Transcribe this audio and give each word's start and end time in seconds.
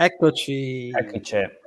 Eccoci. 0.00 0.90
Ecco 0.90 1.18
c'è. 1.18 1.58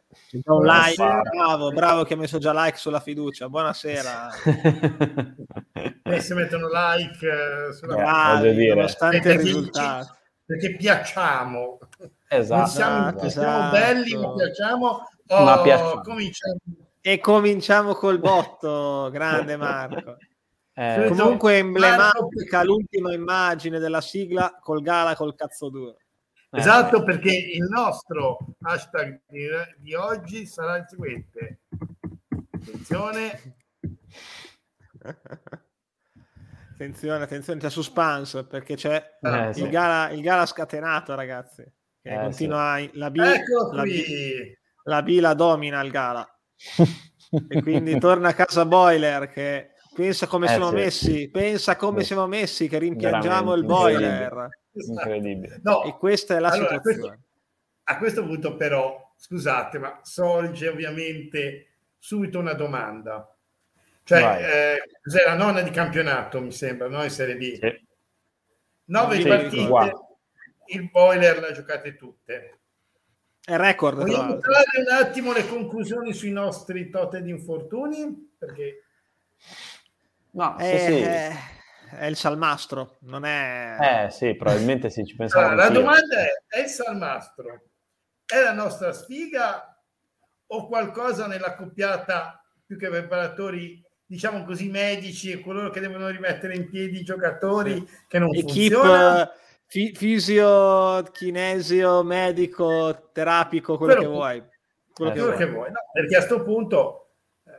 Un 0.46 0.64
like, 0.64 1.04
bravo, 1.34 1.72
bravo 1.72 2.04
che 2.06 2.14
ha 2.14 2.18
messo 2.18 2.38
già 2.38 2.54
like 2.54 2.78
sulla 2.78 3.02
fiducia. 3.02 3.50
Buonasera. 3.50 4.30
e 6.04 6.22
si 6.22 6.34
mettono 6.34 6.70
like 6.72 7.28
uh, 7.28 7.74
sulla 7.74 7.96
Bravi, 7.96 8.54
dire. 8.54 8.76
nonostante 8.76 9.20
perché, 9.20 9.34
il 9.34 9.46
risultato. 9.46 10.16
Perché 10.46 10.78
piacciamo. 10.78 11.80
Esatto. 12.30 12.58
Non 12.58 12.68
siamo, 12.70 13.22
esatto. 13.22 13.30
siamo 13.30 13.70
belli, 13.70 14.16
ma 14.16 14.34
piacciamo. 14.34 15.10
Oh, 15.28 15.44
ma 15.44 15.62
piacciamo. 15.62 16.02
Cominciamo. 16.02 16.58
E 17.02 17.20
cominciamo 17.20 17.94
col 17.96 18.20
botto, 18.20 19.10
grande 19.12 19.58
Marco. 19.58 20.16
Eh, 20.74 21.08
Comunque 21.10 21.58
emblematica 21.58 22.64
l'ultima 22.64 23.14
immagine 23.14 23.78
della 23.78 24.00
sigla 24.00 24.58
col 24.62 24.82
gala 24.82 25.18
col 25.18 25.36
cazzo 25.36 25.70
duro. 25.70 25.98
Esatto, 26.54 27.04
perché 27.04 27.34
il 27.34 27.64
nostro 27.70 28.38
hashtag 28.62 29.22
di, 29.28 29.48
di 29.78 29.94
oggi 29.94 30.46
sarà 30.46 30.78
il 30.78 30.86
seguente. 30.88 31.62
Attenzione. 32.54 33.56
attenzione, 36.74 37.24
attenzione, 37.24 37.60
c'è 37.60 37.70
suspense 37.70 38.46
perché 38.46 38.76
c'è 38.76 39.18
Eh, 39.22 39.48
il, 39.50 39.56
sì. 39.56 39.70
gala, 39.70 40.10
il 40.12 40.22
gala 40.22 40.46
scatenato, 40.46 41.16
ragazzi. 41.16 41.64
Che 42.02 42.10
Eh, 42.14 42.20
continua 42.20 42.80
la 42.94 43.12
B, 43.12 43.18
la 43.18 43.84
B, 43.84 44.04
la 44.84 45.04
B 45.04 45.20
la 45.20 45.34
domina 45.34 45.82
il 45.82 45.92
gala. 45.92 46.28
e 47.48 47.62
quindi 47.62 47.98
torna 47.98 48.30
a 48.30 48.34
casa 48.34 48.66
Boiler 48.66 49.30
che 49.30 49.70
pensa 49.96 50.28
come 50.28 50.48
Eh, 50.48 50.50
siamo 50.50 50.68
sì. 50.70 50.76
messi, 50.76 51.30
pensa 51.30 51.76
come 51.78 52.02
Sì. 52.02 52.08
siamo 52.08 52.28
messi 52.28 52.68
che 52.68 52.78
rimpiangiamo 52.78 53.54
il 53.54 53.66
Veramente 53.66 54.00
Boiler. 54.00 54.50
Incredibile. 54.74 55.60
No, 55.64 55.84
E 55.84 55.98
questa 55.98 56.36
è 56.36 56.40
la 56.40 56.50
Allora, 56.50 56.76
situazione. 56.82 57.20
a 57.84 57.98
questo 57.98 58.24
punto 58.26 58.56
però, 58.56 59.14
scusate, 59.18 59.78
ma 59.80 60.00
sorge 60.04 60.68
ovviamente 60.70 61.68
subito 61.98 62.40
una 62.40 62.54
domanda. 62.54 63.36
Cioè, 64.04 64.76
eh, 64.78 65.00
cos'è 65.02 65.24
la 65.26 65.36
nonna 65.36 65.62
di 65.62 65.70
campionato, 65.72 66.42
mi 66.42 66.52
sembra, 66.52 66.88
no? 66.88 67.04
In 67.04 67.10
Serie 67.10 67.36
B. 67.38 67.60
Sì. 67.60 67.88
Nove 68.86 69.16
Sì, 69.22 69.28
partite, 69.28 69.60
uguale. 69.64 69.92
il 70.68 70.90
boiler 70.90 71.40
le 71.40 71.48
ha 71.48 71.52
giocate 71.52 71.96
tutte. 71.96 72.60
È 73.44 73.56
record, 73.58 73.98
Vogliamo 74.00 74.38
trarre 74.38 74.80
un 74.80 74.92
attimo 75.04 75.34
le 75.34 75.48
conclusioni 75.48 76.14
sui 76.14 76.32
nostri 76.32 76.90
tote 76.90 77.22
di 77.22 77.30
infortuni? 77.30 78.36
Perché 78.38 78.84
No, 80.34 80.56
sì, 80.60 80.64
È, 80.66 80.78
sì. 80.78 81.02
è- 81.02 81.36
è 81.98 82.06
il 82.06 82.16
salmastro, 82.16 82.98
non 83.02 83.26
è... 83.26 84.06
Eh 84.06 84.10
sì, 84.12 84.36
probabilmente 84.36 84.90
sì, 84.90 85.06
ci 85.06 85.16
pensavo 85.16 85.48
Allora, 85.48 85.64
la 85.66 85.70
domanda 85.70 86.20
è: 86.20 86.30
è 86.48 86.60
il 86.62 86.68
Salmastro? 86.68 87.62
È 88.26 88.42
la 88.42 88.54
nostra 88.54 88.94
sfiga 88.94 89.82
o 90.48 90.68
qualcosa 90.68 91.28
nella 91.28 91.56
coppiata 91.56 92.42
più 92.66 92.78
che 92.78 92.90
preparatori, 92.90 93.84
diciamo 94.06 94.44
così, 94.46 94.70
medici 94.70 95.32
e 95.32 95.42
coloro 95.42 95.70
che 95.70 95.80
devono 95.80 96.08
rimettere 96.10 96.56
in 96.56 96.70
piedi 96.70 97.00
i 97.00 97.04
giocatori 97.04 97.86
che 98.08 98.20
non 98.20 98.30
Equipe 98.34 98.76
funziona? 98.76 99.32
fi- 99.66 99.94
fisio, 99.96 101.04
chinesio, 101.12 102.04
medico, 102.04 103.10
terapico, 103.14 103.78
quello 103.78 103.94
Quello 103.96 104.10
che 104.10 104.16
vuoi. 104.16 104.44
Quello 104.94 105.12
Eh, 105.12 105.14
che 105.14 105.20
Quello 105.20 105.36
vuoi. 105.36 105.38
che 105.46 105.52
vuoi, 105.52 105.72
no? 105.72 105.80
Perché 105.94 106.16
a 106.16 106.18
questo 106.26 106.44
punto 106.44 107.12
eh, 107.46 107.52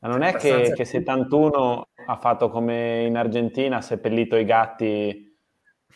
Ma 0.00 0.08
non 0.08 0.22
è 0.22 0.34
che, 0.36 0.72
che 0.74 0.84
71 0.84 1.88
ha 2.06 2.16
fatto 2.16 2.48
come 2.50 3.04
in 3.04 3.16
Argentina, 3.16 3.78
ha 3.78 3.80
seppellito 3.82 4.36
i 4.36 4.44
gatti 4.44 5.24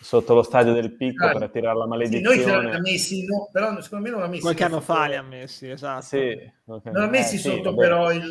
sotto 0.01 0.35
lo 0.35 0.43
stadio 0.43 0.73
del 0.73 0.97
picco 0.97 1.27
Ah, 1.27 1.33
per 1.33 1.43
attirare 1.43 1.77
la 1.77 1.85
sì, 1.85 1.89
noi 1.89 1.99
maledizione. 1.99 2.81
messi, 2.81 3.25
no, 3.27 3.49
però 3.53 3.79
secondo 3.81 4.05
me 4.07 4.11
non 4.11 4.21
l'ha 4.21 4.29
messi 4.29 4.41
Qualche 4.43 4.65
anno 4.65 4.81
fa 4.81 5.07
li 5.07 5.17
ha 5.17 5.23
messi, 5.23 5.69
esatto. 5.69 6.03
Sì, 6.03 6.51
ok. 6.67 6.85
Non 6.87 7.03
l'ha 7.03 7.09
messi 7.09 7.35
Eh, 7.37 7.39
sì, 7.39 7.49
sotto 7.49 7.75
vabbè. 7.75 7.77
però 7.77 8.11
il, 8.13 8.29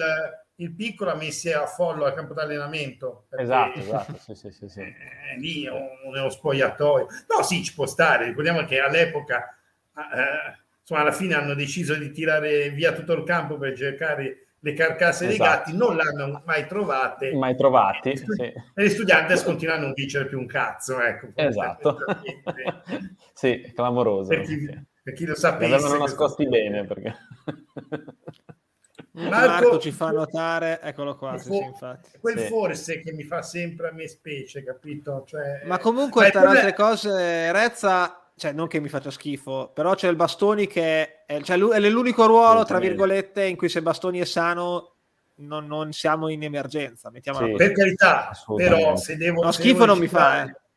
il 0.55 0.75
piccolo, 0.75 1.11
ha 1.11 1.16
messi 1.16 1.52
a 1.52 1.66
follo 1.67 2.05
al 2.05 2.13
campo 2.16 2.33
d'allenamento. 2.33 3.28
Esatto, 3.38 3.79
esatto, 3.79 4.18
sì, 4.18 4.34
sì, 4.35 4.51
sì, 4.51 4.68
sì. 4.68 4.79
eh, 4.79 5.38
lì 5.38 5.66
è 5.66 5.69
uno 5.72 6.29
spogliatoio. 6.29 7.07
No, 7.35 7.44
sì, 7.44 7.63
ci 7.63 7.73
può 7.73 7.85
stare. 7.85 8.25
Ricordiamo 8.25 8.66
che 8.66 8.79
all'epoca, 8.79 9.56
eh, 9.95 10.57
insomma, 10.81 11.01
alla 11.01 11.12
fine 11.12 11.35
hanno 11.35 11.53
deciso 11.53 11.94
di 11.95 12.12
tirare 12.12 12.72
via 12.72 12.94
tutto 12.94 13.13
il 13.13 13.23
campo 13.23 13.57
per 13.57 13.78
cercare 13.78 14.47
le 14.62 14.74
carcasse 14.74 15.25
dei 15.25 15.36
Esatto. 15.36 15.50
gatti, 15.50 15.78
non 15.78 15.96
l'hanno 15.96 16.42
mai 16.46 16.68
trovate. 16.68 17.34
Mai 17.34 17.56
trovati, 17.56 18.09
E 18.09 18.14
gli 18.14 18.18
studi- 18.18 18.44
sì. 18.44 18.53
E 18.75 18.84
gli 18.86 18.90
studianti 18.90 19.44
continuano 19.44 19.80
a 19.81 19.84
non 19.86 19.94
vincere 19.94 20.28
più 20.28 20.38
un 20.40 20.46
cazzo. 20.47 21.00
Ecco, 21.02 21.28
Esatto. 21.36 21.97
sì, 23.34 23.72
clamoroso. 23.74 24.30
per, 24.30 24.42
chi, 24.42 24.59
sì. 24.59 24.86
per 25.03 25.14
chi 25.14 25.25
lo 25.25 25.36
sapesse. 25.36 25.74
avevano 25.74 25.98
questo- 26.00 26.18
nascosti 26.22 26.48
bene 26.48 26.86
perché... 26.86 27.16
Marco, 29.12 29.48
Marco- 29.68 29.80
ci 29.80 29.92
fa 29.92 30.12
notare, 30.12 30.80
eccolo 30.81 31.16
qua, 31.16 31.38
sì, 31.38 31.48
Fo- 31.50 31.56
sì, 31.56 31.64
infatti. 31.64 32.09
Quel 32.19 32.38
Sì. 32.40 32.46
forse 32.48 33.00
che 33.02 33.12
mi 33.12 33.24
fa 33.24 33.42
sempre 33.42 33.90
a 33.90 33.92
me 33.92 34.08
specie, 34.08 34.64
capito? 34.64 35.24
Cioè, 35.25 35.64
Ma 35.66 35.78
comunque, 35.80 36.24
ma 36.25 36.30
tra 36.30 36.42
le 36.42 36.48
altre 36.48 36.74
cose, 36.74 37.52
Rezza, 37.52 38.28
cioè 38.39 38.53
non 38.53 38.67
che 38.67 38.79
mi 38.79 38.89
faccia 38.89 39.11
schifo, 39.11 39.69
però 39.73 39.94
c'è 39.94 40.07
il 40.09 40.16
Bastoni 40.16 40.66
che 40.66 41.25
è, 41.25 41.41
cioè, 41.41 41.57
lui- 41.57 41.75
è 41.75 41.79
l'unico 41.89 42.25
ruolo, 42.25 42.63
tra 42.66 42.79
virgolette, 42.79 43.44
in 43.45 43.55
cui 43.57 43.69
se 43.69 43.81
Bastoni 43.83 44.19
è 44.19 44.25
sano 44.25 44.95
non, 45.35 45.67
non 45.67 45.91
siamo 45.91 46.29
in 46.29 46.41
emergenza. 46.44 47.11
Mettiamola 47.11 47.45
Sì. 47.45 47.51
così. 47.51 47.63
per 47.66 47.73
carità, 47.73 48.31
però 48.55 48.95
se 48.95 49.16
devo, 49.17 49.44
No, 49.44 49.51
se 49.51 49.61
schifo 49.61 49.73
devo 49.79 49.85
non 49.85 50.00
mi 50.00 50.07
fa, 50.07 50.17
riciclare- 50.31 50.50
eh. 50.51 50.67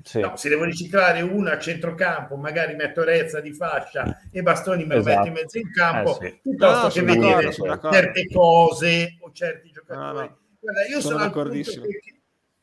Sì. 0.00 0.20
No, 0.20 0.36
se 0.36 0.48
devo 0.48 0.62
riciclare 0.64 1.20
una 1.22 1.52
a 1.54 1.58
centrocampo, 1.58 2.36
magari 2.36 2.74
metto 2.76 3.02
Rezza 3.02 3.40
di 3.40 3.52
fascia 3.52 4.20
e 4.30 4.42
Bastoni 4.42 4.84
me 4.86 4.94
lo 4.94 5.00
Esatto. 5.00 5.16
metto 5.16 5.26
in 5.26 5.32
mezzo 5.34 5.58
in 5.58 5.72
campo, 5.72 6.20
Eh 6.20 6.26
sì. 6.28 6.38
piuttosto 6.40 6.76
No, 6.82 6.84
che 6.86 6.90
sono 6.92 7.06
vedere 7.52 7.52
certe 7.92 8.26
cose 8.32 9.16
o 9.20 9.32
certi 9.32 9.70
giocatori. 9.72 10.06
No, 10.06 10.12
no. 10.12 10.36
Guarda, 10.60 10.82
io 10.86 11.00
Sono 11.00 11.18
sono, 11.18 11.24
al 11.24 11.32
punto 11.32 11.50
che, 11.50 12.17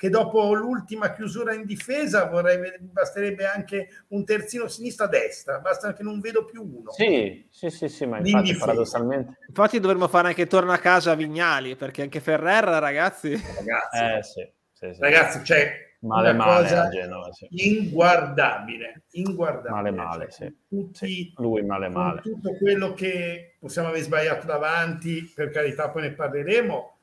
che 0.05 0.09
dopo 0.11 0.53
l'ultima 0.53 1.11
chiusura 1.13 1.53
in 1.53 1.65
difesa 1.65 2.25
vorrei 2.25 2.59
basterebbe 2.79 3.45
anche 3.45 3.87
un 4.09 4.23
terzino 4.23 4.67
sinistra-destra, 4.67 5.59
basta 5.59 5.93
che 5.93 6.03
non 6.03 6.19
vedo 6.19 6.45
più 6.45 6.61
uno. 6.61 6.91
Sì, 6.91 7.47
sì, 7.49 7.69
sì, 7.71 7.89
sì, 7.89 8.05
ma 8.05 8.19
In 8.19 8.27
infatti 8.27 8.43
difesa. 8.45 8.65
paradossalmente... 8.65 9.37
Infatti 9.47 9.79
dovremmo 9.79 10.07
fare 10.07 10.27
anche 10.27 10.45
torna 10.45 10.73
a 10.73 10.77
casa 10.77 11.11
a 11.11 11.15
Vignali, 11.15 11.75
perché 11.75 12.03
anche 12.03 12.19
Ferrer, 12.19 12.65
ragazzi... 12.65 13.31
Ragazzi, 13.31 13.97
Eh 13.97 14.23
sì, 14.23 14.51
sì, 14.73 14.93
sì. 14.93 15.01
ragazzi 15.01 15.41
c'è 15.41 15.71
male 16.01 16.29
una 16.29 16.45
male 16.45 16.61
cosa 16.67 16.83
a 16.83 16.89
Genova, 16.89 17.31
sì. 17.31 17.47
inguardabile, 17.49 19.03
inguardabile. 19.11 19.71
Male 19.73 19.91
male, 19.91 20.29
Cioè, 20.29 20.47
sì. 20.47 20.55
Tutti, 20.69 21.05
Sì, 21.07 21.33
Lui 21.37 21.63
male 21.63 21.89
male. 21.89 22.21
tutto 22.21 22.55
quello 22.57 22.93
che 22.93 23.55
possiamo 23.59 23.87
aver 23.87 24.01
sbagliato 24.01 24.45
davanti, 24.45 25.31
per 25.33 25.49
carità, 25.49 25.89
poi 25.89 26.03
ne 26.03 26.11
parleremo. 26.11 26.97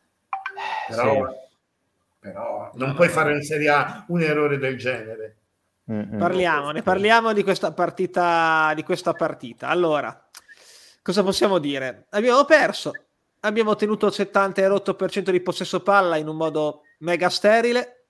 Però, 0.88 1.26
Sì. 1.26 1.40
Però 2.22 2.71
non 2.75 2.94
puoi 2.94 3.09
fare 3.09 3.34
in 3.34 3.43
Serie 3.43 3.69
A 3.69 4.05
un 4.06 4.22
errore 4.22 4.56
del 4.56 4.78
genere. 4.78 5.38
Mm, 5.91 6.15
mm. 6.15 6.19
Parliamo, 6.21 6.71
ne 6.71 6.81
parliamo 6.81 7.33
di 7.33 7.43
questa 7.43 7.72
partita, 7.72 8.71
di 8.77 8.84
questa 8.84 9.12
partita. 9.12 9.66
Allora, 9.66 10.25
cosa 11.03 11.25
possiamo 11.25 11.59
dire? 11.59 12.06
Abbiamo 12.11 12.44
perso, 12.44 12.93
abbiamo 13.41 13.71
ottenuto 13.71 14.06
il 14.06 14.12
70,8% 14.16 15.31
di 15.31 15.41
possesso 15.41 15.81
palla 15.81 16.15
in 16.15 16.28
un 16.28 16.37
modo 16.37 16.82
mega 16.99 17.28
sterile, 17.28 18.01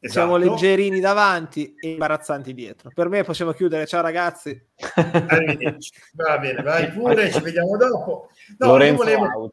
siamo 0.00 0.36
Esatto. 0.36 0.50
leggerini 0.52 1.00
davanti 1.00 1.74
e 1.78 1.90
imbarazzanti 1.90 2.54
dietro. 2.54 2.90
Per 2.94 3.08
me 3.08 3.24
possiamo 3.24 3.52
chiudere, 3.52 3.86
ciao 3.86 4.02
ragazzi. 4.02 4.60
Va 6.14 6.38
bene, 6.38 6.62
vai 6.62 6.90
pure, 6.92 7.30
ci 7.30 7.40
vediamo 7.40 7.76
dopo. 7.76 8.30
No, 8.58 8.66
Lorenzo 8.68 9.08
io 9.08 9.18
volevo, 9.18 9.52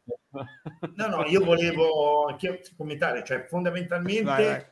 no, 0.94 1.06
no, 1.08 1.24
io 1.26 1.44
volevo 1.44 2.36
commentare, 2.76 3.24
cioè 3.24 3.46
fondamentalmente 3.46 4.22
Vai, 4.22 4.44
vai. 4.44 4.64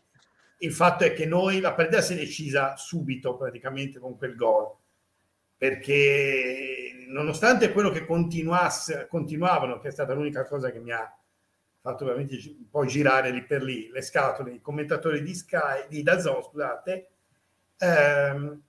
il 0.59 0.72
fatto 0.72 1.05
è 1.05 1.12
che 1.12 1.27
noi 1.27 1.61
la 1.61 1.72
partita 1.72 2.00
si 2.00 2.15
è 2.15 2.16
decisa 2.16 2.77
subito 2.77 3.37
praticamente 3.37 3.99
con 3.99 4.16
quel 4.16 4.34
gol 4.37 4.81
perché 5.62 7.06
nonostante 7.06 7.70
quello 7.70 7.91
che 7.91 8.05
continuasse, 8.05 9.06
continuavano 9.08 9.79
che 9.79 9.88
è 9.88 9.93
stata 9.93 10.12
l'unica 10.12 10.44
cosa 10.44 10.73
che 10.73 10.81
mi 10.81 10.91
ha 10.91 11.08
fatto 11.82 12.05
veramente 12.05 12.38
po' 12.70 12.84
girare 12.87 13.31
lì 13.31 13.44
per 13.44 13.62
lì 13.62 13.90
le 13.90 14.02
scatole 14.02 14.52
i 14.52 14.61
commentatori 14.61 15.20
di 15.20 15.34
Sky 15.34 15.87
di 15.88 16.05
Dazon 16.05 16.40
scusate 16.43 17.08
ehm, 17.76 18.62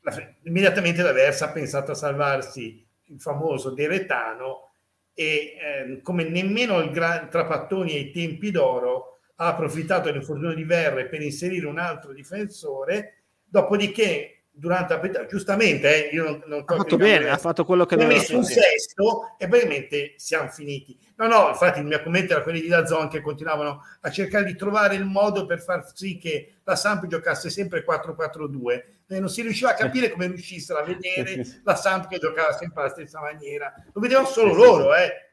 la- 0.00 0.34
immediatamente 0.42 1.02
l'Aversa 1.02 1.46
ha 1.46 1.52
pensato 1.52 1.92
a 1.92 1.94
salvarsi 1.94 2.84
il 3.04 3.20
famoso 3.20 3.70
Deretano 3.70 4.70
e 5.14 5.56
ehm, 5.60 6.02
come 6.02 6.24
nemmeno 6.24 6.80
il 6.80 6.90
gran 6.90 7.30
Trapattoni 7.30 7.92
ai 7.92 8.10
tempi 8.10 8.50
d'oro 8.50 9.20
ha 9.36 9.46
approfittato 9.46 10.08
dell'infortunio 10.08 10.54
di 10.54 10.64
Verre 10.64 11.06
per 11.06 11.22
inserire 11.22 11.66
un 11.66 11.78
altro 11.78 12.12
difensore, 12.12 13.22
dopodiché 13.44 14.37
durante 14.58 14.94
la 14.94 14.98
partita, 14.98 15.26
giustamente, 15.26 16.10
eh, 16.10 16.14
io 16.14 16.24
non, 16.24 16.42
non 16.46 16.64
Ha 16.66 16.76
fatto 16.76 16.96
bene, 16.96 17.28
ha 17.28 17.38
fatto 17.38 17.64
quello 17.64 17.86
che 17.86 17.96
doveva 17.96 18.14
messo 18.14 18.36
un 18.36 18.44
sesto 18.44 19.36
e 19.38 19.46
praticamente 19.46 20.14
siamo 20.16 20.48
finiti. 20.48 20.98
No, 21.16 21.28
no, 21.28 21.48
infatti 21.48 21.78
il 21.78 21.86
mio 21.86 22.02
commento 22.02 22.32
era 22.32 22.42
quelli 22.42 22.60
di 22.60 22.68
Dazzon 22.68 23.08
che 23.08 23.20
continuavano 23.20 23.84
a 24.00 24.10
cercare 24.10 24.44
di 24.44 24.56
trovare 24.56 24.96
il 24.96 25.04
modo 25.04 25.46
per 25.46 25.60
far 25.60 25.88
sì 25.94 26.18
che 26.18 26.54
la 26.64 26.74
Samp 26.74 27.06
giocasse 27.06 27.50
sempre 27.50 27.84
4-4-2, 27.84 28.82
e 29.06 29.20
non 29.20 29.28
si 29.28 29.42
riusciva 29.42 29.70
a 29.70 29.74
capire 29.74 30.10
come 30.10 30.26
riuscissero 30.26 30.80
a 30.80 30.84
vedere 30.84 31.60
la 31.62 31.76
Samp 31.76 32.08
che 32.08 32.18
giocava 32.18 32.52
sempre 32.52 32.82
alla 32.82 32.90
stessa 32.90 33.20
maniera. 33.20 33.72
Lo 33.92 34.00
vedevano 34.00 34.26
solo 34.26 34.52
loro, 34.52 34.94
eh 34.94 35.27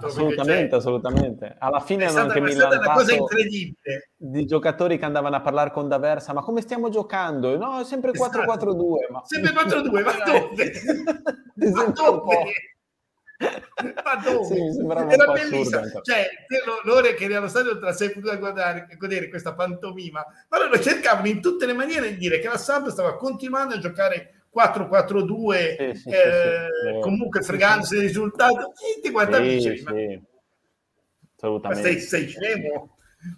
assolutamente, 0.00 0.74
assolutamente. 0.74 1.56
Alla 1.58 1.80
fine 1.80 2.06
hanno 2.06 2.20
anche 2.20 2.38
una 2.38 2.94
cosa 2.94 3.14
incredibile. 3.14 4.10
di 4.16 4.44
giocatori 4.44 4.98
che 4.98 5.04
andavano 5.04 5.36
a 5.36 5.40
parlare 5.40 5.70
con 5.70 5.88
D'Aversa, 5.88 6.32
ma 6.32 6.42
come 6.42 6.60
stiamo 6.60 6.88
giocando? 6.88 7.56
No, 7.56 7.80
è 7.80 7.84
sempre 7.84 8.12
4-4-2. 8.12 8.16
Esatto. 8.16 9.12
Ma... 9.12 9.22
Sempre 9.24 9.52
4-2, 9.52 10.02
ma 10.02 10.12
dove? 10.24 10.72
ma 11.70 11.84
dove? 11.84 12.52
ma 14.04 14.16
dove? 14.22 14.44
Sì, 14.44 15.14
Era 15.14 15.32
bellissimo. 15.32 16.00
Cioè, 16.02 16.28
loro 16.84 17.12
che 17.14 17.24
erano 17.24 17.48
stati 17.48 17.68
tra 17.78 17.92
sé 17.92 18.10
potuto 18.10 18.36
guardare 18.38 18.86
e 18.90 18.96
godere 18.96 19.28
questa 19.28 19.54
pantomima, 19.54 20.24
ma 20.48 20.58
loro 20.58 20.78
cercavano 20.80 21.28
in 21.28 21.40
tutte 21.40 21.66
le 21.66 21.72
maniere 21.72 22.10
di 22.10 22.16
dire 22.16 22.38
che 22.38 22.48
la 22.48 22.58
Samp 22.58 22.88
stava 22.88 23.16
continuando 23.16 23.74
a 23.74 23.78
giocare 23.78 24.41
4-4-2, 24.54 25.94
sì, 25.94 26.00
sì, 26.00 26.08
eh, 26.10 26.68
sì, 26.84 27.00
comunque 27.00 27.40
fregandosi 27.42 27.94
del 27.94 28.04
risultato, 28.04 28.72
e 28.72 29.00
ti 29.00 29.10
guardavi 29.10 29.60
sì, 29.60 29.76
sì. 29.76 30.22
assolutamente. 31.36 31.68
Ma 31.68 31.74
stai, 31.74 32.00
stai 32.00 32.28
scemo? 32.28 32.96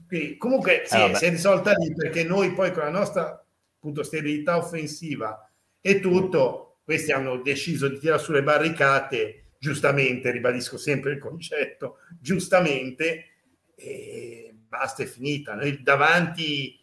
Quindi, 0.08 0.37
comunque 0.37 0.82
sì, 0.87 0.96
eh, 0.96 1.14
si 1.14 1.25
è 1.26 1.31
risolta 1.31 1.72
lì 1.72 1.93
perché 1.94 2.25
noi 2.25 2.52
poi 2.52 2.72
con 2.72 2.84
la 2.84 2.90
nostra 2.90 3.44
appunto 3.76 4.02
sterilità 4.02 4.56
offensiva 4.56 5.49
e 5.81 6.00
tutto, 6.00 6.78
questi 6.84 7.12
hanno 7.12 7.37
deciso 7.37 7.88
di 7.88 7.99
tirare 7.99 8.20
sulle 8.20 8.43
barricate, 8.43 9.50
giustamente, 9.58 10.31
ribadisco 10.31 10.78
sempre 10.78 11.12
il 11.12 11.19
concetto, 11.19 11.99
giustamente, 12.19 13.26
e 13.75 14.55
basta, 14.69 15.02
è 15.02 15.06
finita. 15.06 15.55
Noi 15.55 15.82
davanti 15.82 16.78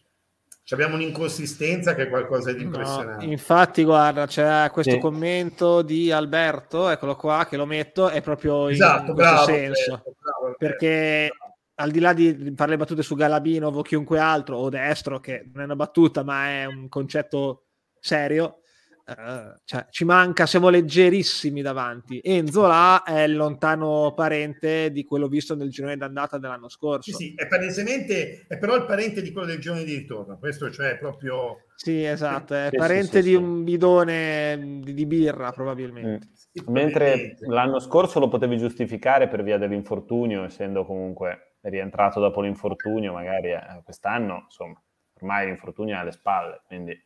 abbiamo 0.76 0.96
un'inconsistenza 0.96 1.96
che 1.96 2.04
è 2.04 2.10
qualcosa 2.10 2.52
di 2.54 2.64
impressionante. 2.64 3.26
No, 3.26 3.32
infatti, 3.32 3.84
guarda, 3.84 4.26
c'è 4.28 4.70
questo 4.72 4.94
sì. 4.94 5.00
commento 5.00 5.82
di 5.82 6.12
Alberto, 6.12 6.90
eccolo 6.90 7.16
qua, 7.16 7.46
che 7.50 7.58
lo 7.58 7.66
metto, 7.66 8.10
è 8.10 8.22
proprio 8.22 8.68
esatto, 8.70 9.10
in 9.10 9.14
questo 9.16 9.32
bravo, 9.32 9.46
senso. 9.46 9.92
Alberto, 9.92 10.16
bravo, 10.20 10.56
perché 10.58 11.32
al 11.76 11.92
di 11.92 12.00
là 12.00 12.14
di 12.14 12.54
fare 12.56 12.72
le 12.72 12.78
battute 12.78 13.02
su 13.02 13.16
Galabinov 13.16 13.76
o 13.76 13.82
chiunque 13.82 14.20
altro, 14.20 14.58
o 14.58 14.70
destro, 14.70 15.20
che 15.20 15.50
non 15.52 15.64
è 15.64 15.66
una 15.66 15.76
battuta, 15.76 16.24
ma 16.24 16.48
è 16.48 16.66
un 16.66 16.88
concetto 16.90 17.66
serio, 18.00 18.61
Uh, 19.06 19.54
cioè, 19.66 19.88
ci 19.90 20.06
manca, 20.06 20.46
siamo 20.46 20.70
leggerissimi 20.70 21.62
davanti. 21.62 22.20
Enzo 22.24 22.68
là 22.68 23.04
è 23.04 23.22
il 23.22 23.36
lontano 23.36 24.14
parente 24.16 24.92
di 24.92 25.04
quello 25.04 25.28
visto 25.28 25.56
nel 25.56 25.70
girone 25.70 25.98
d'andata 25.98 26.38
dell'anno 26.38 26.70
scorso. 26.70 27.12
Sì, 27.12 27.12
sì, 27.12 27.34
è 27.36 27.48
palesemente, 27.48 28.46
è 28.48 28.58
però 28.58 28.76
il 28.76 28.86
parente 28.86 29.22
di 29.22 29.32
quello 29.32 29.48
del 29.48 29.60
girone 29.60 29.84
di 29.84 29.96
ritorno. 29.96 30.38
Questo 30.38 30.72
cioè 30.72 30.98
proprio. 30.98 31.66
Sì, 31.76 32.04
esatto, 32.04 32.54
è 32.54 32.68
sì, 32.70 32.78
parente 32.78 33.22
sì, 33.22 33.30
di 33.30 33.36
un 33.36 33.64
bidone 33.64 34.80
di, 34.82 34.94
di 34.94 35.06
birra, 35.06 35.52
probabilmente. 35.52 36.28
Mm. 36.62 36.72
Mentre 36.72 37.38
l'anno 37.48 37.80
scorso 37.80 38.20
lo 38.20 38.28
potevi 38.28 38.58
giustificare 38.58 39.28
per 39.28 39.42
via 39.42 39.58
dell'infortunio, 39.58 40.44
essendo 40.44 40.86
comunque 40.86 41.56
rientrato 41.62 42.20
dopo 42.20 42.42
l'infortunio, 42.42 43.14
magari 43.14 43.52
eh, 43.52 43.82
quest'anno, 43.84 44.44
insomma, 44.46 44.82
ormai 45.16 45.46
l'infortunio 45.48 45.96
è 45.96 46.00
alle 46.00 46.12
spalle, 46.12 46.62
quindi 46.66 46.98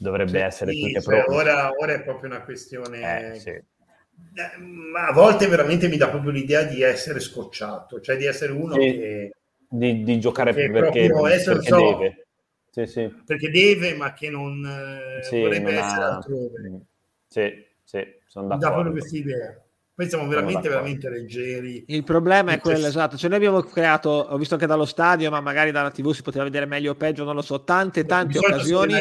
dovrebbe 0.00 0.38
cioè, 0.38 0.42
essere 0.42 0.72
sì, 0.72 0.92
più 0.92 1.00
cioè, 1.02 1.24
ora, 1.28 1.70
ora, 1.76 1.92
è 1.92 2.02
proprio 2.02 2.30
una 2.30 2.42
questione... 2.42 3.32
Eh, 3.32 3.34
sì. 3.38 3.50
Eh, 3.50 4.58
ma 4.58 5.08
a 5.08 5.12
volte 5.12 5.46
veramente 5.46 5.88
mi 5.88 5.98
dà 5.98 6.08
proprio 6.08 6.30
l'idea 6.30 6.62
di 6.62 6.82
essere 6.82 7.20
scocciato, 7.20 8.00
cioè 8.00 8.16
di 8.16 8.24
essere 8.24 8.52
uno 8.52 8.74
sì, 8.74 8.80
che... 8.80 9.34
Di, 9.68 10.02
di 10.02 10.18
giocare 10.18 10.52
perché, 10.52 10.72
perché, 10.72 11.06
perché 11.08 11.68
so, 11.68 11.76
deve. 11.76 12.26
Sì, 12.70 12.86
sì. 12.86 13.14
Perché 13.24 13.50
deve, 13.50 13.94
ma 13.94 14.12
che 14.14 14.30
non 14.30 14.64
eh, 14.64 15.22
sì, 15.22 15.40
vorrebbe 15.40 15.72
non 15.72 15.82
essere 15.82 16.02
ha... 16.02 16.14
altrove. 16.16 16.80
Sì, 17.26 17.66
sì, 17.84 18.06
sono 18.26 18.48
d'accordo. 18.48 18.66
Da 18.66 18.72
proprio 18.72 18.92
questa 18.92 19.16
idea. 19.16 19.62
Poi 20.00 20.08
siamo 20.08 20.26
veramente, 20.28 20.66
veramente 20.66 21.10
leggeri. 21.10 21.84
Il 21.88 22.04
problema 22.04 22.52
è 22.52 22.58
quello, 22.58 22.86
esatto. 22.86 23.18
Cioè, 23.18 23.28
noi 23.28 23.36
abbiamo 23.36 23.60
creato, 23.60 24.08
ho 24.08 24.38
visto 24.38 24.54
anche 24.54 24.64
dallo 24.64 24.86
stadio, 24.86 25.28
ma 25.28 25.42
magari 25.42 25.72
dalla 25.72 25.90
TV 25.90 26.12
si 26.12 26.22
poteva 26.22 26.44
vedere 26.44 26.64
meglio 26.64 26.92
o 26.92 26.94
peggio, 26.94 27.22
non 27.22 27.34
lo 27.34 27.42
so, 27.42 27.64
tante, 27.64 28.06
tante 28.06 28.38
occasioni 28.38 28.94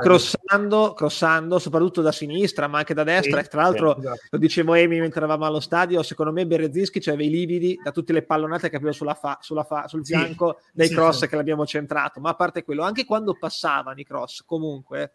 crossando, 0.00 0.94
crossando, 0.94 1.58
soprattutto 1.58 2.00
da 2.00 2.12
sinistra, 2.12 2.66
ma 2.66 2.78
anche 2.78 2.94
da 2.94 3.04
destra. 3.04 3.40
Sì, 3.40 3.44
e 3.44 3.48
tra 3.50 3.60
l'altro, 3.60 3.92
sì, 3.92 4.00
esatto. 4.06 4.20
lo 4.30 4.38
dicevo 4.38 4.72
Emi 4.72 5.00
mentre 5.00 5.18
eravamo 5.18 5.44
allo 5.44 5.60
stadio, 5.60 6.02
secondo 6.02 6.32
me 6.32 6.46
Berezinski 6.46 7.06
aveva 7.10 7.24
i 7.24 7.28
lividi 7.28 7.78
da 7.84 7.90
tutte 7.90 8.14
le 8.14 8.22
pallonate 8.22 8.70
che 8.70 8.76
aveva 8.76 8.92
sulla 8.92 9.12
fa, 9.12 9.36
sulla 9.42 9.64
fa, 9.64 9.86
sul 9.86 10.02
sì, 10.06 10.14
fianco 10.14 10.60
dei 10.72 10.88
cross 10.88 11.26
che 11.26 11.36
l'abbiamo 11.36 11.66
centrato. 11.66 12.20
Ma 12.20 12.30
a 12.30 12.34
parte 12.34 12.64
quello, 12.64 12.84
anche 12.84 13.04
quando 13.04 13.36
passavano 13.38 14.00
i 14.00 14.04
cross, 14.04 14.44
comunque, 14.46 15.12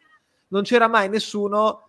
non 0.50 0.62
c'era 0.62 0.88
mai 0.88 1.10
nessuno 1.10 1.88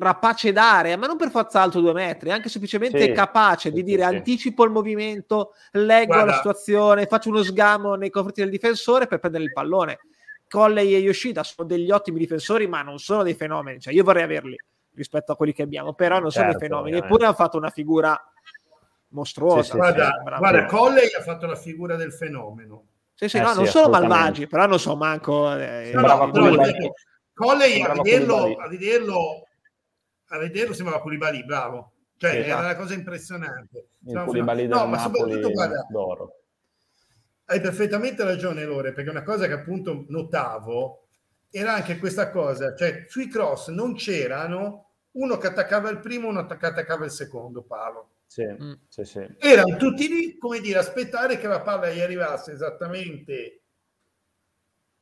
rapace 0.00 0.52
d'area, 0.52 0.96
ma 0.96 1.06
non 1.06 1.16
per 1.16 1.30
forza 1.30 1.60
alto 1.60 1.80
due 1.80 1.92
metri, 1.92 2.30
anche 2.30 2.48
semplicemente 2.48 3.00
sì, 3.00 3.12
capace 3.12 3.68
sì, 3.68 3.74
di 3.74 3.82
dire 3.82 4.02
sì. 4.02 4.14
anticipo 4.14 4.64
il 4.64 4.70
movimento, 4.70 5.52
leggo 5.72 6.14
Guarda. 6.14 6.30
la 6.30 6.36
situazione, 6.36 7.06
faccio 7.06 7.28
uno 7.28 7.42
sgamo 7.42 7.94
nei 7.94 8.10
confronti 8.10 8.40
del 8.40 8.50
difensore 8.50 9.06
per 9.06 9.18
prendere 9.18 9.44
il 9.44 9.52
pallone. 9.52 9.98
Colley 10.48 10.94
e 10.94 10.98
Yoshida 10.98 11.44
sono 11.44 11.68
degli 11.68 11.90
ottimi 11.90 12.18
difensori, 12.18 12.66
ma 12.66 12.82
non 12.82 12.98
sono 12.98 13.22
dei 13.22 13.34
fenomeni. 13.34 13.78
Cioè, 13.78 13.94
io 13.94 14.02
vorrei 14.02 14.24
averli 14.24 14.56
rispetto 14.94 15.32
a 15.32 15.36
quelli 15.36 15.52
che 15.52 15.62
abbiamo, 15.62 15.92
però 15.92 16.18
non 16.18 16.30
certo, 16.30 16.38
sono 16.38 16.44
dei 16.46 16.52
certo, 16.54 16.66
fenomeni. 16.66 16.96
Ovviamente. 16.96 17.14
Eppure 17.14 17.24
hanno 17.26 17.36
fatto 17.36 17.56
una 17.56 17.70
figura 17.70 18.32
mostruosa. 19.08 19.76
guarda, 19.76 20.22
guarda, 20.38 20.64
Colley 20.66 21.12
ha 21.16 21.22
fatto 21.22 21.46
la 21.46 21.54
figura 21.54 21.94
del 21.94 22.12
fenomeno. 22.12 22.84
Sì, 23.14 23.28
sì, 23.28 23.36
eh, 23.36 23.42
no, 23.42 23.54
non 23.54 23.66
sono 23.66 23.90
malvagi, 23.90 24.46
però 24.46 24.66
non 24.66 24.80
so 24.80 24.96
manco. 24.96 25.52
Eh, 25.56 25.92
no, 25.94 26.00
no, 26.00 26.30
no, 26.32 26.56
Colley 27.34 27.82
a 27.82 27.92
vederlo, 27.92 28.56
a 28.56 28.68
vederlo 28.68 29.46
a 30.32 30.38
vederlo 30.38 30.74
sembrava 30.74 31.00
Koulibaly, 31.00 31.44
bravo. 31.44 31.92
Cioè, 32.16 32.30
esatto. 32.30 32.46
era 32.46 32.58
una 32.58 32.76
cosa 32.76 32.94
impressionante. 32.94 33.88
Il 34.06 34.22
Koulibaly 34.24 34.66
no, 34.66 34.86
ma 34.86 34.98
soprattutto, 34.98 35.50
guarda, 35.50 35.86
d'oro. 35.88 36.34
Hai 37.46 37.60
perfettamente 37.60 38.22
ragione, 38.22 38.64
Lore, 38.64 38.92
perché 38.92 39.10
una 39.10 39.24
cosa 39.24 39.46
che 39.46 39.54
appunto 39.54 40.04
notavo 40.08 41.06
era 41.50 41.74
anche 41.74 41.98
questa 41.98 42.30
cosa, 42.30 42.76
cioè 42.76 43.06
sui 43.08 43.26
cross 43.26 43.70
non 43.70 43.94
c'erano 43.96 44.90
uno 45.12 45.36
che 45.36 45.48
attaccava 45.48 45.90
il 45.90 45.98
primo, 45.98 46.28
uno 46.28 46.46
che 46.46 46.66
attaccava 46.66 47.04
il 47.04 47.10
secondo 47.10 47.62
palo. 47.62 48.10
Sì, 48.26 48.44
mm. 48.44 48.72
sì, 48.86 49.04
sì. 49.04 49.26
Erano 49.38 49.76
tutti 49.76 50.06
lì, 50.06 50.38
come 50.38 50.60
dire, 50.60 50.78
aspettare 50.78 51.38
che 51.38 51.48
la 51.48 51.62
palla 51.62 51.90
gli 51.90 52.00
arrivasse 52.00 52.52
esattamente 52.52 53.62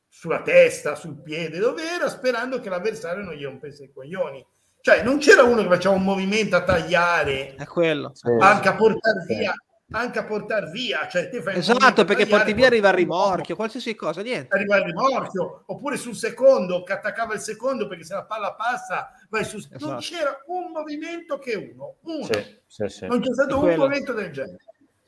sulla 0.07 0.41
testa, 0.41 0.95
sul 0.95 1.21
piede, 1.21 1.59
dove 1.59 1.83
era, 1.83 2.09
sperando 2.09 2.59
che 2.59 2.69
l'avversario 2.69 3.23
non 3.23 3.35
gli 3.35 3.43
rompesse 3.43 3.83
i 3.83 3.91
coglioni. 3.91 4.43
Cioè, 4.81 5.03
non 5.03 5.17
c'era 5.17 5.43
uno 5.43 5.61
che 5.61 5.67
faceva 5.67 5.93
un 5.93 6.03
movimento 6.03 6.55
a 6.55 6.63
tagliare, 6.63 7.55
è 7.55 7.65
quello. 7.65 8.13
anche 8.39 8.69
a 8.69 8.75
portare 8.75 9.25
via, 9.27 9.53
anche 9.91 10.19
a 10.19 10.23
portare 10.23 10.69
via. 10.71 11.05
Cioè, 11.09 11.27
te 11.27 11.41
fai 11.41 11.57
esatto, 11.57 12.05
perché 12.05 12.25
porti 12.25 12.53
via 12.53 12.67
arriva 12.67 12.87
il 12.87 12.95
rimorchio, 12.95 13.57
qualsiasi 13.57 13.93
cosa, 13.95 14.21
niente. 14.21 14.55
Arriva 14.55 14.77
il 14.77 14.85
rimorchio, 14.85 15.63
oppure 15.65 15.97
sul 15.97 16.15
secondo, 16.15 16.83
che 16.83 16.93
attaccava 16.93 17.33
il 17.33 17.41
secondo 17.41 17.87
perché 17.87 18.05
se 18.05 18.13
la 18.13 18.23
palla 18.23 18.53
passa, 18.53 19.11
vai 19.29 19.43
su... 19.43 19.57
Esatto. 19.57 19.85
Non 19.85 19.99
c'era 19.99 20.41
un 20.47 20.71
movimento 20.71 21.37
che 21.39 21.55
uno, 21.55 21.95
uno. 22.03 22.23
Sì, 22.23 22.59
sì, 22.65 22.87
sì. 22.87 23.05
Non 23.05 23.19
c'è 23.19 23.33
stato 23.33 23.59
un 23.59 23.75
movimento 23.75 24.13
del 24.13 24.31
genere. 24.31 24.63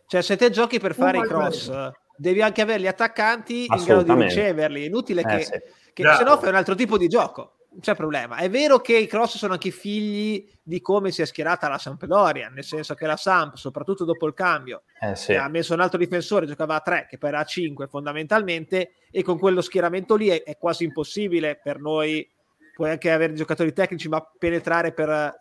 Cioè, 0.06 0.22
se 0.22 0.36
te 0.36 0.50
giochi 0.50 0.80
per 0.80 0.94
fare 0.94 1.20
i 1.20 1.22
cross, 1.22 1.72
devi 2.18 2.42
anche 2.42 2.62
avere 2.62 2.82
gli 2.82 2.88
attaccanti 2.88 3.68
in 3.70 3.84
grado 3.86 4.14
di 4.14 4.22
riceverli. 4.24 4.84
È 4.84 4.88
inutile 4.88 5.22
eh, 5.22 5.26
che, 5.26 5.64
che 5.94 6.14
se 6.14 6.24
no 6.26 6.38
fai 6.38 6.50
un 6.50 6.56
altro 6.56 6.76
tipo 6.76 6.98
di 6.98 7.08
gioco 7.08 7.54
non 7.72 7.80
c'è 7.80 7.96
problema. 7.96 8.38
È 8.38 8.50
vero 8.50 8.80
che 8.80 8.98
i 8.98 9.08
cross 9.08 9.38
sono 9.38 9.54
anche 9.54 9.72
figli 9.72 10.46
di 10.62 10.82
come 10.82 11.12
si 11.12 11.22
è 11.22 11.26
schierata 11.26 11.70
la 11.70 11.78
Sampdoria, 11.78 12.50
nel 12.50 12.66
senso 12.66 12.96
che 12.96 13.06
la 13.06 13.16
Samp, 13.16 13.56
soprattutto 13.56 14.04
dopo 14.04 14.28
il 14.28 14.34
cambio, 14.34 14.84
eh 15.00 15.16
sì. 15.16 15.34
ha 15.34 15.48
messo 15.48 15.74
un 15.74 15.80
altro 15.80 15.98
difensore, 15.98 16.46
giocava 16.46 16.76
a 16.76 16.82
3, 16.82 17.08
che 17.10 17.18
poi 17.18 17.30
era 17.30 17.40
a 17.40 17.46
5 17.46 17.88
fondamentalmente, 17.88 18.96
e 19.10 19.24
con 19.24 19.40
quello 19.40 19.62
schieramento 19.62 20.16
lì 20.16 20.28
è, 20.28 20.44
è 20.44 20.58
quasi 20.58 20.84
impossibile 20.84 21.60
per 21.62 21.80
noi, 21.80 22.30
puoi 22.76 22.90
anche 22.90 23.12
avere 23.12 23.34
giocatori 23.34 23.72
tecnici, 23.72 24.10
ma 24.10 24.22
penetrare 24.38 24.92
per 24.92 25.40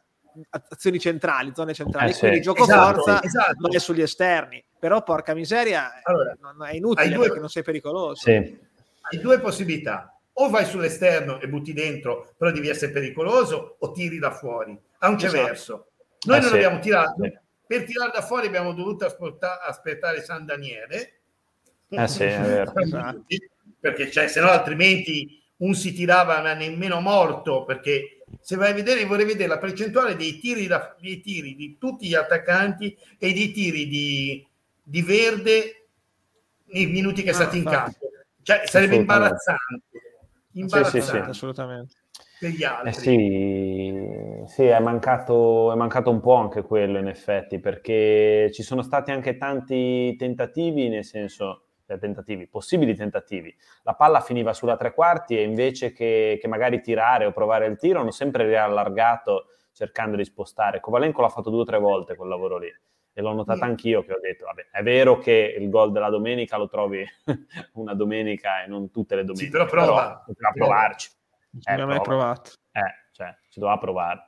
azioni 0.51 1.01
centrali, 1.01 1.51
zone 1.53 1.75
centrali, 1.75 2.11
eh 2.11 2.13
sì. 2.13 2.21
quindi 2.21 2.41
gioco 2.41 2.63
esatto, 2.63 3.03
forza 3.03 3.23
esatto. 3.25 3.57
non 3.59 3.75
è 3.75 3.79
sugli 3.81 4.03
esterni, 4.03 4.65
però 4.79 5.03
porca 5.03 5.35
miseria 5.35 6.01
allora, 6.05 6.37
è 6.69 6.77
inutile 6.77 7.09
due, 7.09 7.25
perché 7.25 7.41
non 7.41 7.49
sei 7.49 7.65
pericoloso. 7.65 8.23
Sì. 8.23 8.69
Hai 9.03 9.19
due 9.21 9.41
possibilità 9.41 10.15
o 10.41 10.49
vai 10.49 10.65
sull'esterno 10.65 11.41
e 11.41 11.49
butti 11.49 11.73
dentro, 11.73 12.33
però 12.37 12.51
devi 12.51 12.69
essere 12.69 12.93
pericoloso, 12.93 13.77
o 13.79 13.93
tiri 13.93 14.19
da 14.19 14.31
fuori. 14.31 14.79
Anche 14.99 15.27
esatto. 15.27 15.45
verso. 15.45 15.87
Noi 16.23 16.39
eh 16.39 16.41
non 16.41 16.51
sì. 16.51 16.57
abbiamo 16.57 16.79
tirato. 16.79 17.23
Sì. 17.23 17.39
Per 17.67 17.85
tirare 17.85 18.11
da 18.13 18.23
fuori 18.23 18.47
abbiamo 18.47 18.73
dovuto 18.73 19.05
aspettare 19.05 20.23
San 20.23 20.45
Daniele. 20.45 21.21
Eh 21.89 22.09
sì, 22.09 22.25
perché 23.79 24.11
cioè, 24.11 24.29
se 24.29 24.41
no 24.41 24.49
altrimenti 24.49 25.39
un 25.59 25.75
si 25.75 25.93
tirava 25.93 26.41
nemmeno 26.55 27.01
morto 27.01 27.65
perché 27.65 28.23
se 28.41 28.57
vai 28.57 28.71
a 28.71 28.75
vedere 28.75 29.05
vorrei 29.05 29.27
vedere 29.27 29.49
la 29.49 29.59
percentuale 29.59 30.17
dei 30.17 30.39
tiri, 30.39 30.67
da, 30.67 30.97
dei 30.99 31.21
tiri 31.21 31.55
di 31.55 31.77
tutti 31.79 32.07
gli 32.07 32.15
attaccanti 32.15 32.97
e 33.19 33.33
dei 33.33 33.51
tiri 33.53 33.87
di, 33.87 34.47
di 34.83 35.03
Verde 35.03 35.87
nei 36.67 36.87
minuti 36.87 37.23
che 37.23 37.31
è 37.31 37.35
stato 37.35 37.57
in 37.57 37.65
campo 37.65 37.99
cioè 38.43 38.63
sarebbe 38.65 38.97
imbarazzante 38.97 40.10
imbarazzante. 40.53 41.01
Sì, 41.01 41.07
sì, 41.07 41.11
sì. 41.11 41.17
assolutamente. 41.17 41.95
per 42.39 42.51
gli 42.51 42.65
altri. 42.65 42.89
Eh 42.89 42.93
sì, 42.93 44.45
sì 44.47 44.65
è, 44.65 44.81
mancato, 44.81 45.73
è 45.73 45.77
mancato 45.77 46.11
un 46.11 46.21
po' 46.21 46.35
anche 46.35 46.63
quello 46.63 46.99
in 46.99 47.09
effetti, 47.09 47.61
perché 47.61 48.51
ci 48.53 48.63
sono 48.63 48.83
stati 48.83 49.11
anche 49.11 49.37
tanti 49.37 50.15
tentativi, 50.17 50.89
nel 50.89 51.05
senso, 51.05 51.65
cioè 51.87 51.99
tentativi, 51.99 52.49
possibili 52.49 52.95
tentativi. 52.95 53.55
La 53.83 53.95
palla 53.95 54.21
finiva 54.21 54.53
sulla 54.53 54.77
tre 54.77 54.95
quarti 54.95 55.37
e 55.37 55.43
invece 55.43 55.93
che, 55.93 56.39
che 56.41 56.49
magari 56.49 56.81
tirare 56.81 57.27
o 57.27 57.33
provare 57.33 57.67
il 57.67 57.77
tiro 57.77 58.01
hanno 58.01 58.11
sempre 58.11 58.47
riallargato 58.47 59.47
cercando 59.73 60.17
di 60.17 60.25
spostare. 60.25 60.81
Kovalenko 60.81 61.21
l'ha 61.21 61.29
fatto 61.29 61.51
due 61.51 61.61
o 61.61 61.65
tre 61.65 61.79
volte 61.79 62.17
quel 62.17 62.29
lavoro 62.29 62.59
lì 62.59 62.69
e 63.13 63.23
l'ho 63.23 63.33
notato 63.33 63.65
anch'io 63.65 64.03
che 64.03 64.13
ho 64.13 64.21
detto, 64.21 64.45
vabbè, 64.45 64.69
è 64.71 64.83
vero 64.83 65.19
che 65.19 65.57
il 65.59 65.69
gol 65.69 65.93
della 65.93 66.11
domenica 66.11 66.57
lo 66.57 66.69
trovi 66.69 67.05
una 67.75 67.95
domenica 67.95 68.63
e 68.65 68.69
non 68.69 68.91
tutte 68.91 69.17
le 69.17 69.25
domeniche, 69.25 69.47
sì, 69.47 69.51
però 69.51 69.67
prova. 69.67 70.25
Però, 70.27 70.53
provarci. 70.53 71.11
Non 71.51 71.81
eh, 71.81 71.85
mai 71.85 72.01
provato. 72.01 72.53
Eh, 72.73 73.09
cioè, 73.13 73.37
ci 73.49 73.59
doveva 73.59 73.79
provare. 73.79 74.27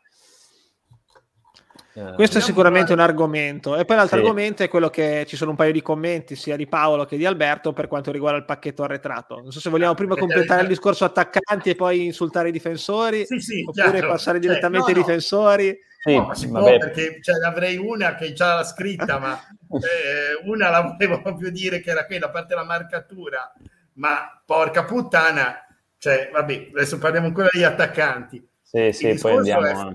Eh, 1.95 2.15
Questo 2.15 2.39
è 2.39 2.41
sicuramente 2.41 2.93
un 2.93 3.01
argomento. 3.01 3.77
E 3.77 3.85
poi 3.85 3.97
l'altro 3.97 4.17
sì. 4.17 4.23
argomento 4.23 4.63
è 4.63 4.69
quello 4.69 4.89
che 4.89 5.25
ci 5.27 5.37
sono 5.37 5.51
un 5.51 5.57
paio 5.57 5.73
di 5.73 5.83
commenti 5.83 6.37
sia 6.37 6.57
di 6.57 6.67
Paolo 6.67 7.05
che 7.05 7.17
di 7.17 7.27
Alberto 7.27 7.73
per 7.73 7.87
quanto 7.87 8.11
riguarda 8.11 8.39
il 8.39 8.45
pacchetto 8.45 8.83
arretrato. 8.83 9.41
Non 9.41 9.53
so 9.53 9.61
se 9.61 9.69
vogliamo 9.71 9.95
prima 9.95 10.17
completare 10.17 10.63
il 10.63 10.69
discorso 10.69 11.05
attaccanti 11.05 11.71
e 11.71 11.75
poi 11.75 12.05
insultare 12.07 12.49
i 12.49 12.53
difensori, 12.53 13.27
sì, 13.27 13.39
sì, 13.41 13.65
oppure 13.67 13.91
chiaro. 13.91 14.09
passare 14.09 14.41
cioè, 14.41 14.49
direttamente 14.49 14.91
ai 14.91 14.97
no, 14.97 15.01
difensori. 15.01 15.79
Sì, 16.05 16.17
no, 16.17 16.35
si 16.35 16.49
può 16.49 16.65
perché 16.65 17.23
cioè, 17.23 17.45
avrei 17.45 17.77
una 17.77 18.17
che 18.17 18.33
già 18.33 18.57
l'ha 18.57 18.65
scritta, 18.65 19.21
ma 19.21 19.39
eh, 19.71 20.49
una 20.49 20.69
la 20.69 20.81
volevo 20.81 21.23
proprio 21.23 21.49
dire 21.53 21.79
che 21.79 21.91
era 21.91 22.07
quella, 22.07 22.27
a 22.27 22.31
parte 22.31 22.57
la 22.57 22.65
marcatura, 22.65 23.53
ma 23.95 24.43
porca 24.45 24.85
puttana, 24.85 25.65
cioè, 25.99 26.29
vabbè, 26.33 26.71
adesso 26.75 26.99
parliamo 26.99 27.29
ancora 27.29 27.47
degli 27.53 27.63
attaccanti. 27.63 28.45
Sì, 28.61 28.91
sì, 28.91 29.15
poi 29.15 29.37
andiamo. 29.37 29.93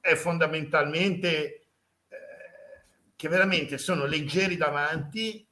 È, 0.00 0.10
è 0.10 0.14
fondamentalmente 0.14 1.30
eh, 2.08 2.16
che 3.16 3.28
veramente 3.28 3.78
sono 3.78 4.04
leggeri 4.04 4.56
davanti, 4.56 5.44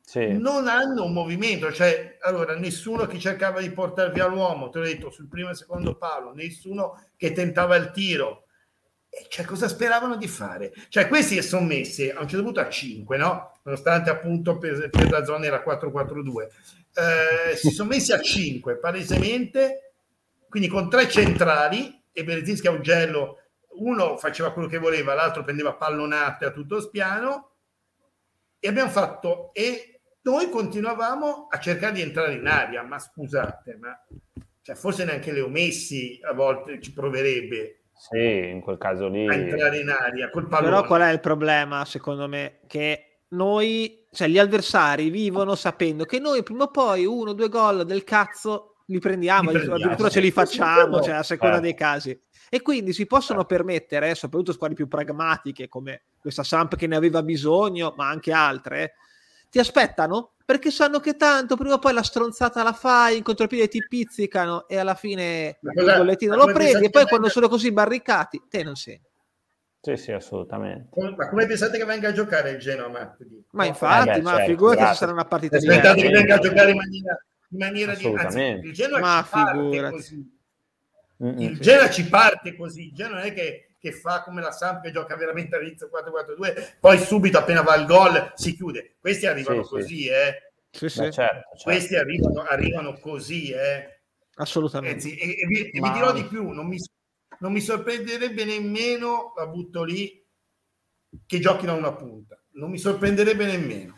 sì. 0.00 0.38
non 0.38 0.68
hanno 0.68 1.04
un 1.04 1.12
movimento, 1.12 1.70
cioè, 1.70 2.16
allora, 2.22 2.56
nessuno 2.56 3.04
che 3.04 3.18
cercava 3.18 3.60
di 3.60 3.70
portare 3.72 4.10
via 4.10 4.24
l'uomo, 4.24 4.70
te 4.70 4.78
l'ho 4.78 4.86
detto, 4.86 5.10
sul 5.10 5.28
primo 5.28 5.50
e 5.50 5.54
secondo 5.54 5.98
palo, 5.98 6.32
nessuno 6.32 7.08
che 7.14 7.32
tentava 7.32 7.76
il 7.76 7.90
tiro. 7.90 8.44
E 9.18 9.26
cioè, 9.28 9.44
cosa 9.44 9.68
speravano 9.68 10.16
di 10.16 10.28
fare? 10.28 10.72
Cioè, 10.88 11.08
questi 11.08 11.42
sono 11.42 11.66
messi 11.66 12.08
a 12.08 12.20
un 12.20 12.28
certo 12.28 12.44
punto 12.44 12.60
a 12.60 12.68
5, 12.68 13.16
no? 13.16 13.58
Nonostante 13.64 14.10
appunto 14.10 14.58
per, 14.58 14.88
per 14.90 15.10
la 15.10 15.24
zona 15.24 15.46
era 15.46 15.62
4-4-2 15.66 16.46
eh, 16.98 17.56
si 17.56 17.70
sono 17.70 17.90
messi 17.90 18.12
a 18.12 18.20
5 18.20 18.76
palesemente, 18.76 19.92
quindi 20.48 20.68
con 20.68 20.90
tre 20.90 21.08
centrali 21.08 22.02
e 22.12 22.24
Berezinski 22.24 22.66
a 22.66 22.70
Augello, 22.70 23.42
uno 23.78 24.16
faceva 24.16 24.52
quello 24.52 24.66
che 24.66 24.78
voleva, 24.78 25.14
l'altro 25.14 25.44
prendeva 25.44 25.74
pallonate 25.74 26.46
a 26.46 26.50
tutto 26.50 26.80
spiano 26.80 27.50
e 28.58 28.68
abbiamo 28.68 28.90
fatto 28.90 29.50
e 29.52 30.00
noi 30.22 30.50
continuavamo 30.50 31.46
a 31.48 31.58
cercare 31.60 31.92
di 31.92 32.00
entrare 32.02 32.34
in 32.34 32.46
aria, 32.46 32.82
ma 32.82 32.98
scusate, 32.98 33.78
ma 33.80 33.96
cioè, 34.62 34.74
forse 34.74 35.04
neanche 35.04 35.30
Leo 35.30 35.48
Messi 35.48 36.18
a 36.22 36.32
volte 36.32 36.80
ci 36.80 36.92
proverebbe 36.92 37.82
sì, 37.98 38.48
in 38.48 38.60
quel 38.60 38.78
caso 38.78 39.08
lì. 39.08 39.26
A 39.26 39.34
entrare 39.34 39.80
in 39.80 39.88
aria 39.88 40.30
col 40.30 40.46
pallone. 40.46 40.70
Però 40.70 40.86
qual 40.86 41.00
è 41.02 41.12
il 41.12 41.20
problema, 41.20 41.84
secondo 41.84 42.28
me? 42.28 42.60
Che 42.66 43.22
noi 43.30 44.06
cioè 44.10 44.28
gli 44.28 44.38
avversari 44.38 45.10
vivono 45.10 45.54
sapendo 45.54 46.04
che 46.04 46.18
noi 46.18 46.42
prima 46.42 46.64
o 46.64 46.70
poi 46.70 47.04
uno 47.04 47.30
o 47.30 47.34
due 47.34 47.48
gol 47.48 47.84
del 47.84 48.04
cazzo 48.04 48.76
li 48.86 49.00
prendiamo, 49.00 49.50
li 49.50 49.56
prendiamo 49.56 49.74
addirittura 49.74 50.08
ce 50.08 50.20
li 50.20 50.30
facciamo, 50.30 51.02
cioè 51.02 51.14
a 51.14 51.22
seconda 51.22 51.58
eh. 51.58 51.60
dei 51.60 51.74
casi. 51.74 52.18
E 52.48 52.62
quindi 52.62 52.94
si 52.94 53.06
possono 53.06 53.42
eh. 53.42 53.46
permettere, 53.46 54.14
soprattutto 54.14 54.52
squadre 54.52 54.76
più 54.76 54.88
pragmatiche 54.88 55.68
come 55.68 56.04
questa 56.18 56.42
Samp 56.42 56.76
che 56.76 56.86
ne 56.86 56.96
aveva 56.96 57.22
bisogno, 57.22 57.92
ma 57.96 58.08
anche 58.08 58.32
altre, 58.32 58.94
ti 59.50 59.58
aspettano 59.58 60.32
perché 60.48 60.70
sanno 60.70 60.98
che 60.98 61.14
tanto 61.14 61.58
prima 61.58 61.74
o 61.74 61.78
poi 61.78 61.92
la 61.92 62.02
stronzata 62.02 62.62
la 62.62 62.72
fai, 62.72 63.18
in 63.18 63.22
contropiede 63.22 63.68
ti 63.68 63.84
pizzicano 63.86 64.66
e 64.66 64.78
alla 64.78 64.94
fine 64.94 65.58
il 65.60 65.84
bollettino 65.84 66.34
lo 66.36 66.46
prendi 66.46 66.86
e 66.86 66.90
poi 66.90 67.04
quando 67.04 67.28
sono 67.28 67.50
così 67.50 67.70
barricati 67.70 68.42
te 68.48 68.62
non 68.62 68.74
senti. 68.74 69.10
Sì, 69.78 69.96
sì, 69.98 70.12
assolutamente. 70.12 70.88
Ma 71.14 71.28
come 71.28 71.44
pensate 71.44 71.76
che 71.76 71.84
venga 71.84 72.08
a 72.08 72.12
giocare 72.12 72.52
il 72.52 72.58
Genoa 72.60 72.88
martedì? 72.88 73.44
Ma 73.50 73.66
infatti, 73.66 74.20
eh 74.20 74.22
ma 74.22 74.36
certo, 74.36 74.46
figurati 74.46 74.86
se 74.86 74.94
sarà 74.94 75.12
una 75.12 75.26
partita 75.26 75.58
diversa. 75.58 75.90
Aspettate 75.90 76.08
che 76.08 76.14
venga 76.14 76.34
a 76.36 76.38
giocare 76.38 76.70
in 76.70 76.76
maniera, 76.78 77.24
in 77.50 77.58
maniera 77.58 77.94
diversa. 77.94 78.42
Il 78.42 78.72
Genoa 78.72 79.00
ma 79.00 79.22
ci 79.22 79.28
parte 79.30 79.90
così. 79.90 80.38
Mm-hmm. 81.24 81.38
Il 81.40 81.60
Genoa 81.60 81.90
ci 81.90 82.08
parte 82.08 82.56
così. 82.56 82.86
Il 82.86 82.94
Genoa 82.94 83.18
non 83.18 83.26
è 83.26 83.34
che, 83.34 83.67
che 83.78 83.92
fa 83.92 84.22
come 84.22 84.40
la 84.40 84.50
Samp 84.50 84.82
che 84.82 84.90
gioca 84.90 85.16
veramente 85.16 85.56
all'inizio 85.56 85.88
4-4-2, 85.88 86.76
poi 86.80 86.98
subito 86.98 87.38
appena 87.38 87.62
va 87.62 87.76
il 87.76 87.86
gol 87.86 88.32
si 88.34 88.54
chiude. 88.54 88.96
Questi 88.98 89.26
arrivano 89.26 89.62
sì, 89.62 89.70
così, 89.70 89.96
sì. 90.02 90.06
eh. 90.08 90.52
Sì, 90.70 90.88
sì. 90.88 90.98
Certo, 90.98 91.12
certo. 91.12 91.48
Questi 91.62 91.96
arrivano, 91.96 92.42
arrivano 92.42 92.98
così, 92.98 93.50
eh. 93.50 94.00
Assolutamente. 94.34 95.08
E, 95.08 95.40
e, 95.40 95.46
vi, 95.46 95.70
e 95.70 95.80
vi 95.80 95.90
dirò 95.92 96.12
di 96.12 96.24
più, 96.24 96.50
non 96.50 96.66
mi 96.66 96.78
non 97.40 97.52
mi 97.52 97.60
sorprenderebbe 97.60 98.44
nemmeno, 98.44 99.32
la 99.36 99.46
butto 99.46 99.84
lì, 99.84 100.24
che 101.26 101.38
giochino 101.38 101.72
a 101.72 101.76
una 101.76 101.94
punta. 101.94 102.40
Non 102.52 102.70
mi 102.70 102.78
sorprenderebbe 102.78 103.46
nemmeno. 103.46 103.97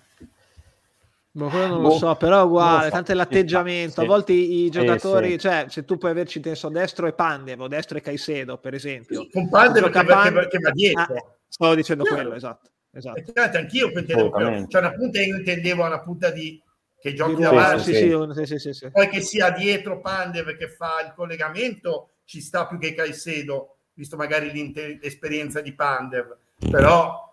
Ma 1.32 1.48
quello 1.48 1.66
non 1.66 1.82
lo 1.82 1.88
boh, 1.90 1.96
so, 1.96 2.16
però 2.16 2.40
è 2.40 2.44
uguale, 2.44 2.86
so. 2.86 2.90
tanto 2.90 3.12
è 3.12 3.14
l'atteggiamento. 3.14 4.00
Sì. 4.00 4.00
A 4.00 4.04
volte 4.04 4.32
i, 4.32 4.64
i 4.64 4.70
giocatori, 4.70 5.26
sì, 5.26 5.32
sì. 5.32 5.38
cioè, 5.38 5.64
se 5.68 5.84
tu 5.84 5.96
puoi 5.96 6.10
averci 6.10 6.40
teso 6.40 6.68
destro 6.68 7.06
e 7.06 7.12
Pandev 7.12 7.60
o 7.60 7.68
destro 7.68 7.98
e 7.98 8.00
Caicedo, 8.00 8.58
per 8.58 8.74
esempio. 8.74 9.28
Con 9.30 9.48
Pandev 9.48 9.90
che, 9.90 10.04
Pandev... 10.04 10.48
che, 10.48 10.58
va 10.58 10.70
dietro. 10.70 11.14
Ah, 11.14 11.36
stavo 11.46 11.74
dicendo 11.76 12.02
Chiaro. 12.02 12.20
quello, 12.20 12.34
esatto. 12.34 12.70
esatto. 12.92 13.22
Anch'io 13.56 13.86
intendevo 13.86 14.30
quello. 14.30 14.66
Cioè, 14.66 14.80
una 14.80 14.92
punta 14.92 15.22
io 15.22 15.36
intendevo 15.36 15.84
una 15.84 16.00
punta 16.00 16.30
di 16.30 16.60
che 17.00 17.14
giochi 17.14 17.36
di 17.36 17.42
davanti, 17.42 17.94
sì, 17.94 18.58
sì, 18.58 18.72
sì, 18.74 18.90
poi 18.90 19.08
che 19.08 19.22
sia 19.22 19.50
dietro 19.50 20.00
Pandev 20.00 20.54
che 20.56 20.68
fa 20.68 21.00
il 21.06 21.14
collegamento 21.16 22.10
ci 22.26 22.42
sta 22.42 22.66
più 22.66 22.78
che 22.78 22.92
Caicedo, 22.92 23.76
visto 23.94 24.16
magari 24.16 24.52
l'esperienza 25.00 25.62
di 25.62 25.72
Pandev, 25.74 26.36
però 26.70 27.29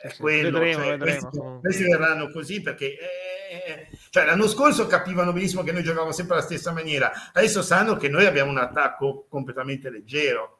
è 0.00 0.14
quello. 0.16 0.58
Vedremo, 0.58 0.82
cioè, 0.82 0.96
vedremo. 0.96 1.28
Questi, 1.28 1.58
questi, 1.60 1.82
verranno 1.84 2.30
così 2.30 2.62
perché 2.62 2.86
eh, 2.86 3.88
cioè, 4.10 4.24
l'anno 4.24 4.46
scorso 4.46 4.86
capivano 4.86 5.32
benissimo 5.32 5.62
che 5.62 5.72
noi 5.72 5.82
giocavamo 5.82 6.12
sempre 6.12 6.36
alla 6.36 6.44
stessa 6.44 6.72
maniera, 6.72 7.12
adesso 7.32 7.62
sanno 7.62 7.96
che 7.96 8.08
noi 8.08 8.26
abbiamo 8.26 8.50
un 8.50 8.58
attacco 8.58 9.26
completamente 9.28 9.90
leggero 9.90 10.58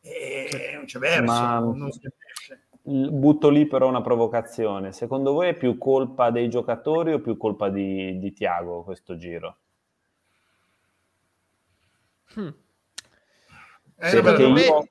e 0.00 0.72
non 0.74 0.86
c'è 0.86 0.98
verso. 0.98 1.32
Ma... 1.32 1.58
Non 1.58 1.90
si 1.90 2.00
butto 2.82 3.50
lì 3.50 3.66
però 3.66 3.88
una 3.88 4.00
provocazione. 4.00 4.92
Secondo 4.92 5.32
voi 5.32 5.48
è 5.48 5.56
più 5.56 5.78
colpa 5.78 6.30
dei 6.30 6.48
giocatori 6.48 7.12
o 7.12 7.20
più 7.20 7.36
colpa 7.36 7.68
di, 7.68 8.18
di 8.18 8.32
Tiago 8.32 8.82
questo 8.82 9.16
giro? 9.16 9.58
Hmm. 12.34 12.48
Eh, 14.02 14.22
perché 14.22 14.42
io, 14.42 14.56
io, 14.56 14.88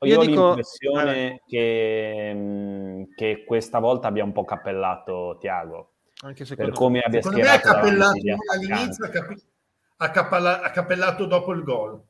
io 0.00 0.18
ho 0.18 0.24
dico... 0.24 0.46
l'impressione 0.46 1.42
che, 1.46 2.32
mm, 2.34 2.85
che, 3.14 3.44
questa 3.44 3.78
volta 3.78 4.08
abbia 4.08 4.24
un 4.24 4.32
po' 4.32 4.44
cappellato 4.44 5.36
Tiago. 5.40 5.92
Anche 6.22 6.44
per 6.54 6.72
come 6.72 7.00
abbia 7.00 7.20
secondo 7.20 7.44
me 7.44 7.52
ha 7.52 7.60
cappellato 7.60 8.18
all'inizio, 8.52 9.04
ha, 9.04 9.08
capi- 9.08 9.42
ha, 9.98 10.10
cappella- 10.10 10.62
ha 10.62 10.70
cappellato 10.70 11.26
dopo 11.26 11.52
il 11.52 11.62
gol. 11.62 12.02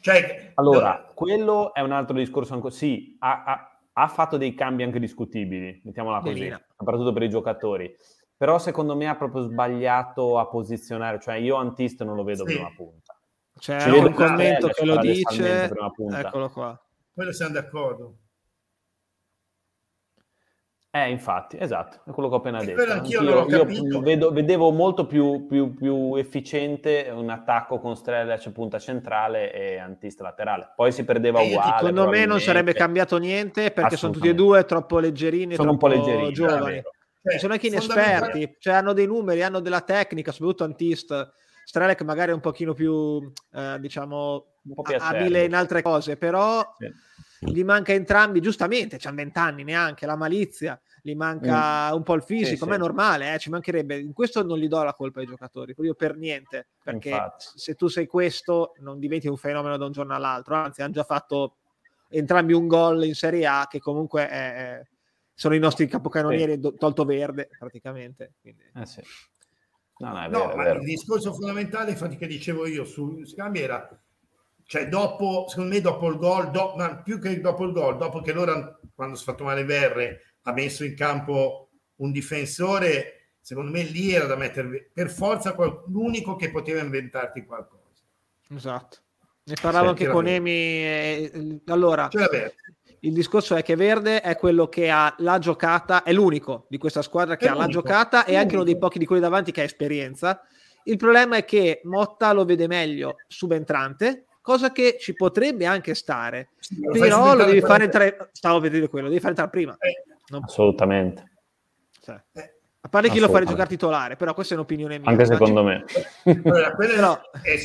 Cioè, 0.00 0.52
allora, 0.54 1.04
no. 1.06 1.12
quello 1.14 1.74
è 1.74 1.80
un 1.80 1.92
altro 1.92 2.16
discorso 2.16 2.54
ancora. 2.54 2.72
Sì, 2.72 3.16
ha, 3.20 3.44
ha, 3.44 3.80
ha, 3.92 4.08
fatto 4.08 4.36
dei 4.36 4.54
cambi 4.54 4.82
anche 4.82 4.98
discutibili, 4.98 5.80
mettiamola 5.84 6.20
così, 6.20 6.34
Delina. 6.34 6.60
soprattutto 6.76 7.12
per 7.12 7.22
i 7.22 7.30
giocatori. 7.30 7.94
Però 8.36 8.58
secondo 8.58 8.96
me 8.96 9.06
ha 9.06 9.14
proprio 9.14 9.42
sbagliato 9.42 10.38
a 10.38 10.48
posizionare, 10.48 11.20
cioè 11.20 11.36
io 11.36 11.56
Antist 11.56 12.02
non 12.02 12.16
lo 12.16 12.24
vedo 12.24 12.44
sì. 12.46 12.54
prima 12.54 12.72
punta. 12.74 13.16
C'è 13.58 13.80
Ci 13.80 13.90
un 13.90 14.12
commento 14.12 14.68
che 14.68 14.84
lo 14.84 14.96
dice, 14.96 15.70
eccolo 16.10 16.50
qua. 16.50 16.84
Quello 17.14 17.32
siamo 17.32 17.52
d'accordo. 17.52 18.16
Eh, 20.94 21.08
infatti, 21.08 21.56
esatto, 21.58 22.00
è 22.04 22.12
quello 22.12 22.28
che 22.28 22.34
ho 22.34 22.38
appena 22.38 22.60
e 22.60 22.66
detto. 22.66 22.92
Anch'io, 22.92 23.22
io 23.22 24.00
vedo, 24.02 24.30
vedevo 24.30 24.70
molto 24.72 25.06
più, 25.06 25.46
più, 25.46 25.72
più, 25.72 26.16
efficiente 26.16 27.10
un 27.10 27.30
attacco 27.30 27.80
con 27.80 27.96
Strelec 27.96 28.50
punta 28.50 28.78
centrale 28.78 29.54
e 29.54 29.78
Antista 29.78 30.22
laterale. 30.22 30.72
Poi 30.76 30.92
si 30.92 31.06
perdeva 31.06 31.40
eh, 31.40 31.48
uguale. 31.48 31.78
Secondo 31.78 32.08
me 32.08 32.26
non 32.26 32.40
sarebbe 32.40 32.74
cambiato 32.74 33.16
niente 33.16 33.70
perché 33.70 33.96
sono 33.96 34.12
tutti 34.12 34.28
e 34.28 34.34
due 34.34 34.66
troppo 34.66 34.98
leggerini, 34.98 35.54
sono 35.54 35.70
troppo 35.70 35.86
un 35.86 35.92
po' 35.92 35.98
leggerini, 35.98 36.32
giovani. 36.34 36.82
Cioè, 37.22 37.38
sono 37.38 37.54
anche 37.54 37.68
inesperti, 37.68 38.56
cioè 38.58 38.74
hanno 38.74 38.92
dei 38.92 39.06
numeri, 39.06 39.42
hanno 39.42 39.60
della 39.60 39.80
tecnica, 39.80 40.30
soprattutto 40.30 40.64
Antist 40.64 41.32
Strelec 41.64 42.02
magari 42.02 42.30
è 42.30 42.34
un 42.34 42.40
pochino 42.40 42.74
più, 42.74 43.32
eh, 43.52 43.78
diciamo, 43.80 44.46
un 44.64 44.74
po 44.74 44.82
più 44.82 44.96
abile 44.98 45.44
in 45.44 45.54
altre 45.54 45.82
cose, 45.82 46.16
però 46.16 46.62
sì. 46.78 47.52
gli 47.52 47.64
manca 47.64 47.92
entrambi, 47.92 48.40
giustamente, 48.40 48.98
c'ha 48.98 49.12
vent'anni 49.12 49.64
neanche, 49.64 50.06
la 50.06 50.16
malizia, 50.16 50.80
gli 51.02 51.14
manca 51.14 51.90
mm. 51.90 51.96
un 51.96 52.02
po' 52.02 52.14
il 52.14 52.22
fisico, 52.22 52.64
sì, 52.64 52.64
ma 52.64 52.70
sì. 52.70 52.76
è 52.76 52.82
normale, 52.82 53.34
eh, 53.34 53.38
ci 53.38 53.50
mancherebbe. 53.50 53.98
In 53.98 54.12
questo 54.12 54.42
non 54.44 54.58
gli 54.58 54.68
do 54.68 54.82
la 54.82 54.94
colpa 54.94 55.20
ai 55.20 55.26
giocatori, 55.26 55.74
io 55.78 55.94
per 55.94 56.16
niente, 56.16 56.68
perché 56.82 57.10
Infatti. 57.10 57.46
se 57.56 57.74
tu 57.74 57.88
sei 57.88 58.06
questo 58.06 58.74
non 58.78 58.98
diventi 58.98 59.28
un 59.28 59.36
fenomeno 59.36 59.76
da 59.76 59.86
un 59.86 59.92
giorno 59.92 60.14
all'altro, 60.14 60.54
anzi 60.54 60.82
hanno 60.82 60.92
già 60.92 61.04
fatto 61.04 61.56
entrambi 62.08 62.52
un 62.52 62.66
gol 62.66 63.04
in 63.04 63.14
Serie 63.14 63.46
A 63.46 63.66
che 63.68 63.80
comunque 63.80 64.28
è, 64.28 64.54
è, 64.54 64.82
sono 65.34 65.54
i 65.54 65.58
nostri 65.58 65.86
capocannonieri 65.88 66.60
sì. 66.62 66.74
tolto 66.78 67.04
verde 67.04 67.48
praticamente. 67.58 68.34
Quindi. 68.40 68.62
Eh 68.74 68.86
sì. 68.86 69.02
No, 70.02 70.08
no, 70.08 70.28
vero, 70.28 70.48
no 70.48 70.56
ma 70.56 70.68
il 70.70 70.80
discorso 70.80 71.32
fondamentale, 71.32 71.92
infatti, 71.92 72.16
che 72.16 72.26
dicevo 72.26 72.66
io 72.66 72.84
su 72.84 73.24
Scambi 73.24 73.60
era, 73.60 73.88
cioè, 74.64 74.88
dopo, 74.88 75.46
secondo 75.48 75.74
me, 75.74 75.80
dopo 75.80 76.08
il 76.08 76.16
gol, 76.16 76.50
do, 76.50 76.74
ma 76.76 76.96
più 76.96 77.20
che 77.20 77.40
dopo 77.40 77.64
il 77.64 77.72
gol, 77.72 77.98
dopo 77.98 78.20
che 78.20 78.32
loro, 78.32 78.80
quando 78.94 79.14
si 79.14 79.22
è 79.22 79.26
fatto 79.26 79.44
male 79.44 79.64
Verre, 79.64 80.38
ha 80.42 80.52
messo 80.52 80.84
in 80.84 80.96
campo 80.96 81.68
un 81.96 82.10
difensore, 82.10 83.34
secondo 83.40 83.70
me 83.70 83.84
lì 83.84 84.12
era 84.12 84.26
da 84.26 84.34
mettere 84.34 84.90
per 84.92 85.08
forza 85.08 85.54
qual- 85.54 85.84
l'unico 85.86 86.34
che 86.34 86.50
poteva 86.50 86.80
inventarti 86.80 87.44
qualcosa. 87.44 88.02
Esatto. 88.48 88.98
Ne 89.44 89.54
parlavo 89.60 89.90
anche 89.90 90.08
con 90.08 90.26
Emi. 90.26 90.50
Eh, 90.50 91.60
allora, 91.66 92.08
il 93.04 93.12
discorso 93.12 93.56
è 93.56 93.62
che 93.62 93.74
Verde 93.74 94.20
è 94.20 94.36
quello 94.36 94.68
che 94.68 94.88
ha 94.88 95.12
la 95.18 95.38
giocata, 95.38 96.04
è 96.04 96.12
l'unico 96.12 96.66
di 96.68 96.78
questa 96.78 97.02
squadra 97.02 97.36
che 97.36 97.46
è 97.46 97.48
ha 97.48 97.52
l'unico, 97.52 97.66
la 97.66 97.72
giocata 97.72 98.24
e 98.24 98.36
anche 98.36 98.54
uno 98.54 98.64
dei 98.64 98.78
pochi 98.78 98.98
di 98.98 99.06
quelli 99.06 99.22
davanti 99.22 99.50
che 99.50 99.62
ha 99.62 99.64
esperienza. 99.64 100.40
Il 100.84 100.96
problema 100.96 101.36
è 101.36 101.44
che 101.44 101.80
Motta 101.84 102.32
lo 102.32 102.44
vede 102.44 102.68
meglio 102.68 103.16
subentrante, 103.26 104.26
cosa 104.40 104.70
che 104.70 104.98
ci 105.00 105.14
potrebbe 105.14 105.66
anche 105.66 105.94
stare, 105.94 106.50
sì, 106.58 106.80
lo 106.80 106.92
però 106.92 107.34
lo 107.34 107.44
devi 107.44 107.60
fare 107.60 107.84
entrare, 107.84 108.28
stavo 108.32 108.60
vedendo 108.60 108.88
quello, 108.88 109.08
devi 109.08 109.18
fare 109.18 109.30
entrare 109.30 109.50
prima. 109.50 109.76
Eh. 109.78 110.04
Non... 110.28 110.44
Assolutamente. 110.44 111.30
Cioè. 112.00 112.22
Eh. 112.32 112.54
A 112.84 112.88
parte 112.88 113.10
chi 113.10 113.20
lo 113.20 113.28
fa 113.28 113.42
giocare 113.44 113.68
titolare, 113.68 114.16
però 114.16 114.34
questa 114.34 114.54
è 114.54 114.56
un'opinione 114.56 114.98
mia. 114.98 115.08
Anche 115.08 115.24
secondo 115.24 115.62
me. 115.62 115.84
Allora, 116.24 116.74
però... 116.74 117.20
è, 117.40 117.60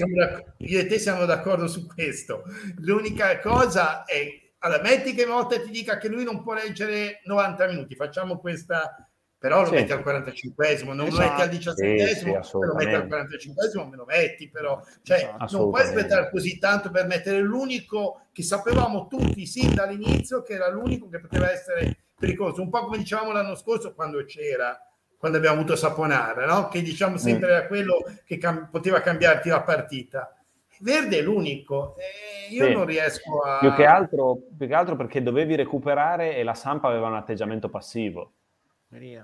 io 0.57 0.79
e 0.79 0.85
te 0.85 0.99
siamo 0.99 1.25
d'accordo 1.25 1.67
su 1.67 1.87
questo. 1.87 2.43
L'unica 2.77 3.39
cosa 3.39 4.03
è 4.03 4.46
allora, 4.59 4.81
metti 4.81 5.13
che 5.13 5.25
Motta 5.25 5.59
ti 5.59 5.69
dica 5.69 5.97
che 5.97 6.07
lui 6.07 6.23
non 6.23 6.41
può 6.43 6.53
leggere 6.53 7.21
90 7.25 7.67
minuti, 7.67 7.95
facciamo 7.95 8.39
questa, 8.39 9.07
però 9.37 9.61
lo 9.61 9.67
sì. 9.67 9.73
metti 9.73 9.91
al 9.91 9.99
45esimo, 9.99 10.93
non 10.93 11.07
esatto. 11.07 11.21
lo 11.21 11.29
metti 11.29 11.41
al 11.41 11.49
17esimo, 11.49 12.39
sì, 12.41 12.49
sì, 12.49 12.57
lo 12.59 12.73
metti 12.75 12.93
al 12.93 13.07
45esimo, 13.07 13.89
me 13.89 13.95
lo 13.95 14.05
metti 14.05 14.49
però, 14.49 14.81
cioè 15.03 15.35
non 15.51 15.69
puoi 15.69 15.81
aspettare 15.81 16.29
così 16.31 16.57
tanto 16.57 16.89
per 16.89 17.05
mettere 17.05 17.39
l'unico 17.39 18.27
che 18.31 18.43
sapevamo 18.43 19.07
tutti 19.07 19.45
sin 19.45 19.73
dall'inizio 19.73 20.41
che 20.41 20.53
era 20.53 20.69
l'unico 20.69 21.07
che 21.09 21.19
poteva 21.19 21.51
essere 21.51 21.97
pericoloso, 22.17 22.61
un 22.61 22.69
po' 22.69 22.85
come 22.85 22.97
dicevamo 22.97 23.31
l'anno 23.31 23.55
scorso 23.55 23.93
quando 23.93 24.23
c'era 24.25 24.81
quando 25.17 25.37
abbiamo 25.37 25.57
avuto 25.57 25.75
Saponara, 25.75 26.45
no? 26.45 26.67
che 26.67 26.81
diciamo 26.81 27.17
sempre 27.17 27.47
mm. 27.47 27.51
era 27.51 27.67
quello 27.67 28.05
che 28.23 28.37
cam- 28.37 28.69
poteva 28.69 29.01
cambiarti 29.01 29.49
la 29.49 29.63
partita. 29.63 30.31
Verde 30.79 31.19
è 31.19 31.21
l'unico. 31.21 31.95
E 31.97 32.53
io 32.53 32.65
sì. 32.65 32.73
non 32.73 32.85
riesco 32.85 33.39
a... 33.41 33.59
Più 33.59 33.73
che, 33.73 33.85
altro, 33.85 34.37
più 34.57 34.67
che 34.67 34.73
altro 34.73 34.95
perché 34.95 35.21
dovevi 35.21 35.55
recuperare 35.55 36.35
e 36.35 36.43
la 36.43 36.53
Sampa 36.53 36.87
aveva 36.87 37.07
un 37.07 37.15
atteggiamento 37.15 37.69
passivo. 37.69 38.33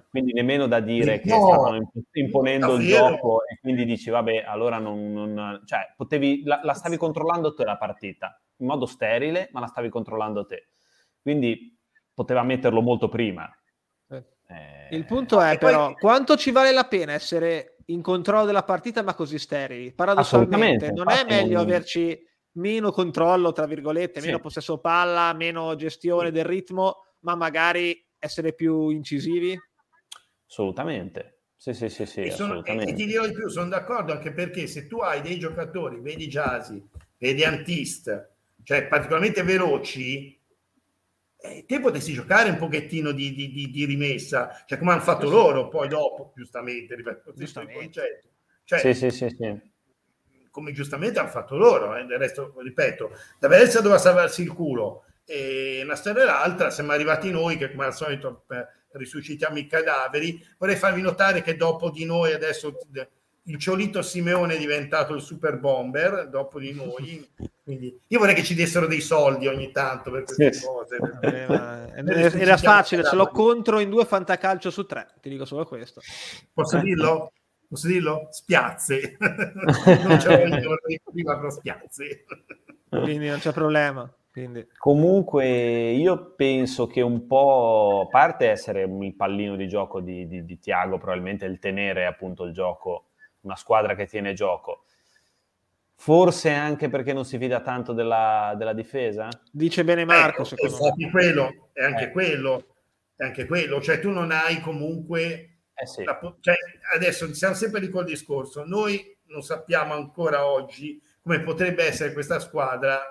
Quindi 0.10 0.34
nemmeno 0.34 0.68
da 0.68 0.82
dire 0.82 1.22
che 1.22 1.30
stavano 1.30 1.90
imponendo 2.12 2.76
il 2.76 2.86
gioco 2.86 3.46
e 3.48 3.58
quindi 3.62 3.86
dici 3.86 4.10
vabbè 4.10 4.44
allora 4.46 4.78
non... 4.78 5.14
non 5.14 5.62
cioè 5.66 5.94
potevi, 5.96 6.44
la, 6.44 6.60
la, 6.64 6.74
stavi 6.74 6.98
controllando 6.98 7.54
te 7.54 7.64
la 7.64 7.78
partita 7.78 8.38
in 8.58 8.68
modo 8.68 8.86
sterile 8.86 9.48
ma 9.54 9.62
la 9.62 9.68
stavi 9.68 9.88
controllando 9.88 10.46
te. 10.46 10.68
Quindi 11.22 11.78
poteva 12.14 12.44
metterlo 12.44 12.82
molto 12.82 13.08
prima. 13.08 13.50
Eh, 14.10 14.96
il 14.96 15.06
punto 15.06 15.40
è 15.40 15.58
però 15.58 15.88
poi... 15.88 15.96
quanto 15.96 16.36
ci 16.36 16.52
vale 16.52 16.72
la 16.72 16.84
pena 16.84 17.14
essere 17.14 17.73
in 17.88 18.02
controllo 18.02 18.46
della 18.46 18.64
partita 18.64 19.02
ma 19.02 19.14
così 19.14 19.38
sterili. 19.38 19.92
Paradossalmente 19.92 20.92
non 20.92 21.10
è 21.10 21.26
meglio 21.26 21.56
non... 21.56 21.64
averci 21.64 22.20
meno 22.54 22.92
controllo, 22.92 23.52
tra 23.52 23.66
virgolette, 23.66 24.20
sì. 24.20 24.28
meno 24.28 24.40
possesso 24.40 24.80
palla, 24.80 25.34
meno 25.34 25.76
gestione 25.76 26.32
del 26.32 26.46
ritmo, 26.46 27.06
ma 27.20 27.36
magari 27.36 28.06
essere 28.18 28.54
più 28.54 28.90
incisivi? 28.90 29.58
Assolutamente. 30.48 31.40
Sì, 31.56 31.74
sì, 31.74 31.88
sì, 31.88 32.06
sì 32.06 32.22
e, 32.24 32.32
sono, 32.32 32.62
e, 32.64 32.90
e, 32.90 32.94
ti 32.94 33.06
dirò 33.06 33.26
di 33.26 33.32
più, 33.32 33.48
sono 33.48 33.70
d'accordo 33.70 34.12
anche 34.12 34.34
perché 34.34 34.68
se 34.68 34.88
tu 34.88 35.00
hai 35.00 35.22
dei 35.22 35.40
giocatori, 35.40 36.02
vedi 36.02 36.28
Jasi, 36.28 36.86
vedi 37.18 37.44
Antist, 37.46 38.32
cioè 38.64 38.86
particolarmente 38.88 39.44
veloci, 39.44 40.38
eh, 41.46 41.66
te 41.68 41.82
potessi 41.82 42.14
giocare 42.14 42.50
un 42.50 42.58
pochettino 42.58 43.12
di, 43.12 43.34
di, 43.34 43.52
di, 43.52 43.70
di 43.70 43.84
rimessa, 43.84 44.64
cioè 44.66 44.78
come 44.78 44.94
hanno 44.94 45.02
fatto 45.02 45.28
sì, 45.28 45.34
loro 45.34 45.68
poi 45.68 45.90
dopo, 45.90 46.32
giustamente, 46.38 46.96
ripeto, 46.96 47.34
giustamente. 47.36 47.82
concetto. 47.82 48.28
Cioè, 48.64 48.80
sì, 48.80 48.94
sì, 48.94 49.10
sì, 49.10 49.28
sì. 49.28 49.72
Come 50.50 50.72
giustamente 50.72 51.20
hanno 51.20 51.28
fatto 51.28 51.58
loro, 51.58 51.98
eh, 51.98 52.06
del 52.06 52.18
resto, 52.18 52.54
ripeto, 52.58 53.12
da 53.40 53.50
Venezia 53.50 53.82
doveva 53.82 54.00
salvarsi 54.00 54.42
il 54.42 54.54
culo 54.54 55.04
e 55.26 55.82
una 55.84 55.96
storia 55.96 56.22
e 56.22 56.26
l'altra, 56.26 56.70
siamo 56.70 56.94
arrivati 56.94 57.30
noi 57.30 57.58
che 57.58 57.72
come 57.72 57.86
al 57.86 57.94
solito 57.94 58.46
eh, 58.50 58.66
risuscitiamo 58.98 59.58
i 59.58 59.68
cadaveri, 59.68 60.42
vorrei 60.58 60.78
farvi 60.78 61.02
notare 61.02 61.42
che 61.42 61.58
dopo 61.58 61.90
di 61.90 62.06
noi 62.06 62.32
adesso 62.32 62.78
il 63.46 63.58
Ciolito 63.58 64.02
Simeone 64.02 64.56
è 64.56 64.58
diventato 64.58 65.14
il 65.14 65.22
super 65.22 65.60
bomber 65.60 66.30
dopo 66.30 66.60
di 66.60 66.74
noi. 66.74 67.28
Quindi 67.64 68.00
io 68.08 68.20
vorrei 68.20 68.36
che 68.36 68.44
ci 68.44 68.56
dessero 68.56 68.88
dei 68.88 69.02
soldi 69.02 69.48
ogni 69.48 69.72
tanto 69.72 70.12
per 70.12 70.24
queste 70.24 70.54
sì. 70.54 70.66
cose. 70.66 70.98
Eh, 71.22 72.40
era 72.40 72.58
facile, 72.58 73.04
ce 73.04 73.16
l'ho 73.16 73.28
contro 73.28 73.80
in 73.80 73.90
due 73.90 74.06
fantacalcio 74.06 74.70
su 74.70 74.86
tre, 74.86 75.08
ti 75.22 75.30
dico 75.30 75.46
solo 75.46 75.66
questo. 75.66 76.02
Posso 76.54 76.80
dirlo? 76.80 77.32
Posso 77.68 77.88
dirlo? 77.88 78.28
Spiazze. 78.30 79.18
non 79.20 80.18
c'è 80.18 80.44
prima, 81.12 81.36
però 81.36 81.50
spiazze. 81.50 82.26
Quindi 82.90 83.28
non 83.28 83.40
c'è 83.40 83.52
problema. 83.52 84.14
Quindi. 84.32 84.68
Comunque 84.78 85.92
io 85.92 86.34
penso 86.36 86.88
che 86.88 87.02
un 87.02 87.28
po', 87.28 88.06
a 88.08 88.10
parte 88.10 88.50
essere 88.50 88.84
il 88.84 89.16
pallino 89.16 89.56
di 89.56 89.68
gioco 89.68 90.02
di, 90.02 90.28
di, 90.28 90.44
di 90.44 90.60
Tiago, 90.60 90.98
probabilmente 90.98 91.46
il 91.46 91.60
tenere 91.60 92.08
appunto 92.08 92.44
il 92.44 92.52
gioco 92.52 93.10
una 93.44 93.56
squadra 93.56 93.96
che 93.96 94.06
tiene 94.06 94.34
gioco. 94.34 94.86
Forse 95.96 96.50
anche 96.50 96.90
perché 96.90 97.14
non 97.14 97.24
si 97.24 97.38
fida 97.38 97.62
tanto 97.62 97.94
della, 97.94 98.54
della 98.58 98.74
difesa? 98.74 99.30
Dice 99.52 99.84
bene 99.84 100.04
Marco, 100.04 100.42
ecco, 100.42 100.56
secondo 100.56 100.94
me. 100.96 101.10
Quello, 101.12 101.70
è 101.72 101.84
anche 101.84 102.06
eh. 102.06 102.12
quello, 102.12 102.76
è 103.16 103.24
anche 103.24 103.46
quello. 103.46 103.82
Cioè 103.82 104.00
tu 104.00 104.10
non 104.10 104.32
hai 104.32 104.60
comunque... 104.60 105.50
Eh 105.76 105.88
sì. 105.88 106.04
la, 106.04 106.20
cioè, 106.40 106.56
adesso 106.94 107.34
siamo 107.34 107.56
sempre 107.56 107.80
di 107.80 107.90
quel 107.90 108.06
discorso. 108.06 108.66
Noi 108.66 109.18
non 109.28 109.42
sappiamo 109.44 109.94
ancora 109.94 110.46
oggi 110.46 111.02
come 111.22 111.40
potrebbe 111.40 111.86
essere 111.86 112.12
questa 112.12 112.40
squadra 112.40 113.02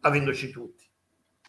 avendoci 0.00 0.50
tutti. 0.50 0.85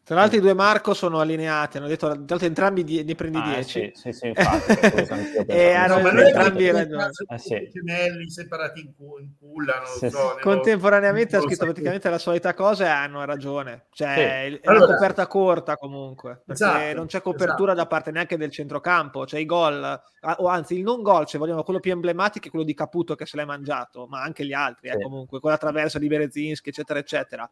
Tra 0.08 0.16
l'altro 0.16 0.38
i 0.38 0.40
due 0.40 0.54
Marco 0.54 0.94
sono 0.94 1.20
allineati, 1.20 1.76
hanno 1.76 1.88
detto 1.88 2.24
tra 2.24 2.38
entrambi 2.40 2.86
die, 2.86 3.04
ne 3.04 3.14
prendi 3.14 3.42
10. 3.42 3.58
Ah, 3.58 3.62
sì, 3.62 3.92
sì, 3.94 4.12
sì, 4.14 4.28
infatti. 4.28 5.44
e 5.52 5.74
hanno 5.74 6.00
no, 6.00 6.22
entrambi 6.22 6.72
ragione. 6.72 7.10
Sì. 7.36 7.70
gemelli 7.70 8.30
separati 8.30 8.80
in, 8.80 8.96
cu- 8.96 9.20
in 9.20 9.34
culla, 9.38 9.84
sì, 9.86 10.10
so, 10.10 10.38
Contemporaneamente 10.40 11.36
ha 11.36 11.42
scritto 11.42 11.66
praticamente 11.66 12.10
la 12.10 12.20
solita 12.20 12.54
cosa 12.54 12.86
e 12.86 12.88
hanno 12.88 13.26
ragione. 13.26 13.88
Cioè, 13.92 14.14
sì. 14.16 14.22
è 14.22 14.70
allora, 14.70 14.86
una 14.86 14.94
coperta 14.96 15.28
corta 15.28 15.76
comunque, 15.76 16.42
perché 16.46 16.64
esatto, 16.64 16.96
non 16.96 17.08
c'è 17.08 17.22
copertura 17.22 17.74
esatto. 17.74 17.76
da 17.76 17.88
parte 17.88 18.12
neanche 18.12 18.38
del 18.38 18.50
centrocampo, 18.50 19.26
cioè 19.26 19.42
i 19.42 19.46
gol, 19.46 20.02
o 20.38 20.48
anzi 20.48 20.78
il 20.78 20.84
non 20.84 21.02
gol, 21.02 21.28
se 21.28 21.38
vogliamo, 21.38 21.64
quello 21.64 21.82
più 21.82 21.92
emblematico 21.92 22.48
è 22.48 22.50
quello 22.50 22.64
di 22.64 22.74
Caputo 22.74 23.14
che 23.16 23.26
se 23.26 23.36
l'hai 23.36 23.46
mangiato, 23.46 24.08
ma 24.08 24.22
anche 24.22 24.46
gli 24.46 24.54
altri, 24.54 24.88
eh, 24.88 25.02
comunque, 25.02 25.42
quella 25.42 25.58
traversa 25.58 26.00
di 26.00 26.08
Berezinski, 26.08 26.70
eccetera, 26.70 26.98
eccetera 26.98 27.52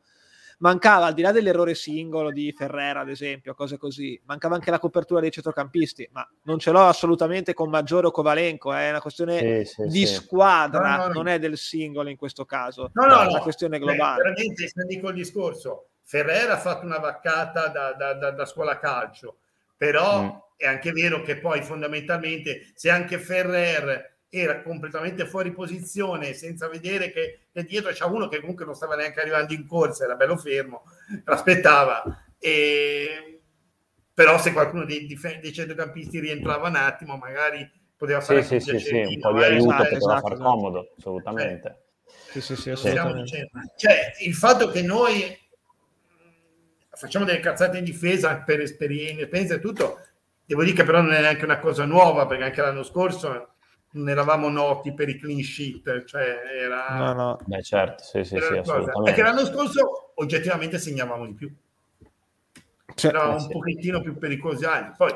mancava 0.59 1.07
al 1.07 1.13
di 1.13 1.21
là 1.21 1.31
dell'errore 1.31 1.75
singolo 1.75 2.31
di 2.31 2.53
Ferrera, 2.55 3.01
ad 3.01 3.09
esempio, 3.09 3.53
cose 3.53 3.77
così, 3.77 4.19
mancava 4.25 4.55
anche 4.55 4.71
la 4.71 4.79
copertura 4.79 5.19
dei 5.19 5.31
centrocampisti, 5.31 6.09
ma 6.11 6.27
non 6.43 6.59
ce 6.59 6.71
l'ho 6.71 6.85
assolutamente 6.85 7.53
con 7.53 7.69
Maggiore 7.69 8.07
o 8.07 8.11
Covalenco, 8.11 8.73
è 8.73 8.89
una 8.89 9.01
questione 9.01 9.65
sì, 9.65 9.73
sì, 9.73 9.87
di 9.87 10.05
sì. 10.05 10.13
squadra, 10.13 10.97
no, 10.97 11.07
no, 11.07 11.13
non 11.13 11.27
è 11.27 11.39
del 11.39 11.57
singolo 11.57 12.09
in 12.09 12.17
questo 12.17 12.45
caso, 12.45 12.91
no, 12.93 13.05
no, 13.05 13.21
è 13.21 13.27
una 13.27 13.41
questione 13.41 13.79
globale. 13.79 14.21
Beh, 14.21 14.29
veramente, 14.29 14.67
se 14.67 14.83
dico 14.87 15.09
il 15.09 15.15
discorso, 15.15 15.89
Ferrera 16.03 16.53
ha 16.53 16.59
fatto 16.59 16.85
una 16.85 16.99
vaccata 16.99 17.67
da, 17.67 17.93
da, 17.93 18.13
da, 18.13 18.31
da 18.31 18.45
scuola 18.45 18.79
calcio, 18.79 19.37
però 19.75 20.21
mm. 20.21 20.29
è 20.57 20.67
anche 20.67 20.91
vero 20.91 21.21
che 21.21 21.37
poi 21.37 21.61
fondamentalmente 21.61 22.71
se 22.75 22.89
anche 22.89 23.17
Ferrer 23.17 24.13
era 24.29 24.61
completamente 24.61 25.25
fuori 25.25 25.51
posizione 25.51 26.33
senza 26.33 26.67
vedere 26.67 27.11
che, 27.11 27.47
che 27.51 27.63
dietro 27.63 27.91
c'è 27.91 28.05
uno 28.05 28.27
che 28.27 28.39
comunque 28.39 28.65
non 28.65 28.75
stava 28.75 28.95
neanche 28.95 29.21
arrivando 29.21 29.53
in 29.53 29.65
corsa, 29.65 30.03
era 30.05 30.15
bello 30.15 30.37
fermo, 30.37 30.83
l'aspettava. 31.23 32.25
E... 32.39 33.41
Però 34.13 34.39
se 34.39 34.53
qualcuno 34.53 34.85
dei, 34.85 35.07
dei 35.41 35.53
centrocampisti 35.53 36.19
rientrava 36.19 36.69
un 36.69 36.75
attimo, 36.75 37.17
magari 37.17 37.69
poteva 37.97 38.21
fare 38.21 38.43
sì, 38.43 38.59
sì, 38.59 38.79
sì, 38.79 38.95
un 38.95 39.19
po' 39.19 39.33
di 39.33 39.41
eh, 39.41 39.45
aiuto, 39.45 39.65
esatto, 39.65 39.83
poteva 39.83 39.97
esatto, 39.97 40.27
far 40.27 40.37
comodo, 40.37 40.93
assolutamente. 40.97 41.83
Sì, 42.31 42.41
sì, 42.41 42.55
sì, 42.55 42.69
assolutamente. 42.69 43.49
Cioè, 43.75 44.13
il 44.21 44.33
fatto 44.33 44.69
che 44.69 44.81
noi 44.81 45.37
facciamo 46.91 47.25
delle 47.25 47.39
cazzate 47.39 47.77
in 47.77 47.83
difesa 47.83 48.37
per 48.37 48.61
esperienza 48.61 49.55
e 49.55 49.59
tutto. 49.59 49.99
Devo 50.45 50.63
dire 50.63 50.75
che 50.75 50.83
però 50.83 51.01
non 51.01 51.13
è 51.13 51.21
neanche 51.21 51.43
una 51.43 51.59
cosa 51.59 51.85
nuova, 51.85 52.25
perché 52.25 52.43
anche 52.43 52.61
l'anno 52.61 52.83
scorso 52.83 53.54
non 53.95 54.09
eravamo 54.09 54.49
noti 54.49 54.93
per 54.93 55.09
i 55.09 55.17
clean 55.17 55.41
sheet, 55.41 56.03
cioè 56.05 56.41
era... 56.61 56.97
No, 56.97 57.13
no. 57.13 57.39
Beh, 57.45 57.61
certo, 57.61 58.03
sì, 58.03 58.23
sì, 58.23 58.37
sì, 58.37 58.61
Perché 59.03 59.21
l'anno 59.21 59.45
scorso 59.45 60.11
oggettivamente 60.15 60.77
segnavamo 60.77 61.25
di 61.25 61.33
più. 61.33 61.53
Cioè, 62.93 63.11
era 63.11 63.27
un 63.27 63.39
sì. 63.39 63.49
pochettino 63.49 64.01
più 64.01 64.17
pericolosi. 64.17 64.65
Poi 64.97 65.11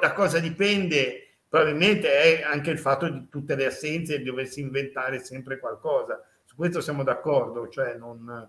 da 0.00 0.12
cosa 0.12 0.38
dipende? 0.38 1.26
Probabilmente 1.48 2.10
è 2.10 2.42
anche 2.42 2.70
il 2.70 2.78
fatto 2.78 3.08
di 3.08 3.28
tutte 3.28 3.54
le 3.54 3.66
assenze 3.66 4.14
e 4.14 4.18
di 4.18 4.24
doversi 4.24 4.60
inventare 4.60 5.18
sempre 5.18 5.58
qualcosa. 5.58 6.24
Su 6.44 6.56
questo 6.56 6.80
siamo 6.80 7.02
d'accordo, 7.02 7.68
cioè 7.68 7.94
non 7.96 8.48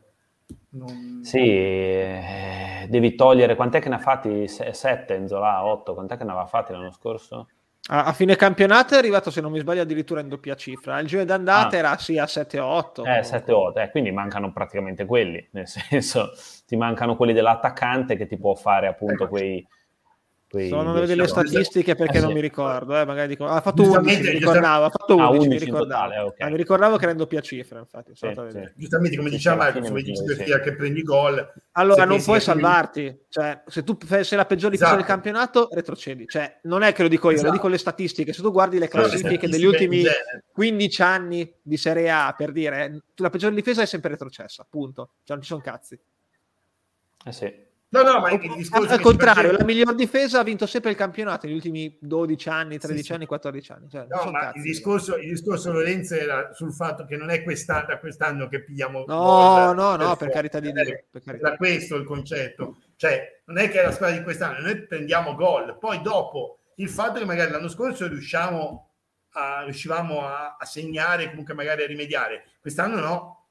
non... 0.70 1.22
Sì, 1.24 1.40
eh, 1.40 2.88
devi 2.90 3.16
togliere, 3.16 3.56
quant'è 3.56 3.80
che 3.80 3.90
ne 3.90 3.96
ha 3.96 4.00
fatti? 4.00 4.48
7 4.48 5.14
Enzola, 5.14 5.64
8, 5.66 5.94
quant'è 5.94 6.18
che 6.18 6.24
ne 6.24 6.32
aveva 6.32 6.46
fatti 6.48 6.72
l'anno 6.72 6.92
scorso? 6.92 7.48
A, 7.90 8.06
a, 8.06 8.14
fine 8.14 8.38
campionato 8.38 8.94
è 8.94 8.98
arrivato, 8.98 9.30
se 9.30 9.42
non 9.42 9.52
mi 9.52 9.60
sbaglio, 9.60 9.82
addirittura 9.82 10.22
in 10.22 10.30
doppia 10.30 10.56
cifra. 10.56 11.00
Il 11.00 11.08
giro 11.08 11.26
d'andata 11.26 11.76
ah. 11.76 11.80
era 11.80 11.98
sì 11.98 12.18
a 12.18 12.24
7-8. 12.24 13.06
Eh, 13.06 13.20
7-8, 13.20 13.80
eh, 13.80 13.92
quindi 13.92 14.12
mancano 14.12 14.54
praticamente 14.54 15.06
quelli, 15.06 15.46
nel 15.52 15.68
senso 15.68 16.32
ti 16.66 16.78
mancano 16.78 17.18
quelli 17.18 17.34
dell'attaccante 17.34 18.16
che 18.16 18.26
ti 18.26 18.38
può 18.38 18.56
fare 18.56 18.88
appunto 18.88 19.28
quei 19.28 19.66
sono 20.68 21.06
delle 21.06 21.28
statistiche 21.28 21.96
perché 21.96 22.18
eh, 22.18 22.22
non 22.22 22.30
sì. 22.30 22.36
mi 22.36 22.42
ricordo, 22.42 22.96
eh, 22.96 23.06
magari 23.06 23.28
dico, 23.28 23.46
ha 23.46 23.60
fatto 23.62 23.82
11, 23.82 24.22
mi 24.22 24.30
ricordavo, 24.30 24.86
ha 24.86 24.90
fatto 24.90 25.16
11, 25.16 25.26
ah, 25.26 25.30
11 25.32 25.48
mi, 25.48 25.58
ricordavo. 25.66 26.04
Totale, 26.04 26.20
okay. 26.20 26.48
ah, 26.48 26.52
mi 26.52 26.58
ricordavo 26.58 26.96
che 26.98 27.04
era 27.04 27.12
in 27.12 27.18
doppia 27.18 27.42
cifra, 27.42 27.80
infatti. 27.80 28.12
Sì, 28.14 28.32
sì. 28.52 28.72
Giustamente, 28.76 29.18
come 29.18 29.30
diceva 29.30 29.56
Marco, 29.56 29.80
dici 29.80 30.24
per 30.24 30.36
sì. 30.36 30.60
che 30.62 30.76
prendi 30.76 31.02
gol. 31.02 31.54
Allora, 31.72 32.06
non 32.06 32.22
puoi 32.22 32.40
salvarti, 32.40 33.26
cioè, 33.30 33.64
se 33.66 33.84
tu 33.84 33.98
sei 34.00 34.38
la 34.38 34.46
peggior 34.46 34.70
difesa 34.70 34.92
esatto. 34.92 34.96
del 34.96 35.06
campionato, 35.06 35.70
retrocedi. 35.72 36.28
Cioè, 36.28 36.60
non 36.64 36.84
è 36.84 36.94
che 36.94 37.02
lo 37.02 37.08
dico 37.08 37.30
io, 37.30 37.36
esatto. 37.36 37.50
lo 37.50 37.56
dico 37.56 37.68
le 37.68 37.78
statistiche. 37.78 38.34
Se 38.34 38.42
tu 38.42 38.52
guardi 38.52 38.78
le 38.78 38.88
classifiche 38.88 39.48
degli 39.48 39.66
ultimi 39.66 40.04
15 40.52 41.02
anni 41.02 41.54
di 41.62 41.78
Serie 41.78 42.12
A, 42.12 42.34
per 42.38 42.52
dire, 42.52 43.02
la 43.16 43.30
peggior 43.30 43.54
difesa 43.54 43.82
è 43.82 43.86
sempre 43.88 44.12
retrocessa, 44.12 44.66
punto. 44.70 45.14
Cioè, 45.24 45.36
non 45.36 45.42
ci 45.42 45.48
sono 45.48 45.62
cazzi. 45.62 46.00
Eh 47.26 47.32
sì. 47.32 47.72
No, 47.94 48.02
no, 48.02 48.20
ma 48.22 48.32
il 48.32 48.56
discorso 48.56 48.92
al 48.92 49.00
contrario, 49.02 49.42
faceva... 49.42 49.58
la 49.60 49.66
miglior 49.66 49.94
difesa 49.94 50.40
ha 50.40 50.44
vinto 50.44 50.66
sempre 50.66 50.90
il 50.90 50.98
campionato 50.98 51.46
negli 51.46 51.56
ultimi 51.56 51.96
12 52.02 52.50
anni, 52.50 52.80
13 52.80 53.00
sì, 53.00 53.06
sì. 53.06 53.14
anni, 53.14 53.26
14 53.28 53.72
anni. 53.72 53.90
Cioè, 53.90 54.08
no, 54.10 54.32
ma 54.32 54.52
il 54.56 54.64
discorso, 54.64 55.16
il 55.18 55.30
discorso, 55.30 55.72
Lorenzo 55.72 56.16
era 56.16 56.52
sul 56.54 56.74
fatto 56.74 57.06
che 57.06 57.18
non 57.18 57.30
è 57.30 57.44
quest'anno, 57.44 58.00
quest'anno 58.00 58.48
che 58.48 58.64
pigliamo. 58.64 59.04
No, 59.06 59.74
no, 59.74 59.96
no, 59.96 60.16
per, 60.16 60.18
per 60.18 60.30
carità 60.32 60.60
di 60.60 60.72
Dio. 60.72 61.04
Era 61.24 61.56
questo 61.56 61.96
il 61.96 62.06
concetto. 62.06 62.78
Cioè, 62.96 63.42
non 63.46 63.60
è 63.60 63.70
che 63.70 63.80
è 63.80 63.84
la 63.84 63.92
squadra 63.92 64.18
di 64.18 64.24
quest'anno, 64.24 64.62
noi 64.62 64.88
prendiamo 64.88 65.36
gol. 65.36 65.78
Poi 65.78 66.02
dopo 66.02 66.58
il 66.78 66.90
fatto 66.90 67.20
che 67.20 67.26
magari 67.26 67.52
l'anno 67.52 67.70
scorso 67.70 68.08
riusciamo 68.08 68.90
a, 69.34 69.64
riuscivamo 69.66 70.26
a, 70.26 70.58
a 70.60 70.66
segnare, 70.66 71.30
comunque 71.30 71.54
magari 71.54 71.84
a 71.84 71.88
rimediare. 71.88 72.46
Quest'anno 72.60 73.00
no. 73.00 73.46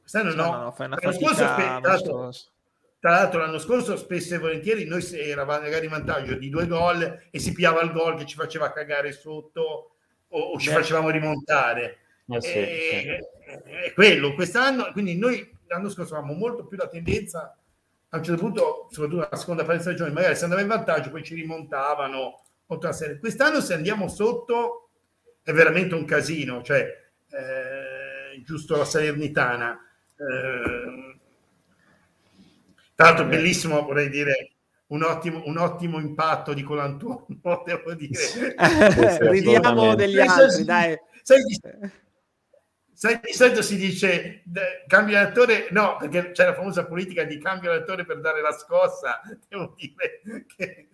Quest'anno 0.00 0.34
no. 0.34 0.50
no, 0.50 0.62
no 0.64 0.70
fai 0.72 0.86
una 0.86 0.96
fatica 0.98 1.98
scorso, 1.98 2.50
tra 2.98 3.10
l'altro 3.10 3.40
l'anno 3.40 3.58
scorso 3.58 3.96
spesso 3.96 4.34
e 4.34 4.38
volentieri 4.38 4.84
noi 4.84 5.04
eravamo 5.12 5.62
magari 5.62 5.84
in 5.84 5.92
vantaggio 5.92 6.34
di 6.34 6.48
due 6.48 6.66
gol 6.66 7.28
e 7.30 7.38
si 7.38 7.52
piava 7.52 7.82
il 7.82 7.92
gol 7.92 8.16
che 8.16 8.26
ci 8.26 8.36
faceva 8.36 8.72
cagare 8.72 9.12
sotto 9.12 9.96
o, 10.28 10.40
o 10.40 10.58
ci 10.58 10.68
Beh. 10.68 10.74
facevamo 10.74 11.10
rimontare. 11.10 11.98
Eh 12.28 12.40
sì, 12.40 12.52
e, 12.52 13.28
sì. 13.44 13.64
È 13.86 13.92
quello, 13.94 14.34
quest'anno, 14.34 14.90
quindi 14.92 15.16
noi 15.16 15.56
l'anno 15.68 15.88
scorso 15.88 16.16
avevamo 16.16 16.38
molto 16.38 16.66
più 16.66 16.76
la 16.76 16.88
tendenza 16.88 17.56
a 18.08 18.16
un 18.16 18.22
certo 18.22 18.40
punto, 18.40 18.88
soprattutto 18.90 19.22
nella 19.22 19.36
seconda 19.36 19.62
parte 19.62 19.78
di 19.78 19.82
stagione, 19.82 20.12
magari 20.12 20.36
se 20.36 20.44
andava 20.44 20.62
in 20.62 20.68
vantaggio 20.68 21.10
poi 21.10 21.22
ci 21.22 21.34
rimontavano. 21.34 22.42
Quest'anno 22.66 23.60
se 23.60 23.74
andiamo 23.74 24.08
sotto 24.08 24.90
è 25.42 25.52
veramente 25.52 25.94
un 25.94 26.04
casino, 26.04 26.62
cioè 26.62 26.80
eh, 27.30 28.42
giusto 28.42 28.76
la 28.76 28.84
Salernitana. 28.84 29.78
Eh, 30.16 30.75
tra 32.96 33.08
l'altro, 33.08 33.26
bellissimo, 33.26 33.82
vorrei 33.82 34.08
dire, 34.08 34.52
un 34.86 35.02
ottimo, 35.02 35.42
un 35.44 35.58
ottimo 35.58 36.00
impatto 36.00 36.54
di 36.54 36.62
Colantuono, 36.62 37.26
devo 37.66 37.92
dire. 37.94 38.54
Ridiamo 39.20 39.94
degli 39.94 40.18
altri, 40.18 40.64
dai. 40.64 40.98
Sai, 41.22 41.40
sai, 42.94 43.20
di 43.22 43.32
solito 43.34 43.60
si 43.60 43.76
dice 43.76 44.44
cambio 44.86 45.16
l'attore, 45.20 45.68
no, 45.72 45.98
perché 45.98 46.30
c'è 46.30 46.46
la 46.46 46.54
famosa 46.54 46.86
politica 46.86 47.24
di 47.24 47.38
cambio 47.38 47.70
l'attore 47.70 48.06
per 48.06 48.20
dare 48.20 48.40
la 48.40 48.52
scossa. 48.52 49.20
Devo 49.46 49.74
dire 49.76 50.46
che 50.56 50.88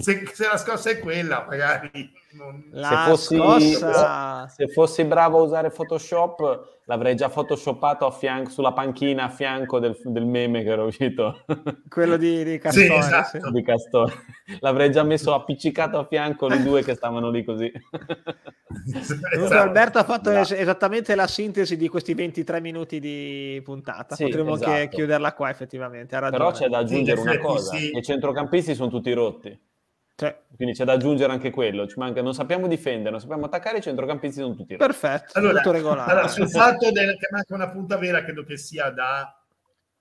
se, 0.00 0.28
se, 0.30 0.46
la 0.46 0.58
scossa 0.58 0.90
è 0.90 0.98
quella, 0.98 1.46
magari. 1.48 2.12
Se, 2.30 3.36
fossi, 3.38 3.74
se, 3.74 4.68
fossi, 4.68 5.04
bravo 5.04 5.38
a 5.38 5.42
usare 5.42 5.70
Photoshop, 5.70 6.80
l'avrei 6.84 7.16
già 7.16 7.30
photoshoppato 7.30 8.04
a 8.04 8.10
fianco, 8.10 8.50
sulla 8.50 8.72
panchina 8.72 9.24
a 9.24 9.28
fianco 9.30 9.78
del, 9.78 9.96
del 10.04 10.26
meme 10.26 10.62
che 10.62 10.68
era 10.68 10.84
uscito. 10.84 11.42
Quello 11.88 12.18
di, 12.18 12.44
di 12.44 12.58
Castore. 12.58 12.86
Sì, 12.86 12.92
esatto. 12.92 13.40
sì. 13.46 13.50
di 13.50 13.62
Castore. 13.62 14.12
L'avrei 14.60 14.90
già 14.90 15.02
messo 15.04 15.32
appiccicato 15.32 15.98
a 15.98 16.04
fianco 16.04 16.48
i 16.48 16.62
due 16.62 16.82
che 16.82 16.94
stavano 16.94 17.30
lì 17.30 17.42
così. 17.44 17.72
esatto. 19.32 19.54
Alberto 19.54 19.98
ha 19.98 20.04
fatto 20.04 20.30
es- 20.30 20.52
esattamente 20.52 21.14
la 21.14 21.26
sintesi 21.26 21.78
di 21.78 21.88
questi 21.88 22.12
23 22.12 22.60
minuti 22.60 23.00
di 23.00 23.58
puntata. 23.64 24.14
Sì, 24.16 24.24
Potremmo 24.24 24.56
esatto. 24.56 24.70
che 24.70 24.88
chiuderla 24.90 25.32
qua, 25.32 25.48
effettivamente. 25.48 26.18
Però 26.18 26.50
c'è 26.50 26.68
da 26.68 26.78
aggiungere 26.78 27.20
una 27.20 27.38
cosa: 27.38 27.74
i 27.74 28.02
centrocampisti 28.02 28.74
sono 28.74 28.90
tutti 28.90 29.10
rotti. 29.14 29.58
Cioè, 30.18 30.36
quindi 30.56 30.74
c'è 30.74 30.84
da 30.84 30.94
aggiungere 30.94 31.30
anche 31.30 31.50
quello. 31.50 31.86
Ci 31.86 31.96
manca, 31.96 32.20
non 32.22 32.34
sappiamo 32.34 32.66
difendere, 32.66 33.10
non 33.10 33.20
sappiamo 33.20 33.44
attaccare, 33.44 33.78
i 33.78 33.82
centrocampisti 33.82 34.40
sono 34.40 34.56
tutti. 34.56 34.74
Perfetto, 34.74 35.38
allora, 35.38 35.58
tutto 35.58 35.70
regolare. 35.70 36.10
Allora, 36.10 36.26
sul 36.26 36.50
fatto 36.50 36.90
del, 36.90 37.16
che 37.16 37.28
manca 37.30 37.54
una 37.54 37.70
punta 37.70 37.96
vera, 37.98 38.24
credo 38.24 38.42
che 38.42 38.56
sia 38.56 38.90
da 38.90 39.40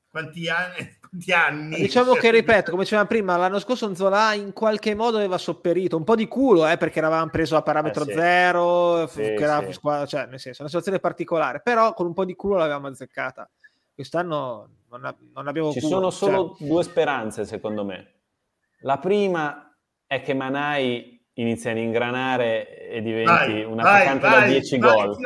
quanti 0.10 0.50
anni? 0.50 0.96
Quanti 1.08 1.32
anni? 1.32 1.76
Diciamo 1.76 2.14
che, 2.14 2.32
ripeto, 2.32 2.72
come 2.72 2.82
dicevamo 2.82 3.08
prima, 3.08 3.38
l'anno 3.38 3.60
scorso 3.60 3.94
Zola 3.94 4.34
in 4.34 4.54
qualche 4.54 4.96
modo 4.96 5.18
aveva 5.18 5.38
sopperito, 5.38 5.96
un 5.96 6.04
po' 6.04 6.16
di 6.16 6.28
culo, 6.28 6.68
eh, 6.68 6.78
perché 6.78 6.98
eravamo 6.98 7.30
preso 7.30 7.56
a 7.56 7.62
parametro 7.62 8.04
eh, 8.04 8.08
sì. 8.08 8.14
zero, 8.14 9.08
sì, 9.08 9.22
che 9.22 9.36
era 9.36 9.64
sì. 9.68 9.72
squadra, 9.74 10.06
cioè, 10.08 10.26
nel 10.26 10.40
senso, 10.40 10.62
una 10.64 10.70
situazione 10.70 11.00
particolare, 11.00 11.62
però 11.62 11.94
con 11.94 12.08
un 12.08 12.14
po' 12.14 12.26
di 12.26 12.36
culo 12.36 12.56
l'avevamo 12.56 12.88
azzeccata. 12.88 13.48
Quest'anno 13.94 14.70
non, 14.90 15.06
ha, 15.06 15.16
non 15.36 15.48
abbiamo 15.48 15.72
Ci 15.72 15.80
culo, 15.80 15.94
sono 15.94 16.10
solo 16.10 16.56
cioè... 16.58 16.68
due 16.68 16.82
speranze, 16.82 17.46
secondo 17.46 17.86
me. 17.86 18.14
La 18.80 18.98
prima 18.98 19.67
è 20.08 20.22
che 20.22 20.34
Manai 20.34 21.15
inizia 21.34 21.72
ad 21.72 21.78
ingranare 21.78 22.89
e 22.89 23.02
diventi 23.02 23.52
vai, 23.52 23.63
un 23.63 23.80
attaccante 23.80 24.28
vai, 24.28 24.39
da 24.39 24.48
10 24.48 24.78
vai, 24.80 24.96
gol. 24.96 25.17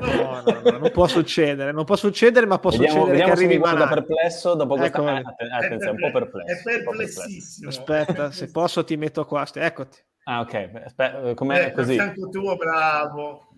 No, 0.00 0.42
no, 0.44 0.60
no, 0.60 0.78
non 0.78 0.90
può 0.90 1.06
succedere, 1.06 1.70
non 1.70 1.84
può 1.84 1.94
succedere, 1.96 2.46
ma 2.46 2.58
può 2.58 2.70
vediamo, 2.70 2.92
succedere 2.92 3.18
vediamo 3.18 3.34
che 3.34 3.44
arrivi 3.44 3.58
Manai. 3.58 3.88
perplesso 3.88 4.54
dopo 4.54 4.76
questa 4.76 5.18
ecco, 5.18 5.30
attenzione, 5.54 5.90
un 5.90 6.10
po' 6.10 6.18
perplesso. 6.18 6.68
È 6.68 6.82
perplessissimo. 6.82 7.68
Aspetta, 7.68 8.30
se 8.32 8.50
posso 8.50 8.84
ti 8.84 8.96
metto 8.96 9.24
qua, 9.24 9.46
eccoti. 9.52 9.98
Ah, 10.24 10.40
ok, 10.40 10.70
Aspetta, 10.84 11.34
com'è 11.34 11.66
eh, 11.66 11.72
così? 11.72 11.98
tuo, 12.30 12.56
bravo. 12.56 13.48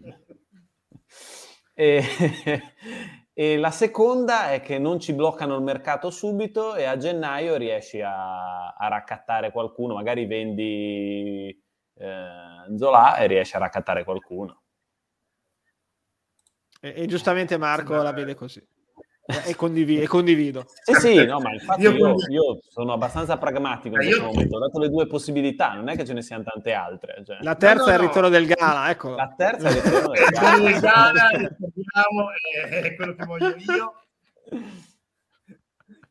E, 1.74 2.02
e 3.36 3.56
la 3.58 3.72
seconda 3.72 4.52
è 4.52 4.60
che 4.60 4.78
non 4.78 5.00
ci 5.00 5.12
bloccano 5.12 5.56
il 5.56 5.62
mercato 5.62 6.08
subito 6.10 6.76
e 6.76 6.84
a 6.84 6.96
gennaio 6.96 7.56
riesci 7.56 8.00
a, 8.00 8.68
a 8.68 8.88
raccattare 8.88 9.50
qualcuno, 9.50 9.94
magari 9.94 10.24
vendi 10.24 11.48
eh, 11.94 12.76
Zola 12.76 13.16
e 13.16 13.26
riesci 13.26 13.56
a 13.56 13.58
raccattare 13.58 14.04
qualcuno. 14.04 14.62
E, 16.80 16.94
e 16.96 17.06
giustamente 17.06 17.56
Marco 17.56 18.00
la 18.00 18.12
vede 18.12 18.36
così. 18.36 18.64
E, 19.26 19.56
condivido, 19.56 20.02
e 20.02 20.06
condivido. 20.06 20.66
Sì, 20.82 20.92
sì, 20.94 21.24
no, 21.24 21.40
ma 21.40 21.50
infatti 21.54 21.80
io, 21.80 21.92
io, 21.92 22.14
io 22.28 22.60
sono 22.68 22.92
abbastanza 22.92 23.38
pragmatico 23.38 23.94
in 23.94 24.02
questo 24.02 24.16
io... 24.16 24.26
momento. 24.26 24.56
Ho 24.56 24.60
dato 24.60 24.78
le 24.78 24.90
due 24.90 25.06
possibilità, 25.06 25.72
non 25.72 25.88
è 25.88 25.96
che 25.96 26.04
ce 26.04 26.12
ne 26.12 26.20
siano 26.20 26.42
tante 26.42 26.72
altre. 26.72 27.22
Cioè. 27.24 27.38
La 27.40 27.54
terza 27.54 27.84
no, 27.84 27.86
no, 27.86 27.90
è 27.90 27.94
il 27.94 28.00
ritorno 28.00 28.28
no. 28.28 28.34
del 28.34 28.46
Gala, 28.46 28.90
ecco. 28.90 29.14
La 29.14 29.34
terza 29.34 29.68
è 29.68 29.70
il 29.70 29.80
ritorno 29.80 30.12
del 30.12 30.28
Gala. 30.28 31.28
ricordiamo, 31.28 32.26
è 32.68 32.94
quello 32.94 33.14
che 33.14 33.24
voglio 33.24 33.54
io. 33.56 33.94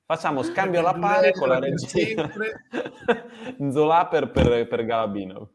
Facciamo 0.06 0.42
scambio 0.42 0.80
alla 0.80 0.94
pari 0.94 1.32
con 1.34 1.48
la 1.50 1.60
regina 1.60 2.32
Zola 3.72 4.08
per, 4.08 4.32
per, 4.32 4.68
per 4.68 4.86
Galabino. 4.86 5.52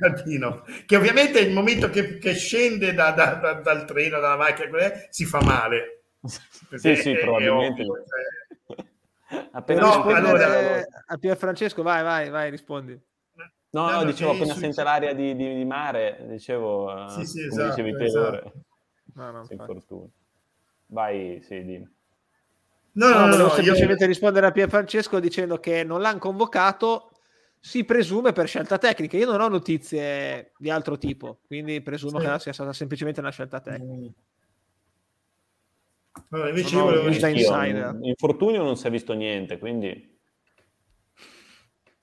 Galabino. 0.00 0.64
Che 0.86 0.96
ovviamente 0.96 1.40
il 1.40 1.52
momento 1.52 1.90
che, 1.90 2.16
che 2.16 2.32
scende 2.32 2.94
da, 2.94 3.10
da, 3.10 3.34
da, 3.34 3.52
dal 3.52 3.84
treno, 3.84 4.18
dalla 4.18 4.36
macchina, 4.36 4.68
si 5.10 5.26
fa 5.26 5.42
male 5.42 5.96
sì, 6.26 6.96
sì, 6.96 7.14
probabilmente. 7.14 7.82
Ovvio, 7.82 8.04
cioè... 8.04 8.84
Appena 9.52 9.80
no, 9.80 10.02
allora... 10.04 10.84
a 11.06 11.16
Pier 11.18 11.36
Francesco, 11.36 11.82
vai, 11.82 12.02
vai, 12.02 12.30
vai, 12.30 12.50
rispondi. 12.50 12.98
No, 13.70 13.90
no, 13.90 13.90
no 13.90 14.04
dicevo 14.04 14.30
appena 14.30 14.54
su... 14.54 14.60
sente 14.60 14.82
l'aria 14.82 15.12
di, 15.12 15.34
di, 15.34 15.54
di, 15.54 15.64
mare, 15.64 16.24
dicevo, 16.28 17.08
sì, 17.08 17.24
sì, 17.26 17.48
come 17.48 17.62
esatto, 17.62 17.82
dicevi 17.82 17.96
te 17.96 18.04
esatto. 18.04 18.52
No, 19.14 19.30
no, 19.30 20.10
Vai, 20.88 21.40
sì, 21.42 21.64
dimmi. 21.64 21.94
No, 22.92 23.08
no, 23.08 23.14
no, 23.14 23.26
volevo 23.26 23.42
no, 23.48 23.48
semplicemente 23.50 24.04
io... 24.04 24.08
rispondere 24.08 24.46
a 24.46 24.52
Pier 24.52 24.68
Francesco 24.68 25.20
dicendo 25.20 25.58
che 25.58 25.84
non 25.84 26.00
l'hanno 26.00 26.18
convocato, 26.18 27.10
si 27.58 27.84
presume 27.84 28.32
per 28.32 28.46
scelta 28.46 28.78
tecnica. 28.78 29.16
Io 29.16 29.30
non 29.30 29.40
ho 29.40 29.48
notizie 29.48 30.52
di 30.56 30.70
altro 30.70 30.96
tipo, 30.96 31.40
quindi 31.46 31.82
presumo 31.82 32.20
sì. 32.20 32.26
che 32.26 32.38
sia 32.38 32.52
stata 32.52 32.72
semplicemente 32.72 33.20
una 33.20 33.30
scelta 33.30 33.60
tecnica. 33.60 34.12
Allora, 36.30 36.48
invece 36.48 36.74
no, 36.74 36.90
io 36.90 37.02
volevo... 37.50 38.06
Infortunio 38.06 38.62
non 38.62 38.76
si 38.76 38.86
è 38.86 38.90
visto 38.90 39.12
niente, 39.12 39.58
quindi... 39.58 40.14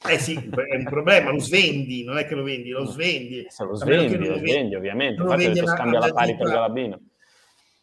Eh 0.05 0.19
sì, 0.19 0.33
è 0.33 0.75
un 0.75 0.83
problema, 0.83 1.31
lo 1.31 1.39
svendi, 1.39 2.03
non 2.03 2.17
è 2.17 2.25
che 2.25 2.35
lo 2.35 2.43
vendi, 2.43 2.71
lo 2.71 2.85
svendi. 2.85 3.45
Se 3.47 3.63
lo 3.63 3.73
svendi, 3.75 4.17
lo, 4.17 4.37
svendi, 4.37 4.75
ovviamente. 4.75 5.21
Infatti 5.21 5.45
adesso 5.45 5.67
scambia 5.67 5.99
la 5.99 6.11
pari 6.11 6.35
per 6.35 6.47
Galabino. 6.47 6.99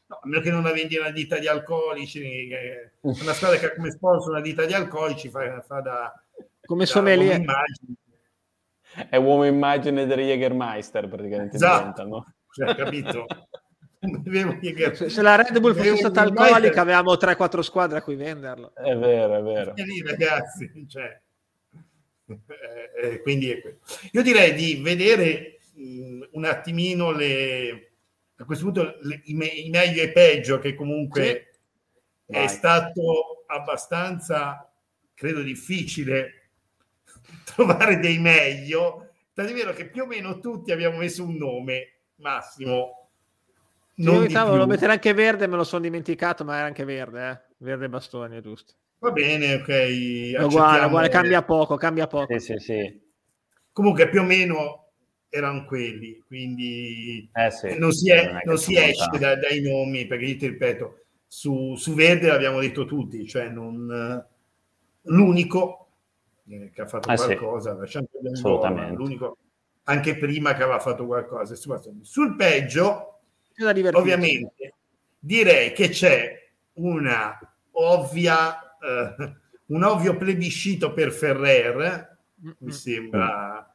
No, 0.06 0.16
a 0.16 0.28
meno 0.28 0.42
che 0.42 0.50
non 0.50 0.62
la 0.62 0.72
vendi 0.72 0.98
una 0.98 1.10
ditta 1.10 1.38
di 1.38 1.46
alcolici, 1.46 2.48
una 3.00 3.32
squadra 3.32 3.58
che 3.58 3.66
ha 3.66 3.74
come 3.74 3.90
sponsor 3.90 4.32
una 4.32 4.42
ditta 4.42 4.66
di 4.66 4.74
alcolici 4.74 5.30
fa, 5.30 5.62
fa 5.62 5.80
da... 5.80 6.24
Come 6.66 6.84
da 6.84 6.90
sommelier. 6.90 7.42
È 9.08 9.16
uomo 9.16 9.46
immagine 9.46 10.04
del 10.04 10.18
Jägermeister 10.18 11.08
praticamente. 11.08 11.56
Esatto, 11.56 12.04
no? 12.04 12.34
cioè, 12.50 12.74
capito? 12.74 13.24
se, 14.94 15.10
se, 15.10 15.22
la 15.22 15.36
Red 15.36 15.60
Bull 15.60 15.74
fosse 15.74 15.96
stata 15.96 16.22
alcolica 16.22 16.80
avevamo 16.80 17.12
3-4 17.14 17.60
squadre 17.60 17.98
a 17.98 18.02
cui 18.02 18.16
venderlo. 18.16 18.72
È 18.74 18.96
vero, 18.96 19.38
è 19.38 19.42
vero. 19.42 19.76
E 19.76 19.82
lì 19.84 20.00
ragazzi, 20.02 20.86
cioè, 20.88 21.20
eh, 22.30 23.08
eh, 23.08 23.20
quindi 23.22 23.50
è 23.50 23.76
io 24.12 24.22
direi 24.22 24.54
di 24.54 24.80
vedere 24.82 25.58
mh, 25.74 26.28
un 26.32 26.44
attimino 26.44 27.10
le 27.10 27.88
a 28.36 28.44
questo 28.44 28.64
punto 28.64 28.98
le, 29.02 29.20
i, 29.24 29.34
me, 29.34 29.46
i, 29.46 29.68
meglio 29.68 30.02
e 30.02 30.12
peggio 30.12 30.58
che 30.58 30.74
comunque 30.74 31.58
sì. 32.26 32.32
è 32.32 32.46
stato 32.46 33.44
abbastanza 33.46 34.72
credo 35.12 35.42
difficile 35.42 36.50
trovare 37.44 37.98
dei 37.98 38.18
meglio 38.18 39.10
tant'è 39.34 39.52
vero 39.52 39.72
che 39.72 39.88
più 39.90 40.04
o 40.04 40.06
meno 40.06 40.38
tutti 40.38 40.72
abbiamo 40.72 40.98
messo 40.98 41.24
un 41.24 41.34
nome 41.34 41.92
massimo 42.16 42.99
non 44.02 44.28
io 44.28 44.44
volevo 44.46 44.66
mettere 44.66 44.92
anche 44.92 45.12
verde 45.12 45.46
me 45.46 45.56
lo 45.56 45.64
sono 45.64 45.82
dimenticato 45.82 46.44
ma 46.44 46.56
era 46.56 46.66
anche 46.66 46.84
verde 46.84 47.30
eh? 47.30 47.54
verde 47.58 47.88
bastoni 47.88 48.36
è 48.36 48.40
giusto 48.40 48.74
Va 49.00 49.12
bene, 49.12 49.54
ok. 49.54 50.44
Uguale, 50.44 50.84
uguale, 50.84 51.08
cambia 51.08 51.42
poco, 51.42 51.76
cambia 51.76 52.06
poco. 52.06 52.38
Sì, 52.38 52.52
sì, 52.52 52.58
sì. 52.58 53.00
Comunque 53.72 54.10
più 54.10 54.20
o 54.20 54.24
meno 54.24 54.90
erano 55.30 55.64
quelli, 55.64 56.22
quindi 56.26 57.30
eh 57.32 57.50
sì, 57.50 57.78
non 57.78 57.92
si, 57.92 58.10
è, 58.10 58.30
non 58.30 58.40
non 58.44 58.58
si 58.58 58.76
esce 58.76 59.16
da, 59.18 59.36
dai 59.36 59.62
nomi, 59.62 60.06
perché 60.06 60.24
io 60.26 60.36
ti 60.36 60.48
ripeto, 60.48 61.04
su, 61.26 61.76
su 61.76 61.94
Verde 61.94 62.28
l'abbiamo 62.28 62.60
detto 62.60 62.84
tutti, 62.84 63.26
cioè 63.26 63.48
non, 63.48 64.22
l'unico 65.02 65.88
eh, 66.48 66.70
che 66.74 66.82
ha 66.82 66.86
fatto 66.86 67.10
eh 67.10 67.16
qualcosa, 67.16 67.78
sì, 67.86 67.98
assolutamente. 68.32 68.96
l'unico 68.96 69.36
anche 69.84 70.16
prima 70.18 70.54
che 70.54 70.62
aveva 70.62 70.80
fatto 70.80 71.06
qualcosa. 71.06 71.54
Sul 71.54 72.36
peggio, 72.36 73.19
ovviamente, 73.92 74.74
direi 75.18 75.72
che 75.72 75.88
c'è 75.88 76.50
una 76.74 77.38
ovvia 77.72 78.76
uh, 78.80 79.32
un 79.66 79.84
ovvio 79.84 80.16
plebiscito 80.16 80.92
per 80.92 81.12
Ferrer, 81.12 82.18
mi 82.58 82.72
sembra 82.72 83.74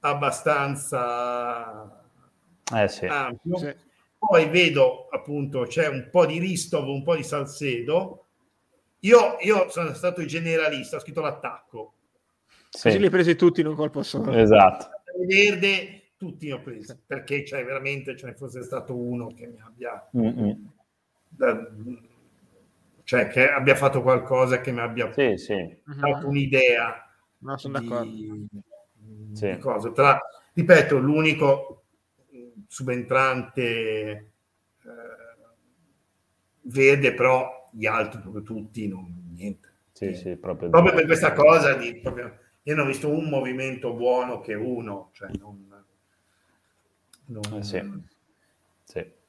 abbastanza 0.00 2.02
eh, 2.74 2.88
sì. 2.88 3.06
ampio. 3.06 3.56
Sì. 3.56 3.74
Poi 4.18 4.48
vedo 4.48 5.08
appunto 5.10 5.62
c'è 5.62 5.88
un 5.88 6.08
po' 6.10 6.26
di 6.26 6.38
Ristov, 6.38 6.86
un 6.86 7.02
po' 7.02 7.16
di 7.16 7.24
Salcedo. 7.24 8.26
Io, 9.00 9.36
io 9.40 9.68
sono 9.68 9.92
stato 9.94 10.24
generalista, 10.24 10.96
ho 10.96 11.00
scritto 11.00 11.20
l'attacco. 11.20 11.94
Sì. 12.70 12.82
Così 12.82 12.98
li 12.98 13.04
hai 13.04 13.10
presi 13.10 13.34
tutti 13.34 13.60
in 13.60 13.66
un 13.66 13.74
colpo 13.74 14.04
solo. 14.04 14.32
Esatto. 14.32 14.90
Verde, 15.26 16.01
tutti 16.22 16.46
li 16.46 16.52
ho 16.52 16.60
presi, 16.60 16.96
perché 17.04 17.44
cioè, 17.44 17.64
veramente 17.64 18.16
ce 18.16 18.26
ne 18.26 18.34
fosse 18.34 18.62
stato 18.62 18.96
uno 18.96 19.34
che 19.34 19.48
mi 19.48 19.60
abbia... 19.60 20.08
Da, 21.28 21.68
cioè 23.02 23.26
che 23.26 23.50
abbia 23.50 23.74
fatto 23.74 24.02
qualcosa 24.02 24.60
che 24.60 24.70
mi 24.70 24.78
abbia 24.78 25.12
sì, 25.12 25.36
sì. 25.36 25.76
dato 25.84 26.28
un'idea. 26.28 27.10
No, 27.38 27.56
sono 27.56 27.80
di, 27.80 27.88
d'accordo. 27.88 28.12
Sì. 29.32 29.50
Di 29.50 29.58
cosa. 29.58 29.90
Tra, 29.90 30.20
ripeto, 30.52 30.98
l'unico 30.98 31.86
subentrante 32.68 33.62
eh, 33.62 34.30
vede, 36.60 37.14
però 37.14 37.68
gli 37.72 37.86
altri, 37.86 38.20
proprio 38.20 38.42
tutti, 38.42 38.86
non, 38.86 39.32
niente. 39.34 39.70
Sì, 39.90 40.14
sì, 40.14 40.36
proprio, 40.36 40.70
proprio 40.70 40.94
per 40.94 41.06
questa 41.06 41.32
cosa 41.32 41.74
di, 41.74 41.96
proprio, 41.96 42.38
io 42.62 42.74
non 42.76 42.84
ho 42.84 42.88
visto 42.88 43.08
un 43.08 43.28
movimento 43.28 43.92
buono 43.94 44.40
che 44.40 44.54
uno, 44.54 45.10
cioè 45.12 45.28
non, 45.38 45.71
non 47.26 47.58
eh 47.58 47.62
sì. 47.62 47.80
Sì. 48.84 49.20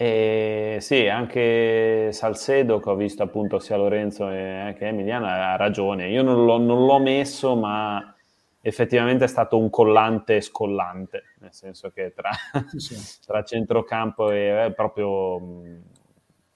E 0.00 0.78
sì, 0.80 1.08
anche 1.08 2.10
Salcedo, 2.12 2.78
che 2.78 2.88
ho 2.88 2.94
visto 2.94 3.24
appunto 3.24 3.58
sia 3.58 3.76
Lorenzo 3.76 4.26
che 4.26 4.76
Emiliano, 4.78 5.26
ha 5.26 5.56
ragione. 5.56 6.08
Io 6.08 6.22
non 6.22 6.44
l'ho, 6.44 6.58
non 6.58 6.86
l'ho, 6.86 7.00
messo, 7.00 7.56
ma 7.56 8.14
effettivamente 8.60 9.24
è 9.24 9.28
stato 9.28 9.58
un 9.58 9.70
collante 9.70 10.40
scollante, 10.40 11.34
nel 11.40 11.52
senso 11.52 11.90
che 11.90 12.12
tra, 12.14 12.30
sì. 12.76 12.94
tra 13.26 13.42
centrocampo 13.42 14.30
e 14.30 14.66
è 14.66 14.72
proprio, 14.72 15.40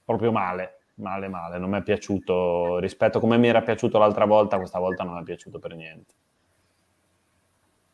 proprio 0.05 0.31
male, 0.31 0.83
male, 0.95 1.27
male. 1.27 1.59
Non 1.59 1.71
mi 1.71 1.79
è 1.79 1.83
piaciuto 1.83 2.79
rispetto 2.79 3.19
a 3.19 3.21
come 3.21 3.39
mi 3.39 3.49
era 3.49 3.63
piaciuto 3.63 3.99
l'altra 3.99 4.25
volta, 4.25 4.59
questa 4.59 4.79
volta 4.79 5.03
non 5.03 5.15
mi 5.15 5.21
è 5.21 5.25
piaciuto 5.25 5.59
per 5.59 5.75
niente. 5.75 6.15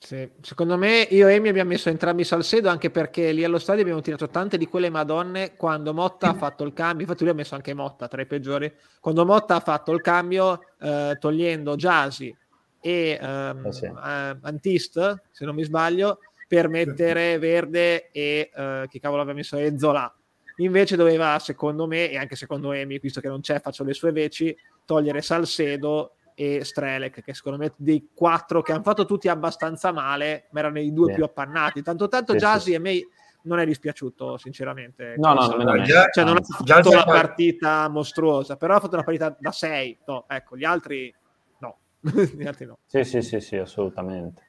Sì. 0.00 0.30
Secondo 0.40 0.78
me 0.78 1.06
io 1.10 1.26
e 1.26 1.34
Emi 1.34 1.48
abbiamo 1.48 1.70
messo 1.70 1.88
entrambi 1.88 2.22
Salcedo 2.22 2.68
anche 2.68 2.88
perché 2.88 3.32
lì 3.32 3.42
allo 3.42 3.58
stadio 3.58 3.82
abbiamo 3.82 4.00
tirato 4.00 4.28
tante 4.28 4.56
di 4.56 4.66
quelle 4.68 4.90
madonne 4.90 5.56
quando 5.56 5.92
Motta 5.92 6.28
ha 6.28 6.34
fatto 6.34 6.62
il 6.62 6.72
cambio, 6.72 7.02
infatti 7.02 7.24
lui 7.24 7.32
ha 7.32 7.36
messo 7.36 7.56
anche 7.56 7.74
Motta 7.74 8.06
tra 8.06 8.22
i 8.22 8.26
peggiori, 8.26 8.72
quando 9.00 9.26
Motta 9.26 9.56
ha 9.56 9.60
fatto 9.60 9.92
il 9.92 10.00
cambio 10.00 10.60
eh, 10.80 11.16
togliendo 11.18 11.74
Jasi 11.74 12.34
e 12.80 13.18
ehm, 13.20 13.64
oh, 13.66 13.72
sì. 13.72 13.86
eh, 13.86 14.36
Antist, 14.40 15.22
se 15.32 15.44
non 15.44 15.56
mi 15.56 15.64
sbaglio, 15.64 16.20
per 16.46 16.68
mettere 16.68 17.38
Verde 17.38 18.10
e 18.10 18.50
eh, 18.54 18.86
chi 18.88 19.00
cavolo 19.00 19.20
aveva 19.22 19.36
messo 19.36 19.56
Ezzola. 19.56 20.12
Invece 20.58 20.96
doveva, 20.96 21.38
secondo 21.38 21.86
me, 21.86 22.10
e 22.10 22.16
anche 22.16 22.34
secondo 22.36 22.72
Emi, 22.72 22.98
visto 22.98 23.20
che 23.20 23.28
non 23.28 23.40
c'è, 23.40 23.60
faccio 23.60 23.84
le 23.84 23.94
sue 23.94 24.12
veci, 24.12 24.56
togliere 24.84 25.22
Salcedo 25.22 26.14
e 26.40 26.62
Strelec, 26.62 27.20
che 27.20 27.34
secondo 27.34 27.58
me 27.58 27.72
dei 27.74 28.10
quattro 28.14 28.62
che 28.62 28.70
hanno 28.70 28.84
fatto 28.84 29.04
tutti 29.04 29.26
abbastanza 29.26 29.90
male, 29.90 30.46
ma 30.52 30.60
erano 30.60 30.78
i 30.78 30.92
due 30.92 31.08
sì. 31.08 31.14
più 31.14 31.24
appannati. 31.24 31.82
Tanto 31.82 32.06
tanto 32.06 32.30
sì, 32.32 32.38
Jasi 32.38 32.70
sì. 32.70 32.74
a 32.76 32.80
me 32.80 33.08
non 33.42 33.58
è 33.58 33.66
dispiaciuto, 33.66 34.38
sinceramente. 34.38 35.14
No, 35.16 35.34
no, 35.34 35.48
non, 35.48 35.64
non, 35.64 35.84
cioè, 35.84 36.22
non 36.22 36.36
ha 36.36 36.40
fatto 36.42 36.90
una 36.90 37.02
partita 37.02 37.88
mostruosa, 37.88 38.56
però 38.56 38.76
ha 38.76 38.80
fatto 38.80 38.94
una 38.94 39.02
partita 39.02 39.36
da 39.36 39.50
6. 39.50 39.98
No, 40.06 40.26
ecco, 40.28 40.56
gli 40.56 40.64
altri 40.64 41.12
no. 41.58 41.78
gli 42.00 42.46
altri 42.46 42.66
no. 42.66 42.78
Sì, 42.86 43.02
sì, 43.02 43.20
sì, 43.20 43.40
sì, 43.40 43.56
assolutamente. 43.56 44.47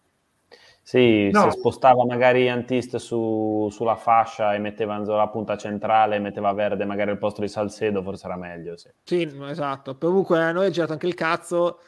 Sì, 0.90 1.30
no. 1.30 1.44
se 1.44 1.52
spostava 1.52 2.04
magari 2.04 2.50
Antist 2.50 2.96
su, 2.96 3.68
sulla 3.70 3.96
fascia 3.96 4.56
e 4.56 4.58
metteva 4.58 4.96
Anzola 4.96 5.22
a 5.22 5.30
punta 5.30 5.56
centrale, 5.56 6.18
metteva 6.18 6.52
Verde 6.52 6.84
magari 6.84 7.12
al 7.12 7.20
posto 7.20 7.42
di 7.42 7.48
Salcedo, 7.48 8.02
forse 8.02 8.26
era 8.26 8.36
meglio. 8.36 8.76
Sì, 8.76 8.90
sì 9.04 9.32
esatto. 9.44 9.96
Comunque 10.00 10.42
a 10.42 10.52
noi 10.52 10.66
è 10.66 10.70
girato 10.72 10.94
anche 10.94 11.06
il 11.06 11.14
cazzo 11.14 11.82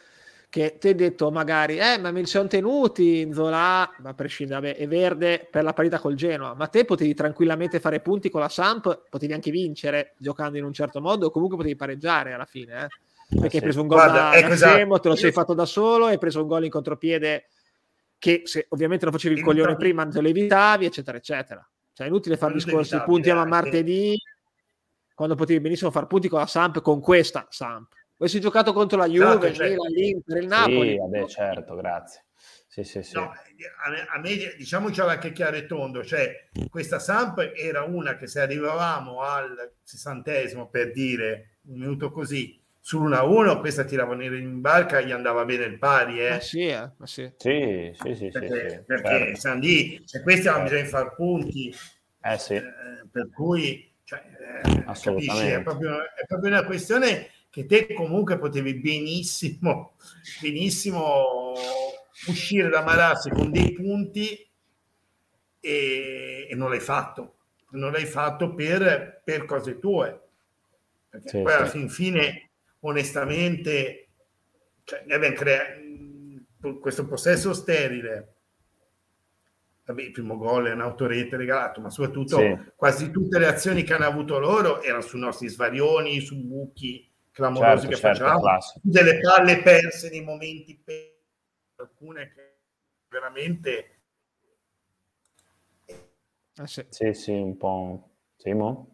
che 0.50 0.78
ti 0.80 0.90
hai 0.90 0.94
detto 0.94 1.32
magari, 1.32 1.80
eh, 1.80 1.98
ma 1.98 2.12
mi 2.12 2.24
sono 2.28 2.48
tenuti 2.48 3.28
Zola, 3.34 3.90
ma 4.04 4.10
a 4.10 4.14
prescindere, 4.14 4.78
e 4.78 4.86
Verde 4.86 5.48
per 5.50 5.64
la 5.64 5.74
parità 5.74 5.98
col 5.98 6.14
Genoa, 6.14 6.54
ma 6.54 6.68
te 6.68 6.86
potevi 6.86 7.16
tranquillamente 7.16 7.80
fare 7.80 8.02
punti 8.02 8.30
con 8.30 8.42
la 8.42 8.50
Samp, 8.50 9.06
potevi 9.10 9.34
anche 9.34 9.50
vincere 9.50 10.14
giocando 10.18 10.60
in 10.60 10.64
un 10.64 10.74
certo 10.74 11.02
modo, 11.02 11.26
o 11.26 11.32
comunque 11.32 11.58
potevi 11.58 11.76
pareggiare 11.76 12.34
alla 12.34 12.46
fine, 12.46 12.84
eh? 12.84 12.88
perché 13.30 13.50
sì. 13.50 13.56
hai 13.56 13.62
preso 13.64 13.82
un 13.82 13.88
gol 13.88 13.98
Guarda, 13.98 14.30
da, 14.30 14.36
ecco, 14.36 14.56
Scemo, 14.56 15.00
te 15.00 15.08
lo 15.08 15.16
sei 15.16 15.32
fatto 15.32 15.56
da 15.56 15.66
solo, 15.66 16.06
hai 16.06 16.20
preso 16.20 16.42
un 16.42 16.48
gol 16.48 16.66
in 16.66 16.70
contropiede 16.70 17.46
che 18.22 18.44
se 18.44 18.68
ovviamente 18.70 19.06
lo 19.06 19.12
facevi 19.12 19.34
il 19.34 19.44
coglione 19.44 19.76
prima 19.76 20.06
te 20.06 20.22
lo 20.22 20.28
evitavi, 20.28 20.86
eccetera, 20.86 21.18
eccetera. 21.18 21.68
Cioè 21.92 22.06
è 22.06 22.10
inutile 22.10 22.38
fare 22.38 22.54
discorsi 22.54 23.02
punti 23.04 23.32
a 23.32 23.44
martedì 23.46 24.16
quando 25.16 25.34
potevi 25.34 25.60
benissimo 25.60 25.90
fare 25.90 26.06
punti 26.06 26.28
con 26.28 26.38
la 26.38 26.46
Samp, 26.46 26.82
con 26.82 27.02
questa 27.02 27.48
Samp. 27.50 27.94
Avessi 28.20 28.40
giocato 28.40 28.74
contro 28.74 29.00
la 29.00 29.08
Juve, 29.08 29.50
esatto, 29.50 29.54
certo. 29.56 29.86
l'Inter, 29.88 30.38
il 30.38 30.48
Napoli. 30.48 30.90
Sì, 30.92 30.98
vabbè, 30.98 31.26
certo, 31.26 31.76
grazie. 31.76 32.26
Sì, 32.68 32.84
sì, 32.84 33.02
sì. 33.02 33.16
No, 33.16 33.24
a, 33.24 33.90
me, 33.90 34.08
a 34.08 34.20
me, 34.20 34.54
diciamoci 34.56 35.02
anche 35.02 35.32
chiaro 35.32 35.56
e 35.56 35.66
tondo, 35.66 36.04
cioè 36.04 36.50
questa 36.70 37.00
Samp 37.00 37.40
era 37.56 37.82
una 37.82 38.16
che 38.18 38.28
se 38.28 38.40
arrivavamo 38.40 39.22
al 39.22 39.74
sessantesimo 39.82 40.70
per 40.70 40.92
dire 40.92 41.58
un 41.64 41.80
minuto 41.80 42.12
così, 42.12 42.61
sull'1-1 42.84 43.60
questa 43.60 43.84
tiravano 43.84 44.24
in 44.24 44.60
barca 44.60 45.02
gli 45.02 45.12
andava 45.12 45.46
bene 45.46 45.65
il 45.65 45.78
pari 45.78 46.20
eh? 46.20 46.34
Ah, 46.34 46.39
sì, 46.39 46.65
eh? 46.65 46.74
ah, 46.74 46.94
sì. 47.04 47.32
sì, 47.38 47.91
sì, 47.94 48.15
sì, 48.15 48.30
perché, 48.30 48.70
sì, 48.70 48.84
perché 48.86 49.36
certo. 49.38 49.60
lì, 49.60 50.02
se 50.06 50.22
questi 50.22 50.48
hanno 50.48 50.63
bisogno 50.63 50.82
di 50.82 50.88
fare 50.88 51.13
punti 51.15 51.76
eh, 52.24 52.38
sì. 52.38 52.54
eh, 52.56 52.63
per 53.12 53.30
cui 53.32 53.91
cioè, 54.04 54.24
eh, 54.65 54.84
capisci, 54.84 55.48
è, 55.48 55.62
proprio, 55.62 56.00
è 56.02 56.26
proprio 56.28 56.50
una 56.50 56.65
questione 56.65 57.30
che 57.50 57.65
te 57.65 57.94
comunque 57.94 58.38
potevi 58.38 58.76
benissimo, 58.76 59.96
benissimo 60.41 61.54
uscire 62.28 62.70
da 62.70 62.82
Marassi 62.82 63.30
con 63.30 63.52
dei 63.52 63.74
punti 63.74 64.50
e, 65.60 66.48
e 66.50 66.56
non 66.56 66.70
l'hai 66.70 66.80
fatto. 66.80 67.36
Non 67.72 67.91
l'hai 67.91 68.06
fatto 68.06 68.54
per, 68.54 69.22
per 69.24 69.46
cose 69.46 69.80
tue. 69.80 70.20
Perché 71.10 71.30
sì, 71.30 71.41
poi 71.41 71.54
alla 71.54 71.65
fin 71.65 71.89
fine, 71.89 72.51
onestamente, 72.82 74.10
cioè, 74.84 75.04
abbiamo 75.10 75.36
creato 75.36 76.80
questo 76.80 77.06
possesso 77.08 77.54
sterile. 77.54 78.36
Vabbè, 79.86 80.04
il 80.04 80.12
primo 80.12 80.38
gol 80.38 80.67
è 80.67 80.72
un 80.72 80.82
autorete 80.82 81.36
regalato, 81.36 81.82
ma 81.82 81.89
soprattutto 81.89 82.38
sì. 82.38 82.58
quasi 82.76 83.10
tutte 83.10 83.39
le 83.39 83.48
azioni 83.48 83.84
che 83.84 83.94
hanno 83.94 84.06
avuto 84.06 84.39
loro 84.39 84.82
erano 84.82 85.02
sui 85.02 85.20
nostri 85.20 85.50
svarioni, 85.50 86.20
su 86.22 86.38
buchi 86.38 87.10
clamorosi 87.32 87.88
certo, 87.88 87.88
che 87.88 87.96
certo, 87.96 88.24
facevamo, 88.24 88.60
delle 88.82 89.20
palle 89.20 89.62
perse 89.62 90.10
nei 90.10 90.24
momenti 90.24 90.80
per 90.84 91.20
alcune 91.78 92.32
che 92.34 92.60
veramente 93.10 94.02
eh 96.62 96.67
sì. 96.67 96.86
sì, 96.89 97.13
sì, 97.13 97.32
un 97.32 97.58
po'. 97.58 98.10
Simo? 98.36 98.91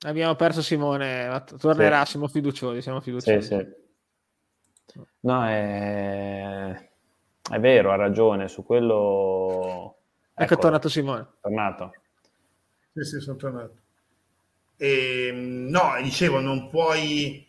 Abbiamo 0.00 0.34
perso 0.34 0.62
Simone, 0.62 1.44
tornerà, 1.58 2.04
sì. 2.04 2.12
siamo 2.12 2.28
fiduciosi, 2.28 2.82
siamo 2.82 3.00
fiduciosi. 3.00 3.46
Sì, 3.46 3.54
sì. 4.92 5.04
No, 5.20 5.46
è... 5.46 6.90
è 7.50 7.58
vero, 7.58 7.92
ha 7.92 7.96
ragione, 7.96 8.48
su 8.48 8.64
quello... 8.64 9.96
Ecco, 10.34 10.42
ecco 10.42 10.54
è 10.54 10.58
tornato 10.58 10.88
Simone. 10.88 11.26
Tornato. 11.40 11.94
Sì, 12.92 13.02
sì, 13.02 13.20
sono 13.20 13.36
tornato. 13.36 13.74
E, 14.76 15.28
ehm, 15.28 15.68
no, 15.68 15.92
dicevo, 16.02 16.40
non 16.40 16.68
puoi 16.68 17.45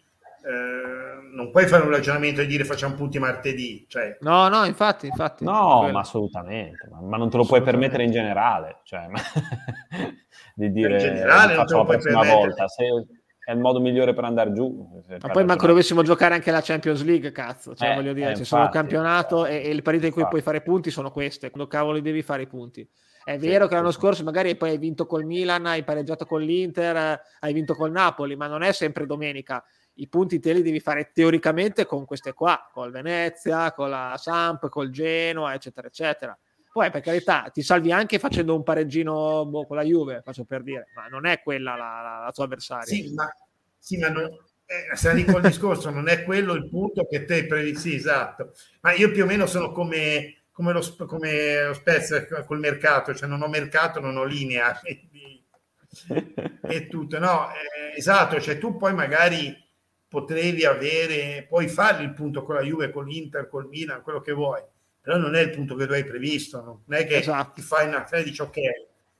non 1.37 1.51
puoi 1.51 1.67
fare 1.67 1.83
un 1.83 1.91
ragionamento 1.91 2.41
e 2.41 2.47
dire 2.47 2.65
facciamo 2.65 2.95
punti 2.95 3.19
martedì. 3.19 3.85
Cioè... 3.87 4.17
No, 4.21 4.47
no, 4.47 4.65
infatti, 4.65 5.05
infatti. 5.05 5.43
No, 5.43 5.87
ma 5.91 5.99
assolutamente, 5.99 6.87
ma, 6.89 6.99
ma, 7.01 7.17
non 7.17 7.29
te 7.29 7.37
lo 7.37 7.45
puoi 7.45 7.61
permettere 7.61 8.03
in 8.03 8.11
generale. 8.11 8.79
Cioè, 8.83 9.05
di 10.55 10.71
dire 10.71 10.93
in 10.93 10.99
generale 10.99 11.53
faccio 11.53 11.77
la 11.77 11.85
prossima 11.85 12.23
volta. 12.23 12.67
Se 12.67 12.83
è 13.45 13.51
il 13.51 13.59
modo 13.59 13.79
migliore 13.79 14.15
per 14.15 14.23
andare 14.23 14.51
giù. 14.51 15.01
Ma 15.21 15.29
poi 15.29 15.45
manco 15.45 15.67
dovessimo 15.67 16.01
giocare 16.01 16.33
anche 16.33 16.49
la 16.49 16.61
Champions 16.61 17.03
League, 17.03 17.31
cazzo. 17.31 17.75
Cioè, 17.75 17.91
eh, 17.91 17.95
voglio 17.95 18.13
dire, 18.13 18.31
eh, 18.31 18.33
c'è 18.33 18.43
solo 18.43 18.63
il 18.63 18.69
campionato 18.69 19.45
e, 19.45 19.61
e, 19.63 19.73
le 19.73 19.83
partite 19.83 20.07
in 20.07 20.11
cui 20.11 20.23
infatti. 20.23 20.41
puoi 20.41 20.41
fare 20.41 20.61
punti 20.61 20.89
sono 20.89 21.11
queste. 21.11 21.51
Quando 21.51 21.69
cavolo 21.69 21.99
devi 21.99 22.23
fare 22.23 22.41
i 22.41 22.47
punti? 22.47 22.89
È 23.23 23.37
vero 23.37 23.65
sì, 23.65 23.69
che 23.69 23.75
l'anno 23.75 23.91
sì. 23.91 23.99
scorso 23.99 24.23
magari 24.23 24.55
poi 24.55 24.71
hai 24.71 24.77
vinto 24.79 25.05
col 25.05 25.25
Milan, 25.25 25.67
hai 25.67 25.83
pareggiato 25.83 26.25
con 26.25 26.41
l'Inter, 26.41 27.21
hai 27.39 27.53
vinto 27.53 27.75
col 27.75 27.91
Napoli, 27.91 28.35
ma 28.35 28.47
non 28.47 28.63
è 28.63 28.71
sempre 28.71 29.05
domenica 29.05 29.63
i 29.97 30.07
punti 30.07 30.39
te 30.39 30.53
li 30.53 30.61
devi 30.61 30.79
fare 30.79 31.11
teoricamente 31.13 31.85
con 31.85 32.05
queste 32.05 32.33
qua, 32.33 32.69
con 32.71 32.85
il 32.85 32.91
Venezia, 32.91 33.71
con 33.73 33.89
la 33.89 34.15
Samp, 34.17 34.69
col 34.69 34.89
Genoa, 34.89 35.53
eccetera, 35.53 35.87
eccetera. 35.87 36.37
Poi, 36.71 36.91
per 36.91 37.01
carità, 37.01 37.49
ti 37.51 37.63
salvi 37.63 37.91
anche 37.91 38.19
facendo 38.19 38.55
un 38.55 38.63
pareggino 38.63 39.45
boh, 39.45 39.65
con 39.65 39.77
la 39.77 39.83
Juve, 39.83 40.21
faccio 40.23 40.43
per 40.43 40.61
dire, 40.61 40.89
ma 40.95 41.07
non 41.07 41.25
è 41.25 41.41
quella 41.41 41.75
la, 41.75 42.01
la, 42.01 42.23
la 42.25 42.31
tua 42.31 42.43
avversaria. 42.45 42.85
Sì, 42.85 43.11
ma, 43.15 43.27
sì, 43.79 43.97
ma 43.97 44.09
non, 44.09 44.29
eh, 44.69 44.95
se 44.95 45.13
dico 45.15 45.37
il 45.37 45.43
discorso, 45.43 45.89
non 45.89 46.07
è 46.07 46.23
quello 46.23 46.53
il 46.53 46.69
punto 46.69 47.07
che 47.07 47.25
te 47.25 47.47
previ, 47.47 47.73
sì, 47.75 47.95
esatto. 47.95 48.53
Ma 48.81 48.93
io 48.93 49.09
più 49.11 49.23
o 49.23 49.25
meno 49.25 49.47
sono 49.47 49.71
come, 49.71 50.43
come, 50.51 50.73
lo, 50.73 50.81
come 51.07 51.63
lo 51.65 51.73
Spezia 51.73 52.27
col 52.43 52.59
mercato, 52.59 53.15
cioè 53.15 53.27
non 53.27 53.41
ho 53.41 53.47
mercato, 53.47 53.99
non 53.99 54.17
ho 54.17 54.25
linea, 54.25 54.79
è 56.61 56.87
tutto, 56.87 57.17
no? 57.17 57.49
Eh, 57.51 57.97
esatto, 57.97 58.39
cioè 58.39 58.59
tu 58.59 58.77
poi 58.77 58.93
magari 58.93 59.65
potevi 60.17 60.65
avere, 60.65 61.45
puoi 61.47 61.67
fare 61.67 62.03
il 62.03 62.11
punto 62.13 62.43
con 62.43 62.55
la 62.55 62.61
Juve, 62.61 62.89
con 62.89 63.05
l'Inter, 63.05 63.47
col 63.47 63.67
Milan, 63.67 64.01
quello 64.01 64.19
che 64.19 64.31
vuoi, 64.31 64.61
però 64.99 65.17
non 65.17 65.35
è 65.35 65.41
il 65.41 65.51
punto 65.51 65.75
che 65.75 65.85
tu 65.85 65.91
hai 65.91 66.03
previsto, 66.03 66.57
no? 66.57 66.81
non 66.85 66.99
è 66.99 67.05
che 67.05 67.17
esatto. 67.17 67.51
ti 67.53 67.61
fai 67.61 67.87
una 67.87 68.03
fine 68.05 68.21
e 68.21 68.23
dici 68.23 68.41
ok, 68.41 68.53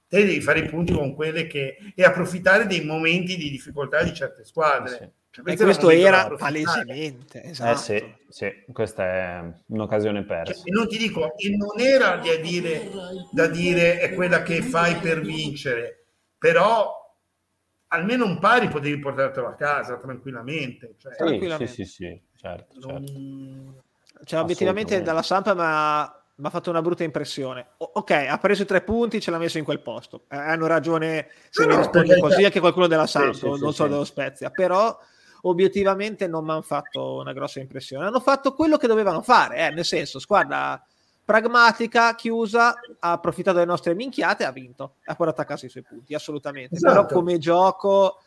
te 0.08 0.26
devi 0.26 0.42
fare 0.42 0.60
i 0.60 0.68
punti 0.68 0.94
con 0.94 1.14
quelle 1.14 1.46
che 1.46 1.78
e 1.94 2.04
approfittare 2.04 2.66
dei 2.66 2.84
momenti 2.84 3.38
di 3.38 3.52
difficoltà 3.52 4.02
di 4.02 4.14
certe 4.14 4.44
squadre. 4.44 4.90
Sì. 4.90 5.10
Cioè, 5.30 5.54
e 5.54 5.56
questo 5.56 5.92
era 5.92 6.34
palesemente, 6.36 7.44
esatto. 7.44 7.72
Eh 7.72 8.00
sì, 8.00 8.14
sì, 8.28 8.64
questa 8.74 9.04
è 9.04 9.44
un'occasione 9.68 10.24
persa. 10.24 10.54
Cioè, 10.54 10.64
e 10.66 10.72
non 10.72 10.88
ti 10.88 10.98
dico, 10.98 11.38
e 11.38 11.56
non 11.56 11.80
era 11.80 12.16
da 12.16 12.36
dire, 12.38 12.90
da 13.32 13.46
dire 13.46 14.00
è 14.00 14.16
quella 14.16 14.42
che 14.42 14.64
fai 14.64 14.96
per 14.96 15.22
vincere, 15.22 16.06
però 16.40 17.07
almeno 17.90 18.26
un 18.26 18.40
pari 18.40 18.68
potevi 18.68 19.00
portartelo 19.00 19.48
a 19.48 19.54
casa 19.54 19.98
tranquillamente. 19.98 20.96
Cioè, 20.98 21.12
sì, 21.12 21.18
tranquillamente. 21.18 21.74
sì, 21.74 21.84
sì, 21.86 21.92
sì, 21.92 22.22
certo. 22.36 22.80
certo. 22.80 23.12
Non... 23.12 23.82
Cioè, 24.24 24.40
obiettivamente 24.40 25.02
dalla 25.02 25.22
Sampa 25.22 25.54
mi 26.36 26.46
ha 26.46 26.50
fatto 26.50 26.70
una 26.70 26.82
brutta 26.82 27.04
impressione. 27.04 27.74
O- 27.78 27.92
ok, 27.96 28.12
ha 28.12 28.38
preso 28.38 28.64
i 28.64 28.66
tre 28.66 28.82
punti, 28.82 29.22
ce 29.22 29.32
l'ha 29.32 29.38
messo 29.38 29.58
in 29.58 29.64
quel 29.64 29.80
posto. 29.80 30.26
Eh, 30.30 30.36
hanno 30.38 30.68
ragione 30.68 31.30
se 31.50 31.66
no, 31.66 31.70
mi 31.70 31.78
rispondi 31.78 32.08
perché... 32.10 32.22
così 32.22 32.44
anche 32.44 32.60
qualcuno 32.60 32.88
della 32.88 33.08
Sampa, 33.08 33.34
sì, 33.34 33.52
sì, 33.52 33.62
non 33.62 33.74
so 33.74 33.88
dello 33.88 34.06
Spezia, 34.06 34.50
però 34.50 34.98
obiettivamente 35.42 36.28
non 36.28 36.44
mi 36.44 36.52
hanno 36.52 36.62
fatto 36.62 37.18
una 37.18 37.34
grossa 37.34 37.60
impressione. 37.60 38.08
Hanno 38.08 38.20
fatto 38.20 38.54
quello 38.54 38.78
che 38.78 38.88
dovevano 38.88 39.22
fare, 39.22 39.68
eh, 39.68 39.70
nel 39.72 39.86
senso, 39.86 40.20
squadra 40.20 40.84
pragmatica, 41.28 42.16
chiusa, 42.16 42.74
ha 43.00 43.12
approfittato 43.12 43.58
delle 43.58 43.70
nostre 43.70 43.94
minchiate 43.94 44.44
e 44.44 44.46
ha 44.46 44.52
vinto. 44.54 44.96
Ha 45.04 45.14
portato 45.14 45.42
a 45.42 45.44
casa 45.44 45.66
i 45.66 45.70
suoi 45.70 45.84
punti, 45.84 46.14
assolutamente. 46.14 46.76
Esatto. 46.76 46.94
Però 46.94 47.06
come 47.06 47.38
gioco 47.38 48.20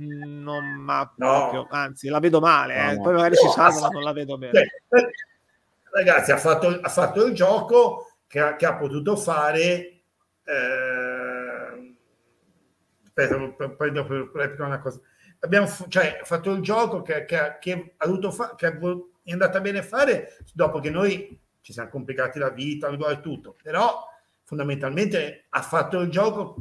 mm, 0.00 0.42
non 0.42 0.64
ma 0.64 1.00
no. 1.16 1.50
proprio, 1.50 1.66
anzi 1.68 2.08
la 2.08 2.18
vedo 2.18 2.40
male, 2.40 2.82
no, 2.82 2.90
eh. 2.92 2.96
poi 2.96 3.12
magari 3.12 3.34
no, 3.34 3.40
si 3.42 3.48
salva, 3.50 3.80
ma 3.80 3.88
non 3.88 4.02
la 4.02 4.12
vedo 4.14 4.38
bene. 4.38 4.84
Ragazzi, 5.92 6.32
ha 6.32 6.38
fatto, 6.38 6.68
ha 6.80 6.88
fatto, 6.88 7.26
il 7.26 7.34
gioco 7.34 8.06
che 8.26 8.40
ha, 8.40 8.56
che 8.56 8.64
ha 8.64 8.74
potuto 8.74 9.16
fare. 9.16 10.00
Eh, 10.42 11.96
aspetta, 13.04 13.68
poi 13.68 13.92
dopo 13.92 14.14
replico 14.32 14.64
una 14.64 14.80
cosa. 14.80 14.98
Abbiamo 15.40 15.68
cioè, 15.88 16.20
fatto 16.24 16.52
il 16.52 16.62
gioco 16.62 17.02
che, 17.02 17.26
che, 17.26 17.58
che 17.60 17.94
ha 17.98 18.06
dovuto 18.06 18.30
fare, 18.30 18.54
che 18.56 18.66
è 18.66 19.32
andata 19.32 19.60
bene 19.60 19.82
fare 19.82 20.38
dopo 20.54 20.80
che 20.80 20.88
noi 20.88 21.38
ci 21.60 21.72
siamo 21.72 21.88
complicati 21.88 22.38
la 22.38 22.50
vita 22.50 22.88
e 22.88 23.20
tutto, 23.20 23.56
però 23.62 24.06
fondamentalmente 24.44 25.46
ha 25.48 25.62
fatto 25.62 26.00
il 26.00 26.10
gioco 26.10 26.56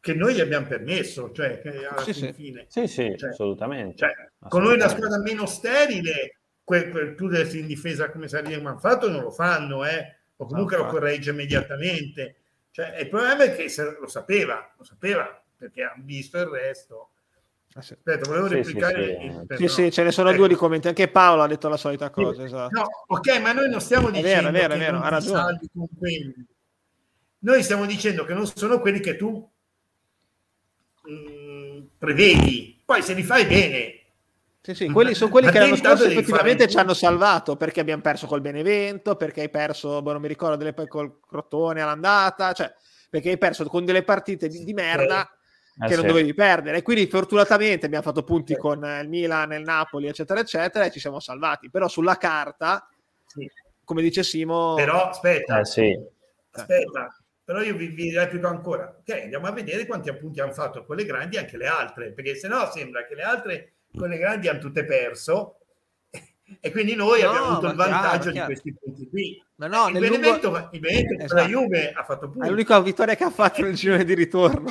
che 0.00 0.14
noi 0.14 0.34
gli 0.34 0.40
abbiamo 0.40 0.66
permesso, 0.66 1.30
cioè 1.32 1.60
che 1.60 1.86
alla 1.86 2.02
sì, 2.02 2.12
sì. 2.12 2.32
fine. 2.32 2.66
Sì, 2.68 2.86
sì, 2.86 3.14
cioè, 3.16 3.30
assolutamente. 3.30 3.96
Cioè, 3.96 4.08
assolutamente. 4.08 4.48
Con 4.48 4.62
noi 4.62 4.78
la 4.78 4.88
squadra 4.88 5.18
meno 5.18 5.46
sterile, 5.46 6.38
quel, 6.64 6.90
quel 6.90 7.14
chiudersi 7.14 7.60
in 7.60 7.66
difesa 7.66 8.10
come 8.10 8.28
Sarri 8.28 8.54
hanno 8.54 8.78
fatto 8.78 9.10
non 9.10 9.22
lo 9.22 9.30
fanno, 9.30 9.84
eh? 9.84 10.16
o 10.36 10.46
comunque 10.46 10.76
no, 10.76 10.84
lo 10.84 10.88
corregge 10.90 11.30
immediatamente. 11.30 12.36
Cioè, 12.70 12.96
il 12.98 13.08
problema 13.08 13.44
è 13.44 13.54
che 13.54 13.70
lo 13.98 14.08
sapeva, 14.08 14.72
lo 14.76 14.84
sapeva 14.84 15.42
perché 15.56 15.82
ha 15.82 15.94
visto 15.98 16.38
il 16.38 16.46
resto 16.46 17.10
Ah, 17.74 17.82
sì. 17.82 17.92
Aspetta, 17.92 18.28
volevo 18.28 18.48
sì, 18.48 18.54
replicare. 18.54 19.46
Sì, 19.48 19.56
sì. 19.56 19.68
sì, 19.68 19.68
sì 19.68 19.90
ce 19.92 20.02
ne 20.02 20.10
sono 20.10 20.30
ecco. 20.30 20.38
due 20.38 20.48
di 20.48 20.54
commenti. 20.54 20.88
Anche 20.88 21.08
Paolo 21.08 21.42
ha 21.42 21.46
detto 21.46 21.68
la 21.68 21.76
solita 21.76 22.10
cosa. 22.10 22.42
Esatto. 22.42 22.76
No, 22.76 22.86
ok, 23.06 23.40
ma 23.40 23.52
noi 23.52 23.68
non 23.68 23.80
stiamo 23.80 24.10
dicendo 24.10 24.48
è 24.48 24.52
vero, 24.52 24.74
è 24.74 24.74
vero, 24.74 24.74
è 24.74 24.78
vero, 24.78 25.00
ha 25.00 25.08
ragione. 25.08 25.60
Noi 27.42 27.62
stiamo 27.62 27.86
dicendo 27.86 28.24
che 28.24 28.34
non 28.34 28.46
sono 28.46 28.80
quelli 28.80 29.00
che 29.00 29.16
tu 29.16 29.48
mh, 31.02 31.12
mm, 31.12 31.80
prevedi. 31.96 32.82
Poi 32.84 33.02
se 33.02 33.14
li 33.14 33.22
fai 33.22 33.46
bene. 33.46 33.94
Sì, 34.62 34.74
sì, 34.74 34.90
quelli 34.90 35.14
sono 35.14 35.30
quelli 35.30 35.50
che 35.50 35.58
l'anno 35.58 35.76
scorso 35.76 36.04
effettivamente 36.04 36.68
ci 36.68 36.76
hanno 36.76 36.92
salvato 36.92 37.56
perché 37.56 37.80
abbiamo 37.80 38.02
perso 38.02 38.26
col 38.26 38.42
Benevento, 38.42 39.16
perché 39.16 39.42
hai 39.42 39.48
perso, 39.48 40.02
boh, 40.02 40.12
non 40.12 40.20
mi 40.20 40.28
ricordo, 40.28 40.56
delle, 40.56 40.74
col 40.86 41.18
Crotone 41.26 41.80
all'andata, 41.80 42.52
cioè 42.52 42.70
perché 43.08 43.30
hai 43.30 43.38
perso 43.38 43.64
con 43.64 43.84
delle 43.84 44.02
partite 44.02 44.48
di, 44.48 44.62
di 44.62 44.72
merda 44.74 45.26
eh 45.82 45.86
che 45.86 45.94
sì. 45.94 46.00
non 46.00 46.06
dovevi 46.06 46.34
perdere. 46.34 46.78
E 46.78 46.82
quindi 46.82 47.06
fortunatamente 47.06 47.86
abbiamo 47.86 48.04
fatto 48.04 48.22
punti 48.22 48.54
sì. 48.54 48.58
con 48.58 48.84
il 49.02 49.08
Milan, 49.08 49.52
il 49.52 49.62
Napoli, 49.62 50.08
eccetera, 50.08 50.40
eccetera, 50.40 50.84
e 50.84 50.90
ci 50.90 51.00
siamo 51.00 51.20
salvati. 51.20 51.70
Però 51.70 51.88
sulla 51.88 52.16
carta, 52.16 52.86
sì. 53.26 53.50
come 53.84 54.02
dice 54.02 54.22
Simo... 54.22 54.74
Però 54.74 55.08
aspetta, 55.08 55.60
eh, 55.60 56.10
aspetta, 56.50 57.16
però 57.44 57.62
io 57.62 57.74
vi, 57.74 57.88
vi 57.88 58.12
replico 58.12 58.46
ancora. 58.46 58.94
Ok, 59.00 59.22
andiamo 59.22 59.46
a 59.46 59.52
vedere 59.52 59.86
quanti 59.86 60.08
appunti 60.08 60.40
hanno 60.40 60.52
fatto 60.52 60.84
quelle 60.84 61.04
grandi 61.04 61.36
e 61.36 61.40
anche 61.40 61.56
le 61.56 61.66
altre, 61.66 62.12
perché 62.12 62.34
se 62.36 62.48
no 62.48 62.70
sembra 62.70 63.06
che 63.06 63.14
le 63.14 63.22
altre, 63.22 63.72
quelle 63.92 64.18
grandi, 64.18 64.48
hanno 64.48 64.60
tutte 64.60 64.84
perso. 64.84 65.56
E 66.60 66.72
quindi 66.72 66.96
noi 66.96 67.22
no, 67.22 67.28
abbiamo 67.28 67.46
avuto 67.46 67.66
il 67.68 67.76
vantaggio 67.76 68.30
chiaro, 68.30 68.32
chiaro. 68.32 68.46
di 68.46 68.52
questi 68.52 68.74
punti 68.74 69.08
qui. 69.08 69.44
Ma 69.56 69.66
no, 69.68 69.88
il 69.88 69.98
Benevento, 70.00 70.50
lungo... 70.50 70.68
il 70.72 70.80
Benevento 70.80 71.24
esatto. 71.24 71.40
la 71.40 71.46
Juve 71.46 71.92
ha 71.92 72.02
fatto 72.02 72.28
punti. 72.28 72.46
È 72.46 72.50
l'unica 72.50 72.80
vittoria 72.80 73.14
che 73.14 73.24
ha 73.24 73.30
fatto 73.30 73.62
nel 73.62 73.74
girone 73.74 74.04
di 74.04 74.14
ritorno. 74.14 74.68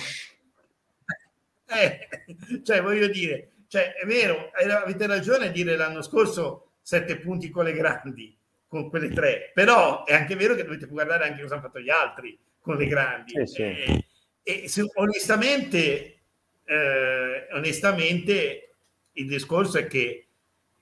Eh, 1.70 2.62
cioè, 2.64 2.82
voglio 2.82 3.08
dire, 3.08 3.52
cioè, 3.68 3.94
è 3.94 4.06
vero, 4.06 4.52
avete 4.52 5.06
ragione 5.06 5.48
a 5.48 5.52
dire 5.52 5.76
l'anno 5.76 6.02
scorso 6.02 6.72
sette 6.82 7.18
punti 7.18 7.50
con 7.50 7.66
le 7.66 7.74
grandi, 7.74 8.36
con 8.68 8.90
quelle 8.90 9.10
tre, 9.10 9.52
però 9.54 10.04
è 10.06 10.14
anche 10.14 10.36
vero 10.36 10.56
che 10.56 10.64
dovete 10.64 10.88
guardare 10.88 11.26
anche 11.26 11.42
cosa 11.42 11.54
hanno 11.54 11.64
fatto 11.64 11.80
gli 11.80 11.90
altri 11.90 12.38
con 12.60 12.78
le 12.78 12.88
grandi. 12.88 13.34
Sì, 13.46 13.46
sì. 13.46 13.62
Eh, 13.62 14.06
e 14.42 14.68
se, 14.68 14.90
onestamente, 14.96 16.20
eh, 16.66 17.48
onestamente 17.52 18.74
il 19.14 19.28
discorso 19.28 19.78
è 19.78 19.86
che 19.86 20.28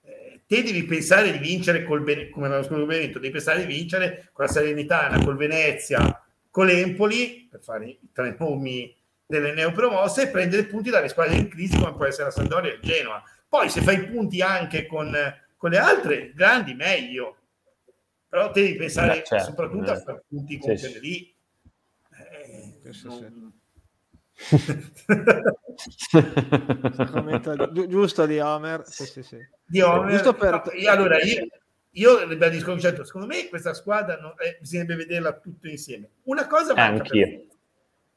eh, 0.03 0.41
te 0.47 0.63
devi 0.63 0.83
pensare 0.85 1.33
di 1.33 1.39
vincere 1.39 1.83
col 1.83 2.03
Benevento, 2.03 2.33
come 2.33 2.47
l'anno 2.47 2.63
scorso 2.63 2.85
Benevento, 2.85 3.19
devi 3.19 3.33
pensare 3.33 3.65
di 3.65 3.73
vincere 3.73 4.29
con 4.31 4.45
la 4.45 4.51
Salernitana, 4.51 5.23
col 5.25 5.35
Venezia, 5.35 6.23
con 6.49 6.67
l'Empoli, 6.67 7.47
per 7.51 7.61
fare 7.61 7.85
i 7.85 7.99
tre 8.13 8.35
nomi 8.39 8.95
delle 9.27 9.53
neopromosse, 9.53 10.23
e 10.23 10.27
prendere 10.29 10.63
punti 10.65 10.89
dalle 10.89 11.09
squadre 11.09 11.35
in 11.35 11.49
crisi 11.49 11.77
come 11.77 11.93
può 11.93 12.05
essere 12.05 12.25
la 12.25 12.31
Sandoria 12.31 12.71
e 12.71 12.75
il 12.75 12.81
Genoa. 12.81 13.21
Poi 13.47 13.69
se 13.69 13.81
fai 13.81 14.05
punti 14.07 14.41
anche 14.41 14.87
con, 14.87 15.15
con 15.57 15.69
le 15.69 15.77
altre 15.77 16.31
grandi, 16.33 16.73
meglio. 16.73 17.35
Però 18.29 18.51
devi 18.51 18.75
pensare 18.75 19.23
certo, 19.23 19.45
soprattutto 19.45 19.91
eh. 19.91 19.95
a 19.95 19.99
fare 19.99 20.23
punti 20.27 20.57
con 20.57 20.75
sì, 20.75 20.85
quelle 20.85 20.99
lì. 20.99 21.35
Eh, 22.17 22.79
non... 23.03 23.53
Gi- 27.71 27.87
giusto 27.87 28.25
di 28.25 28.39
Homer. 28.39 28.83
Sì, 28.85 29.05
sì, 29.05 29.23
sì. 29.23 29.37
Di 29.65 29.81
Homer. 29.81 30.35
Per... 30.35 30.63
Allora, 30.87 31.21
io, 31.21 31.47
io 31.91 32.27
ribadisco 32.27 32.65
il 32.65 32.79
concetto, 32.79 33.03
secondo 33.05 33.27
me 33.27 33.47
questa 33.47 33.73
squadra 33.73 34.17
non, 34.19 34.33
eh, 34.39 34.57
bisognerebbe 34.59 34.95
vederla 34.95 35.39
tutto 35.39 35.67
insieme. 35.67 36.09
Una 36.23 36.47
cosa 36.47 36.73
eh, 36.73 36.81
anch'io. 36.81 37.45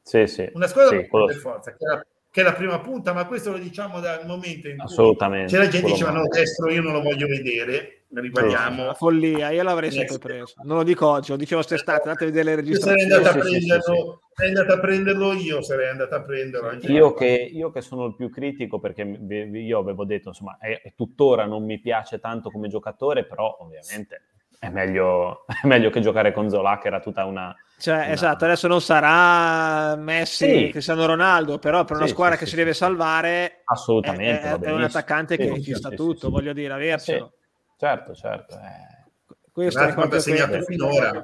Sì, 0.01 0.27
sì. 0.27 0.49
Una 0.53 0.67
squadra 0.67 0.99
sì, 0.99 1.07
per 1.07 1.35
forza, 1.35 1.71
che 1.71 1.85
è, 1.85 1.87
la, 1.87 2.05
che 2.29 2.41
è, 2.41 2.43
la, 2.43 2.53
prima 2.53 2.79
punta, 2.79 3.13
ma 3.13 3.25
questo 3.25 3.51
lo 3.51 3.57
diciamo 3.57 3.99
dal 3.99 4.25
momento 4.25 4.67
in 4.67 4.77
cui 4.77 5.15
c'è 5.15 5.57
la 5.57 5.67
gente 5.67 5.81
che 5.81 5.81
dice 5.81 6.03
ma 6.03 6.11
no, 6.11 6.27
destro 6.27 6.71
io 6.71 6.81
non 6.81 6.93
lo 6.93 7.01
voglio 7.01 7.27
vedere 7.27 8.01
riguardiamo. 8.19 8.85
La 8.87 8.93
follia, 8.93 9.51
io 9.51 9.63
l'avrei 9.63 9.91
sempre 9.91 10.17
preso. 10.17 10.55
Non 10.63 10.77
lo 10.77 10.83
dico 10.83 11.07
oggi, 11.07 11.31
lo 11.31 11.37
dicevo 11.37 11.61
quest'estate, 11.61 12.09
andate 12.09 12.23
a 12.23 12.27
vedere 12.27 12.49
le 12.49 12.55
registrazioni. 12.55 13.09
Sarei 13.09 13.15
andato 13.15 13.37
a 13.37 13.41
prenderlo, 13.41 14.21
sarei 14.33 14.49
andato 14.49 14.73
a 14.73 14.79
prenderlo 14.79 15.33
io, 15.33 15.61
sarei 15.61 15.87
andato 15.89 16.15
a 16.15 16.21
prenderlo. 16.21 16.91
Io 16.91 17.13
che, 17.13 17.49
io 17.51 17.71
che 17.71 17.81
sono 17.81 18.05
il 18.05 18.15
più 18.15 18.29
critico, 18.29 18.79
perché 18.79 19.03
io 19.03 19.79
avevo 19.79 20.03
detto, 20.03 20.29
insomma, 20.29 20.57
è, 20.59 20.81
è 20.83 20.93
tuttora 20.95 21.45
non 21.45 21.63
mi 21.63 21.79
piace 21.79 22.19
tanto 22.19 22.49
come 22.49 22.67
giocatore, 22.67 23.25
però 23.25 23.57
ovviamente 23.61 24.23
è 24.61 24.69
meglio, 24.69 25.45
è 25.49 25.65
meglio 25.65 25.89
che 25.89 26.01
giocare 26.01 26.31
con 26.31 26.47
Zola, 26.47 26.77
che 26.77 26.87
era 26.87 26.99
tutta 26.99 27.25
una... 27.25 27.55
Cioè, 27.79 27.95
una... 27.95 28.09
esatto, 28.09 28.45
adesso 28.45 28.67
non 28.67 28.79
sarà 28.79 29.95
Messi, 29.95 30.65
sì. 30.65 30.69
Cristiano 30.69 31.07
Ronaldo, 31.07 31.57
però 31.57 31.83
per 31.83 31.97
una 31.97 32.05
sì, 32.05 32.11
squadra 32.11 32.35
sì, 32.35 32.43
che 32.43 32.49
si 32.49 32.55
deve 32.55 32.75
salvare, 32.75 33.61
assolutamente, 33.63 34.43
è, 34.43 34.53
è, 34.53 34.59
è 34.59 34.71
un 34.71 34.83
attaccante 34.83 35.35
che 35.35 35.59
ci 35.63 35.73
sta 35.73 35.89
tutto, 35.89 36.29
voglio 36.29 36.53
dire, 36.53 36.73
avercelo. 36.73 37.33
Certo, 37.75 38.13
certo. 38.13 38.53
Eh. 38.53 39.33
Questo 39.51 39.79
è 39.79 39.93
quanto 39.95 40.17
ha 40.17 40.19
segnato 40.19 40.61
finora. 40.61 41.23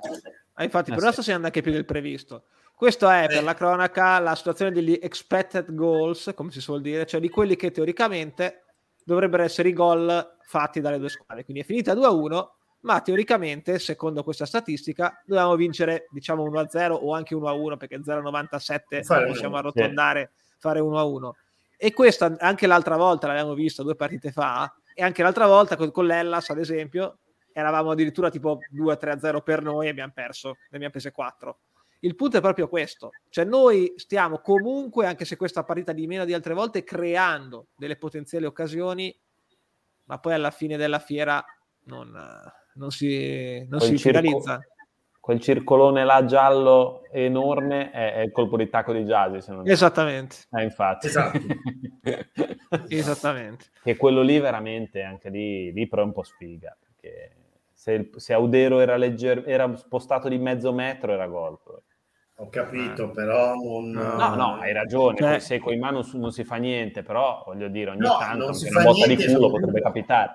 Ah, 0.56 0.64
infatti, 0.64 0.90
eh, 0.90 0.96
per 0.96 1.04
ora 1.04 1.12
sta 1.12 1.22
segnando 1.22 1.46
anche 1.46 1.62
più 1.62 1.72
del 1.72 1.86
previsto. 1.86 2.46
Questo 2.74 3.08
è, 3.08 3.28
per 3.28 3.38
eh. 3.38 3.42
la 3.42 3.54
cronaca, 3.54 4.18
la 4.18 4.34
situazione 4.34 4.72
degli 4.72 4.98
expected 5.00 5.76
goals, 5.76 6.32
come 6.36 6.50
si 6.50 6.60
suol 6.60 6.82
dire, 6.82 7.06
cioè 7.06 7.20
di 7.20 7.30
quelli 7.30 7.56
che 7.56 7.70
teoricamente 7.70 8.64
dovrebbero 9.06 9.44
essere 9.44 9.70
i 9.70 9.74
gol 9.74 10.38
fatti 10.42 10.82
dalle 10.82 10.98
due 10.98 11.10
squadre. 11.10 11.44
Quindi 11.44 11.62
è 11.62 11.66
finita 11.66 11.94
2-1, 11.94 12.48
ma 12.82 13.01
teoricamente, 13.01 13.80
secondo 13.80 14.23
questa 14.23 14.45
statistica, 14.45 15.21
dobbiamo 15.25 15.55
vincere, 15.55 16.07
diciamo, 16.11 16.45
1-0 16.49 16.91
o 16.91 17.13
anche 17.13 17.36
1-1, 17.36 17.78
perché 17.78 17.99
0-97 17.99 19.25
possiamo 19.28 19.57
arrotondare, 19.57 20.32
sì. 20.34 20.55
fare 20.59 20.80
1-1. 20.80 21.32
E 21.78 21.93
questa, 21.93 22.36
anche 22.39 22.67
l'altra 22.67 22.95
volta, 22.97 23.28
l'abbiamo 23.28 23.53
visto 23.53 23.84
due 23.84 23.95
partite 23.95 24.32
fa, 24.32 24.73
e 24.93 25.03
anche 25.03 25.21
l'altra 25.21 25.45
volta 25.45 25.75
con, 25.75 25.91
con 25.91 26.05
l'Ellas, 26.05 26.49
ad 26.49 26.59
esempio, 26.59 27.19
eravamo 27.51 27.91
addirittura 27.91 28.30
tipo 28.30 28.59
2-3-0 28.73 29.41
per 29.43 29.61
noi 29.61 29.88
e 29.88 29.89
abbiamo 29.89 30.11
perso, 30.13 30.49
ne 30.49 30.55
abbiamo 30.71 30.91
prese 30.91 31.11
4. 31.11 31.59
Il 31.99 32.15
punto 32.15 32.38
è 32.38 32.41
proprio 32.41 32.67
questo, 32.67 33.11
cioè 33.30 33.43
noi 33.43 33.93
stiamo 33.97 34.39
comunque, 34.39 35.07
anche 35.07 35.25
se 35.25 35.36
questa 35.36 35.63
partita 35.63 35.91
di 35.91 36.05
meno 36.05 36.25
di 36.25 36.34
altre 36.34 36.53
volte, 36.53 36.84
creando 36.84 37.67
delle 37.75 37.97
potenziali 37.97 38.45
occasioni, 38.45 39.15
ma 40.05 40.19
poi 40.19 40.34
alla 40.34 40.51
fine 40.51 40.78
della 40.78 40.99
fiera 40.99 41.43
non, 41.86 42.13
non 42.78 42.91
si, 42.91 43.65
non 43.69 43.80
si 43.82 43.97
finalizza 43.97 44.61
quel 45.28 45.41
circolone 45.41 46.05
là 46.05 46.23
giallo 46.23 47.01
enorme 47.11 47.91
è, 47.91 48.13
è 48.13 48.19
il 48.21 48.32
colpo 48.32 48.55
di 48.55 48.69
tacco 48.69 48.93
di 48.93 49.03
Jazzy. 49.03 49.41
Se 49.41 49.51
non 49.51 49.67
Esattamente. 49.67 50.38
Eh, 50.53 50.63
infatti. 50.63 51.07
Esatto. 51.07 51.38
Esattamente. 52.88 53.65
Che 53.84 53.97
quello 53.97 54.21
lì 54.21 54.39
veramente, 54.39 55.01
anche 55.01 55.28
lì, 55.30 55.73
lì 55.73 55.86
però 55.86 56.03
è 56.03 56.05
un 56.05 56.13
po' 56.13 56.23
sfiga, 56.23 56.78
perché 56.80 57.36
se, 57.73 58.09
se 58.15 58.32
Audero 58.32 58.80
era, 58.80 58.95
legger- 58.95 59.45
era 59.45 59.75
spostato 59.75 60.30
di 60.30 60.38
mezzo 60.38 60.71
metro 60.71 61.11
era 61.11 61.28
gol. 61.28 61.59
Ho 62.38 62.47
capito, 62.47 63.09
eh. 63.09 63.11
però 63.11 63.53
non... 63.55 63.89
No, 63.89 64.34
no, 64.34 64.55
hai 64.61 64.71
ragione, 64.71 65.17
cioè... 65.17 65.39
se 65.39 65.59
con 65.59 65.73
in 65.73 65.80
mano 65.80 66.07
non 66.13 66.32
si 66.32 66.45
fa 66.45 66.55
niente, 66.55 67.03
però 67.03 67.43
voglio 67.45 67.67
dire, 67.67 67.89
ogni 67.89 67.99
no, 67.99 68.15
tanto 68.17 68.45
una 68.45 68.84
botta 68.84 69.07
di 69.07 69.17
culo 69.17 69.49
potrebbe 69.49 69.82
capitare. 69.82 70.32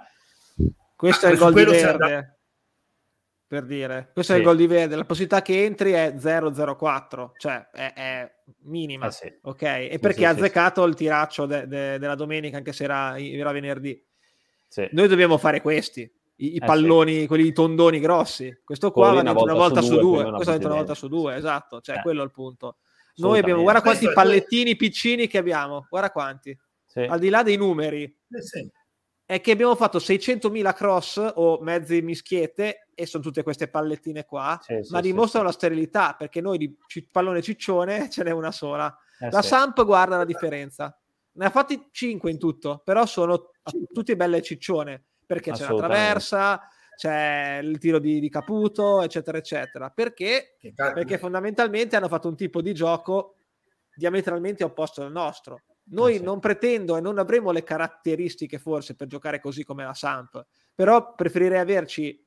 Questo 1.02 1.26
ah, 1.26 1.30
è 1.30 1.32
il 1.32 1.38
gol 1.38 1.52
di 1.52 1.64
Verde 1.64 2.36
per 3.44 3.64
dire. 3.64 4.10
Questo 4.12 4.32
sì. 4.32 4.38
è 4.38 4.40
il 4.40 4.46
gol 4.46 4.56
di 4.56 4.68
Verde, 4.68 4.94
la 4.94 5.04
possibilità 5.04 5.42
che 5.42 5.64
entri 5.64 5.90
è 5.90 6.14
0-0-4, 6.16 7.30
cioè 7.36 7.68
è, 7.72 7.92
è 7.92 8.34
minima, 8.60 9.08
eh 9.08 9.10
sì. 9.10 9.38
ok? 9.42 9.62
E 9.62 9.98
perché 10.00 10.18
sì, 10.18 10.24
ha 10.26 10.30
azzeccato 10.30 10.84
il 10.84 10.94
tiraccio 10.94 11.46
de, 11.46 11.66
de, 11.66 11.98
della 11.98 12.14
domenica, 12.14 12.56
anche 12.56 12.72
se 12.72 12.84
era, 12.84 13.18
era 13.18 13.50
venerdì. 13.50 14.00
Noi 14.92 15.08
dobbiamo 15.08 15.38
fare 15.38 15.60
questi, 15.60 16.02
i, 16.36 16.52
i 16.52 16.56
eh 16.56 16.64
palloni, 16.64 17.26
quelli 17.26 17.52
tondoni 17.52 17.98
grossi. 17.98 18.60
Questo 18.64 18.92
qua 18.92 19.12
va 19.12 19.22
dentro 19.22 19.42
una 19.42 19.54
volta 19.54 19.82
su 19.82 19.98
due, 19.98 20.22
questo 20.22 20.44
va 20.44 20.52
dentro 20.52 20.68
una 20.68 20.78
volta 20.78 20.94
su 20.94 21.08
due, 21.08 21.34
esatto, 21.34 21.80
cioè 21.80 21.96
eh. 21.98 22.00
quello 22.00 22.22
è 22.22 22.24
il 22.24 22.30
punto. 22.30 22.76
Noi 23.16 23.40
abbiamo, 23.40 23.62
guarda 23.62 23.82
quanti 23.82 24.08
pallettini 24.12 24.76
piccini 24.76 25.26
che 25.26 25.38
abbiamo, 25.38 25.84
guarda 25.90 26.12
quanti. 26.12 26.56
Al 26.94 27.18
di 27.18 27.28
là 27.28 27.42
dei 27.42 27.56
numeri. 27.56 28.04
Eh 28.04 28.70
è 29.32 29.40
che 29.40 29.52
abbiamo 29.52 29.74
fatto 29.74 29.98
600.000 29.98 30.74
cross 30.74 31.32
o 31.36 31.58
mezzi 31.62 32.02
mischiette 32.02 32.88
e 32.94 33.06
sono 33.06 33.22
tutte 33.22 33.42
queste 33.42 33.68
pallettine 33.68 34.26
qua, 34.26 34.58
sì, 34.62 34.74
ma 34.90 34.98
sì, 34.98 35.00
dimostrano 35.00 35.46
sì. 35.46 35.52
la 35.52 35.58
sterilità 35.58 36.14
perché 36.18 36.42
noi 36.42 36.58
di 36.58 36.76
pallone 37.10 37.40
ciccione 37.40 38.08
ce 38.10 38.24
n'è 38.24 38.30
una 38.30 38.52
sola. 38.52 38.94
Eh, 39.18 39.30
la 39.30 39.40
Samp 39.40 39.84
guarda 39.84 40.18
la 40.18 40.24
differenza. 40.24 40.94
Ne 41.34 41.46
ha 41.46 41.50
fatti 41.50 41.88
5 41.90 42.30
in 42.30 42.38
tutto, 42.38 42.82
però 42.84 43.06
sono 43.06 43.52
tutti 43.90 44.14
belle 44.16 44.42
ciccione 44.42 45.02
perché 45.24 45.52
c'è 45.52 45.66
la 45.66 45.76
traversa, 45.76 46.68
c'è 46.94 47.60
il 47.62 47.78
tiro 47.78 47.98
di, 47.98 48.20
di 48.20 48.28
Caputo, 48.28 49.00
eccetera, 49.00 49.38
eccetera. 49.38 49.88
Perché? 49.88 50.58
Perché 50.74 51.16
fondamentalmente 51.16 51.96
hanno 51.96 52.08
fatto 52.08 52.28
un 52.28 52.36
tipo 52.36 52.60
di 52.60 52.74
gioco 52.74 53.36
diametralmente 53.94 54.62
opposto 54.62 55.02
al 55.02 55.10
nostro. 55.10 55.62
Noi 55.92 56.14
eh 56.14 56.18
sì. 56.18 56.22
non 56.22 56.40
pretendo 56.40 56.96
e 56.96 57.00
non 57.00 57.18
avremo 57.18 57.50
le 57.50 57.62
caratteristiche 57.62 58.58
forse 58.58 58.94
per 58.94 59.06
giocare 59.06 59.40
così 59.40 59.64
come 59.64 59.84
la 59.84 59.94
Samp, 59.94 60.44
però 60.74 61.14
preferirei 61.14 61.58
averci 61.58 62.24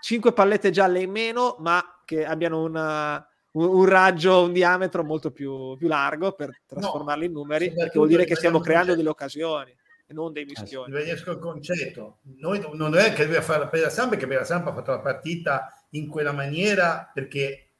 5 0.00 0.32
pallette 0.32 0.70
gialle 0.70 1.00
in 1.00 1.10
meno, 1.10 1.56
ma 1.60 2.00
che 2.04 2.24
abbiano 2.24 2.62
una, 2.62 3.26
un, 3.52 3.64
un, 3.64 3.84
raggio, 3.86 4.44
un 4.44 4.52
diametro 4.52 5.02
molto 5.02 5.30
più, 5.30 5.76
più 5.76 5.88
largo 5.88 6.32
per 6.32 6.62
trasformarli 6.66 7.24
no, 7.24 7.26
in 7.26 7.32
numeri, 7.32 7.72
perché 7.72 7.98
vuol 7.98 8.08
dire 8.08 8.24
che 8.24 8.36
stiamo 8.36 8.60
creando 8.60 8.94
delle 8.94 9.08
occasioni 9.08 9.74
e 10.06 10.12
non 10.14 10.32
dei 10.32 10.44
mischioni. 10.44 10.92
Ribadisco 10.92 11.32
il 11.32 11.38
concetto. 11.38 12.18
Noi 12.38 12.64
non 12.74 12.96
è 12.96 13.12
che 13.12 13.26
deve 13.26 13.42
fare 13.42 13.68
la 13.80 13.90
Samp, 13.90 14.10
perché 14.10 14.26
per 14.26 14.38
la 14.38 14.44
Samp 14.44 14.66
ha 14.66 14.72
fatto 14.72 14.92
la 14.92 15.00
partita 15.00 15.72
in 15.90 16.08
quella 16.08 16.32
maniera 16.32 17.10
perché 17.12 17.70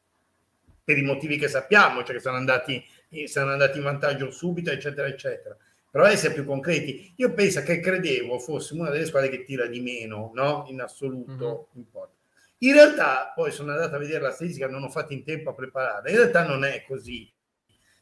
per 0.83 0.99
i 0.99 1.03
motivi 1.03 1.37
che 1.37 1.49
sappiamo, 1.49 2.03
cioè 2.03 2.15
che 2.15 2.21
sono 2.21 2.37
andati 2.37 2.83
saranno 3.27 3.53
andati 3.53 3.79
in 3.79 3.85
vantaggio 3.85 4.31
subito, 4.31 4.71
eccetera, 4.71 5.07
eccetera. 5.07 5.57
Però 5.91 6.05
essere 6.05 6.35
più 6.35 6.45
concreti. 6.45 7.13
Io 7.17 7.33
penso 7.33 7.63
che 7.63 7.81
credevo 7.81 8.39
fossimo 8.39 8.83
una 8.83 8.91
delle 8.91 9.07
squadre 9.07 9.31
che 9.31 9.45
tira 9.45 9.67
di 9.67 9.81
meno, 9.81 10.31
no? 10.35 10.67
In 10.69 10.81
assoluto. 10.81 11.69
Mm-hmm. 11.75 11.87
In, 11.95 12.69
in 12.69 12.73
realtà, 12.73 13.33
poi 13.35 13.51
sono 13.51 13.73
andato 13.73 13.97
a 13.97 13.99
vedere 13.99 14.21
la 14.21 14.33
statistica, 14.33 14.69
non 14.69 14.83
ho 14.83 14.91
fatto 14.91 15.13
in 15.13 15.25
tempo 15.25 15.51
a 15.51 15.55
preparare. 15.55 16.11
In 16.11 16.17
realtà 16.17 16.47
non 16.47 16.65
è 16.65 16.85
così. 16.87 17.31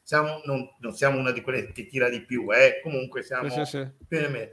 Siamo, 0.03 0.43
non, 0.45 0.69
non, 0.81 0.95
siamo 0.95 1.19
una 1.19 1.31
di 1.31 1.41
quelle 1.41 1.73
che 1.73 1.87
tira 1.87 2.09
di 2.09 2.23
più, 2.23 2.53
eh? 2.53 2.81
comunque 2.83 3.23
siamo 3.23 3.49
sì, 3.49 3.65
sì, 3.65 3.89
più 4.07 4.19
o 4.19 4.29
meno. 4.29 4.51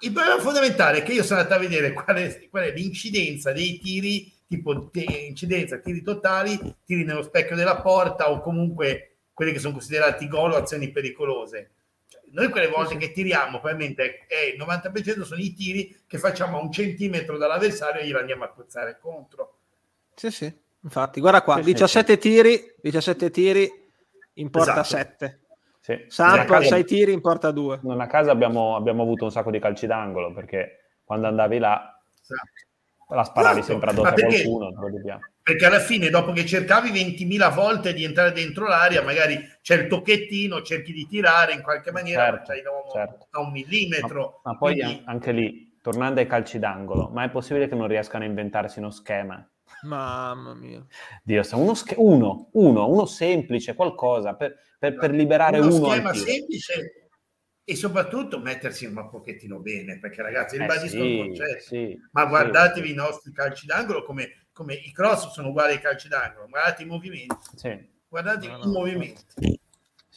Il 0.00 0.12
problema 0.12 0.40
fondamentale 0.40 0.98
è 0.98 1.02
che 1.02 1.12
io 1.12 1.22
sono 1.22 1.40
andato 1.40 1.58
a 1.58 1.62
vedere 1.62 1.92
qual 1.92 2.16
è, 2.16 2.48
qual 2.48 2.64
è 2.64 2.72
l'incidenza 2.72 3.52
dei 3.52 3.78
tiri, 3.78 4.32
tipo 4.46 4.90
incidenza, 4.92 5.78
tiri 5.78 6.02
totali, 6.02 6.58
tiri 6.84 7.04
nello 7.04 7.22
specchio 7.22 7.56
della 7.56 7.80
porta 7.80 8.30
o 8.30 8.40
comunque 8.40 9.13
quelli 9.34 9.52
che 9.52 9.58
sono 9.58 9.74
considerati 9.74 10.28
gol 10.28 10.52
o 10.52 10.56
azioni 10.56 10.90
pericolose. 10.90 11.70
Cioè, 12.08 12.22
noi 12.30 12.48
quelle 12.48 12.68
volte 12.68 12.96
che 12.96 13.12
tiriamo, 13.12 13.60
probabilmente 13.60 14.26
è, 14.26 14.54
il 14.54 14.62
90% 14.62 15.22
sono 15.22 15.40
i 15.40 15.52
tiri 15.52 16.04
che 16.06 16.18
facciamo 16.18 16.58
a 16.58 16.62
un 16.62 16.72
centimetro 16.72 17.36
dall'avversario 17.36 18.00
e 18.00 18.06
glielo 18.06 18.20
andiamo 18.20 18.44
a 18.44 18.50
cozzare 18.50 18.98
contro. 18.98 19.58
Sì, 20.14 20.30
sì, 20.30 20.50
infatti, 20.80 21.20
guarda 21.20 21.42
qua, 21.42 21.56
sì, 21.56 21.64
17 21.64 22.12
sì. 22.12 22.18
tiri, 22.18 22.74
17 22.80 23.30
tiri 23.30 23.70
in 24.34 24.50
porta 24.50 24.80
esatto. 24.80 24.86
7. 24.86 25.40
Sì. 25.80 26.04
Sampo, 26.08 26.62
6 26.62 26.84
tiri 26.84 27.12
in 27.12 27.20
porta 27.20 27.50
2. 27.50 27.80
Non 27.82 28.00
a 28.00 28.06
casa 28.06 28.30
abbiamo, 28.30 28.74
abbiamo, 28.74 29.02
avuto 29.02 29.24
un 29.24 29.30
sacco 29.30 29.50
di 29.50 29.58
calci 29.58 29.86
d'angolo 29.86 30.32
perché 30.32 30.92
quando 31.04 31.26
andavi 31.26 31.58
là... 31.58 32.00
Esatto 32.22 32.72
la 33.14 33.24
sparavi 33.24 33.62
certo. 33.62 33.70
sempre 33.70 33.90
addosso 33.90 34.08
a 34.08 34.12
qualcuno. 34.12 34.72
Perché 35.42 35.66
alla 35.66 35.80
fine, 35.80 36.08
dopo 36.08 36.32
che 36.32 36.46
cercavi 36.46 36.90
20.000 36.90 37.54
volte 37.54 37.92
di 37.92 38.04
entrare 38.04 38.32
dentro 38.32 38.66
l'aria, 38.66 39.02
magari 39.02 39.38
c'è 39.60 39.76
il 39.76 39.86
tocchettino, 39.88 40.62
cerchi 40.62 40.92
di 40.92 41.06
tirare 41.06 41.52
in 41.52 41.62
qualche 41.62 41.92
maniera, 41.92 42.24
certo, 42.24 42.52
da, 42.52 42.70
un, 42.70 42.90
certo. 42.90 43.26
a 43.30 43.40
un 43.40 43.52
millimetro. 43.52 44.40
Ma, 44.42 44.52
ma 44.52 44.58
poi 44.58 44.74
Quindi... 44.74 45.02
anche 45.04 45.32
lì, 45.32 45.78
tornando 45.82 46.20
ai 46.20 46.26
calci 46.26 46.58
d'angolo, 46.58 47.10
ma 47.12 47.24
è 47.24 47.30
possibile 47.30 47.68
che 47.68 47.74
non 47.74 47.88
riescano 47.88 48.24
a 48.24 48.26
inventarsi 48.26 48.78
uno 48.78 48.90
schema? 48.90 49.46
Mamma 49.82 50.54
mia. 50.54 50.82
Dio, 51.22 51.42
uno, 51.52 51.74
sch- 51.74 51.94
uno, 51.96 52.48
uno, 52.52 52.88
uno 52.88 53.04
semplice, 53.04 53.74
qualcosa 53.74 54.34
per, 54.34 54.56
per, 54.78 54.96
per 54.96 55.10
liberare 55.10 55.58
uno. 55.58 55.76
Uno 55.76 55.90
schema 55.90 56.14
semplice 56.14 57.03
e 57.66 57.76
soprattutto 57.76 58.38
mettersi 58.40 58.84
un 58.84 59.08
pochettino 59.08 59.58
bene, 59.58 59.98
perché 59.98 60.20
ragazzi, 60.20 60.58
ribadisco 60.58 60.96
eh 60.96 61.00
sì, 61.00 61.06
il 61.06 61.18
concetto, 61.18 61.62
sì, 61.62 61.98
ma 62.12 62.26
guardatevi 62.26 62.86
sì. 62.88 62.92
i 62.92 62.96
nostri 62.96 63.32
calci 63.32 63.64
d'angolo 63.64 64.04
come, 64.04 64.48
come, 64.52 64.74
i 64.74 64.92
cross 64.92 65.30
sono 65.30 65.48
uguali 65.48 65.72
ai 65.72 65.80
calci 65.80 66.08
d'angolo, 66.08 66.46
guardate 66.46 66.82
i 66.82 66.86
movimenti, 66.86 67.86
guardate 68.06 68.46
no, 68.48 68.58
no, 68.58 68.64
i 68.64 68.66
movimenti. 68.66 69.58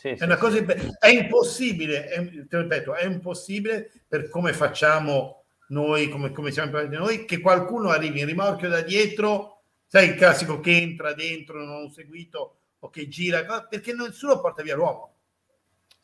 è 0.01 0.23
una 0.23 0.35
cosa 0.35 0.57
è 0.99 1.07
impossibile, 1.07 2.07
è, 2.07 2.47
te 2.47 2.61
ripeto, 2.61 2.93
è 2.93 3.05
impossibile 3.05 3.91
per 4.05 4.27
come 4.27 4.51
facciamo 4.51 5.45
noi, 5.69 6.09
come, 6.09 6.31
come 6.31 6.51
siamo 6.51 6.81
noi, 6.81 7.23
che 7.23 7.39
qualcuno 7.39 7.89
arrivi 7.89 8.19
in 8.19 8.25
rimorchio 8.25 8.67
da 8.67 8.81
dietro, 8.81 9.61
sai 9.85 10.09
il 10.09 10.15
classico 10.15 10.59
che 10.59 10.75
entra 10.75 11.13
dentro, 11.13 11.63
non 11.63 11.89
seguito 11.91 12.55
o 12.79 12.89
che 12.89 13.07
gira, 13.07 13.65
perché 13.69 13.93
nessuno 13.93 14.41
porta 14.41 14.63
via 14.63 14.75
l'uomo 14.75 15.16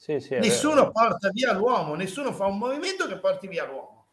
sì, 0.04 0.20
sì, 0.20 0.36
nessuno 0.36 0.92
porta 0.92 1.30
via 1.30 1.54
l'uomo, 1.54 1.96
nessuno 1.96 2.34
fa 2.34 2.46
un 2.46 2.58
movimento 2.58 3.08
che 3.08 3.20
porti 3.20 3.48
via 3.48 3.64
l'uomo. 3.64 4.08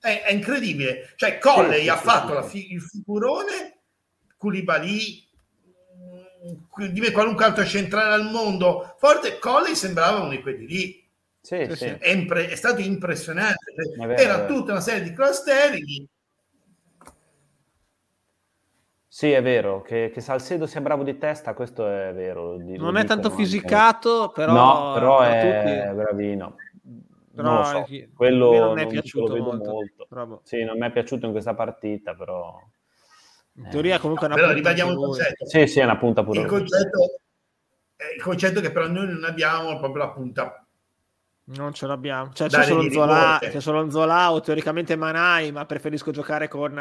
È, 0.00 0.22
è 0.22 0.32
incredibile. 0.32 1.12
Cioè, 1.14 1.38
Colley 1.38 1.82
sì, 1.82 1.88
ha 1.88 1.96
fatto 1.96 2.42
fi- 2.42 2.72
il 2.72 2.80
figurone, 2.80 3.78
Koulibaly, 4.36 5.28
mm, 6.80 6.86
di 6.86 7.12
qualunque 7.12 7.44
altro 7.44 7.64
centrale 7.64 8.12
al 8.12 8.28
mondo, 8.28 8.96
forte, 8.98 9.38
Colley 9.38 9.76
sembrava 9.76 10.18
uno 10.18 10.30
di 10.30 10.40
quelli 10.40 10.66
lì. 10.66 11.08
Sì, 11.40 11.64
sì. 11.76 11.84
È, 11.84 12.10
impre- 12.10 12.48
è, 12.48 12.56
stato 12.56 12.80
impressionante. 12.80 13.72
Vero, 13.98 14.16
Era 14.16 14.46
tutta 14.46 14.72
una 14.72 14.80
serie 14.80 15.04
di 15.04 15.12
cross 15.12 15.44
sì, 19.12 19.32
è 19.32 19.42
vero, 19.42 19.82
che, 19.82 20.12
che, 20.14 20.20
Salcedo 20.20 20.68
sia 20.68 20.80
bravo 20.80 21.02
di 21.02 21.18
testa, 21.18 21.52
questo 21.52 21.84
è 21.84 22.12
vero. 22.14 22.56
Di, 22.58 22.78
non 22.78 22.96
è 22.96 23.04
tanto 23.04 23.28
fisicato, 23.30 24.22
anche. 24.22 24.34
però... 24.34 24.52
No, 24.52 24.92
però 24.94 25.20
è 25.22 25.40
tutti... 25.40 25.94
bravino. 25.96 26.54
Però 27.34 27.52
non 27.52 27.64
so, 27.64 27.86
quello 28.14 28.52
non 28.52 28.78
è 28.78 28.86
piaciuto 28.86 29.36
molto. 29.36 29.70
molto. 30.08 30.40
Sì, 30.44 30.62
non 30.62 30.78
mi 30.78 30.86
è 30.86 30.92
piaciuto 30.92 31.26
in 31.26 31.32
questa 31.32 31.54
partita, 31.54 32.14
però... 32.14 32.56
In 33.54 33.68
teoria 33.68 33.98
comunque 33.98 34.28
è 34.28 34.30
una 34.30 34.40
però 34.40 34.52
ribadiamo 34.52 34.92
il 34.92 34.96
concetto. 34.96 35.44
Sì, 35.44 35.66
sì, 35.66 35.80
è 35.80 35.84
una 35.84 35.96
punta 35.96 36.22
pure. 36.22 36.42
Il 36.42 36.46
concetto, 36.46 37.20
il 38.16 38.22
concetto 38.22 38.60
che 38.60 38.70
però 38.70 38.86
noi 38.86 39.08
non 39.08 39.24
abbiamo 39.24 39.76
proprio 39.80 40.04
la 40.04 40.10
punta 40.10 40.64
non 41.46 41.74
ce 41.74 41.88
l'abbiamo. 41.88 42.32
Cioè, 42.32 42.46
c'è 42.46 42.62
solo, 42.62 42.88
Zola, 42.92 43.38
c'è 43.40 43.58
solo 43.58 43.90
Zola 43.90 44.30
o 44.30 44.40
teoricamente 44.40 44.94
Manai, 44.94 45.50
ma 45.50 45.66
preferisco 45.66 46.12
giocare 46.12 46.46
con 46.46 46.78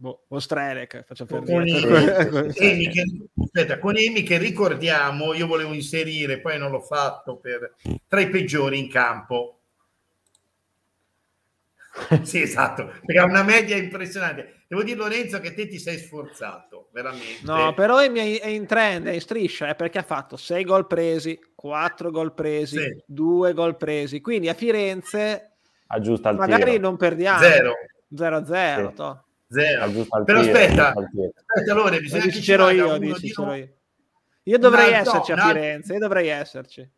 boh, 0.00 0.24
Ostrelec, 0.28 1.04
faccio 1.04 1.26
per 1.26 1.44
con 1.44 1.62
dire. 1.62 2.54
Emi 2.54 2.88
che, 2.88 3.04
aspetta, 3.38 3.78
con 3.78 3.96
Emi 3.96 4.22
che 4.22 4.38
ricordiamo, 4.38 5.34
io 5.34 5.46
volevo 5.46 5.74
inserire, 5.74 6.40
poi 6.40 6.58
non 6.58 6.70
l'ho 6.70 6.80
fatto, 6.80 7.36
per, 7.36 7.74
tra 8.08 8.20
i 8.20 8.30
peggiori 8.30 8.78
in 8.78 8.88
campo. 8.88 9.58
sì, 12.22 12.40
esatto, 12.40 12.86
perché 13.04 13.18
ha 13.18 13.24
una 13.24 13.42
media 13.42 13.76
impressionante. 13.76 14.64
Devo 14.66 14.82
dire 14.84 14.96
Lorenzo 14.96 15.38
che 15.40 15.52
te 15.52 15.66
ti 15.66 15.78
sei 15.78 15.98
sforzato, 15.98 16.88
veramente. 16.92 17.42
No, 17.42 17.74
però 17.74 18.02
Emi 18.02 18.38
è 18.38 18.46
in 18.46 18.66
trend, 18.66 19.06
è 19.06 19.12
in 19.12 19.20
striscia, 19.20 19.68
eh, 19.68 19.74
perché 19.74 19.98
ha 19.98 20.04
fatto 20.04 20.36
6 20.36 20.64
gol 20.64 20.86
presi, 20.86 21.38
4 21.54 22.10
gol 22.10 22.32
presi, 22.32 22.78
sì. 22.78 23.02
2 23.04 23.52
gol 23.52 23.76
presi. 23.76 24.20
Quindi 24.22 24.48
a 24.48 24.54
Firenze 24.54 25.56
Aggiusta 25.88 26.32
magari 26.32 26.70
tiro. 26.70 26.82
non 26.82 26.96
perdiamo. 26.96 27.40
0. 27.40 27.74
0-0. 28.14 29.24
Zero. 29.52 30.06
Però 30.24 30.38
aspetta, 30.38 30.94
aspetta, 30.94 31.72
allora 31.72 31.98
bisogna 31.98 32.26
che 32.26 32.38
c'ero 32.38 32.70
io, 32.70 32.98
dici, 32.98 33.26
io. 33.26 33.78
io. 34.44 34.58
dovrei 34.58 34.92
esserci 34.92 35.32
a 35.32 35.36
Firenze, 35.36 35.92
io 35.94 35.98
dovrei 35.98 36.28
esserci. 36.28 36.88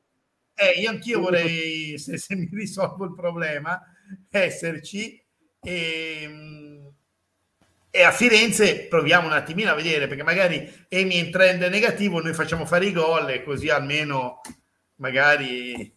Eh, 0.55 0.81
io 0.81 0.91
anch'io 0.91 1.21
vorrei, 1.21 1.99
se, 1.99 2.19
se, 2.19 2.37
mi 2.37 2.51
risolvo 2.53 3.07
il 3.07 3.15
problema, 3.15 3.81
esserci 4.29 5.19
e, 5.63 6.93
e, 7.91 8.03
a 8.03 8.11
Firenze 8.11 8.87
proviamo 8.87 9.29
un 9.29 9.33
attimino 9.33 9.71
a 9.71 9.75
vedere, 9.75 10.07
perché 10.07 10.23
magari 10.23 10.71
Emi 10.89 11.19
in 11.19 11.31
trend 11.31 11.63
negativo, 11.63 12.21
noi 12.21 12.35
facciamo 12.35 12.67
fare 12.67 12.85
i 12.85 12.93
gol 12.93 13.31
e 13.31 13.43
così 13.45 13.71
almeno 13.71 14.43
magari 14.97 15.91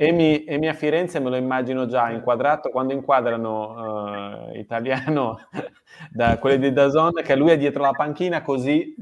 Emi, 0.00 0.44
Emi 0.44 0.68
a 0.68 0.74
Firenze 0.74 1.18
me 1.18 1.28
lo 1.28 1.34
immagino 1.34 1.86
già 1.86 2.08
inquadrato 2.10 2.70
quando 2.70 2.92
inquadrano 2.92 4.52
uh, 4.52 4.56
italiano 4.56 5.40
da 6.08 6.38
quelli 6.38 6.60
di 6.60 6.72
Dazon 6.72 7.14
che 7.24 7.34
lui 7.34 7.50
è 7.50 7.58
dietro 7.58 7.82
la 7.82 7.90
panchina 7.90 8.40
così 8.42 8.94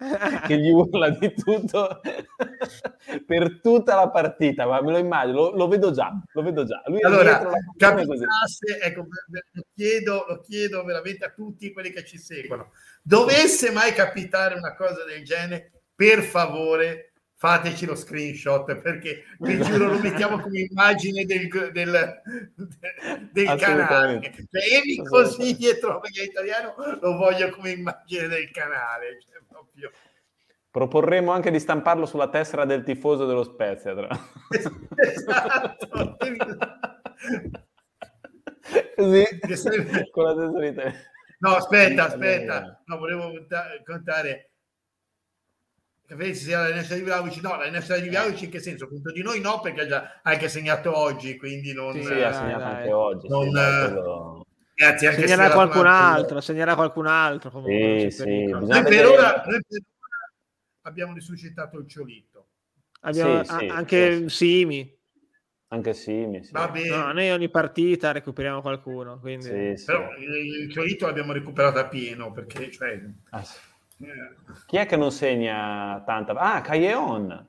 che 0.46 0.56
gli 0.56 0.70
urla 0.70 1.10
di 1.10 1.34
tutto 1.34 2.00
per 3.26 3.60
tutta 3.60 3.94
la 3.96 4.08
partita, 4.08 4.64
ma 4.64 4.80
me 4.80 4.92
lo 4.92 4.96
immagino, 4.96 5.36
lo, 5.36 5.50
lo 5.56 5.68
vedo 5.68 5.90
già, 5.90 6.10
lo 6.32 6.42
vedo 6.42 6.64
già. 6.64 6.82
Lui 6.86 7.02
allora, 7.02 7.42
capitasse, 7.76 8.80
ecco, 8.80 9.06
lo 9.52 9.62
chiedo, 9.74 10.24
lo 10.26 10.40
chiedo 10.40 10.82
veramente 10.84 11.26
a 11.26 11.32
tutti 11.32 11.70
quelli 11.70 11.90
che 11.90 12.02
ci 12.06 12.16
seguono, 12.16 12.72
dovesse 13.02 13.72
mai 13.72 13.92
capitare 13.92 14.54
una 14.54 14.74
cosa 14.74 15.04
del 15.04 15.22
genere, 15.22 15.70
per 15.94 16.22
favore 16.22 17.09
fateci 17.40 17.86
lo 17.86 17.94
screenshot 17.94 18.76
perché 18.82 19.24
vi 19.40 19.58
giuro 19.62 19.86
lo 19.86 19.98
mettiamo 19.98 20.38
come 20.40 20.60
immagine 20.70 21.24
del, 21.24 21.48
del, 21.72 22.20
del 23.32 23.56
canale. 23.56 24.20
Cioè, 24.20 24.78
eri 24.78 24.96
così 25.02 25.56
dietro 25.56 26.00
perché 26.00 26.24
italiano 26.24 26.74
lo 27.00 27.16
voglio 27.16 27.48
come 27.48 27.70
immagine 27.70 28.28
del 28.28 28.50
canale 28.50 29.20
cioè, 29.26 29.40
proprio... 29.48 29.90
proporremo 30.70 31.32
anche 31.32 31.50
di 31.50 31.58
stamparlo 31.58 32.04
sulla 32.04 32.28
tessera 32.28 32.66
del 32.66 32.84
tifoso 32.84 33.24
dello 33.24 33.44
Spezia 33.44 33.94
tra... 33.94 34.08
esatto 34.96 36.16
così 38.96 39.26
con 40.10 40.24
la 40.24 40.34
tessera 40.60 40.92
no 41.38 41.54
aspetta 41.54 42.04
aspetta. 42.04 42.82
no 42.84 42.98
volevo 42.98 43.32
contare 43.86 44.49
Vedi 46.16 46.34
se 46.34 46.50
la 46.50 46.66
rinascita 46.66 46.94
di 46.96 47.02
Vlaovic 47.02 47.40
no, 47.40 47.56
la 47.56 47.64
rinascita 47.64 47.98
di 47.98 48.08
Vlaovic 48.08 48.42
in 48.42 48.50
che 48.50 48.58
senso? 48.58 48.88
Contro 48.88 49.12
di 49.12 49.22
noi 49.22 49.40
no 49.40 49.60
perché 49.60 49.82
ha 49.82 49.86
già 49.86 50.20
anche 50.22 50.48
segnato 50.48 50.96
oggi 50.96 51.36
quindi 51.36 51.72
non... 51.72 51.94
Sì, 51.94 52.02
sì 52.02 52.12
ha 52.12 52.32
segnato 52.32 52.58
dai. 52.58 52.74
anche 52.74 52.92
oggi 52.92 53.28
non, 53.28 53.44
sì, 53.44 53.50
quello... 53.50 54.46
Grazie, 54.74 55.08
anche 55.08 55.20
segnerà 55.20 55.50
qualcun 55.52 55.86
altro, 55.86 56.40
segnerà 56.40 56.74
qualcun 56.74 57.06
altro 57.06 57.50
comunque, 57.50 58.10
sì, 58.10 58.22
sì, 58.22 58.44
noi, 58.46 58.82
per 58.82 59.06
ora, 59.06 59.42
noi 59.46 59.60
per 59.68 59.82
ora 59.82 60.32
abbiamo 60.82 61.12
risuscitato 61.12 61.78
il 61.78 61.86
Ciolito. 61.86 62.46
Abbiamo 63.02 63.44
sì, 63.44 63.66
a- 63.66 63.74
anche 63.74 64.28
Simi. 64.30 64.98
Anche 65.68 65.92
Simi 65.92 66.42
sì. 66.42 66.50
Va 66.52 66.68
bene. 66.68 66.88
No, 66.88 67.12
noi 67.12 67.30
ogni 67.30 67.50
partita 67.50 68.10
recuperiamo 68.10 68.60
qualcuno 68.60 69.20
quindi... 69.20 69.74
però 69.84 70.08
il 70.16 70.72
Ciolito 70.72 71.06
l'abbiamo 71.06 71.32
recuperato 71.32 71.78
a 71.78 71.86
pieno 71.86 72.32
perché 72.32 72.70
cioè... 72.72 73.00
Ah, 73.30 73.44
chi 74.66 74.76
è 74.76 74.86
che 74.86 74.96
non 74.96 75.10
segna 75.12 76.02
tanta? 76.06 76.32
Ah, 76.32 76.60
Caglion. 76.60 77.48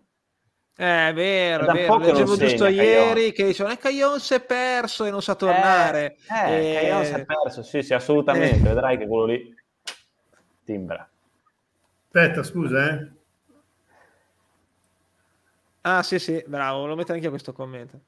Eh, 0.75 1.09
è 1.09 1.13
vero, 1.13 1.67
è 1.67 1.73
vero. 1.73 1.97
leggevo 1.97 2.37
giusto 2.37 2.65
segna, 2.65 2.81
ieri 2.81 3.31
che 3.33 3.45
dicevano 3.45 3.75
eh, 3.75 3.77
Caglion 3.77 4.19
si 4.19 4.33
è 4.33 4.41
perso 4.41 5.05
e 5.05 5.11
non 5.11 5.21
sa 5.21 5.35
tornare. 5.35 6.17
Eh, 6.29 6.51
eh, 6.51 6.71
e... 6.71 6.81
Caglion 6.81 7.05
si 7.05 7.13
è 7.13 7.25
perso, 7.25 7.63
sì, 7.63 7.81
sì, 7.81 7.93
assolutamente. 7.93 8.57
Eh. 8.57 8.69
Vedrai 8.69 8.97
che 8.97 9.07
quello 9.07 9.25
lì 9.25 9.55
timbra. 10.63 11.07
Aspetta, 12.05 12.43
scusa, 12.43 12.89
eh. 12.89 13.11
Ah, 15.81 16.03
sì, 16.03 16.19
sì, 16.19 16.43
bravo, 16.45 16.85
lo 16.85 16.95
metto 16.95 17.13
anche 17.13 17.27
a 17.27 17.29
questo 17.31 17.53
commento. 17.53 17.99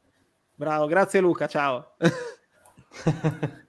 Bravo, 0.56 0.86
grazie 0.86 1.20
Luca, 1.20 1.48
ciao. 1.48 1.96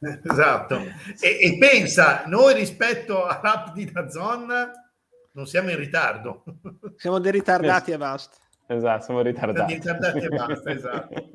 Esatto. 0.00 0.80
E, 1.20 1.38
e, 1.40 1.58
pensa, 1.58 2.24
noi 2.26 2.54
rispetto 2.54 3.26
all'app 3.26 3.74
di 3.74 3.90
Dazon 3.90 4.70
non 5.32 5.46
siamo 5.46 5.70
in 5.70 5.76
ritardo. 5.76 6.44
Siamo 6.96 7.18
dei 7.18 7.32
ritardati 7.32 7.90
e 7.92 7.98
basta. 7.98 8.36
Esatto, 8.66 9.04
siamo 9.04 9.22
ritardati. 9.22 9.74
Ritardati 9.74 10.18
e 10.18 10.28
basta, 10.28 10.70
esatto. 10.70 11.30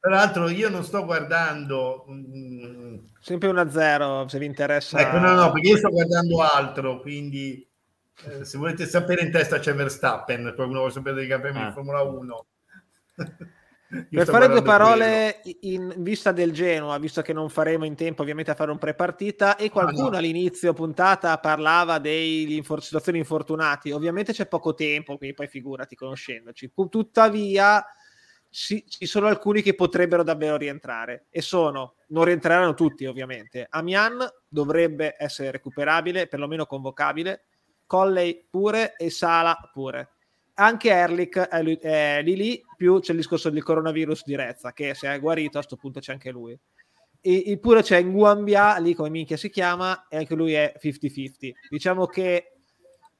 Tra 0.00 0.10
l'altro 0.10 0.48
io 0.48 0.70
non 0.70 0.82
sto 0.82 1.04
guardando... 1.04 2.06
Mm, 2.10 2.98
Sempre 3.20 3.50
1-0 3.50 4.26
se 4.26 4.38
vi 4.38 4.46
interessa. 4.46 4.98
Ecco, 4.98 5.18
no, 5.18 5.34
no, 5.34 5.52
perché 5.52 5.68
io 5.68 5.76
sto 5.76 5.90
guardando 5.90 6.40
altro, 6.40 7.00
quindi 7.00 7.68
eh, 8.24 8.44
se 8.44 8.56
volete 8.56 8.86
sapere 8.86 9.22
in 9.22 9.30
testa 9.30 9.58
c'è 9.58 9.74
Verstappen, 9.74 10.52
qualcuno 10.54 10.78
vuole 10.78 10.92
sapere 10.92 11.16
dei 11.16 11.26
campioni 11.26 11.60
ah. 11.60 11.66
di 11.66 11.72
Formula 11.72 12.00
1. 12.00 12.46
Per 14.08 14.26
fare 14.26 14.46
due 14.46 14.62
parole 14.62 15.40
in 15.62 15.94
vista 15.98 16.30
del 16.30 16.52
Genoa, 16.52 16.96
visto 16.98 17.22
che 17.22 17.32
non 17.32 17.48
faremo 17.48 17.84
in 17.84 17.96
tempo 17.96 18.22
ovviamente 18.22 18.52
a 18.52 18.54
fare 18.54 18.70
un 18.70 18.78
pre-partita 18.78 19.56
e 19.56 19.68
qualcuno 19.68 20.06
ah, 20.06 20.10
no. 20.10 20.16
all'inizio 20.18 20.72
puntata 20.72 21.36
parlava 21.38 21.98
delle 21.98 22.62
situazioni 22.78 23.18
infortunati, 23.18 23.90
ovviamente 23.90 24.32
c'è 24.32 24.46
poco 24.46 24.74
tempo, 24.74 25.16
quindi 25.16 25.34
poi 25.34 25.48
figurati 25.48 25.96
conoscendoci. 25.96 26.72
Tuttavia 26.88 27.84
ci 28.48 28.84
sono 29.06 29.26
alcuni 29.26 29.62
che 29.62 29.74
potrebbero 29.74 30.22
davvero 30.22 30.56
rientrare 30.56 31.26
e 31.30 31.40
sono, 31.40 31.94
non 32.08 32.24
rientreranno 32.24 32.74
tutti 32.74 33.06
ovviamente. 33.06 33.66
Amian 33.68 34.24
dovrebbe 34.48 35.16
essere 35.18 35.50
recuperabile, 35.50 36.28
perlomeno 36.28 36.64
convocabile, 36.66 37.46
Colley 37.86 38.46
pure 38.48 38.94
e 38.96 39.10
Sala 39.10 39.56
pure 39.72 40.10
anche 40.60 40.90
Erlich 40.90 41.38
è, 41.38 41.62
lui, 41.62 41.76
è 41.76 42.20
lì 42.22 42.36
lì, 42.36 42.62
più 42.76 43.00
c'è 43.00 43.12
il 43.12 43.18
discorso 43.18 43.48
del 43.48 43.62
coronavirus 43.62 44.24
di 44.24 44.36
Rezza, 44.36 44.72
che 44.72 44.94
se 44.94 45.08
è 45.12 45.18
guarito 45.18 45.56
a 45.56 45.62
questo 45.62 45.76
punto 45.76 46.00
c'è 46.00 46.12
anche 46.12 46.30
lui. 46.30 46.58
E, 47.22 47.44
eppure 47.46 47.82
c'è 47.82 48.02
Nguambia, 48.02 48.76
lì 48.78 48.94
come 48.94 49.08
minchia 49.08 49.38
si 49.38 49.48
chiama, 49.48 50.06
e 50.08 50.18
anche 50.18 50.34
lui 50.34 50.52
è 50.52 50.74
50-50. 50.78 51.52
Diciamo 51.68 52.06
che 52.06 52.58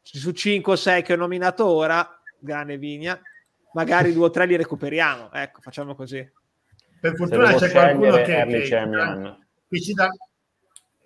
su 0.02 0.32
5 0.32 0.72
o 0.72 0.76
6 0.76 1.02
che 1.02 1.14
ho 1.14 1.16
nominato 1.16 1.66
ora, 1.66 2.20
grande 2.38 2.76
Vigna, 2.76 3.18
magari 3.72 4.12
due 4.12 4.26
o 4.26 4.30
tre 4.30 4.44
li 4.44 4.56
recuperiamo. 4.56 5.32
Ecco, 5.32 5.60
facciamo 5.62 5.94
così. 5.94 6.28
Per 7.00 7.16
fortuna 7.16 7.54
c'è 7.54 7.70
qualcuno 7.70 8.16
che, 8.16 8.24
che, 8.24 8.60
che, 9.68 9.80
ci 9.80 9.94
dà... 9.94 10.08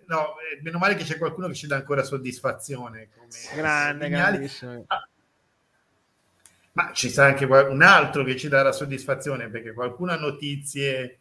No, 0.06 0.34
eh, 0.38 0.60
meno 0.62 0.78
male 0.78 0.96
che 0.96 1.04
c'è 1.04 1.16
qualcuno 1.16 1.46
che 1.46 1.54
ci 1.54 1.68
dà 1.68 1.76
ancora 1.76 2.02
soddisfazione. 2.02 3.10
Come 3.16 3.28
grande, 3.54 4.08
grandissimo. 4.08 4.84
Ah, 4.88 5.08
ma 6.74 6.90
ci 6.92 7.08
sarà 7.08 7.28
anche 7.28 7.44
un 7.44 7.82
altro 7.82 8.24
che 8.24 8.36
ci 8.36 8.48
darà 8.48 8.72
soddisfazione 8.72 9.48
perché 9.48 9.72
qualcuno 9.72 10.12
ha 10.12 10.16
notizie 10.16 11.20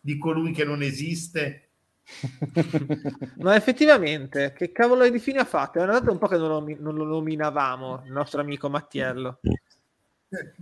di 0.00 0.16
colui 0.18 0.52
che 0.52 0.64
non 0.64 0.82
esiste. 0.82 1.64
Ma 3.38 3.56
effettivamente, 3.56 4.52
che 4.52 4.72
cavolo 4.72 5.08
di 5.08 5.18
fine 5.18 5.40
ha 5.40 5.44
fatto? 5.44 5.78
È 5.78 5.82
andato 5.82 6.10
un 6.10 6.18
po' 6.18 6.28
che 6.28 6.38
non 6.38 6.48
lo, 6.48 6.76
non 6.78 6.94
lo 6.94 7.04
nominavamo, 7.04 8.02
il 8.06 8.12
nostro 8.12 8.40
amico 8.40 8.70
Mattiello. 8.70 9.40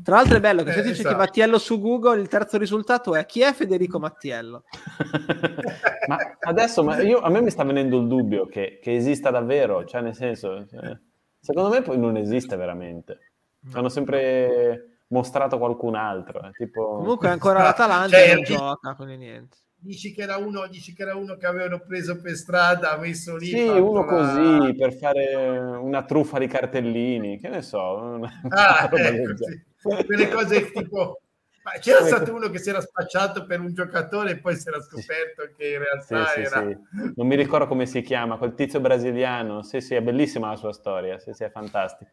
Tra 0.02 0.16
l'altro 0.16 0.36
è 0.36 0.40
bello 0.40 0.62
che 0.62 0.72
se 0.72 0.82
tu 0.82 0.88
eh, 0.88 0.90
esatto. 0.92 1.16
Mattiello 1.16 1.58
su 1.58 1.80
Google, 1.80 2.20
il 2.20 2.28
terzo 2.28 2.56
risultato 2.56 3.14
è 3.14 3.26
chi 3.26 3.42
è 3.42 3.52
Federico 3.52 3.98
Mattiello? 3.98 4.64
ma 6.08 6.18
adesso 6.40 6.84
ma 6.84 7.00
io, 7.02 7.20
a 7.20 7.28
me 7.28 7.42
mi 7.42 7.50
sta 7.50 7.64
venendo 7.64 8.00
il 8.00 8.06
dubbio 8.06 8.46
che, 8.46 8.78
che 8.80 8.94
esista 8.94 9.30
davvero, 9.30 9.84
cioè 9.84 10.00
nel 10.00 10.14
senso, 10.14 10.66
cioè, 10.68 10.96
secondo 11.40 11.68
me 11.68 11.82
poi 11.82 11.98
non 11.98 12.16
esiste 12.16 12.56
veramente. 12.56 13.25
Hanno 13.72 13.88
sempre 13.88 14.96
mostrato 15.08 15.58
qualcun 15.58 15.94
altro. 15.94 16.42
Eh, 16.44 16.50
tipo... 16.52 16.96
Comunque 16.96 17.28
ancora 17.28 17.62
l'Atalanta 17.62 18.16
cioè, 18.16 18.34
non 18.34 18.42
gioca, 18.42 18.94
quindi 18.94 19.16
niente. 19.16 19.56
Dici 19.78 20.12
che, 20.12 20.22
era 20.22 20.36
uno, 20.36 20.66
dici 20.66 20.94
che 20.94 21.02
era 21.02 21.14
uno 21.14 21.36
che 21.36 21.46
avevano 21.46 21.80
preso 21.86 22.20
per 22.20 22.34
strada, 22.34 22.96
messo 22.96 23.36
lì. 23.36 23.46
Sì, 23.46 23.68
uno 23.68 24.04
la... 24.04 24.06
così 24.06 24.74
per 24.74 24.94
fare 24.94 25.36
una 25.36 26.02
truffa 26.04 26.38
di 26.38 26.46
cartellini, 26.48 27.38
che 27.38 27.48
ne 27.48 27.62
so. 27.62 27.94
Una... 28.16 28.40
Ah, 28.48 28.88
ecco, 28.90 28.96
sì. 29.36 30.04
quelle 30.04 30.28
cose 30.28 30.72
tipo. 30.72 31.20
Ma 31.62 31.72
c'era 31.80 31.98
ecco. 31.98 32.06
stato 32.06 32.34
uno 32.34 32.48
che 32.48 32.58
si 32.58 32.68
era 32.68 32.80
spacciato 32.80 33.44
per 33.44 33.60
un 33.60 33.74
giocatore 33.74 34.30
e 34.30 34.38
poi 34.38 34.54
si 34.56 34.68
era 34.68 34.80
scoperto 34.80 35.50
che 35.56 35.72
in 35.72 35.78
realtà 35.78 36.26
sì, 36.26 36.40
era. 36.40 36.64
Sì, 36.64 37.12
non 37.14 37.26
mi 37.26 37.34
ricordo 37.36 37.66
come 37.66 37.86
si 37.86 38.02
chiama, 38.02 38.38
quel 38.38 38.54
tizio 38.54 38.80
brasiliano. 38.80 39.62
Sì, 39.62 39.80
sì, 39.80 39.94
è 39.94 40.00
bellissima 40.00 40.48
la 40.48 40.56
sua 40.56 40.72
storia. 40.72 41.18
Sì, 41.18 41.32
sì, 41.32 41.44
è 41.44 41.50
fantastica 41.50 42.10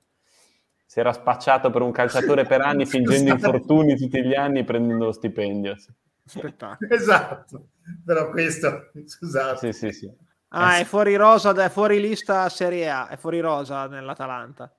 si 0.93 0.99
era 0.99 1.11
spacciato 1.11 1.71
per 1.71 1.81
un 1.81 1.91
calciatore 1.91 2.45
per 2.45 2.61
anni 2.61 2.85
fingendo 2.85 3.31
infortuni 3.31 3.97
tutti 3.97 4.23
gli 4.23 4.35
anni 4.35 4.63
prendendo 4.63 5.05
lo 5.05 5.11
stipendio. 5.11 5.75
Spettacolo. 6.23 6.93
Esatto, 6.93 7.69
però 8.05 8.29
questo, 8.29 8.91
scusate. 9.03 9.73
Sì, 9.73 9.87
sì, 9.87 9.91
sì. 9.91 10.11
Ah, 10.49 10.77
è 10.77 10.83
fuori 10.83 11.15
rosa, 11.15 11.51
è 11.51 11.69
fuori 11.69 11.99
lista 11.99 12.47
Serie 12.49 12.91
A, 12.91 13.07
è 13.07 13.17
fuori 13.17 13.39
rosa 13.39 13.87
nell'Atalanta. 13.87 14.71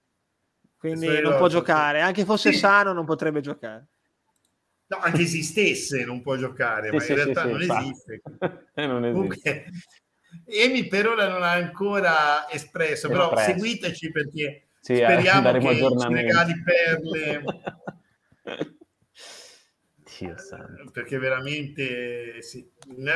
Quindi 0.78 1.08
non 1.08 1.20
rosa, 1.20 1.36
può 1.36 1.48
giocare, 1.48 1.98
sì. 1.98 2.04
anche 2.04 2.24
fosse 2.24 2.52
sì. 2.52 2.58
sano 2.58 2.92
non 2.92 3.04
potrebbe 3.04 3.40
giocare. 3.40 3.88
No, 4.86 4.98
anche 4.98 5.22
esistesse 5.22 6.04
non 6.04 6.22
può 6.22 6.36
giocare, 6.36 6.90
sì, 6.90 6.94
ma 6.94 7.04
in 7.06 7.24
realtà 7.24 7.44
non 7.44 7.60
esiste. 7.60 8.22
non 8.86 9.04
esiste. 9.04 9.12
Comunque, 9.12 9.64
Emi 10.46 10.86
per 10.86 11.08
ora 11.08 11.28
non 11.28 11.42
ha 11.42 11.50
ancora 11.50 12.48
espresso, 12.48 13.08
però 13.08 13.30
presto. 13.30 13.50
seguiteci 13.50 14.12
perché 14.12 14.63
sì, 14.84 14.92
eh, 14.92 14.96
Speriamo 14.96 15.50
che 15.52 15.76
ci 15.76 16.12
regali 16.12 16.62
perle. 16.62 17.42
Dio 20.18 20.36
santo. 20.36 20.90
Perché 20.92 21.16
veramente 21.16 22.42
sì. 22.42 22.70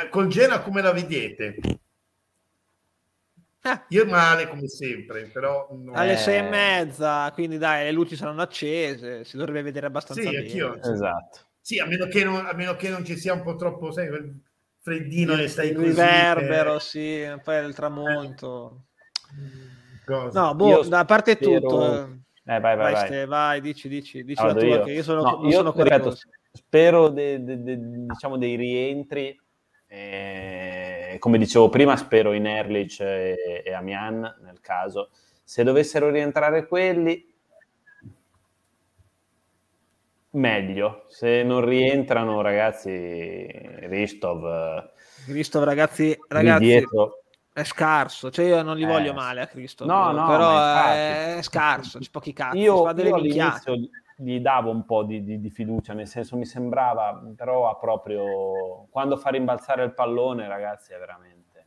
Col 0.09 0.29
Genoa 0.29 0.63
come 0.63 0.81
la 0.81 0.93
vedete? 0.93 1.57
Eh. 3.61 3.81
Io 3.89 4.07
male 4.07 4.49
come 4.49 4.67
sempre, 4.67 5.27
però 5.27 5.69
non... 5.73 5.95
alle 5.95 6.17
sei 6.17 6.39
e 6.39 6.49
mezza, 6.49 7.31
quindi 7.33 7.59
dai, 7.59 7.85
le 7.85 7.93
luci 7.93 8.17
saranno 8.17 8.41
accese, 8.41 9.25
si 9.25 9.37
dovrebbe 9.37 9.61
vedere 9.61 9.89
abbastanza 9.89 10.23
sì, 10.23 10.31
bene. 10.31 10.47
Anch'io, 10.47 10.83
esatto. 10.83 11.41
Sì, 11.61 11.79
a 11.79 11.85
meno, 11.85 12.07
che 12.07 12.25
non, 12.25 12.47
a 12.47 12.55
meno 12.55 12.77
che 12.77 12.89
non 12.89 13.05
ci 13.05 13.19
sia 13.19 13.35
un 13.35 13.43
po' 13.43 13.57
troppo 13.57 13.93
sai, 13.93 14.09
freddino 14.81 15.35
e 15.35 15.49
stai 15.49 15.75
così. 15.75 15.89
Riverbero, 15.89 16.73
per... 16.73 16.81
sì, 16.81 17.27
poi 17.45 17.63
il 17.63 17.75
tramonto. 17.75 18.85
Eh. 19.33 19.68
Cosa? 20.09 20.41
No, 20.41 20.55
boh, 20.55 20.83
da 20.85 21.05
parte 21.05 21.33
spero... 21.33 21.61
tutto. 21.61 22.03
Eh, 22.47 22.61
vai, 22.61 22.77
vai, 22.77 22.93
vai. 22.95 23.07
Ste, 23.07 23.27
vai 23.27 23.61
dici, 23.61 23.89
dici, 23.89 24.25
dici 24.25 24.41
allora, 24.41 24.55
la 24.55 24.61
tua, 24.61 24.77
io. 24.77 24.85
che 24.85 24.93
io 24.93 25.03
sono, 25.03 25.21
no, 25.21 25.47
io 25.47 25.53
sono 25.53 25.75
ripeto, 25.77 26.17
spero 26.51 27.09
de, 27.11 27.45
de, 27.45 27.63
de, 27.63 27.79
diciamo 28.07 28.39
dei 28.39 28.57
rientri. 28.57 29.39
Eh, 29.87 31.17
come 31.19 31.37
dicevo 31.37 31.69
prima, 31.69 31.95
spero 31.97 32.33
in 32.33 32.47
Erlich 32.47 33.01
e, 33.01 33.63
e 33.63 33.73
Amian 33.75 34.21
nel 34.43 34.61
caso. 34.63 35.11
Se 35.45 35.63
dovessero 35.63 36.09
rientrare 36.09 36.67
quelli, 36.67 37.31
meglio. 40.31 41.05
Se 41.09 41.43
non 41.43 41.63
rientrano, 41.63 42.41
ragazzi, 42.41 43.47
Ristov. 43.89 44.89
Ristov, 45.27 45.65
ragazzi, 45.65 46.19
ragazzi. 46.29 46.65
Dietro 46.65 47.25
è 47.59 47.65
scarso, 47.65 48.31
cioè 48.31 48.47
io 48.47 48.63
non 48.63 48.77
li 48.77 48.85
voglio 48.85 49.11
eh, 49.11 49.15
male 49.15 49.41
a 49.41 49.47
Cristo, 49.47 49.85
no, 49.85 50.13
no, 50.13 50.27
però 50.29 50.93
è, 50.93 51.39
scarso, 51.43 51.99
c'è 51.99 52.11
pochi 52.11 52.33
cazzi, 52.33 52.59
io, 52.59 52.85
fa 52.85 52.93
delle 52.93 53.09
io 53.09 53.15
all'inizio 53.17 53.75
gli 54.21 54.41
davo 54.41 54.71
un 54.71 54.85
po' 54.85 55.05
di, 55.05 55.23
di, 55.23 55.41
di, 55.41 55.51
fiducia, 55.51 55.93
nel 55.93 56.09
senso 56.09 56.37
mi 56.37 56.45
sembrava, 56.45 57.23
però 57.37 57.69
ha 57.71 57.77
proprio, 57.77 58.87
quando 58.91 59.17
fa 59.17 59.31
rimbalzare 59.31 59.85
il 59.85 59.93
pallone 59.93 60.49
ragazzi 60.49 60.93
è 60.93 60.99
veramente, 60.99 61.67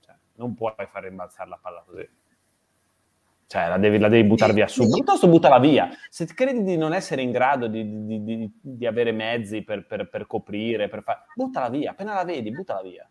cioè, 0.00 0.14
non 0.34 0.54
puoi 0.54 0.74
far 0.88 1.04
rimbalzare 1.04 1.48
la 1.48 1.58
palla 1.60 1.82
così. 1.86 2.08
Cioè, 3.48 3.68
la 3.68 3.78
devi, 3.78 3.98
la 3.98 4.08
devi 4.08 4.26
buttare 4.26 4.52
via 4.52 4.66
su. 4.66 4.90
Piuttosto 4.90 5.28
buttala 5.28 5.60
via. 5.60 5.88
Se 6.08 6.26
credi 6.26 6.64
di 6.64 6.76
non 6.76 6.92
essere 6.92 7.22
in 7.22 7.30
grado 7.30 7.68
di, 7.68 8.04
di, 8.04 8.24
di, 8.24 8.52
di 8.60 8.86
avere 8.86 9.12
mezzi 9.12 9.62
per, 9.62 9.86
per, 9.86 10.08
per 10.08 10.26
coprire, 10.26 10.88
per 10.88 11.04
fare... 11.04 11.26
buttala 11.32 11.68
via. 11.68 11.92
Appena 11.92 12.14
la 12.14 12.24
vedi, 12.24 12.50
buttala 12.50 12.82
via. 12.82 13.08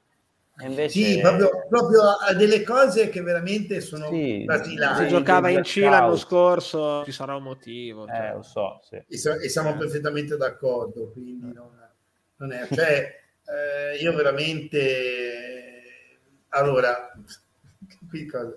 Invece... 0.61 0.89
Sì, 0.89 1.19
proprio, 1.19 1.65
proprio, 1.67 2.01
a 2.11 2.33
delle 2.33 2.63
cose 2.63 3.09
che 3.09 3.21
veramente 3.21 3.81
sono 3.81 4.07
sì, 4.09 4.45
basilari. 4.45 5.03
Se 5.03 5.07
giocava 5.07 5.49
in 5.49 5.61
C 5.63 5.77
l'anno 5.81 6.15
scorso 6.15 7.03
ci 7.03 7.11
sarà 7.11 7.35
un 7.35 7.43
motivo. 7.43 8.05
Cioè. 8.07 8.29
Eh, 8.29 8.33
lo 8.35 8.41
so, 8.41 8.79
sì. 8.83 9.03
e, 9.05 9.17
so, 9.17 9.33
e, 9.33 9.49
siamo 9.49 9.75
perfettamente 9.75 10.37
d'accordo, 10.37 11.11
quindi 11.11 11.53
non, 11.53 11.69
non 12.37 12.51
è... 12.53 12.67
Cioè, 12.71 13.19
eh, 13.43 13.97
io 13.97 14.15
veramente... 14.15 15.33
Allora, 16.49 17.11
qui 18.09 18.25
cosa? 18.25 18.55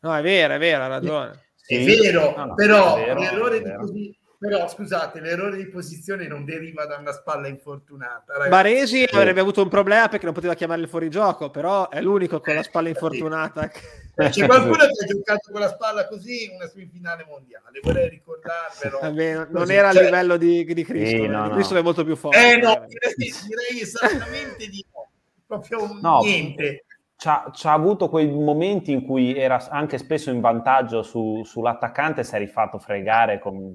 No, 0.00 0.14
è 0.14 0.22
vero, 0.22 0.54
è 0.54 0.58
vero, 0.58 0.82
ha 0.82 0.88
ragione. 0.88 1.44
È 1.64 1.82
vero, 1.82 2.34
no, 2.36 2.44
no, 2.44 2.54
però 2.54 2.96
è 2.96 3.06
vero, 3.06 3.18
l'errore 3.18 3.62
di 3.62 3.74
così 3.74 4.16
però 4.38 4.68
scusate, 4.68 5.20
l'errore 5.20 5.56
di 5.56 5.66
posizione 5.66 6.26
non 6.26 6.44
deriva 6.44 6.84
da 6.84 6.96
una 6.96 7.12
spalla 7.12 7.48
infortunata. 7.48 8.32
Ragazzi. 8.32 8.50
Baresi 8.50 9.02
eh. 9.04 9.16
avrebbe 9.16 9.40
avuto 9.40 9.62
un 9.62 9.68
problema 9.68 10.08
perché 10.08 10.26
non 10.26 10.34
poteva 10.34 10.54
chiamare 10.54 10.82
il 10.82 10.88
fuorigioco, 10.88 11.50
però 11.50 11.88
è 11.88 12.00
l'unico 12.02 12.40
con 12.40 12.54
la 12.54 12.62
spalla 12.62 12.88
infortunata. 12.88 13.70
C'è 14.16 14.46
qualcuno 14.46 14.76
che 14.76 15.04
ha 15.04 15.06
giocato 15.06 15.52
con 15.52 15.60
la 15.60 15.68
spalla 15.68 16.06
così 16.06 16.50
una 16.54 16.66
semifinale 16.66 17.26
mondiale, 17.28 17.80
vorrei 17.82 18.08
ricordarvelo. 18.08 18.98
Vabbè, 19.00 19.46
non 19.50 19.70
era 19.70 19.92
cioè... 19.92 20.02
a 20.02 20.04
livello 20.04 20.36
di, 20.36 20.64
di 20.64 20.84
Cristo, 20.84 21.16
sì, 21.16 21.26
no, 21.26 21.50
Cristo 21.50 21.74
no. 21.74 21.80
è 21.80 21.82
molto 21.82 22.04
più 22.04 22.16
forte. 22.16 22.38
Eh 22.38 22.56
no, 22.56 22.84
direi, 22.86 23.14
direi 23.16 23.80
esattamente 23.80 24.68
di 24.68 24.84
no, 24.92 25.08
proprio 25.46 25.98
no, 26.00 26.20
niente. 26.20 26.84
C'ha, 27.18 27.50
c'ha, 27.50 27.72
avuto 27.72 28.10
quei 28.10 28.30
momenti 28.30 28.92
in 28.92 29.02
cui 29.02 29.34
era 29.34 29.66
anche 29.70 29.96
spesso 29.96 30.30
in 30.30 30.40
vantaggio 30.40 31.02
su, 31.02 31.42
sull'attaccante, 31.44 32.22
si 32.24 32.34
è 32.34 32.38
rifatto 32.38 32.78
fregare 32.78 33.38
con 33.38 33.74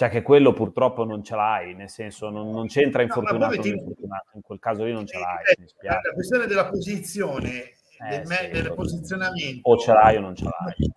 cioè 0.00 0.08
che 0.08 0.22
quello 0.22 0.54
purtroppo 0.54 1.04
non 1.04 1.22
ce 1.22 1.34
l'hai, 1.34 1.74
nel 1.74 1.90
senso 1.90 2.30
non, 2.30 2.50
non 2.50 2.68
c'entra 2.68 3.02
infortunato 3.02 3.56
no, 3.56 3.66
infortunato, 3.66 4.30
in 4.32 4.40
quel 4.40 4.58
caso 4.58 4.84
lì 4.84 4.94
non 4.94 5.04
ce 5.04 5.18
l'hai. 5.18 5.44
Eh, 5.44 5.86
la 5.86 6.12
questione 6.14 6.46
della 6.46 6.70
posizione, 6.70 7.74
eh, 8.08 8.22
del, 8.22 8.26
sì, 8.26 8.48
del 8.48 8.72
posizionamento. 8.72 9.68
O 9.68 9.76
ce 9.76 9.92
l'hai 9.92 10.16
o 10.16 10.20
non 10.20 10.34
ce 10.34 10.44
l'hai. 10.44 10.90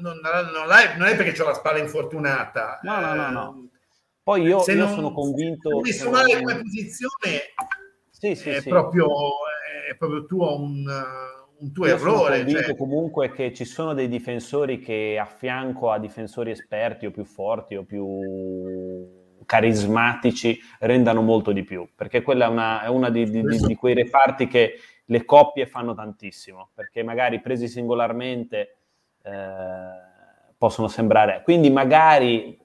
Non, 0.00 0.20
non, 0.22 0.52
non, 0.52 0.66
non 0.96 1.06
è 1.06 1.16
perché 1.16 1.32
c'ho 1.32 1.44
la 1.44 1.52
spalla 1.52 1.76
infortunata. 1.76 2.78
No, 2.82 2.98
no, 2.98 3.12
no, 3.12 3.28
no. 3.28 3.68
Poi 4.22 4.40
io, 4.40 4.64
io 4.66 4.74
non, 4.74 4.94
sono 4.94 5.12
convinto... 5.12 5.80
Messo 5.80 6.08
male 6.08 6.38
come 6.38 6.62
posizione 6.62 7.52
sì, 8.08 8.34
sì, 8.36 8.48
è, 8.48 8.60
sì. 8.62 8.70
Proprio, 8.70 9.06
è 9.86 9.94
proprio 9.96 10.24
tuo 10.24 10.58
un, 10.62 10.82
un 11.64 11.72
tuo 11.72 11.86
io 11.86 11.94
errore. 11.94 12.48
Sono 12.48 12.62
cioè... 12.62 12.76
comunque 12.76 13.32
che 13.32 13.52
ci 13.52 13.64
sono 13.64 13.94
dei 13.94 14.08
difensori 14.08 14.78
che 14.78 15.18
a 15.18 15.24
fianco 15.24 15.90
a 15.90 15.98
difensori 15.98 16.50
esperti 16.50 17.06
o 17.06 17.10
più 17.10 17.24
forti 17.24 17.74
o 17.74 17.84
più 17.84 19.22
carismatici 19.46 20.58
rendano 20.80 21.22
molto 21.22 21.52
di 21.52 21.64
più, 21.64 21.88
perché 21.94 22.22
quella 22.22 22.46
è 22.46 22.48
una, 22.48 22.82
è 22.82 22.88
una 22.88 23.10
di, 23.10 23.28
di, 23.28 23.42
di, 23.42 23.74
quei 23.74 23.94
reparti 23.94 24.46
che 24.46 24.78
le 25.04 25.24
coppie 25.24 25.66
fanno 25.66 25.94
tantissimo, 25.94 26.70
perché 26.74 27.02
magari 27.02 27.40
presi 27.40 27.68
singolarmente 27.68 28.76
eh, 29.22 29.32
possono 30.56 30.88
sembrare... 30.88 31.42
Quindi 31.42 31.70
magari 31.70 32.58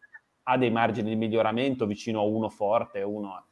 ha 0.44 0.58
dei 0.58 0.72
margini 0.72 1.10
di 1.10 1.16
miglioramento 1.16 1.86
vicino 1.86 2.20
a 2.22 2.24
uno 2.24 2.50
forte, 2.50 3.02
uno... 3.02 3.46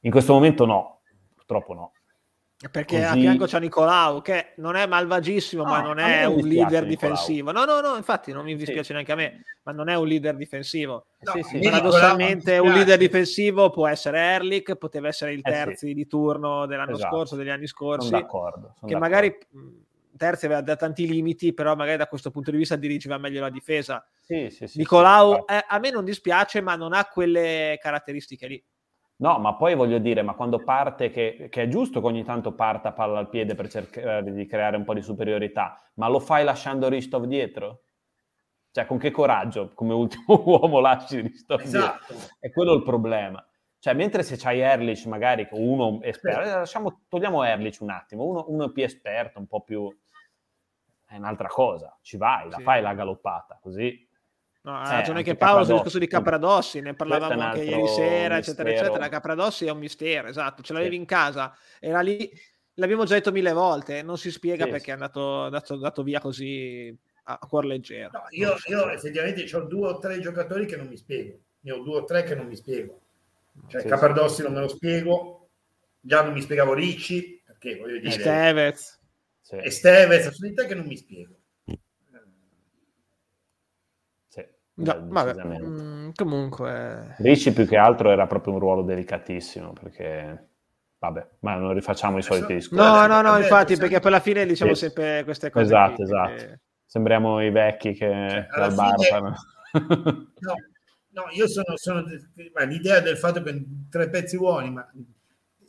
In 0.00 0.10
questo 0.10 0.32
momento 0.32 0.66
no, 0.66 1.00
purtroppo 1.34 1.74
no. 1.74 1.92
Perché 2.70 2.96
Così... 2.96 3.06
a 3.06 3.12
fianco 3.12 3.44
c'è 3.44 3.60
Nicolau, 3.60 4.22
che 4.22 4.54
non 4.56 4.76
è 4.76 4.86
malvagissimo, 4.86 5.62
no, 5.62 5.68
ma 5.68 5.82
non 5.82 5.98
è 5.98 6.24
un 6.24 6.40
leader 6.46 6.84
Nicolau. 6.84 6.88
difensivo. 6.88 7.52
No, 7.52 7.66
no, 7.66 7.80
no, 7.82 7.96
infatti 7.96 8.32
non 8.32 8.44
mi 8.46 8.56
dispiace 8.56 8.82
sì. 8.84 8.92
neanche 8.94 9.12
a 9.12 9.14
me, 9.14 9.44
ma 9.64 9.72
non 9.72 9.90
è 9.90 9.94
un 9.94 10.06
leader 10.06 10.34
difensivo. 10.36 11.06
No, 11.20 11.32
sì, 11.32 11.42
sì. 11.42 11.58
Paradossalmente 11.58 12.56
un 12.56 12.72
leader 12.72 12.96
difensivo 12.96 13.68
può 13.68 13.86
essere 13.86 14.18
Erlich, 14.18 14.74
poteva 14.76 15.08
essere 15.08 15.34
il 15.34 15.42
terzi 15.42 15.84
eh 15.84 15.88
sì. 15.88 15.94
di 15.94 16.06
turno 16.06 16.64
dell'anno 16.64 16.92
esatto. 16.92 17.14
scorso, 17.14 17.36
degli 17.36 17.50
anni 17.50 17.66
scorsi, 17.66 18.08
sono 18.08 18.20
d'accordo, 18.20 18.72
sono 18.78 18.90
che 18.90 18.98
d'accordo. 18.98 18.98
magari 18.98 19.38
terzi 20.16 20.46
aveva 20.46 20.62
da 20.62 20.76
tanti 20.76 21.06
limiti, 21.06 21.52
però 21.52 21.76
magari 21.76 21.98
da 21.98 22.06
questo 22.06 22.30
punto 22.30 22.50
di 22.50 22.56
vista 22.56 22.76
dirigeva 22.76 23.18
meglio 23.18 23.42
la 23.42 23.50
difesa. 23.50 24.02
Sì, 24.18 24.48
sì, 24.48 24.66
sì, 24.66 24.78
Nicolau 24.78 25.44
eh, 25.46 25.62
a 25.68 25.78
me 25.78 25.90
non 25.90 26.06
dispiace, 26.06 26.62
ma 26.62 26.74
non 26.74 26.94
ha 26.94 27.04
quelle 27.04 27.78
caratteristiche 27.82 28.46
lì. 28.46 28.64
No, 29.18 29.38
ma 29.38 29.54
poi 29.54 29.74
voglio 29.74 29.98
dire, 29.98 30.20
ma 30.20 30.34
quando 30.34 30.62
parte, 30.62 31.08
che, 31.08 31.48
che, 31.50 31.62
è 31.62 31.68
giusto 31.68 32.00
che 32.00 32.06
ogni 32.06 32.22
tanto 32.22 32.52
parta 32.52 32.92
palla 32.92 33.18
al 33.18 33.30
piede 33.30 33.54
per 33.54 33.68
cercare 33.68 34.30
di 34.30 34.44
creare 34.44 34.76
un 34.76 34.84
po' 34.84 34.92
di 34.92 35.00
superiorità, 35.00 35.80
ma 35.94 36.08
lo 36.08 36.20
fai 36.20 36.44
lasciando 36.44 36.88
Ristov 36.88 37.24
dietro? 37.24 37.82
Cioè, 38.70 38.84
con 38.84 38.98
che 38.98 39.10
coraggio 39.10 39.72
come 39.72 39.94
ultimo 39.94 40.42
uomo 40.44 40.80
lasci 40.80 41.20
Ristov 41.20 41.60
esatto. 41.60 42.12
dietro? 42.12 42.28
È 42.38 42.50
quello 42.50 42.74
il 42.74 42.82
problema. 42.82 43.42
Cioè, 43.78 43.94
mentre 43.94 44.22
se 44.22 44.36
c'hai 44.36 44.60
Erlich, 44.60 45.06
magari 45.06 45.48
uno 45.52 46.02
esperto, 46.02 46.44
sì. 46.44 46.50
lasciamo, 46.50 47.00
togliamo 47.08 47.42
Erlich 47.42 47.78
un 47.80 47.90
attimo, 47.90 48.24
uno, 48.24 48.44
uno, 48.48 48.70
più 48.70 48.82
esperto, 48.82 49.38
un 49.38 49.46
po' 49.46 49.62
più... 49.62 49.88
è 51.06 51.16
un'altra 51.16 51.48
cosa, 51.48 51.96
ci 52.02 52.18
vai, 52.18 52.50
la 52.50 52.56
sì. 52.56 52.62
fai 52.62 52.82
la 52.82 52.92
galoppata, 52.92 53.58
così 53.62 54.05
No, 54.66 54.76
ha 54.76 54.94
eh, 54.94 54.96
ragione 54.96 55.22
che 55.22 55.36
Paolo 55.36 55.62
sul 55.62 55.74
discorso 55.74 55.98
di 56.00 56.08
Capradossi, 56.08 56.80
ne 56.80 56.92
parlavamo 56.94 57.40
anche 57.40 57.62
ieri 57.62 57.86
sera, 57.86 58.34
mistero. 58.34 58.34
eccetera, 58.34 58.70
eccetera. 58.70 59.08
Capradossi 59.08 59.64
è 59.64 59.70
un 59.70 59.78
mistero, 59.78 60.26
esatto, 60.26 60.60
ce 60.60 60.72
l'avevi 60.72 60.96
sì. 60.96 61.00
in 61.00 61.06
casa, 61.06 61.56
era 61.78 62.00
lì, 62.00 62.28
l'abbiamo 62.74 63.04
già 63.04 63.14
detto 63.14 63.30
mille 63.30 63.52
volte, 63.52 64.02
non 64.02 64.18
si 64.18 64.32
spiega 64.32 64.64
sì. 64.64 64.70
perché 64.72 64.90
è 64.90 64.94
andato, 64.94 65.44
andato, 65.44 65.74
andato, 65.74 66.02
via 66.02 66.18
così 66.18 66.92
a, 67.26 67.38
a 67.40 67.46
cuor 67.46 67.64
leggero. 67.64 68.10
No, 68.12 68.24
io, 68.30 68.56
so. 68.58 68.72
io, 68.72 68.90
effettivamente 68.90 69.56
ho 69.56 69.60
due 69.60 69.88
o 69.88 69.98
tre 69.98 70.18
giocatori 70.18 70.66
che 70.66 70.76
non 70.76 70.88
mi 70.88 70.96
spiego, 70.96 71.38
ne 71.60 71.70
ho 71.70 71.78
due 71.84 71.98
o 71.98 72.04
tre 72.04 72.24
che 72.24 72.34
non 72.34 72.48
mi 72.48 72.56
spiego. 72.56 73.02
Cioè, 73.68 73.82
sì, 73.82 73.86
Capradossi 73.86 74.42
non 74.42 74.52
me 74.52 74.60
lo 74.62 74.68
spiego, 74.68 75.48
già 76.00 76.24
non 76.24 76.32
mi 76.32 76.40
spiegavo 76.40 76.74
Ricci, 76.74 77.40
perché 77.46 77.76
voglio 77.76 78.00
dire... 78.00 78.10
Stevez. 78.10 79.00
E 79.48 79.70
Stevez, 79.70 80.28
sono 80.30 80.48
di 80.48 80.54
te 80.54 80.66
che 80.66 80.74
non 80.74 80.86
mi 80.86 80.96
spiego. 80.96 81.36
No, 84.78 85.06
vabbè, 85.08 85.42
mm, 85.44 86.10
comunque... 86.14 87.14
Ricci 87.18 87.52
più 87.52 87.66
che 87.66 87.76
altro 87.76 88.10
era 88.10 88.26
proprio 88.26 88.54
un 88.54 88.58
ruolo 88.58 88.82
delicatissimo 88.82 89.72
perché... 89.72 90.48
Vabbè, 90.98 91.28
ma 91.40 91.54
non 91.54 91.72
rifacciamo 91.72 92.18
i 92.18 92.22
soliti 92.22 92.54
discorsi. 92.54 92.82
No, 92.82 93.06
no, 93.06 93.20
no, 93.20 93.36
infatti, 93.38 93.76
perché 93.76 94.00
per 94.00 94.10
la 94.10 94.20
fine 94.20 94.46
diciamo 94.46 94.74
sì. 94.74 94.86
sempre 94.86 95.24
queste 95.24 95.50
cose. 95.50 95.64
Esatto, 95.64 95.94
qui, 95.94 96.04
esatto. 96.04 96.28
Perché... 96.30 96.60
Sembriamo 96.84 97.42
i 97.42 97.50
vecchi 97.50 97.92
che 97.92 98.06
cioè, 98.08 98.46
al 98.50 98.74
bar 98.74 98.98
fine... 98.98 99.20
no, 100.40 100.54
no, 101.10 101.24
io 101.32 101.48
sono, 101.48 101.76
sono 101.76 102.04
l'idea 102.66 103.00
del 103.00 103.16
fatto 103.16 103.42
che 103.42 103.64
tre 103.90 104.08
pezzi 104.08 104.36
buoni, 104.36 104.70
ma 104.70 104.90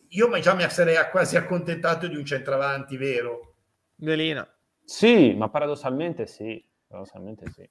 io 0.09 0.39
già 0.39 0.53
mi 0.53 0.69
sarei 0.69 0.95
quasi 1.11 1.35
accontentato 1.35 2.07
di 2.07 2.15
un 2.15 2.25
centravanti 2.25 2.97
vero. 2.97 3.55
Delina. 3.95 4.47
Sì, 4.83 5.33
ma 5.33 5.49
paradossalmente 5.49 6.25
sì, 6.25 6.63
paradossalmente 6.87 7.51
sì. 7.51 7.69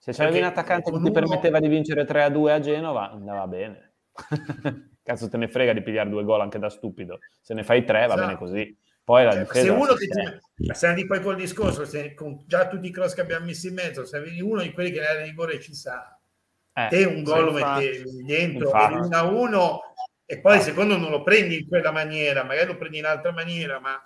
Se 0.00 0.12
c'avevi 0.12 0.38
un 0.38 0.44
attaccante 0.44 0.90
che 0.90 0.96
ti 0.96 1.02
uno... 1.02 1.12
permetteva 1.12 1.60
di 1.60 1.68
vincere 1.68 2.06
3 2.06 2.22
a 2.22 2.30
2 2.30 2.52
a 2.54 2.58
Genova, 2.58 3.10
andava 3.10 3.46
bene. 3.46 3.92
Cazzo 5.02 5.28
te 5.28 5.36
ne 5.36 5.46
frega 5.46 5.74
di 5.74 5.82
pigliare 5.82 6.08
due 6.08 6.24
gol 6.24 6.40
anche 6.40 6.58
da 6.58 6.70
stupido. 6.70 7.18
Se 7.38 7.52
ne 7.52 7.62
fai 7.62 7.84
tre, 7.84 7.98
va 8.00 8.04
esatto. 8.06 8.20
bene 8.20 8.38
così. 8.38 8.78
Poi 9.04 9.24
la 9.24 9.32
cioè, 9.32 9.40
difesa... 9.40 9.60
Se 9.60 9.68
uno 9.68 9.94
che 9.94 10.06
ti... 10.06 10.72
Se 10.72 10.86
andi 10.86 11.06
poi 11.06 11.20
col 11.20 11.36
discorso, 11.36 11.84
se, 11.84 12.14
con 12.14 12.42
già 12.46 12.66
tutti 12.68 12.86
i 12.86 12.90
cross 12.90 13.12
che 13.12 13.20
abbiamo 13.20 13.44
messo 13.44 13.68
in 13.68 13.74
mezzo, 13.74 14.06
se 14.06 14.16
avevi 14.16 14.40
uno 14.40 14.62
di 14.62 14.72
quelli 14.72 14.90
che 14.90 15.00
nel 15.00 15.26
rigore 15.26 15.60
ci 15.60 15.74
sa, 15.74 16.18
eh, 16.72 16.86
te 16.88 17.04
un 17.04 17.22
gol 17.22 17.44
lo 17.44 17.52
metti 17.52 18.24
dentro, 18.24 18.70
1 18.70 19.08
a 19.10 19.22
1 19.24 19.80
e 20.24 20.40
poi 20.40 20.56
il 20.56 20.62
secondo 20.62 20.96
non 20.96 21.10
lo 21.10 21.22
prendi 21.22 21.58
in 21.58 21.68
quella 21.68 21.90
maniera, 21.90 22.42
magari 22.42 22.68
lo 22.68 22.78
prendi 22.78 22.98
in 22.98 23.04
altra 23.04 23.32
maniera, 23.32 23.80
ma 23.80 24.00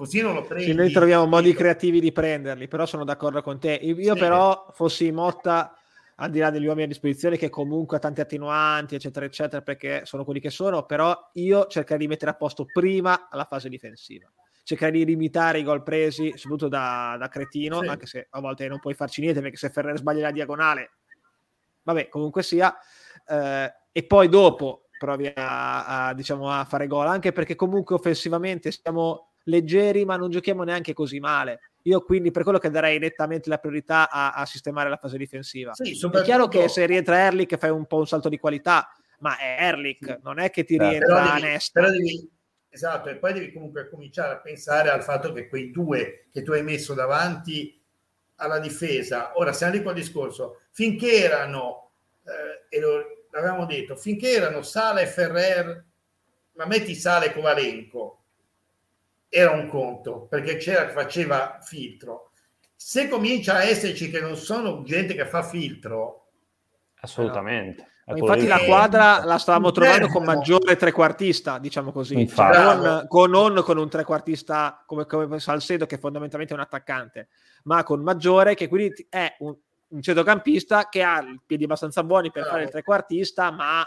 così 0.00 0.22
non 0.22 0.32
lo 0.32 0.40
prendi. 0.40 0.64
Sì, 0.64 0.72
noi 0.72 0.90
troviamo 0.90 1.26
modi 1.26 1.52
creativi 1.52 2.00
di 2.00 2.10
prenderli, 2.10 2.68
però 2.68 2.86
sono 2.86 3.04
d'accordo 3.04 3.42
con 3.42 3.60
te. 3.60 3.74
Io 3.74 4.14
sì. 4.14 4.18
però 4.18 4.68
fossi 4.72 5.12
Motta, 5.12 5.76
al 6.16 6.30
di 6.30 6.38
là 6.38 6.48
degli 6.48 6.64
uomini 6.64 6.84
a 6.84 6.86
disposizione, 6.86 7.36
che 7.36 7.50
comunque 7.50 7.98
ha 7.98 8.00
tanti 8.00 8.22
attenuanti, 8.22 8.94
eccetera, 8.94 9.26
eccetera, 9.26 9.60
perché 9.60 10.06
sono 10.06 10.24
quelli 10.24 10.40
che 10.40 10.48
sono, 10.48 10.86
però 10.86 11.14
io 11.34 11.66
cercherei 11.66 12.00
di 12.00 12.08
mettere 12.08 12.30
a 12.30 12.34
posto 12.34 12.64
prima 12.64 13.28
la 13.32 13.44
fase 13.44 13.68
difensiva. 13.68 14.32
Cercherei 14.62 15.04
di 15.04 15.04
limitare 15.04 15.58
i 15.58 15.64
gol 15.64 15.82
presi, 15.82 16.32
soprattutto 16.34 16.68
da, 16.68 17.16
da 17.18 17.28
cretino, 17.28 17.82
sì. 17.82 17.88
anche 17.88 18.06
se 18.06 18.26
a 18.30 18.40
volte 18.40 18.68
non 18.68 18.78
puoi 18.78 18.94
farci 18.94 19.20
niente, 19.20 19.42
perché 19.42 19.58
se 19.58 19.68
Ferrer 19.68 19.98
sbaglia 19.98 20.22
la 20.22 20.32
diagonale, 20.32 20.92
vabbè, 21.82 22.08
comunque 22.08 22.42
sia. 22.42 22.74
Eh, 23.26 23.74
e 23.92 24.02
poi 24.04 24.30
dopo 24.30 24.86
provi 24.98 25.30
a, 25.34 26.06
a, 26.06 26.14
diciamo, 26.14 26.50
a 26.50 26.64
fare 26.64 26.86
gol, 26.86 27.06
anche 27.06 27.32
perché 27.32 27.54
comunque 27.54 27.96
offensivamente 27.96 28.70
siamo 28.72 29.29
leggeri, 29.50 30.06
ma 30.06 30.16
non 30.16 30.30
giochiamo 30.30 30.62
neanche 30.62 30.94
così 30.94 31.20
male. 31.20 31.60
Io 31.82 32.02
quindi 32.02 32.30
per 32.30 32.42
quello 32.42 32.58
che 32.58 32.70
darei 32.70 32.98
nettamente 32.98 33.48
la 33.48 33.58
priorità 33.58 34.08
a, 34.10 34.32
a 34.32 34.46
sistemare 34.46 34.88
la 34.88 34.96
fase 34.96 35.18
difensiva. 35.18 35.74
Sì, 35.74 35.98
è 36.12 36.22
chiaro 36.22 36.48
che 36.48 36.68
se 36.68 36.86
rientra 36.86 37.18
Erlich 37.18 37.56
fai 37.58 37.70
un 37.70 37.86
po' 37.86 37.98
un 37.98 38.06
salto 38.06 38.28
di 38.28 38.38
qualità, 38.38 38.94
ma 39.18 39.38
è 39.38 39.56
Erlich, 39.58 40.04
sì. 40.04 40.18
non 40.22 40.38
è 40.38 40.50
che 40.50 40.64
ti 40.64 40.78
rientra 40.78 41.32
devi, 41.34 41.42
Nesta. 41.42 41.80
Devi, 41.90 42.30
esatto, 42.68 43.08
e 43.08 43.16
poi 43.16 43.32
devi 43.32 43.52
comunque 43.52 43.88
cominciare 43.88 44.34
a 44.34 44.38
pensare 44.38 44.90
al 44.90 45.02
fatto 45.02 45.32
che 45.32 45.48
quei 45.48 45.70
due 45.70 46.26
che 46.30 46.42
tu 46.42 46.52
hai 46.52 46.62
messo 46.62 46.94
davanti 46.94 47.78
alla 48.36 48.58
difesa, 48.58 49.32
ora 49.36 49.52
stiamo 49.52 49.74
lì 49.74 49.82
col 49.82 49.94
discorso, 49.94 50.62
finché 50.70 51.22
erano, 51.22 51.90
eh, 52.24 52.76
e 52.76 52.80
lo, 52.80 53.26
l'avevamo 53.30 53.66
detto, 53.66 53.96
finché 53.96 54.32
erano 54.32 54.62
Sala 54.62 55.00
e 55.00 55.06
Ferrer, 55.06 55.84
ma 56.52 56.66
metti 56.66 56.94
Sala 56.94 57.24
e 57.26 57.32
Kovalenko, 57.32 58.19
era 59.30 59.52
un 59.52 59.68
conto 59.68 60.26
perché 60.26 60.56
c'era 60.56 60.86
che 60.86 60.92
faceva 60.92 61.58
filtro. 61.62 62.32
Se 62.74 63.08
comincia 63.08 63.54
a 63.54 63.62
esserci 63.62 64.10
che 64.10 64.20
non 64.20 64.36
sono 64.36 64.82
gente 64.82 65.14
che 65.14 65.24
fa 65.24 65.42
filtro, 65.42 66.26
assolutamente. 67.00 67.82
No. 67.82 67.88
Infatti 68.16 68.46
la 68.46 68.58
quadra 68.64 69.24
la 69.24 69.38
stavamo 69.38 69.70
trovando 69.70 70.08
con 70.08 70.24
maggiore 70.24 70.74
trequartista, 70.74 71.58
diciamo 71.58 71.92
così, 71.92 72.26
cioè, 72.26 72.74
non, 72.74 73.04
con, 73.06 73.30
non 73.30 73.62
con 73.62 73.78
un 73.78 73.88
trequartista 73.88 74.82
come, 74.84 75.06
come 75.06 75.38
Salcedo 75.38 75.86
che 75.86 75.96
fondamentalmente 75.96 76.52
è 76.52 76.56
un 76.56 76.62
attaccante, 76.62 77.28
ma 77.64 77.84
con 77.84 78.02
maggiore 78.02 78.56
che 78.56 78.66
quindi 78.66 79.06
è 79.08 79.36
un, 79.40 79.54
un 79.88 80.02
centrocampista 80.02 80.88
che 80.88 81.04
ha 81.04 81.20
i 81.20 81.40
piedi 81.46 81.64
abbastanza 81.64 82.02
buoni 82.02 82.32
per 82.32 82.42
Bravo. 82.42 82.50
fare 82.50 82.64
il 82.64 82.70
trequartista, 82.70 83.52
ma 83.52 83.86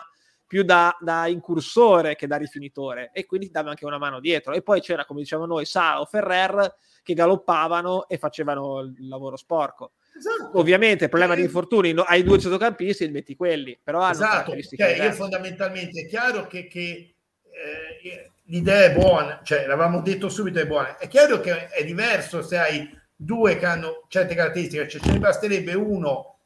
più 0.54 0.62
da, 0.62 0.95
da, 0.99 1.26
incursore 1.26 2.16
che 2.16 2.28
da 2.28 2.36
rifinitore 2.36 3.10
e 3.12 3.26
quindi 3.26 3.49
dava 3.49 3.72
anche 3.72 3.86
una 3.86 3.97
mano 3.97 4.20
dietro. 4.20 4.54
E 4.54 4.62
poi 4.62 4.82
c'era 4.82 5.04
come 5.04 5.22
diciamo 5.22 5.47
noi 5.47 5.66
Sa 5.66 5.99
o 5.99 6.06
Ferrer 6.06 6.76
che 7.01 7.16
galoppavano 7.16 8.08
e 8.08 8.20
facevano 8.20 8.82
il 8.82 9.08
lavoro 9.08 9.36
sporco. 9.36 9.93
Esatto. 10.16 10.60
ovviamente 10.60 11.06
il 11.06 11.10
problema 11.10 11.34
eh, 11.34 11.38
di 11.38 11.41
infortuni 11.41 11.91
no, 11.91 12.04
hai 12.04 12.22
due 12.22 12.38
centrocampisti 12.38 13.08
li 13.08 13.12
metti 13.12 13.36
quelli 13.36 13.80
però 13.82 14.01
hanno 14.01 14.12
esatto. 14.12 14.56
cioè, 14.62 15.04
io 15.04 15.12
fondamentalmente 15.12 16.01
è 16.01 16.06
chiaro 16.06 16.45
che, 16.45 16.68
che 16.68 17.16
eh, 17.49 18.32
l'idea 18.43 18.84
è 18.84 18.93
buona 18.93 19.41
cioè 19.43 19.66
l'avevamo 19.66 20.01
detto 20.01 20.30
subito 20.30 20.60
è 20.60 20.68
buona. 20.68 20.97
È 20.97 21.08
chiaro 21.08 21.39
che 21.39 21.66
è 21.66 21.84
diverso 21.84 22.43
se 22.43 22.60
hai 22.60 22.95
due 23.16 23.58
che 23.58 23.66
hanno 23.66 24.06
certe 24.08 24.36
caratteristiche 24.36 24.88
cioè 24.88 25.01
ce 25.01 25.12
ne 25.12 25.18
basterebbe 25.18 25.74
uno 25.74 26.38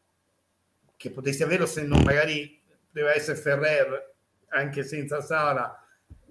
che 0.95 1.09
potresti 1.09 1.43
averlo 1.43 1.65
se 1.65 1.83
non 1.83 2.01
magari 2.03 2.56
deve 2.97 3.13
essere 3.13 3.37
Ferrer 3.37 4.15
anche 4.49 4.83
senza 4.83 5.21
Sala. 5.21 5.79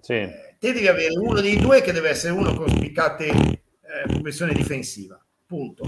Sì. 0.01 0.13
Eh, 0.13 0.55
te 0.59 0.73
devi 0.73 0.87
avere 0.87 1.17
uno 1.17 1.39
dei 1.39 1.57
due 1.57 1.81
che 1.81 1.93
deve 1.93 2.09
essere 2.09 2.33
uno 2.33 2.53
con 2.53 2.69
spiccate 2.69 3.25
eh, 3.27 3.61
professione 4.05 4.53
difensiva. 4.53 5.23
Punto. 5.45 5.85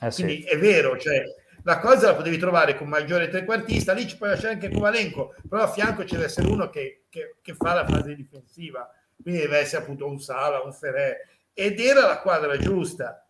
Eh, 0.00 0.10
Quindi 0.10 0.42
sì. 0.42 0.48
è 0.48 0.58
vero, 0.58 0.98
cioè, 0.98 1.22
la 1.62 1.78
cosa 1.78 2.08
la 2.08 2.14
potevi 2.14 2.36
trovare 2.36 2.76
con 2.76 2.88
maggiore 2.88 3.28
trequartista, 3.28 3.94
lì 3.94 4.06
ci 4.06 4.18
puoi 4.18 4.30
lasciare 4.30 4.52
anche 4.52 4.68
Kovalenko, 4.68 5.34
però 5.48 5.62
a 5.62 5.72
fianco 5.72 6.02
c'è 6.02 6.12
deve 6.12 6.26
essere 6.26 6.48
uno 6.48 6.68
che, 6.68 7.04
che, 7.08 7.36
che, 7.40 7.54
fa 7.54 7.72
la 7.72 7.86
fase 7.86 8.14
difensiva, 8.14 8.88
quindi 9.20 9.40
deve 9.40 9.58
essere 9.58 9.82
appunto 9.82 10.06
un 10.06 10.20
Sala, 10.20 10.60
un 10.60 10.74
Ferré, 10.74 11.26
ed 11.54 11.80
era 11.80 12.06
la 12.06 12.20
quadra 12.20 12.58
giusta. 12.58 13.26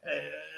Eh, 0.00 0.50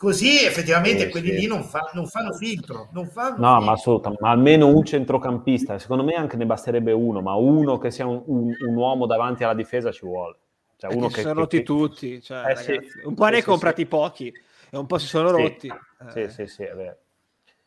così 0.00 0.46
effettivamente 0.46 1.04
sì, 1.04 1.10
quelli 1.10 1.28
sì. 1.28 1.40
lì 1.40 1.46
non, 1.46 1.62
fa, 1.62 1.90
non, 1.92 2.06
fanno 2.06 2.32
filtro. 2.32 2.88
Non 2.92 3.06
fanno 3.06 3.36
no, 3.36 3.48
filtro. 3.48 3.60
ma 3.60 3.72
assolutamente, 3.72 4.24
ma 4.24 4.30
almeno 4.30 4.66
un 4.68 4.82
centrocampista, 4.82 5.78
secondo 5.78 6.04
me 6.04 6.14
anche 6.14 6.38
ne 6.38 6.46
basterebbe 6.46 6.92
uno, 6.92 7.20
ma 7.20 7.34
uno 7.34 7.76
che 7.76 7.90
sia 7.90 8.06
un, 8.06 8.22
un, 8.24 8.50
un 8.66 8.74
uomo 8.76 9.04
davanti 9.04 9.44
alla 9.44 9.52
difesa 9.52 9.92
ci 9.92 10.06
vuole. 10.06 10.38
Cioè, 10.78 10.94
uno 10.94 11.08
che, 11.08 11.16
si 11.16 11.20
sono 11.20 11.34
rotti 11.34 11.58
che... 11.58 11.62
tutti, 11.64 12.22
cioè, 12.22 12.50
eh, 12.50 12.56
sì. 12.56 12.80
un 13.04 13.14
po' 13.14 13.26
ne 13.26 13.36
hai 13.36 13.42
comprati 13.42 13.84
pochi 13.84 14.32
e 14.70 14.78
un 14.78 14.86
po' 14.86 14.96
si 14.96 15.06
sono 15.06 15.32
rotti. 15.32 15.70
Sì, 16.12 16.20
eh. 16.20 16.30
sì, 16.30 16.46
sì, 16.46 16.62
è 16.62 16.72
vero. 16.72 16.96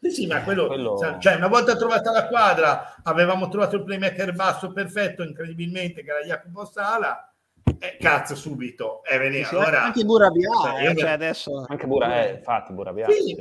Sì, 0.02 0.10
sì, 0.10 0.26
ma 0.26 0.42
quello, 0.42 0.66
quello... 0.66 0.98
Cioè, 1.20 1.36
una 1.36 1.48
volta 1.48 1.76
trovata 1.76 2.12
la 2.12 2.28
quadra, 2.28 2.96
avevamo 3.04 3.48
trovato 3.48 3.76
il 3.76 3.84
playmaker 3.84 4.34
basso 4.34 4.74
perfetto, 4.74 5.22
incredibilmente, 5.22 6.04
che 6.04 6.10
era 6.10 6.26
Jacopo 6.26 6.66
Sala, 6.66 7.32
eh, 7.80 7.98
cazzo 8.00 8.36
subito. 8.36 9.04
È 9.04 9.18
venuto 9.18 9.48
sì, 9.48 9.56
allora, 9.56 9.84
anche 9.84 10.04
Burabia 10.04 10.50
cioè, 10.62 10.90
eh, 10.90 10.96
cioè 10.96 11.10
adesso 11.10 11.66
anche 11.68 11.88
Bura 11.88 12.26
eh, 12.26 12.34
infatti 12.36 12.74
Burabia 12.74 13.08
sì. 13.10 13.36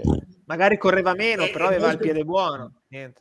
magari 0.47 0.77
correva 0.79 1.15
meno 1.15 1.49
però 1.51 1.67
aveva 1.67 1.91
il 1.91 1.99
piede 1.99 2.25
buono 2.25 2.83
niente. 2.89 3.21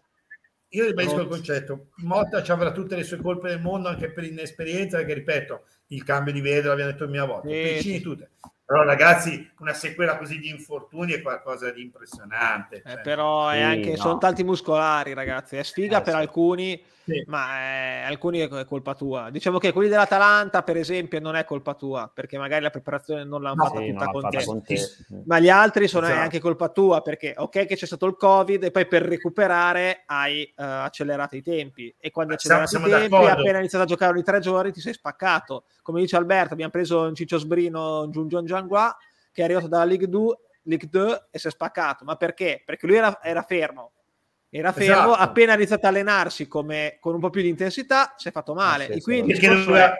Io 0.73 0.85
ribadisco 0.85 1.19
il 1.19 1.27
concetto. 1.27 1.87
Motta 1.97 2.41
ci 2.41 2.51
avrà 2.51 2.71
tutte 2.71 2.95
le 2.95 3.03
sue 3.03 3.17
colpe 3.17 3.49
del 3.49 3.59
mondo 3.59 3.89
anche 3.89 4.09
per 4.13 4.23
inesperienza 4.23 4.95
perché 4.97 5.15
ripeto 5.15 5.63
il 5.87 6.03
cambio 6.05 6.31
di 6.31 6.39
vedere 6.39 6.67
l'abbiamo 6.67 6.91
detto 6.91 7.07
mia 7.09 7.25
volta 7.25 7.49
sì, 7.49 7.99
tutte 7.99 8.31
però 8.71 8.83
ragazzi 8.83 9.51
una 9.59 9.73
sequela 9.73 10.17
così 10.17 10.39
di 10.39 10.47
infortuni 10.47 11.11
è 11.11 11.21
qualcosa 11.21 11.69
di 11.71 11.81
impressionante 11.81 12.77
eh, 12.77 12.89
cioè. 12.89 13.01
però 13.01 13.49
è 13.49 13.59
anche, 13.59 13.89
no. 13.89 13.97
sono 13.97 14.17
tanti 14.17 14.45
muscolari 14.45 15.13
ragazzi 15.13 15.57
è 15.57 15.63
sfiga 15.63 15.97
eh, 15.97 16.01
per 16.01 16.13
sì. 16.13 16.19
alcuni 16.19 16.81
sì. 17.03 17.23
ma 17.27 17.57
è, 17.57 18.03
alcuni 18.05 18.39
è 18.39 18.65
colpa 18.65 18.93
tua 18.93 19.29
diciamo 19.29 19.57
che 19.57 19.71
quelli 19.71 19.89
dell'Atalanta 19.89 20.63
per 20.63 20.77
esempio 20.77 21.19
non 21.19 21.35
è 21.35 21.43
colpa 21.43 21.73
tua 21.73 22.09
perché 22.13 22.37
magari 22.37 22.63
la 22.63 22.69
preparazione 22.69 23.23
non 23.23 23.41
l'hanno 23.41 23.55
no, 23.55 23.65
fatta 23.65 23.79
sì, 23.79 23.91
tutta 23.91 24.05
con, 24.05 24.29
te. 24.29 24.45
con, 24.45 24.63
te. 24.63 24.79
ma 25.25 25.39
gli 25.39 25.49
altri 25.49 25.87
sono 25.87 26.05
esatto. 26.05 26.21
anche 26.21 26.39
colpa 26.39 26.69
tua 26.69 27.01
perché 27.01 27.33
ok 27.35 27.65
che 27.65 27.75
c'è 27.75 27.85
stato 27.85 28.05
il 28.05 28.15
covid 28.15 28.63
e 28.63 28.71
poi 28.71 28.87
per 28.87 29.03
recuperare 29.03 30.03
hai 30.05 30.43
uh, 30.43 30.63
accelerato 30.63 31.35
i 31.35 31.41
tempi 31.41 31.93
e 31.99 32.11
quando 32.11 32.31
hai 32.31 32.37
accelerato 32.37 32.77
i 32.77 32.89
tempi 32.89 33.09
d'accordo. 33.09 33.41
appena 33.41 33.59
iniziato 33.59 33.83
a 33.83 33.87
giocare 33.87 34.13
di 34.13 34.23
tre 34.23 34.39
giorni 34.39 34.71
ti 34.71 34.79
sei 34.79 34.93
spaccato 34.93 35.65
come 35.81 35.99
dice 35.99 36.15
Alberto 36.15 36.53
abbiamo 36.53 36.71
preso 36.71 37.01
un 37.01 37.15
Ciccio 37.15 37.37
Sbrino 37.37 38.03
un 38.03 38.11
Giungion 38.11 38.45
Giangua 38.61 38.97
che 39.31 39.41
è 39.41 39.45
arrivato 39.45 39.67
dalla 39.67 39.85
Ligue 39.85 40.07
2, 40.07 40.37
Ligue 40.63 40.87
2 40.89 41.27
e 41.31 41.39
si 41.39 41.47
è 41.47 41.51
spaccato 41.51 42.05
ma 42.05 42.15
perché? 42.15 42.61
perché 42.65 42.87
lui 42.87 42.97
era, 42.97 43.21
era 43.21 43.41
fermo 43.43 43.93
era 44.53 44.73
fermo, 44.73 45.13
esatto. 45.13 45.13
appena 45.13 45.53
iniziato 45.53 45.85
a 45.85 45.89
allenarsi 45.89 46.45
come, 46.47 46.97
con 46.99 47.13
un 47.13 47.21
po' 47.21 47.29
più 47.29 47.41
di 47.41 47.47
intensità 47.47 48.15
si 48.17 48.27
è 48.27 48.31
fatto 48.31 48.53
male. 48.53 48.87
Ah, 48.87 48.93
sì, 48.95 49.01
quindi 49.01 49.39
lui 49.39 49.77
è, 49.77 49.95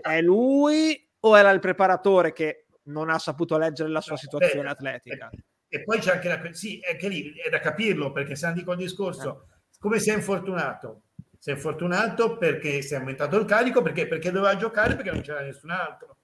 è, 0.00 0.22
lui 0.22 1.06
o 1.20 1.38
era 1.38 1.50
il 1.50 1.60
preparatore 1.60 2.32
che 2.32 2.64
non 2.84 3.10
ha 3.10 3.18
saputo 3.18 3.58
leggere 3.58 3.90
la 3.90 4.00
sua 4.00 4.16
situazione 4.16 4.62
Beh, 4.62 4.70
atletica? 4.70 5.30
E, 5.68 5.82
poi 5.82 5.98
c'è 5.98 6.12
anche 6.12 6.28
la... 6.28 6.40
Sì, 6.52 6.80
anche 6.90 7.08
lì 7.08 7.34
è 7.34 7.50
da 7.50 7.60
capirlo, 7.60 8.10
perché 8.10 8.36
se 8.36 8.50
dico 8.54 8.72
il 8.72 8.78
discorso, 8.78 9.44
eh. 9.50 9.78
come 9.78 9.98
si 9.98 10.08
è 10.08 10.14
infortunato? 10.14 11.02
Si 11.38 11.50
è 11.50 11.52
infortunato 11.52 12.38
perché 12.38 12.80
si 12.80 12.94
è 12.94 12.96
aumentato 12.96 13.38
il 13.38 13.44
carico, 13.44 13.82
perché, 13.82 14.06
perché 14.06 14.30
doveva 14.30 14.56
giocare, 14.56 14.96
perché 14.96 15.10
non 15.10 15.20
c'era 15.20 15.42
nessun 15.42 15.70
altro. 15.70 16.16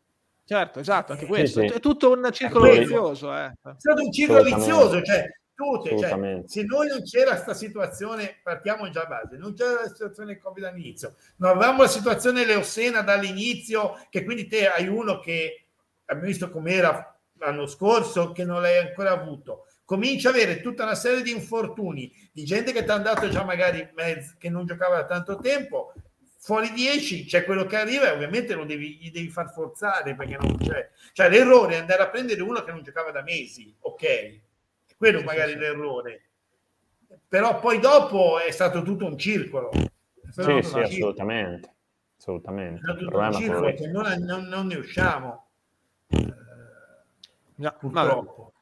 Certo, 0.49 0.79
esatto, 0.79 1.11
anche 1.11 1.27
questo. 1.27 1.61
Sì, 1.61 1.69
sì. 1.69 1.75
È 1.75 1.81
tutto 1.81 2.13
un 2.13 2.31
circolo 2.31 2.71
vizioso. 2.71 3.37
Eh. 3.37 3.47
È 3.47 3.75
stato 3.79 4.03
un 4.03 4.13
circolo 4.13 4.45
vizioso, 4.45 5.03
cioè 5.03 5.29
tutte. 5.57 5.99
Cioè, 5.99 6.43
se 6.47 6.63
noi 6.63 6.87
non 6.87 7.03
c'era 7.03 7.31
questa 7.31 7.55
situazione, 7.55 8.39
partiamo 8.45 8.89
già 8.91 9.03
a 9.03 9.07
base, 9.07 9.39
non 9.39 9.55
c'era 9.55 9.81
la 9.83 9.89
situazione 9.89 10.39
Covid 10.39 10.65
all'inizio, 10.65 11.17
non 11.39 11.51
avevamo 11.51 11.83
la 11.83 11.89
situazione 11.89 12.45
Leosena 12.45 13.01
dall'inizio, 13.01 13.99
che 14.09 14.23
quindi 14.23 14.47
te 14.47 14.69
hai 14.69 14.87
uno 14.87 15.19
che 15.19 15.67
abbiamo 16.05 16.29
visto 16.29 16.49
com'era 16.51 17.19
l'anno 17.39 17.67
scorso, 17.67 18.31
che 18.31 18.45
non 18.45 18.61
l'hai 18.63 18.79
ancora 18.79 19.11
avuto. 19.11 19.67
Comincia 19.85 20.29
a 20.29 20.33
avere 20.33 20.61
tutta 20.61 20.85
una 20.85 20.95
serie 20.95 21.23
di 21.23 21.33
infortuni, 21.33 22.13
di 22.33 22.45
gente 22.45 22.73
che 22.73 22.85
ti 22.85 22.91
ha 22.91 22.95
andato 22.95 23.29
già 23.29 23.43
magari 23.43 23.89
mezzo, 23.95 24.35
che 24.39 24.49
non 24.49 24.65
giocava 24.65 24.97
da 24.97 25.07
tanto 25.07 25.39
tempo, 25.39 25.93
fuori 26.47 26.71
10 26.71 27.25
c'è 27.25 27.45
quello 27.45 27.67
che 27.67 27.77
arriva 27.77 28.07
e 28.07 28.13
ovviamente 28.13 28.55
lo 28.55 28.65
devi, 28.65 28.99
gli 29.01 29.11
devi 29.11 29.29
far 29.31 29.51
forzare 29.51 30.15
perché 30.15 30.37
non 30.41 30.57
c'è. 30.57 30.91
Cioè 31.13 31.29
l'errore 31.29 31.75
è 31.75 31.79
andare 31.79 32.05
a 32.05 32.09
prendere 32.09 32.41
uno 32.41 32.63
che 32.63 32.71
non 32.71 32.85
giocava 32.85 33.11
da 33.11 33.23
mesi, 33.23 33.75
ok, 33.81 34.41
quello 34.97 35.19
sì, 35.19 35.25
magari 35.25 35.53
sì, 35.53 35.59
l'errore. 35.59 36.23
Però 37.27 37.59
poi 37.59 37.81
dopo 37.81 38.39
è 38.39 38.53
stato 38.53 38.83
tutto 38.83 39.07
un 39.07 39.19
circolo. 39.19 39.71
Sì, 40.31 40.63
sì, 40.63 40.79
assolutamente. 40.79 41.75
Assolutamente. 42.17 42.79
È 42.79 42.95
stato 42.95 43.19
un 43.19 43.33
circolo 43.33 43.75
che 43.75 43.89
non, 43.89 44.17
non, 44.21 44.45
non, 44.45 44.67
ne 44.69 44.77
usciamo. 44.77 45.49
Eh, 46.07 46.35
no, 47.57 47.75
purtroppo. 47.77 48.53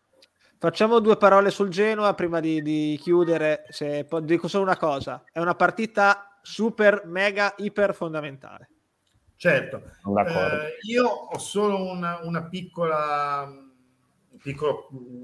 Facciamo 0.57 1.01
due 1.01 1.19
parole 1.19 1.51
sul 1.51 1.69
Genoa 1.69 2.15
prima 2.15 2.41
di, 2.41 2.63
di 2.63 2.99
chiudere. 2.99 3.67
Se, 3.69 4.07
dico 4.23 4.49
solo 4.49 4.65
una 4.65 4.79
cosa: 4.79 5.23
è 5.31 5.39
una 5.39 5.55
partita 5.55 6.34
super, 6.45 7.03
mega, 7.07 7.55
iper 7.57 7.95
fondamentale. 7.95 8.69
Certo, 9.37 9.83
eh, 10.27 10.79
io 10.83 11.07
ho 11.07 11.39
solo 11.39 11.91
una, 11.91 12.21
una 12.23 12.45
piccola 12.45 13.51
piccola 14.45 14.75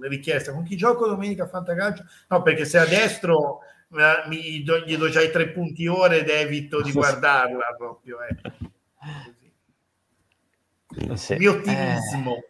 richiesta, 0.01 0.53
con 0.53 0.65
chi 0.65 0.77
gioco 0.77 1.07
domenica 1.07 1.45
a 1.45 1.49
Fantacalcio? 1.49 2.05
No, 2.29 2.43
perché 2.43 2.65
se 2.65 2.79
a 2.79 2.87
destro 2.87 3.61
eh, 3.91 4.29
mi 4.29 4.63
do, 4.63 4.79
gli 4.79 4.97
do 4.97 5.11
già 5.11 5.21
i 5.21 5.31
tre 5.31 5.51
punti 5.51 5.87
ore 5.87 6.21
ed 6.21 6.29
evito 6.31 6.81
di 6.81 6.91
guardarla 6.93 7.75
proprio. 7.77 8.19
Eh. 8.23 8.37
Sì. 11.17 11.37
Mio 11.37 11.53
ottimismo. 11.53 12.37
Eh. 12.37 12.49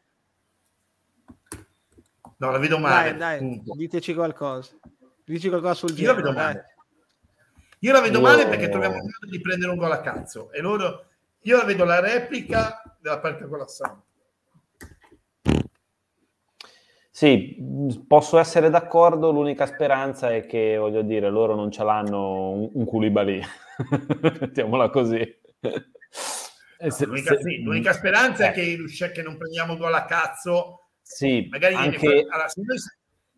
No, 2.36 2.50
la 2.50 2.58
vedo 2.58 2.78
male. 2.78 3.16
Dai, 3.16 3.38
dai, 3.38 3.76
diteci 3.76 4.14
qualcosa. 4.14 4.72
Dici 5.24 5.48
qualcosa 5.48 5.74
sul 5.74 5.92
giro. 5.92 6.12
Io 6.12 6.16
la 6.16 6.22
vedo 6.22 6.32
male. 6.32 6.69
Io 7.80 7.92
la 7.92 8.00
vedo 8.00 8.18
io... 8.18 8.24
male 8.24 8.46
perché 8.46 8.68
troviamo 8.68 8.96
il 8.96 9.02
modo 9.02 9.26
di 9.30 9.40
prendere 9.40 9.72
un 9.72 9.78
gol 9.78 9.92
a 9.92 10.00
cazzo. 10.00 10.52
E 10.52 10.60
loro, 10.60 11.06
io 11.40 11.56
la 11.56 11.64
vedo 11.64 11.84
la 11.84 12.00
replica 12.00 12.82
della 13.00 13.18
partita 13.18 13.48
con 13.48 13.58
la 13.58 13.66
Samp. 13.66 14.02
Sì, 17.10 17.56
posso 18.06 18.38
essere 18.38 18.70
d'accordo, 18.70 19.30
l'unica 19.30 19.66
speranza 19.66 20.32
è 20.32 20.46
che, 20.46 20.78
voglio 20.78 21.02
dire, 21.02 21.28
loro 21.28 21.54
non 21.54 21.70
ce 21.70 21.84
l'hanno 21.84 22.50
un, 22.50 22.70
un 22.72 22.84
Koulibaly, 22.86 23.42
mettiamola 24.40 24.88
così. 24.88 25.38
No, 25.60 26.90
se, 26.90 27.04
l'unica, 27.04 27.36
se, 27.36 27.42
sì, 27.42 27.62
l'unica, 27.62 27.92
speranza 27.92 28.46
eh. 28.46 28.48
è 28.48 28.52
che, 28.52 29.10
che 29.12 29.22
non 29.22 29.36
prendiamo 29.36 29.76
gol 29.76 29.92
a 29.92 30.06
cazzo. 30.06 30.86
Sì, 31.02 31.46
magari 31.50 31.74
anche... 31.74 32.06
allora, 32.06 32.48
se 32.48 32.62
noi, 32.64 32.78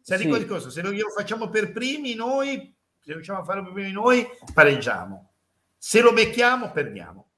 se 0.01 0.17
sì. 0.17 0.29
discorso, 0.29 0.71
se 0.71 0.81
noi 0.81 0.99
lo 0.99 1.09
facciamo 1.09 1.49
per 1.49 1.73
primi 1.73 2.15
noi, 2.15 2.73
se 3.03 3.13
riusciamo 3.13 3.41
a 3.41 3.45
farlo 3.45 3.65
per 3.65 3.73
primi 3.73 3.91
noi, 3.91 4.25
pareggiamo. 4.55 5.33
Se 5.77 6.01
lo 6.01 6.13
becchiamo, 6.13 6.71
perdiamo. 6.71 7.31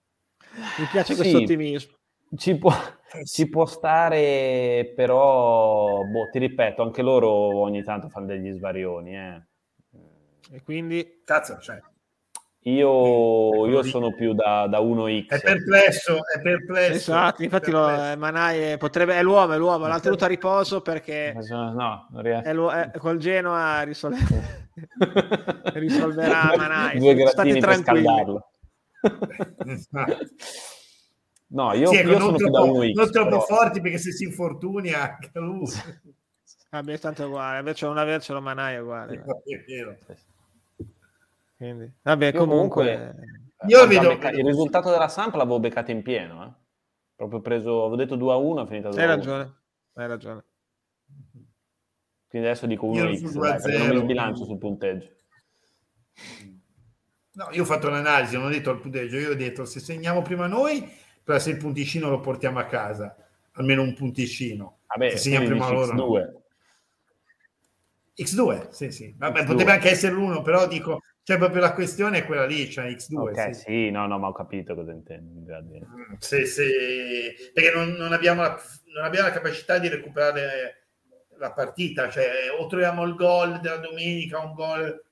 Mi 0.78 0.86
piace 0.90 1.14
questo 1.14 1.38
ottimismo. 1.38 1.96
Ci 2.36 2.56
può, 2.56 2.72
eh 3.12 3.24
ci 3.24 3.48
può 3.48 3.64
stare, 3.64 4.92
però, 4.94 6.02
boh, 6.02 6.28
ti 6.30 6.38
ripeto, 6.38 6.82
anche 6.82 7.00
loro 7.00 7.30
ogni 7.30 7.82
tanto 7.82 8.08
fanno 8.08 8.26
degli 8.26 8.50
svarioni. 8.52 9.16
Eh. 9.16 9.42
E 10.52 10.62
quindi... 10.62 11.22
Cazzo, 11.24 11.58
cioè. 11.58 11.80
Io, 12.66 13.66
io 13.66 13.82
sono 13.82 14.14
più 14.14 14.32
da, 14.32 14.66
da 14.66 14.80
1x. 14.80 15.26
È 15.28 15.38
perplesso, 15.38 16.16
è 16.26 16.40
perplesso. 16.40 16.92
Esatto, 16.94 17.42
infatti 17.42 17.70
lo, 17.70 17.90
eh, 17.90 18.16
Manai 18.16 18.78
potrebbe, 18.78 19.18
è 19.18 19.22
l'uomo, 19.22 19.52
è 19.52 19.58
l'uomo, 19.58 19.86
l'ha 19.86 20.00
tenuto 20.00 20.24
a 20.24 20.28
riposo 20.28 20.80
perché 20.80 21.36
no, 21.50 22.08
è 22.42 22.54
lo, 22.54 22.70
è, 22.70 22.90
col 22.96 23.18
Genoa 23.18 23.82
risol... 23.82 24.16
risolverà 25.74 26.54
Manai. 26.56 26.98
Due 26.98 27.26
State 27.26 27.58
tranquilli. 27.58 28.38
No, 31.46 31.72
io, 31.72 31.86
sì, 31.86 31.96
ecco, 31.98 32.10
io 32.10 32.18
sono 32.18 32.36
troppo, 32.36 32.58
da 32.58 32.64
1x. 32.64 32.92
Non 32.94 33.10
troppo 33.12 33.28
però... 33.28 33.40
forti 33.42 33.80
perché 33.80 33.98
se 33.98 34.10
si 34.10 34.24
infortuni 34.24 34.92
anche 34.92 35.30
lui. 35.34 35.70
Vabbè, 36.70 36.98
tanto 36.98 37.22
è 37.22 37.26
uguale, 37.26 37.58
invece 37.60 37.86
non 37.86 37.96
avercelo 37.96 38.40
Manai 38.40 38.74
è 38.74 38.80
uguale. 38.80 39.22
È 39.44 39.64
vero. 39.68 39.96
Quindi, 41.64 41.90
vabbè, 42.02 42.26
io 42.26 42.38
comunque... 42.38 42.94
comunque 42.94 43.66
io 43.66 43.86
vedo... 43.86 44.08
Becca... 44.08 44.30
Il 44.30 44.44
risultato 44.44 44.90
della 44.90 45.08
Samp 45.08 45.34
l'avevo 45.36 45.60
beccato 45.60 45.92
in 45.92 46.02
pieno, 46.02 46.44
eh? 46.44 46.52
Proprio 47.16 47.40
preso, 47.40 47.80
avevo 47.80 47.96
detto 47.96 48.16
2 48.16 48.32
a 48.32 48.36
1, 48.36 48.62
è 48.62 48.66
finita 48.66 48.88
2 48.90 49.00
Hai 49.00 49.06
ragione, 49.06 49.54
hai 49.94 50.06
ragione. 50.06 50.44
Quindi 52.28 52.48
adesso 52.48 52.66
dico 52.66 52.86
1x, 52.86 53.62
dai, 53.62 53.78
non 53.78 53.96
mi 53.96 54.02
sbilancio 54.02 54.44
sul 54.44 54.58
punteggio. 54.58 55.08
No, 57.32 57.48
io 57.52 57.62
ho 57.62 57.64
fatto 57.64 57.88
l'analisi, 57.88 58.36
non 58.36 58.46
ho 58.46 58.50
detto 58.50 58.70
il 58.70 58.80
punteggio, 58.80 59.16
io 59.16 59.30
ho 59.30 59.34
detto 59.34 59.64
se 59.64 59.80
segniamo 59.80 60.20
prima 60.20 60.46
noi 60.46 61.02
però 61.24 61.38
se 61.38 61.50
il 61.50 61.56
punticino 61.56 62.10
lo 62.10 62.20
portiamo 62.20 62.58
a 62.58 62.66
casa, 62.66 63.16
almeno 63.52 63.80
un 63.80 63.94
punticino. 63.94 64.80
Vabbè, 64.86 65.12
se 65.12 65.16
segniamo 65.16 65.46
prima 65.46 65.70
loro. 65.70 65.92
No. 65.94 66.42
X2, 68.14 68.68
sì, 68.68 68.90
sì. 68.90 69.14
Vabbè, 69.16 69.40
X2. 69.40 69.46
potrebbe 69.46 69.72
anche 69.72 69.90
essere 69.90 70.12
l'uno, 70.12 70.42
però 70.42 70.68
dico, 70.68 71.00
cioè 71.24 71.38
proprio 71.38 71.62
la 71.62 71.72
questione 71.72 72.18
è 72.18 72.26
quella 72.26 72.44
lì, 72.44 72.70
cioè 72.70 72.84
X2. 72.84 73.16
Ok, 73.16 73.54
sì, 73.54 73.60
sì 73.62 73.90
no, 73.90 74.06
no, 74.06 74.18
ma 74.18 74.28
ho 74.28 74.32
capito 74.32 74.74
cosa 74.74 74.92
intendi. 74.92 75.50
Mm, 75.50 76.14
sì, 76.18 76.44
sì, 76.44 76.70
perché 77.54 77.72
non, 77.74 77.92
non, 77.92 78.12
abbiamo 78.12 78.42
la, 78.42 78.60
non 78.94 79.04
abbiamo 79.04 79.28
la 79.28 79.32
capacità 79.32 79.78
di 79.78 79.88
recuperare 79.88 80.88
la 81.38 81.52
partita, 81.52 82.10
cioè 82.10 82.28
o 82.58 82.66
troviamo 82.66 83.04
il 83.04 83.14
gol 83.14 83.58
della 83.60 83.78
domenica, 83.78 84.38
un 84.38 84.52
gol 84.52 85.02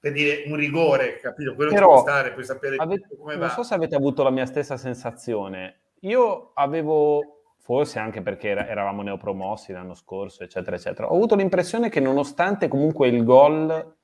per 0.00 0.10
dire 0.10 0.42
un 0.46 0.56
rigore, 0.56 1.18
capito? 1.20 1.54
Quello 1.54 1.72
Però, 1.72 1.86
può 1.86 2.00
stare, 2.00 2.32
puoi 2.32 2.44
sapere 2.44 2.74
avete, 2.76 3.08
come 3.16 3.36
va. 3.36 3.46
Non 3.46 3.54
so 3.54 3.62
se 3.62 3.74
avete 3.74 3.94
avuto 3.94 4.24
la 4.24 4.30
mia 4.30 4.46
stessa 4.46 4.76
sensazione. 4.76 5.82
Io 6.00 6.50
avevo, 6.54 7.42
forse 7.60 8.00
anche 8.00 8.22
perché 8.22 8.48
eravamo 8.48 9.02
neopromossi 9.02 9.70
l'anno 9.70 9.94
scorso, 9.94 10.42
eccetera, 10.42 10.74
eccetera, 10.74 11.12
ho 11.12 11.14
avuto 11.14 11.36
l'impressione 11.36 11.90
che 11.90 12.00
nonostante 12.00 12.66
comunque 12.66 13.06
il 13.06 13.22
gol, 13.22 13.97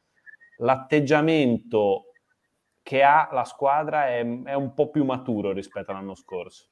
l'atteggiamento 0.59 2.13
che 2.83 3.03
ha 3.03 3.29
la 3.33 3.45
squadra 3.45 4.09
è, 4.09 4.19
è 4.21 4.55
un 4.55 4.75
po' 4.75 4.91
più 4.91 5.05
maturo 5.05 5.53
rispetto 5.53 5.91
all'anno 5.91 6.15
scorso. 6.15 6.69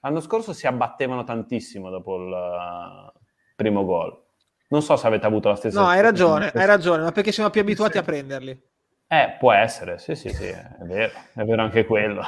L'anno 0.00 0.20
scorso 0.20 0.52
si 0.52 0.66
abbattevano 0.66 1.24
tantissimo 1.24 1.90
dopo 1.90 2.16
il 2.16 2.30
uh, 2.30 3.18
primo 3.56 3.84
gol. 3.84 4.24
Non 4.68 4.82
so 4.82 4.96
se 4.96 5.06
avete 5.06 5.26
avuto 5.26 5.48
la 5.48 5.56
stessa... 5.56 5.80
No, 5.80 5.86
hai 5.86 6.00
ragione, 6.00 6.50
hai 6.52 6.66
ragione, 6.66 7.02
ma 7.02 7.12
perché 7.12 7.32
siamo 7.32 7.50
più 7.50 7.60
abituati 7.60 7.92
sì. 7.92 7.98
a 7.98 8.02
prenderli. 8.02 8.62
Eh, 9.08 9.36
può 9.38 9.52
essere, 9.52 9.98
sì, 9.98 10.14
sì, 10.14 10.28
sì, 10.28 10.46
è 10.46 10.76
vero, 10.82 11.12
è 11.34 11.44
vero 11.44 11.62
anche 11.62 11.86
quello. 11.86 12.24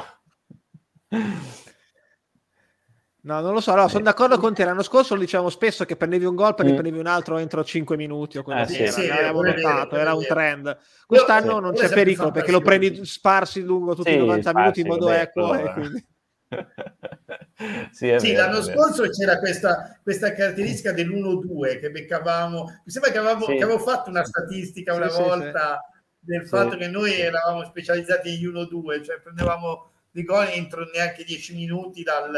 No, 3.21 3.41
non 3.41 3.53
lo 3.53 3.59
so, 3.59 3.75
no, 3.75 3.89
sono 3.89 4.03
d'accordo 4.03 4.37
con 4.37 4.53
te. 4.53 4.63
L'anno 4.63 4.81
scorso 4.81 5.13
lo 5.13 5.19
dicevamo 5.19 5.49
spesso 5.49 5.83
che 5.83 5.97
prendevi 5.97 6.23
un 6.23 6.35
gol, 6.35 6.55
poi 6.55 6.67
mm. 6.67 6.73
prendevi 6.73 6.99
un 6.99 7.07
altro 7.07 7.37
entro 7.37 7.63
5 7.63 7.97
minuti 7.97 8.37
o 8.37 8.43
quello 8.43 8.61
eh, 8.61 8.67
sì, 8.67 8.81
era. 8.81 8.91
Sì, 8.91 9.07
notato, 9.07 9.95
era 9.97 10.13
un 10.13 10.25
trend. 10.25 10.77
Quest'anno 11.05 11.55
sì, 11.55 11.61
non 11.61 11.73
c'è 11.73 11.89
pericolo 11.89 12.31
perché 12.31 12.51
lo 12.51 12.61
prendi 12.61 13.05
sparsi 13.05 13.61
lungo 13.61 13.93
tutti 13.93 14.13
i 14.13 14.17
90 14.17 14.53
minuti 14.53 14.79
in 14.81 14.87
modo 14.87 15.09
equo. 15.09 15.53
E 15.53 15.73
quindi... 15.73 16.07
sì, 17.91 18.15
sì 18.17 18.33
l'anno 18.33 18.61
scorso 18.61 19.07
c'era 19.09 19.37
questa, 19.39 19.99
questa 20.01 20.33
caratteristica 20.33 20.93
dell'1-2 20.93 21.79
che 21.79 21.91
beccavamo. 21.91 22.63
Mi 22.85 22.91
sembra 22.91 23.11
che 23.11 23.17
avevamo, 23.17 23.45
che 23.45 23.61
avevo 23.61 23.79
fatto 23.79 24.09
una 24.09 24.23
statistica 24.23 24.93
una 24.93 25.09
volta 25.09 25.83
del 26.19 26.47
fatto 26.47 26.77
che 26.77 26.87
noi 26.87 27.19
eravamo 27.19 27.65
specializzati 27.65 28.41
in 28.41 28.51
1-2, 28.51 29.03
cioè 29.03 29.19
prendevamo 29.19 29.91
dei 30.11 30.23
gol 30.23 30.47
entro 30.47 30.89
neanche 30.93 31.23
10 31.23 31.55
minuti 31.55 32.01
dal, 32.01 32.31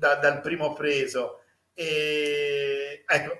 da, 0.00 0.14
dal 0.16 0.40
primo 0.40 0.72
preso. 0.72 1.40
E, 1.74 3.04
ecco, 3.06 3.32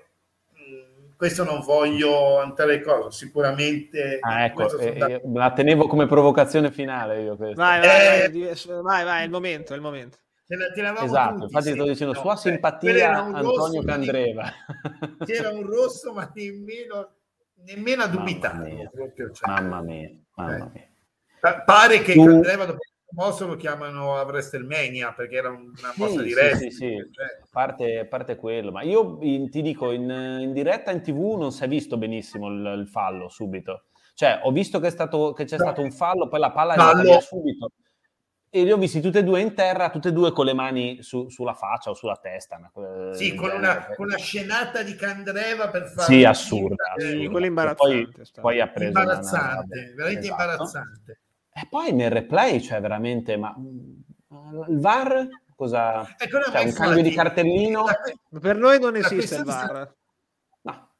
mm, 0.53 1.17
questo 1.17 1.43
non 1.43 1.63
voglio 1.63 2.43
entrare 2.43 2.83
cosa, 2.83 3.11
sicuramente. 3.11 4.19
Ah, 4.21 4.45
ecco, 4.45 4.79
eh, 4.79 4.97
eh, 4.99 5.23
la 5.33 5.53
tenevo 5.53 5.87
come 5.87 6.07
provocazione 6.07 6.71
finale 6.71 7.23
io 7.23 7.37
questa. 7.37 7.61
Vai, 7.61 7.81
vai, 7.81 8.21
eh, 8.21 8.57
vai, 8.83 9.05
vai, 9.05 9.23
è 9.23 9.25
il 9.25 9.31
momento, 9.31 9.73
è 9.73 9.77
il 9.77 9.83
momento. 9.83 10.19
Te 10.47 10.57
la, 10.57 10.67
te 10.73 11.05
esatto, 11.05 11.33
tutti, 11.33 11.45
infatti 11.45 11.67
sì. 11.67 11.73
sto 11.75 11.85
dicendo 11.85 12.13
no, 12.13 12.21
sua 12.21 12.37
simpatia 12.37 13.25
Antonio 13.25 13.83
Candreva. 13.85 14.53
C'era 15.25 15.51
un 15.51 15.65
rosso, 15.65 16.13
ma 16.13 16.31
nemmeno, 16.35 17.13
nemmeno 17.65 18.03
a 18.03 18.07
dubitare. 18.09 18.91
Mamma 19.47 19.81
mia, 19.81 20.11
mamma 20.35 20.71
mia. 20.73 20.83
Eh. 20.83 21.63
Pare 21.65 22.01
che 22.01 22.15
tu... 22.15 22.25
Candreva 22.25 22.65
dopo 22.65 22.81
mosso 23.13 23.47
lo 23.47 23.57
chiamano 23.57 24.17
a 24.17 24.23
WrestleMania 24.23 25.13
perché 25.13 25.37
era 25.37 25.49
una 25.51 25.93
mossa 25.97 26.19
sì, 26.19 26.25
di 26.25 26.33
wrestling. 26.33 26.71
Sì, 26.73 26.77
sì, 26.77 26.87
sì. 26.87 27.09
Cioè. 27.11 27.49
Parte, 27.51 28.07
parte, 28.07 28.37
quello, 28.37 28.71
ma 28.71 28.83
io 28.83 29.19
in, 29.23 29.51
ti 29.51 29.63
dico, 29.63 29.91
in, 29.93 30.09
in, 30.41 30.53
diretta 30.53 30.91
in 30.91 31.03
tv 31.03 31.37
non 31.39 31.53
si 31.53 31.65
è 31.65 31.69
visto 31.69 31.97
benissimo 31.97 32.49
il, 32.49 32.79
il 32.81 32.89
fallo 32.89 33.29
subito. 33.29 33.85
Cioè, 34.15 34.41
ho 34.43 34.53
visto 34.53 34.81
che, 34.81 34.91
stato, 34.91 35.33
che 35.33 35.45
c'è 35.45 35.57
no. 35.57 35.65
stato 35.65 35.81
un 35.81 35.93
fallo, 35.93 36.29
poi 36.29 36.41
la 36.41 36.51
palla 36.51 36.75
è 36.75 36.79
andata 36.79 37.01
via 37.01 37.21
subito. 37.21 37.73
E 38.53 38.65
li 38.65 38.73
ho 38.73 38.77
visti 38.77 39.01
tutti 39.01 39.19
e 39.19 39.23
due 39.23 39.41
in 39.41 39.55
terra, 39.55 39.91
tutte 39.91 40.09
e 40.09 40.13
due 40.13 40.33
con 40.33 40.45
le 40.45 40.53
mani 40.55 41.03
su, 41.03 41.29
sulla 41.29 41.55
faccia 41.55 41.91
o 41.91 41.95
sulla 41.95 42.17
testa. 42.17 42.59
Sì, 43.13 43.35
con 43.35 43.51
una, 43.51 43.87
con 43.95 44.07
una, 44.07 44.19
scenata 44.19 44.83
di 44.83 44.97
Candreva 44.97 45.69
per 45.69 45.87
fare... 45.87 46.13
Sì, 46.13 46.25
assurda. 46.25 46.95
Sì, 46.99 47.29
quello 47.31 47.47
imbarazzante. 47.47 48.11
Poi, 48.13 48.43
poi, 48.43 48.61
ha 48.61 48.69
preso 48.69 48.89
imbarazzante, 48.89 49.79
una, 49.79 49.95
veramente 49.95 50.27
esatto. 50.27 50.43
imbarazzante. 50.43 51.21
E 51.53 51.67
poi 51.69 51.93
nel 51.93 52.11
replay, 52.11 52.61
cioè 52.61 52.81
veramente, 52.81 53.37
ma 53.37 53.55
il 53.59 54.79
VAR 54.79 55.29
cosa... 55.57 56.15
Ecco, 56.17 56.41
cioè, 56.43 56.65
un 56.65 56.73
cambio 56.73 57.03
di 57.03 57.11
cartellino? 57.11 57.85
Per 58.41 58.57
noi 58.57 58.81
non 58.81 58.97
esiste 58.97 59.37
il 59.37 59.45
VAR. 59.45 59.95
No. 60.63 60.91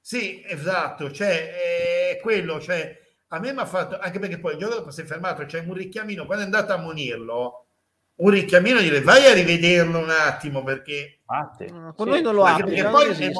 Sì, 0.00 0.42
esatto, 0.46 1.10
cioè 1.10 2.12
è 2.12 2.18
quello, 2.22 2.60
cioè 2.60 2.96
a 3.28 3.38
me 3.40 3.52
mi 3.52 3.58
ha 3.58 3.66
fatto, 3.66 3.98
anche 3.98 4.18
perché 4.18 4.38
poi 4.38 4.52
il 4.54 4.58
giorno 4.58 4.76
dopo 4.76 4.90
si 4.90 5.02
è 5.02 5.04
fermato, 5.04 5.42
c'è 5.42 5.48
cioè 5.48 5.68
un 5.68 5.74
richiamino, 5.74 6.24
quando 6.24 6.44
è 6.44 6.46
andato 6.46 6.72
a 6.72 6.78
munirlo, 6.78 7.66
un 8.14 8.30
richiamino 8.30 8.80
dire 8.80 9.02
vai 9.02 9.26
a 9.26 9.34
rivederlo 9.34 9.98
un 9.98 10.10
attimo 10.10 10.62
perché... 10.62 11.20
No, 11.70 11.92
con 11.94 12.06
sì. 12.06 12.12
noi 12.12 12.22
non 12.22 12.34
lo 12.34 12.44
anche 12.44 12.64
perché, 12.64 12.84
poi, 12.84 13.32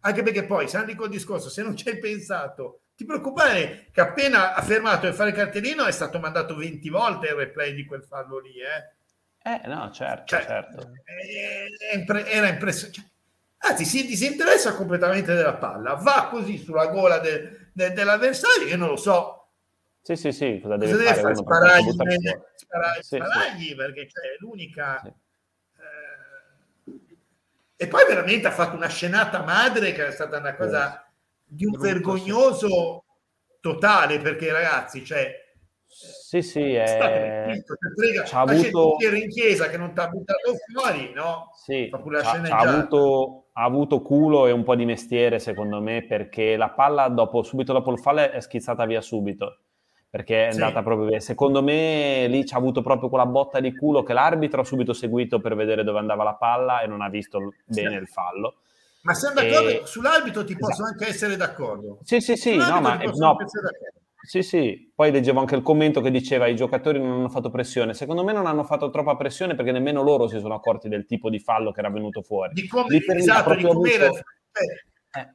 anche 0.00 0.22
perché 0.24 0.44
poi, 0.44 0.66
se 0.66 0.76
andiamo 0.76 1.02
col 1.02 1.10
discorso, 1.10 1.48
se 1.48 1.62
non 1.62 1.76
ci 1.76 1.88
hai 1.88 1.98
pensato 1.98 2.79
ti 3.00 3.06
preoccupare 3.06 3.86
che 3.92 4.02
appena 4.02 4.52
ha 4.52 4.60
fermato 4.60 5.08
di 5.08 5.14
fare 5.14 5.30
il 5.30 5.34
cartellino 5.34 5.86
è 5.86 5.90
stato 5.90 6.18
mandato 6.18 6.54
20 6.54 6.86
volte 6.90 7.28
il 7.28 7.32
replay 7.32 7.72
di 7.72 7.86
quel 7.86 8.02
fallo 8.02 8.38
lì. 8.40 8.52
Eh, 8.60 9.62
eh 9.62 9.66
no, 9.68 9.90
certo, 9.90 10.26
cioè, 10.26 10.44
certo. 10.44 10.92
era 12.26 12.48
impressionante. 12.48 13.00
Cioè, 13.00 13.10
anzi, 13.70 13.86
si 13.86 14.06
disinteressa 14.06 14.74
completamente 14.74 15.32
della 15.32 15.54
palla, 15.54 15.94
va 15.94 16.28
così 16.30 16.58
sulla 16.58 16.88
gola 16.88 17.20
de, 17.20 17.70
de, 17.72 17.94
dell'avversario, 17.94 18.66
io 18.66 18.76
non 18.76 18.88
lo 18.88 18.96
so. 18.96 19.52
Sì, 20.02 20.16
sì, 20.16 20.30
sì, 20.30 20.60
cosa 20.60 20.76
deve, 20.76 20.92
cosa 20.92 21.04
deve 21.04 21.20
fare? 21.20 21.34
Sparargli, 21.36 21.90
sparargli, 21.90 23.62
sì, 23.62 23.68
sì. 23.68 23.74
perché 23.76 24.08
cioè, 24.10 24.24
è 24.24 24.36
l'unica... 24.40 25.00
Sì. 25.02 25.08
Eh, 25.08 27.00
e 27.76 27.88
poi 27.88 28.04
veramente 28.06 28.46
ha 28.46 28.50
fatto 28.50 28.76
una 28.76 28.88
scenata 28.88 29.42
madre 29.42 29.92
che 29.92 30.06
è 30.06 30.10
stata 30.10 30.36
una 30.36 30.54
cosa 30.54 31.09
di 31.50 31.64
un 31.64 31.78
vergognoso 31.78 33.04
totale 33.60 34.18
perché 34.18 34.52
ragazzi 34.52 35.04
cioè 35.04 35.34
sì 35.86 36.40
sì 36.40 36.74
è... 36.74 37.60
c'ha 38.24 38.40
avuto 38.40 38.96
in 39.00 39.28
chiesa 39.28 39.68
che 39.68 39.76
non 39.76 39.92
ti 39.92 40.00
ha 40.00 40.08
buttato 40.08 40.54
fuori 40.72 41.12
no? 41.12 41.50
sì, 41.54 41.90
c'ha, 41.90 42.40
c'ha 42.40 42.56
avuto, 42.56 43.46
ha 43.52 43.64
avuto 43.64 44.00
culo 44.00 44.46
e 44.46 44.52
un 44.52 44.62
po' 44.62 44.76
di 44.76 44.84
mestiere 44.84 45.40
secondo 45.40 45.80
me 45.80 46.04
perché 46.06 46.56
la 46.56 46.70
palla 46.70 47.08
dopo 47.08 47.42
subito 47.42 47.72
dopo 47.72 47.90
il 47.90 47.98
fallo 47.98 48.30
è 48.30 48.40
schizzata 48.40 48.86
via 48.86 49.00
subito 49.00 49.58
perché 50.08 50.46
è 50.46 50.50
andata 50.52 50.78
sì. 50.78 50.84
proprio 50.84 51.08
via 51.08 51.20
secondo 51.20 51.60
me 51.62 52.26
lì 52.28 52.44
c'ha 52.44 52.56
avuto 52.56 52.82
proprio 52.82 53.08
quella 53.08 53.26
botta 53.26 53.58
di 53.58 53.74
culo 53.74 54.04
che 54.04 54.12
l'arbitro 54.12 54.60
ha 54.60 54.64
subito 54.64 54.92
seguito 54.92 55.40
per 55.40 55.56
vedere 55.56 55.82
dove 55.82 55.98
andava 55.98 56.22
la 56.22 56.34
palla 56.34 56.82
e 56.82 56.86
non 56.86 57.02
ha 57.02 57.08
visto 57.08 57.54
bene 57.64 57.90
sì. 57.90 57.96
il 57.96 58.06
fallo 58.06 58.60
ma 59.02 59.14
siamo 59.14 59.34
d'accordo 59.34 59.68
e... 59.68 59.82
sull'arbitro 59.84 60.44
ti 60.44 60.56
posso 60.56 60.82
esatto. 60.82 60.88
anche 60.90 61.06
essere 61.06 61.36
d'accordo. 61.36 62.00
Sì, 62.02 62.20
sì, 62.20 62.36
sì, 62.36 62.56
no, 62.56 62.80
ma 62.80 62.96
no, 62.96 63.36
sì, 64.22 64.42
sì, 64.42 64.92
poi 64.94 65.10
leggevo 65.10 65.40
anche 65.40 65.56
il 65.56 65.62
commento 65.62 66.02
che 66.02 66.10
diceva 66.10 66.46
i 66.46 66.54
giocatori 66.54 66.98
non 66.98 67.12
hanno 67.12 67.30
fatto 67.30 67.50
pressione. 67.50 67.94
Secondo 67.94 68.22
me 68.22 68.32
non 68.32 68.46
hanno 68.46 68.64
fatto 68.64 68.90
troppa 68.90 69.16
pressione 69.16 69.54
perché 69.54 69.72
nemmeno 69.72 70.02
loro 70.02 70.28
si 70.28 70.38
sono 70.38 70.54
accorti 70.54 70.88
del 70.88 71.06
tipo 71.06 71.30
di 71.30 71.40
fallo 71.40 71.72
che 71.72 71.80
era 71.80 71.90
venuto 71.90 72.20
fuori. 72.20 72.52
Di 72.52 72.68
come, 72.68 72.96
esatto, 72.96 73.54
di 73.54 73.64
come 73.64 73.90
era... 73.90 74.06
Avuto... 74.06 74.22
Eh. 75.12 75.34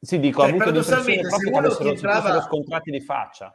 Sì, 0.00 0.18
dico, 0.18 0.40
cioè, 0.40 0.50
ha 0.50 0.54
avuto 0.54 0.70
l'impressione 0.70 1.20
proprio 1.20 1.50
che 1.50 1.58
avessero, 1.58 1.88
entrava... 1.90 2.40
scontrati 2.40 2.90
di 2.90 3.00
faccia. 3.00 3.52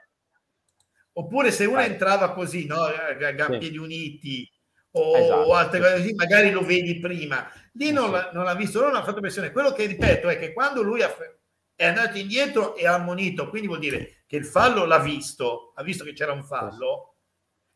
Oppure 1.14 1.52
se 1.52 1.66
uno 1.66 1.76
Vai. 1.76 1.90
entrava 1.90 2.32
così, 2.32 2.68
no, 2.68 2.76
a 2.84 3.32
gambi 3.32 3.66
sì. 3.66 3.78
uniti, 3.78 4.50
o, 4.92 5.18
esatto. 5.18 5.54
altre 5.54 5.80
cose 5.80 5.96
così, 5.96 6.14
magari 6.14 6.52
lo 6.52 6.62
vedi 6.62 7.00
prima. 7.00 7.46
Lì 7.74 7.92
non, 7.92 8.12
l'ha, 8.12 8.32
non 8.34 8.44
l'ha 8.44 8.56
visto, 8.56 8.82
non 8.82 8.96
ha 8.96 9.04
fatto 9.04 9.22
pressione. 9.22 9.52
Quello 9.52 9.72
che 9.72 9.86
ripeto 9.86 10.30
è 10.30 10.38
che 10.38 10.54
quando 10.54 10.82
lui 10.82 11.02
è 11.02 11.86
andato 11.86 12.18
indietro 12.18 12.76
e 12.76 12.86
ha 12.86 12.96
ammonito, 12.96 13.50
quindi 13.50 13.68
vuol 13.68 13.80
dire 13.80 14.24
che 14.28 14.36
il 14.36 14.46
fallo 14.46 14.86
l'ha 14.86 15.00
visto, 15.00 15.74
ha 15.76 15.84
visto 15.84 16.04
che 16.04 16.14
c'era 16.14 16.32
un 16.32 16.44
fallo. 16.44 17.16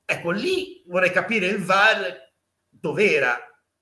Ecco, 0.05 0.31
lì 0.31 0.83
vorrei 0.87 1.11
capire 1.11 1.47
il 1.47 1.63
VAR 1.63 2.33
dov'era, 2.69 3.39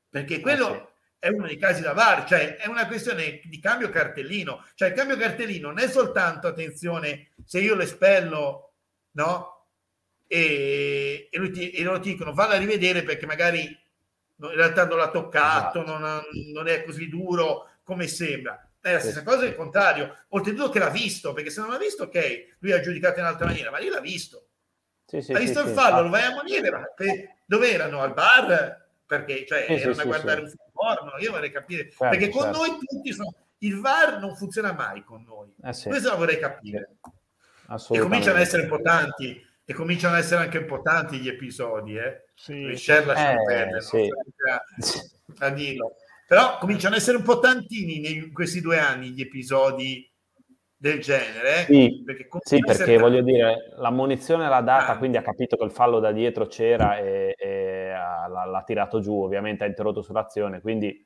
perché 0.10 0.40
quello 0.40 0.68
ah, 0.68 0.94
è 1.20 1.30
uno 1.30 1.48
dei 1.48 1.58
casi 1.58 1.82
da 1.82 1.94
VAR, 1.94 2.26
cioè 2.26 2.58
è 2.58 2.68
una 2.68 2.88
questione 2.88 3.42
di 3.44 3.60
cambio 3.60 3.90
cartellino. 3.90 4.66
Cioè 4.76 4.90
il 4.90 4.94
cambio 4.94 5.18
cartellino 5.18 5.70
non 5.70 5.80
è 5.80 5.88
soltanto, 5.88 6.48
attenzione, 6.48 7.34
se 7.44 7.60
io 7.60 7.76
l'espello, 7.76 8.76
no? 9.12 9.54
e, 10.34 11.28
e, 11.30 11.52
ti, 11.52 11.70
e 11.70 11.84
loro 11.84 12.00
ti 12.00 12.10
dicono 12.10 12.34
vado 12.34 12.54
a 12.54 12.58
rivedere 12.58 13.04
perché 13.04 13.28
magari 13.28 13.80
in 14.38 14.56
realtà 14.56 14.86
non 14.86 14.98
l'ha 14.98 15.10
toccato, 15.10 15.82
esatto. 15.82 15.92
non, 15.92 16.04
ha, 16.04 16.22
non, 16.54 16.68
è 16.68 16.84
così 16.84 17.10
duro 17.10 17.70
come 17.84 18.08
sembra. 18.08 18.68
È 18.80 18.92
la 18.92 19.00
stessa 19.00 19.24
cosa 19.24 19.46
il 19.46 19.56
contrario, 19.56 20.26
oltretutto 20.30 20.70
che 20.70 20.80
l'ha 20.80 20.90
visto, 20.90 21.34
perché 21.34 21.50
se 21.50 21.62
non 21.62 21.70
l'ha 21.70 21.78
visto, 21.78 22.04
ok, 22.04 22.58
lui 22.60 22.74
ha 22.74 22.82
giudicato 22.82 23.20
in 23.20 23.26
altra 23.26 23.46
maniera, 23.46 23.72
ma 23.72 23.80
lui 23.80 23.90
l'ha 23.90 24.02
visto. 24.02 24.48
Sì, 25.06 25.22
sì, 25.22 25.32
ha 25.32 25.40
visto 25.40 25.62
sì, 25.62 25.68
il 25.68 25.74
fallo, 25.74 26.02
lo 26.02 26.10
vai 26.10 26.24
a 26.24 26.34
monire, 26.34 26.70
dove 27.46 27.72
erano? 27.72 28.02
Al 28.02 28.14
bar? 28.14 28.82
perché 29.06 29.46
cioè, 29.46 29.66
erano 29.70 30.02
a 30.02 30.06
guardare 30.06 30.42
un 30.42 30.48
film 30.48 30.64
porno, 30.72 31.18
io 31.20 31.32
vorrei 31.32 31.52
capire, 31.52 31.90
certo, 31.90 32.10
perché 32.10 32.30
con 32.30 32.44
certo. 32.44 32.58
noi 32.58 32.78
tutti 32.80 33.14
sono... 33.14 33.34
Il 33.60 33.80
VAR 33.80 34.20
non 34.20 34.36
funziona 34.36 34.74
mai 34.74 35.06
con 35.06 35.24
noi, 35.24 35.54
eh, 35.64 35.72
questo 35.88 36.10
lo 36.10 36.18
vorrei 36.18 36.38
capire. 36.38 36.96
E 37.90 38.00
cominciano 38.00 38.36
ad 38.36 38.42
essere 38.42 38.64
importanti, 38.64 39.42
e 39.74 39.76
cominciano 39.76 40.14
ad 40.14 40.22
essere 40.22 40.44
anche 40.44 40.60
importanti 40.60 41.18
gli 41.18 41.28
episodi, 41.28 41.98
eh? 41.98 42.26
Sì. 42.36 42.76
Share 42.76 43.06
lasciano 43.06 43.42
eh, 43.42 43.46
perdere, 43.46 43.82
sì. 43.82 44.10
a 45.40 45.50
dirlo. 45.50 45.96
Però 46.28 46.58
cominciano 46.60 46.96
ad 46.96 47.02
essere 47.02 47.18
un 47.18 47.24
po' 47.24 47.40
tantini 47.40 48.10
in 48.12 48.32
questi 48.32 48.62
due 48.62 48.80
anni 48.80 49.10
gli 49.10 49.22
episodi 49.22 50.10
del 50.78 51.00
genere. 51.02 51.66
Sì, 51.66 52.02
perché, 52.06 52.28
sì, 52.44 52.60
perché 52.60 52.98
voglio 52.98 53.22
dire, 53.22 53.74
la 53.78 53.90
munizione 53.90 54.48
l'ha 54.48 54.62
data, 54.62 54.94
ah. 54.94 54.98
quindi 54.98 55.18
ha 55.18 55.22
capito 55.22 55.58
che 55.58 55.64
il 55.64 55.72
fallo 55.72 56.00
da 56.00 56.12
dietro 56.12 56.48
c'era 56.48 56.98
e, 57.00 57.36
e 57.38 57.90
l'ha, 57.90 58.46
l'ha, 58.46 58.64
tirato 58.64 59.00
giù, 59.00 59.22
ovviamente 59.24 59.64
ha 59.64 59.68
interrotto 59.68 60.02
sull'azione, 60.02 60.62
quindi 60.62 61.06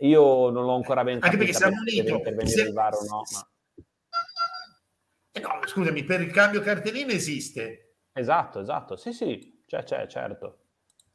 io 0.00 0.50
non 0.50 0.64
l'ho 0.64 0.74
ancora 0.74 1.04
ben 1.04 1.20
capito. 1.20 1.42
Anche 1.42 1.52
perché 1.52 1.52
siamo 1.52 1.80
unito. 1.80 2.16
intervenire 2.16 2.62
se... 2.62 2.68
il 2.68 2.72
VAR 2.72 2.94
o 2.94 3.04
no, 3.08 3.22
ma... 3.32 3.48
eh 5.36 5.40
no, 5.40 5.58
scusami, 5.64 6.04
per 6.04 6.20
il 6.20 6.30
cambio 6.30 6.60
cartellino 6.60 7.10
esiste. 7.10 7.96
Esatto, 8.12 8.60
esatto, 8.60 8.94
sì, 8.94 9.12
sì, 9.12 9.64
c'è, 9.66 9.82
c'è, 9.82 10.06
certo. 10.06 10.60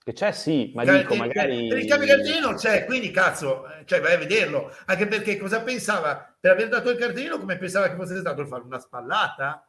Che 0.03 0.11
c'è 0.11 0.33
sì, 0.33 0.73
ma 0.75 0.83
dico 0.83 1.15
magari... 1.15 1.69
Per 1.69 1.77
il 1.77 1.87
cambio 1.87 2.07
cartellino 2.07 2.53
c'è, 2.55 2.83
quindi 2.83 3.11
cazzo, 3.11 3.63
cioè 3.85 4.01
vai 4.01 4.15
a 4.15 4.17
vederlo. 4.17 4.75
Anche 4.87 5.07
perché 5.07 5.37
cosa 5.37 5.61
pensava? 5.61 6.35
Per 6.37 6.51
aver 6.51 6.67
dato 6.67 6.89
il 6.89 6.97
cartellino, 6.97 7.39
come 7.39 7.57
pensava 7.57 7.87
che 7.87 7.95
fosse 7.95 8.19
stato 8.19 8.45
fare 8.45 8.63
una 8.63 8.79
spallata? 8.79 9.65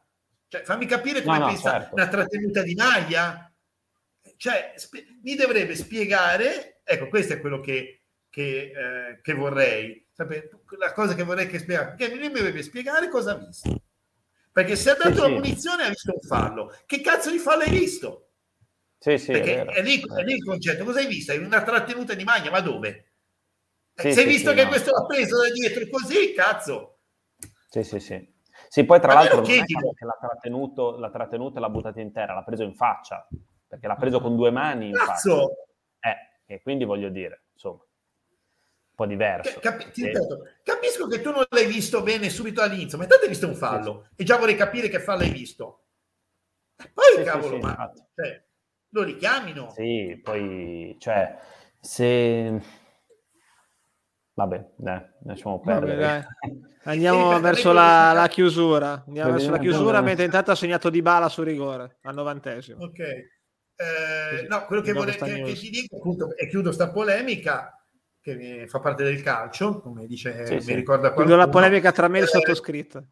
Cioè, 0.49 0.63
fammi 0.63 0.85
capire 0.85 1.21
come 1.21 1.37
no, 1.37 1.45
no, 1.45 1.51
pensa 1.51 1.71
certo. 1.71 1.93
una 1.93 2.07
trattenuta 2.09 2.61
di 2.61 2.75
maglia. 2.75 3.53
Cioè, 4.35 4.73
sp- 4.75 5.19
mi 5.23 5.35
dovrebbe 5.35 5.75
spiegare, 5.75 6.81
ecco, 6.83 7.07
questo 7.07 7.33
è 7.33 7.39
quello 7.39 7.61
che, 7.61 8.01
che, 8.29 8.73
eh, 8.75 9.21
che 9.21 9.33
vorrei 9.33 10.07
sapere, 10.11 10.49
la 10.77 10.91
cosa 10.91 11.15
che 11.15 11.23
vorrei 11.23 11.47
che 11.47 11.59
spieghi, 11.59 11.95
che 11.95 12.13
mi 12.13 12.29
dovrebbe 12.29 12.63
spiegare 12.63 13.07
cosa 13.07 13.31
ha 13.31 13.35
visto. 13.35 13.81
Perché 14.51 14.75
se 14.75 14.91
ha 14.91 14.95
dato 14.95 15.15
sì, 15.15 15.21
la 15.21 15.27
munizione 15.29 15.83
ha 15.83 15.89
visto 15.89 16.11
un 16.13 16.27
fallo. 16.27 16.75
Che 16.85 17.01
cazzo 17.01 17.31
di 17.31 17.37
fallo 17.37 17.63
hai 17.63 17.69
visto? 17.69 18.31
Sì, 18.97 19.17
sì, 19.17 19.31
Perché 19.31 19.63
è, 19.63 19.65
è, 19.65 19.81
lì, 19.81 19.99
è, 19.99 20.23
lì, 20.23 20.33
il 20.33 20.43
concetto. 20.43 20.83
Cosa 20.83 20.99
hai 20.99 21.07
visto? 21.07 21.31
Hai 21.31 21.39
una 21.39 21.63
trattenuta 21.63 22.13
di 22.13 22.23
maglia, 22.23 22.51
ma 22.51 22.59
dove? 22.59 23.13
Sì, 23.95 24.13
se 24.13 24.21
hai 24.21 24.27
visto 24.27 24.53
che 24.53 24.63
no. 24.63 24.69
questo 24.69 24.91
l'ha 24.91 25.05
preso 25.05 25.41
da 25.41 25.49
dietro 25.51 25.87
così, 25.89 26.33
cazzo. 26.33 26.99
Sì, 27.69 27.83
sì, 27.83 27.99
sì. 27.99 28.39
Sì, 28.67 28.83
poi 28.83 28.99
tra 28.99 29.13
ma 29.13 29.23
l'altro 29.23 29.41
è 29.41 29.63
che 29.65 30.05
l'ha 30.05 30.17
trattenuto, 30.19 30.97
l'ha 30.97 31.09
trattenuto 31.09 31.57
e 31.57 31.61
l'ha 31.61 31.69
buttata 31.69 31.99
in 31.99 32.11
terra, 32.11 32.33
l'ha 32.33 32.43
preso 32.43 32.63
in 32.63 32.75
faccia, 32.75 33.27
perché 33.67 33.87
l'ha 33.87 33.95
preso 33.95 34.19
con 34.21 34.35
due 34.35 34.51
mani 34.51 34.91
cazzo! 34.91 35.67
Eh, 35.99 36.53
e 36.53 36.61
quindi 36.61 36.83
voglio 36.83 37.09
dire, 37.09 37.45
insomma, 37.53 37.83
po' 38.95 39.05
diverso. 39.05 39.59
Capi- 39.59 39.91
ripeto, 39.93 40.47
capisco 40.63 41.07
che 41.07 41.21
tu 41.21 41.31
non 41.31 41.45
l'hai 41.49 41.65
visto 41.65 42.01
bene 42.01 42.29
subito 42.29 42.61
all'inizio, 42.61 42.97
ma 42.97 43.03
intanto 43.03 43.23
hai 43.25 43.29
visto 43.29 43.47
un 43.47 43.55
fallo 43.55 44.07
sì, 44.09 44.21
e 44.21 44.23
già 44.23 44.37
vorrei 44.37 44.55
capire 44.55 44.89
che 44.89 44.99
fallo 44.99 45.23
hai 45.23 45.31
visto. 45.31 45.85
Poi, 46.75 47.17
sì, 47.17 47.23
cavolo, 47.23 47.55
sì, 47.55 47.61
ma... 47.61 47.91
Cioè, 48.15 48.43
lo 48.89 49.03
richiamino. 49.03 49.71
Sì, 49.71 50.19
poi, 50.21 50.95
cioè, 50.99 51.37
se... 51.79 52.61
Vabbè, 54.33 54.71
dai, 54.77 55.01
lasciamo 55.23 55.59
perdere. 55.59 55.95
Vabbè, 56.41 56.69
Andiamo 56.83 57.35
sì, 57.35 57.41
verso 57.41 57.73
la, 57.73 58.11
la, 58.11 58.27
chiusura. 58.27 59.03
Andiamo 59.05 59.31
verso 59.33 59.51
la 59.51 59.59
chiusura, 59.59 60.01
mentre 60.01 60.25
intanto 60.25 60.51
ha 60.51 60.55
segnato 60.55 60.89
Di 60.89 61.01
Bala 61.01 61.29
su 61.29 61.43
rigore, 61.43 61.97
al 62.01 62.15
novantesimo. 62.15 62.83
Ok. 62.83 62.99
Eh, 62.99 64.47
no, 64.47 64.65
quello 64.65 64.81
che, 64.81 64.93
vorrei, 64.93 65.15
che, 65.15 65.41
che 65.43 65.53
ti 65.53 65.69
dico, 65.69 65.97
appunto, 65.97 66.35
e 66.35 66.47
chiudo 66.47 66.71
sta 66.71 66.91
polemica, 66.91 67.80
che 68.21 68.65
fa 68.67 68.79
parte 68.79 69.03
del 69.03 69.21
calcio, 69.21 69.79
come 69.79 70.05
dice, 70.05 70.45
sì, 70.45 70.53
mi 70.55 70.61
sì. 70.61 70.73
ricorda 70.75 71.11
qualcuno. 71.11 71.37
la 71.37 71.49
polemica 71.49 71.91
tra 71.91 72.07
me 72.07 72.19
e 72.19 72.21
il 72.21 72.27
eh, 72.27 72.29
sottoscritto 72.29 73.07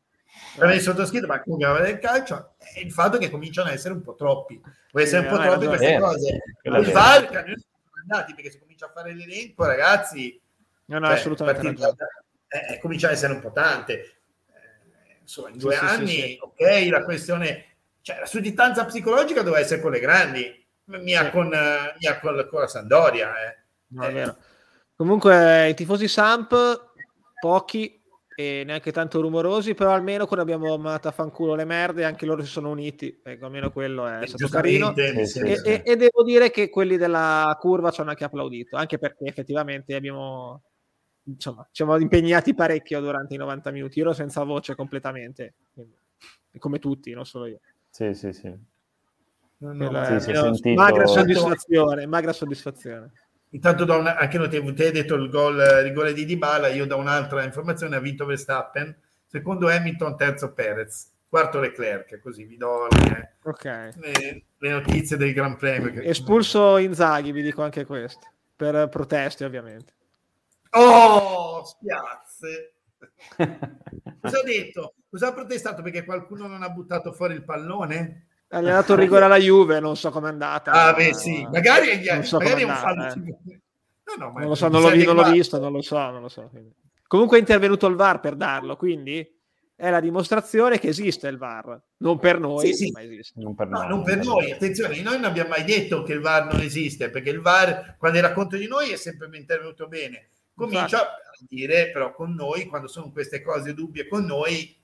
per 0.58 0.74
il 0.74 0.82
sottoscritto, 0.82 1.28
ma 1.28 1.42
comunque 1.42 1.82
del 1.82 2.00
calcio, 2.00 2.56
è 2.58 2.80
il 2.80 2.92
fatto 2.92 3.18
che 3.18 3.30
cominciano 3.30 3.70
ad 3.70 3.76
essere 3.76 3.94
un 3.94 4.02
po' 4.02 4.16
troppi. 4.16 4.62
Può 4.90 5.00
essere 5.00 5.28
un 5.28 5.36
po' 5.36 5.42
troppi 5.42 5.66
queste 5.68 6.00
cose. 6.00 6.40
Il 6.62 6.92
VAR, 6.92 7.22
noi 7.32 7.32
siamo 7.32 8.02
andati 8.02 8.34
perché 8.34 8.52
se 8.52 8.60
comincia 8.60 8.86
a 8.88 8.92
fare 8.94 9.14
l'elenco, 9.14 9.66
ragazzi, 9.66 10.40
no, 10.86 11.00
no, 11.00 11.06
cioè, 11.08 11.16
assolutamente 11.16 11.62
partita, 11.62 12.08
eh, 12.48 12.74
eh, 12.74 12.80
comincia 12.80 13.08
ad 13.08 13.14
essere 13.14 13.34
un 13.34 13.40
po' 13.40 13.52
tante. 13.52 13.94
Eh, 14.00 15.18
insomma, 15.22 15.50
in 15.50 15.58
due 15.58 15.76
sì, 15.76 15.84
anni, 15.84 16.08
sì, 16.08 16.22
sì, 16.22 16.40
ok, 16.42 16.90
la 16.90 17.04
questione, 17.04 17.66
cioè 18.02 18.20
la 18.20 18.26
sudditanza 18.26 18.86
psicologica 18.86 19.42
doveva 19.42 19.62
essere 19.62 19.82
con 19.82 19.92
le 19.92 20.00
grandi, 20.00 20.68
mia, 20.86 21.30
con, 21.30 21.48
mia 21.48 22.20
con, 22.20 22.48
con, 22.50 22.60
la 22.60 22.68
Sandoria. 22.68 23.34
Eh. 23.48 23.58
No, 23.92 24.08
eh. 24.08 24.36
Comunque, 25.00 25.70
i 25.70 25.76
tifosi 25.76 26.10
Samp, 26.10 26.54
pochi, 27.40 28.04
e 28.36 28.64
neanche 28.66 28.92
tanto 28.92 29.22
rumorosi, 29.22 29.74
però 29.74 29.92
almeno 29.92 30.26
quando 30.26 30.44
abbiamo 30.44 30.78
mandato 30.78 31.08
a 31.08 31.12
fanculo 31.12 31.56
le 31.56 31.64
merde, 31.64 32.04
anche 32.04 32.26
loro 32.26 32.44
si 32.44 32.50
sono 32.50 32.70
uniti, 32.70 33.18
ecco, 33.24 33.46
almeno 33.46 33.72
quello 33.72 34.06
è 34.06 34.28
stato 34.28 34.50
carino. 34.50 34.94
E, 34.94 35.26
e, 35.64 35.82
e, 35.86 35.96
devo 35.96 36.22
dire 36.26 36.52
che 36.52 36.68
quelli 36.68 36.98
della 36.98 37.58
curva 37.62 37.92
ci 37.92 38.02
hanno 38.02 38.10
anche 38.10 38.26
applaudito, 38.26 38.76
anche 38.76 38.98
perché 38.98 39.24
effettivamente 39.24 39.96
abbiamo, 39.96 40.64
insomma, 41.24 41.62
ci 41.64 41.82
siamo 41.82 41.98
impegnati 41.98 42.54
parecchio 42.54 43.00
durante 43.00 43.36
i 43.36 43.38
90 43.38 43.72
minuti, 43.72 44.00
io 44.00 44.04
ero 44.04 44.14
senza 44.14 44.44
voce 44.44 44.76
completamente, 44.76 45.54
quindi, 45.74 45.96
come 46.58 46.80
tutti, 46.80 47.14
non 47.14 47.26
solo 47.26 47.46
io. 47.46 47.62
Sì, 47.90 48.14
sì, 48.14 48.34
sì. 48.34 48.54
No, 49.60 49.72
no, 49.72 50.20
sì, 50.20 50.20
sentito... 50.20 50.74
Magra 50.74 51.06
soddisfazione, 51.06 52.06
magra 52.06 52.34
soddisfazione. 52.34 53.12
Intanto 53.52 53.84
da 53.84 53.96
una, 53.96 54.16
anche 54.18 54.38
te, 54.48 54.74
te 54.74 54.86
hai 54.86 54.92
detto 54.92 55.16
il 55.16 55.30
gol, 55.30 55.56
il 55.56 55.84
rigore 55.84 56.14
di 56.14 56.26
Dybala, 56.26 56.68
io 56.68 56.86
do 56.86 56.98
un'altra 56.98 57.44
informazione, 57.44 57.96
ha 57.96 58.00
vinto 58.00 58.26
Verstappen, 58.26 58.96
secondo 59.26 59.68
Hamilton, 59.70 60.16
terzo 60.18 60.54
Perez, 60.54 61.12
quarto 61.28 61.60
Leclerc, 61.60 62.20
così 62.20 62.44
vi 62.44 62.58
do 62.58 62.88
le, 62.90 63.38
okay. 63.44 63.92
le, 63.96 64.44
le 64.58 64.70
notizie 64.70 65.18
del 65.18 65.34
Gran 65.34 65.56
Premio. 65.56 65.92
Che... 65.92 66.04
Espulso 66.04 66.78
Inzaghi, 66.78 67.32
vi 67.32 67.42
dico 67.42 67.64
anche 67.64 67.86
questo, 67.86 68.28
per 68.56 68.88
proteste 68.88 69.46
ovviamente. 69.46 69.94
Oh, 70.72 71.64
spiazze! 71.66 72.74
Cosa 74.22 74.40
ha 74.40 74.44
detto? 74.44 74.94
Cosa 75.10 75.30
ha 75.30 75.34
protestato? 75.34 75.82
Perché 75.82 76.06
qualcuno 76.06 76.46
non 76.46 76.62
ha 76.62 76.70
buttato 76.70 77.14
fuori 77.14 77.34
il 77.34 77.44
pallone? 77.44 78.28
Gli 78.50 78.68
ha 78.68 78.74
dato 78.74 78.94
il 78.94 79.00
rigore 79.00 79.26
alla 79.26 79.38
Juve, 79.38 79.80
non 79.80 79.96
so 79.96 80.10
com'è 80.10 80.28
andata. 80.28 80.72
Ah, 80.72 80.94
beh, 80.94 81.14
sì, 81.14 81.48
magari, 81.52 82.00
gli, 82.00 82.08
non 82.08 82.24
so 82.24 82.38
magari 82.40 82.62
è 82.62 82.66
un 82.66 82.76
fallo. 82.76 83.06
Eh. 83.06 83.62
No, 84.18 84.26
no, 84.26 84.34
non 84.36 84.48
lo 84.48 84.56
so, 84.56 84.68
non, 84.70 84.82
l'ho, 84.82 85.04
non 85.04 85.16
l'ho, 85.16 85.32
visto, 85.32 85.60
non 85.60 85.72
lo 85.72 85.82
so, 85.82 85.98
non 86.10 86.22
lo 86.22 86.30
so. 86.30 86.50
Comunque 87.06 87.38
è 87.38 87.40
intervenuto 87.40 87.86
il 87.86 87.96
VAR 87.96 88.20
per 88.20 88.36
darlo, 88.36 88.76
quindi 88.76 89.38
è 89.76 89.90
la 89.92 90.00
dimostrazione 90.00 90.80
che 90.80 90.88
esiste 90.88 91.28
il 91.28 91.38
VAR, 91.38 91.80
non 91.98 92.18
per 92.18 92.40
noi, 92.40 92.68
sì, 92.68 92.86
sì. 92.86 92.92
ma 92.92 93.04
esiste. 93.04 93.40
Non 93.40 93.54
per, 93.54 93.68
no, 93.68 93.80
noi, 93.80 93.88
non 93.88 94.04
per 94.04 94.18
noi, 94.18 94.52
attenzione, 94.52 95.00
noi 95.02 95.16
non 95.16 95.26
abbiamo 95.26 95.50
mai 95.50 95.64
detto 95.64 96.02
che 96.02 96.14
il 96.14 96.20
VAR 96.20 96.52
non 96.52 96.62
esiste, 96.62 97.12
perché 97.12 97.30
il 97.30 97.42
VAR, 97.42 97.98
quando 98.00 98.18
era 98.18 98.34
contro 98.34 98.58
di 98.58 98.68
noi, 98.68 98.90
è 98.90 98.96
sempre 98.96 99.30
intervenuto 99.38 99.88
bene. 99.88 100.30
Comincia 100.56 100.98
Infatti. 100.98 101.44
a 101.44 101.46
dire, 101.48 101.92
però, 101.92 102.14
con 102.14 102.34
noi, 102.34 102.66
quando 102.66 102.88
sono 102.88 103.12
queste 103.12 103.42
cose 103.42 103.74
dubbie 103.74 104.08
con 104.08 104.26
noi, 104.26 104.76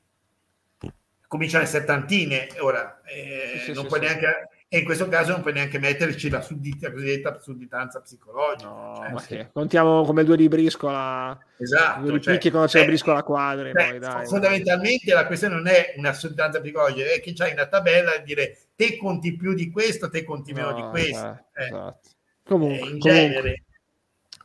cominciano 1.28 1.64
a 1.64 1.68
essere 1.68 1.86
tantine. 1.86 2.48
Ora, 2.60 3.02
eh, 3.04 3.60
sì, 3.64 3.74
non 3.74 3.84
sì, 3.84 3.90
puoi 3.90 4.00
sì. 4.00 4.06
neanche, 4.06 4.50
e 4.68 4.80
in 4.80 4.86
questo 4.86 5.08
caso 5.08 5.32
non 5.32 5.42
puoi 5.42 5.54
neanche 5.54 5.80
metterci 5.80 6.30
la 6.30 6.42
suddita, 6.42 6.92
cosiddetta 6.92 7.40
sudditanza 7.40 8.02
psicologica. 8.02 8.70
No, 8.70 9.20
cioè, 9.26 9.50
Contiamo 9.54 10.04
come 10.04 10.24
due 10.24 10.38
di 10.38 10.48
briscola, 10.48 11.38
esatto, 11.58 12.02
due 12.02 12.14
di 12.14 12.22
cioè, 12.22 12.34
picchi 12.34 12.50
quando 12.50 12.68
c'è 12.68 12.82
eh, 12.82 12.86
briscola 12.86 13.24
quadri. 13.24 13.72
Cioè, 13.74 13.90
noi, 13.90 14.00
dai, 14.00 14.26
fondamentalmente 14.26 15.06
dai. 15.06 15.16
la 15.16 15.28
questione 15.28 15.56
non 15.56 15.68
è 15.68 15.94
una 15.98 16.14
sudditanza 16.14 16.60
psicologica, 16.60 17.12
è 17.12 17.22
che 17.22 17.34
c'hai 17.34 17.54
una 17.54 17.68
tabella 17.68 18.16
e 18.16 18.24
dire 18.24 18.58
te 18.76 18.98
conti 18.98 19.36
più 19.36 19.54
di 19.54 19.70
questo, 19.70 20.10
te 20.10 20.24
conti 20.24 20.52
meno 20.54 20.72
no, 20.72 20.76
di 20.76 20.82
questo. 20.90 21.46
Eh, 21.54 21.66
esatto. 21.66 22.10
Comunque, 22.44 22.88
eh, 22.88 22.92
in 22.92 23.00
comunque. 23.00 23.12
genere. 23.12 23.64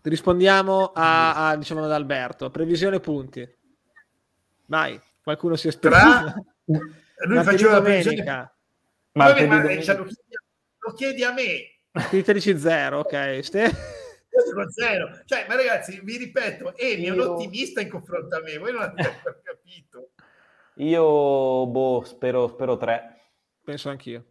Rispondiamo 0.03 0.93
a, 0.95 1.49
a, 1.49 1.57
diciamo 1.57 1.85
ad 1.85 1.93
Alberto. 1.93 2.51
Previsione 2.51 3.01
punti. 3.01 3.47
Vai, 4.67 5.01
qualcuno 5.23 5.57
si 5.57 5.69
esprime. 5.69 6.45
Lui 7.27 7.45
faceva 7.45 7.73
la 7.73 7.81
domenica. 7.81 8.55
Vabbè, 9.13 9.47
ma 9.47 9.83
cioè, 9.83 9.97
lo, 9.97 10.05
chiedi, 10.05 10.37
lo, 10.79 10.93
chiedi, 10.93 11.25
a 11.25 11.33
me. 11.33 12.07
Qui 12.09 12.23
te 12.23 12.33
dici 12.33 12.57
zero, 12.59 13.01
ok. 13.01 13.41
Ste... 13.43 13.71
zero. 14.71 15.21
Cioè, 15.25 15.47
ma 15.49 15.57
ragazzi, 15.57 16.01
vi 16.03 16.17
ripeto, 16.17 16.77
Emi 16.77 17.05
Io... 17.05 17.15
è 17.15 17.17
un 17.19 17.33
ottimista 17.33 17.81
in 17.81 17.89
confronto 17.89 18.37
a 18.37 18.41
me, 18.41 18.59
voi 18.59 18.73
non 18.73 18.83
avete 18.83 19.21
capito. 19.43 20.11
Io, 20.77 21.67
boh, 21.67 22.03
spero, 22.05 22.49
spero 22.49 22.77
tre. 22.77 23.21
Penso 23.63 23.91
anch'io. 23.91 24.25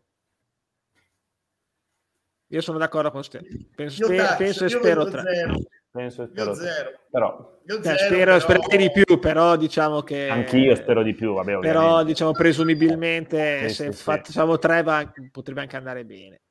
Io 2.48 2.62
sono 2.62 2.80
d'accordo 2.80 3.12
con 3.12 3.22
te. 3.28 3.46
Penso, 3.76 4.08
penso 4.08 4.66
e 4.66 4.70
spero 4.70 5.08
tre. 5.08 5.22
Zero. 5.22 5.56
Penso 5.92 6.28
spero 6.28 6.54
zero. 6.54 6.92
Però, 7.10 7.60
eh, 7.66 7.82
zero, 7.82 7.98
spero, 7.98 8.38
però... 8.38 8.40
spero 8.40 8.78
di 8.78 8.92
più, 8.92 9.20
però 9.20 9.56
diciamo 9.56 10.02
che... 10.02 10.30
Anch'io 10.30 10.76
spero 10.76 11.02
di 11.02 11.16
più, 11.16 11.34
vabbè, 11.34 11.60
Però 11.60 12.04
diciamo 12.04 12.32
presumibilmente 12.32 13.70
sì, 13.70 13.76
se 13.76 13.92
sì, 13.92 14.04
facciamo 14.04 14.54
sì. 14.54 14.60
tre 14.60 14.84
va, 14.84 15.12
potrebbe 15.32 15.62
anche 15.62 15.78
andare 15.78 16.06
bene. 16.06 16.42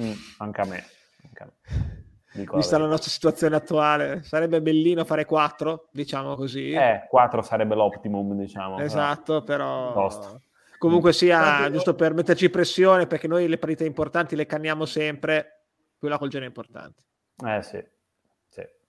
Mm, 0.00 0.12
anche 0.38 0.60
a 0.60 0.64
me. 0.64 0.84
Vista 2.54 2.78
la 2.78 2.86
nostra 2.86 3.10
situazione 3.10 3.56
attuale, 3.56 4.22
sarebbe 4.22 4.62
bellino 4.62 5.04
fare 5.04 5.26
4, 5.26 5.88
diciamo 5.92 6.34
così. 6.34 6.70
Eh, 6.70 7.06
4 7.08 7.42
sarebbe 7.42 7.74
l'optimum, 7.74 8.34
diciamo. 8.36 8.78
Esatto, 8.78 9.42
però... 9.42 9.92
Tosto. 9.92 10.42
Comunque 10.78 11.12
sia, 11.12 11.68
giusto 11.70 11.94
per 11.94 12.14
metterci 12.14 12.48
pressione, 12.50 13.06
perché 13.06 13.26
noi 13.26 13.48
le 13.48 13.58
partite 13.58 13.84
importanti 13.84 14.36
le 14.36 14.46
canniamo 14.46 14.86
sempre, 14.86 15.64
quella 15.98 16.16
col 16.16 16.28
genere 16.28 16.48
importante. 16.48 17.02
Eh 17.44 17.62
sì, 17.62 17.76
sì. 17.76 17.96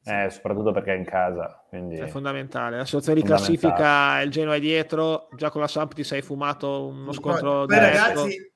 Eh, 0.10 0.30
soprattutto 0.30 0.72
perché 0.72 0.94
è 0.94 0.98
in 0.98 1.06
casa. 1.06 1.64
Quindi... 1.68 1.98
È 1.98 2.08
fondamentale. 2.08 2.78
La 2.78 2.86
situazione 2.86 3.22
di 3.22 3.26
classifica, 3.26 4.22
il 4.22 4.32
Genoa 4.32 4.56
è 4.56 4.60
dietro, 4.60 5.30
già 5.36 5.50
con 5.50 5.62
la 5.62 5.68
Samp 5.68 5.94
ti 5.94 6.04
sei 6.04 6.22
fumato 6.22 6.88
uno 6.88 7.12
scontro 7.12 7.66
Beh, 7.66 7.80
ragazzi, 7.80 8.52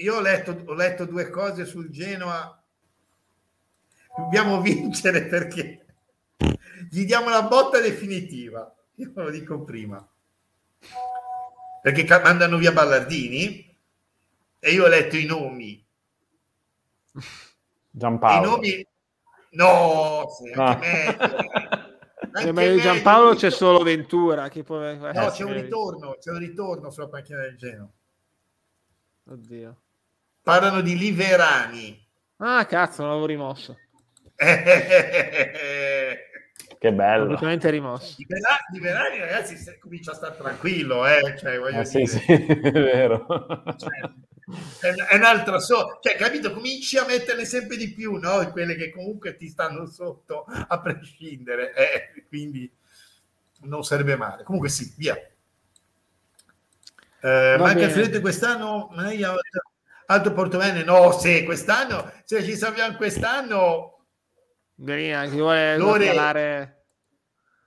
io 0.00 0.16
ho 0.16 0.20
letto, 0.20 0.62
ho 0.64 0.74
letto 0.74 1.04
due 1.04 1.30
cose 1.30 1.64
sul 1.64 1.90
Genoa. 1.90 2.60
Dobbiamo 4.16 4.60
vincere 4.60 5.24
perché 5.26 5.84
gli 6.90 7.04
diamo 7.04 7.28
la 7.28 7.42
botta 7.42 7.80
definitiva. 7.80 8.72
Io 8.96 9.12
ve 9.14 9.22
lo 9.22 9.30
dico 9.30 9.62
prima 9.62 10.06
perché 11.80 12.20
mandano 12.22 12.56
via 12.56 12.72
Ballardini 12.72 13.76
e 14.58 14.70
io 14.70 14.84
ho 14.84 14.88
letto 14.88 15.16
i 15.16 15.24
nomi. 15.24 15.84
Giampaolo. 17.90 18.46
I 18.46 18.50
nomi... 18.50 18.86
No, 19.58 20.28
sì, 20.30 20.52
anche 20.52 20.56
ah. 20.60 20.78
meglio. 20.78 22.60
Anche 22.60 22.72
di 22.74 22.80
Giampaolo 22.80 23.34
c'è 23.34 23.50
solo 23.50 23.82
Ventura. 23.82 24.48
Che 24.48 24.62
può... 24.62 24.78
No, 24.78 25.30
c'è 25.30 25.42
un 25.42 25.52
ritorno, 25.52 26.16
c'è 26.20 26.30
un 26.30 26.38
ritorno 26.38 26.90
sulla 26.90 27.08
panchina 27.08 27.40
del 27.40 27.56
Genoa. 27.56 27.88
Oddio. 29.30 29.80
Parlano 30.42 30.80
di 30.80 30.96
Liverani. 30.96 32.06
Ah, 32.36 32.64
cazzo, 32.66 33.02
non 33.02 33.10
l'avevo 33.10 33.26
rimosso. 33.26 33.76
Che 36.78 36.92
bello. 36.92 37.26
Completamente 37.26 37.70
rimosso. 37.70 38.14
Di 38.16 38.24
Verani, 38.28 38.58
di 38.70 38.78
Verani 38.78 39.18
ragazzi, 39.18 39.78
comincia 39.80 40.12
a 40.12 40.14
stare 40.14 40.36
tranquillo, 40.36 41.04
eh? 41.08 41.34
Cioè, 41.36 41.58
voglio 41.58 41.80
eh, 41.80 41.84
sì, 41.84 42.06
sì, 42.06 42.22
è 42.30 42.70
vero. 42.70 43.26
Cioè, 43.76 44.12
è, 44.80 44.88
è 44.88 45.16
un'altra 45.16 45.58
so, 45.58 45.98
cioè, 46.02 46.16
capito? 46.16 46.52
Cominci 46.52 46.96
a 46.96 47.04
metterle 47.04 47.44
sempre 47.44 47.76
di 47.76 47.92
più, 47.92 48.16
no? 48.16 48.50
Quelle 48.50 48.74
che 48.76 48.90
comunque 48.90 49.36
ti 49.36 49.48
stanno 49.48 49.86
sotto 49.86 50.44
a 50.44 50.80
prescindere, 50.80 51.74
eh? 51.74 52.24
quindi 52.28 52.70
non 53.62 53.84
sarebbe 53.84 54.16
male. 54.16 54.44
Comunque 54.44 54.68
sì, 54.68 54.92
via. 54.96 55.16
Eh, 57.20 57.56
manca 57.58 57.88
Filetto 57.88 58.20
quest'anno, 58.20 58.90
Alto 60.06 60.32
Portovene, 60.32 60.84
no, 60.84 61.12
se 61.12 61.44
quest'anno, 61.44 62.12
se 62.24 62.42
ci 62.42 62.56
salviamo 62.56 62.96
quest'anno, 62.96 63.98
Benina, 64.80 65.26
chi 65.26 65.38
vuole 65.38 65.76
Lore. 65.76 66.84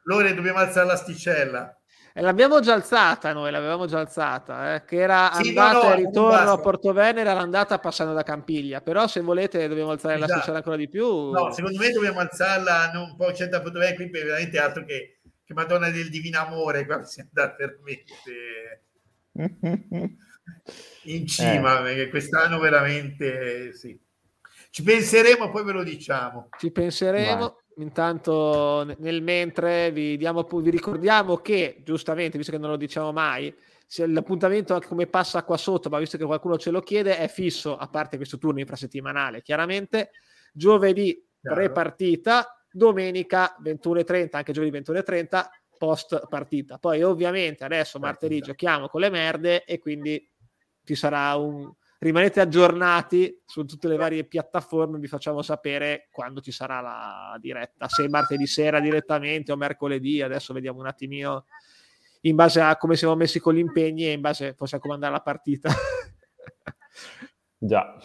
Lore, 0.03 0.33
dobbiamo 0.33 0.59
alzare 0.59 0.87
l'asticella. 0.87 1.80
E 2.13 2.21
l'abbiamo 2.21 2.59
già 2.59 2.73
alzata 2.73 3.31
noi, 3.31 3.51
l'avevamo 3.51 3.85
già 3.85 3.99
alzata, 3.99 4.75
eh, 4.75 4.85
che 4.85 4.97
era 4.97 5.31
sì, 5.33 5.49
andata 5.49 5.77
no, 5.77 5.83
no, 5.83 5.93
e 5.93 5.95
ritorno 5.95 6.51
a 6.51 6.59
Porto 6.59 6.91
Venere, 6.91 7.21
era 7.21 7.33
l'andata 7.33 7.79
passando 7.79 8.13
da 8.13 8.23
Campiglia, 8.23 8.81
però 8.81 9.07
se 9.07 9.21
volete 9.21 9.67
dobbiamo 9.69 9.91
alzare 9.91 10.15
esatto. 10.15 10.31
l'asticella 10.31 10.57
ancora 10.57 10.75
di 10.75 10.89
più. 10.89 11.31
No, 11.31 11.53
secondo 11.53 11.77
me 11.77 11.89
dobbiamo 11.91 12.19
alzarla 12.19 12.91
non 12.91 13.11
un 13.11 13.15
po' 13.15 13.33
centro 13.33 13.59
a 13.59 13.61
Porto 13.61 13.79
Venere, 13.79 13.95
qui 13.95 14.09
per 14.09 14.25
veramente 14.25 14.59
altro 14.59 14.83
che, 14.83 15.19
che 15.43 15.53
Madonna 15.53 15.89
del 15.89 16.09
Divino 16.09 16.39
Amore, 16.39 16.85
qua 16.85 17.03
si 17.05 17.21
andata 17.21 17.55
veramente 17.57 18.83
in 21.03 21.27
cima, 21.27 21.79
eh. 21.79 21.83
perché 21.83 22.09
quest'anno 22.09 22.59
veramente 22.59 23.73
sì. 23.73 23.97
Ci 24.69 24.83
penseremo, 24.83 25.49
poi 25.49 25.63
ve 25.63 25.71
lo 25.73 25.83
diciamo. 25.83 26.49
Ci 26.57 26.71
penseremo. 26.71 27.37
Vai. 27.39 27.60
Intanto, 27.77 28.95
nel 28.99 29.21
mentre, 29.21 29.91
vi, 29.91 30.17
diamo, 30.17 30.43
vi 30.43 30.69
ricordiamo 30.69 31.37
che, 31.37 31.81
giustamente, 31.83 32.37
visto 32.37 32.51
che 32.51 32.57
non 32.57 32.69
lo 32.69 32.75
diciamo 32.75 33.11
mai, 33.11 33.53
se 33.85 34.05
l'appuntamento 34.07 34.73
anche 34.73 34.87
come 34.87 35.07
passa 35.07 35.43
qua 35.43 35.57
sotto, 35.57 35.89
ma 35.89 35.99
visto 35.99 36.17
che 36.17 36.25
qualcuno 36.25 36.57
ce 36.57 36.71
lo 36.71 36.81
chiede, 36.81 37.17
è 37.17 37.27
fisso, 37.27 37.77
a 37.77 37.87
parte 37.87 38.17
questo 38.17 38.37
turno 38.37 38.59
infrasettimanale, 38.59 39.41
chiaramente, 39.41 40.11
giovedì 40.53 41.25
pre-partita, 41.41 42.65
domenica 42.71 43.57
21.30, 43.63 44.29
anche 44.31 44.53
giovedì 44.53 44.77
21.30, 44.79 45.45
post 45.77 46.27
partita. 46.29 46.77
Poi 46.77 47.01
ovviamente 47.01 47.63
adesso 47.63 47.97
martedì 47.97 48.39
giochiamo 48.39 48.87
con 48.87 49.01
le 49.01 49.09
merde 49.09 49.65
e 49.65 49.79
quindi 49.79 50.29
ci 50.83 50.93
sarà 50.93 51.35
un, 51.35 51.71
rimanete 52.01 52.39
aggiornati 52.39 53.43
su 53.45 53.63
tutte 53.65 53.87
le 53.87 53.95
varie 53.95 54.23
piattaforme, 54.23 54.97
vi 54.97 55.07
facciamo 55.07 55.43
sapere 55.43 56.07
quando 56.11 56.41
ci 56.41 56.51
sarà 56.51 56.81
la 56.81 57.37
diretta, 57.39 57.87
se 57.87 58.09
martedì 58.09 58.47
sera 58.47 58.79
direttamente 58.79 59.51
o 59.51 59.55
mercoledì, 59.55 60.19
adesso 60.21 60.51
vediamo 60.51 60.79
un 60.79 60.87
attimino 60.87 61.45
in 62.21 62.35
base 62.35 62.59
a 62.59 62.75
come 62.77 62.95
siamo 62.95 63.15
messi 63.15 63.39
con 63.39 63.53
gli 63.53 63.59
impegni 63.59 64.05
e 64.05 64.13
in 64.13 64.21
base 64.21 64.55
possiamo 64.55 64.81
comandare 64.81 65.13
la 65.13 65.21
partita. 65.21 65.69
Già. 67.57 67.95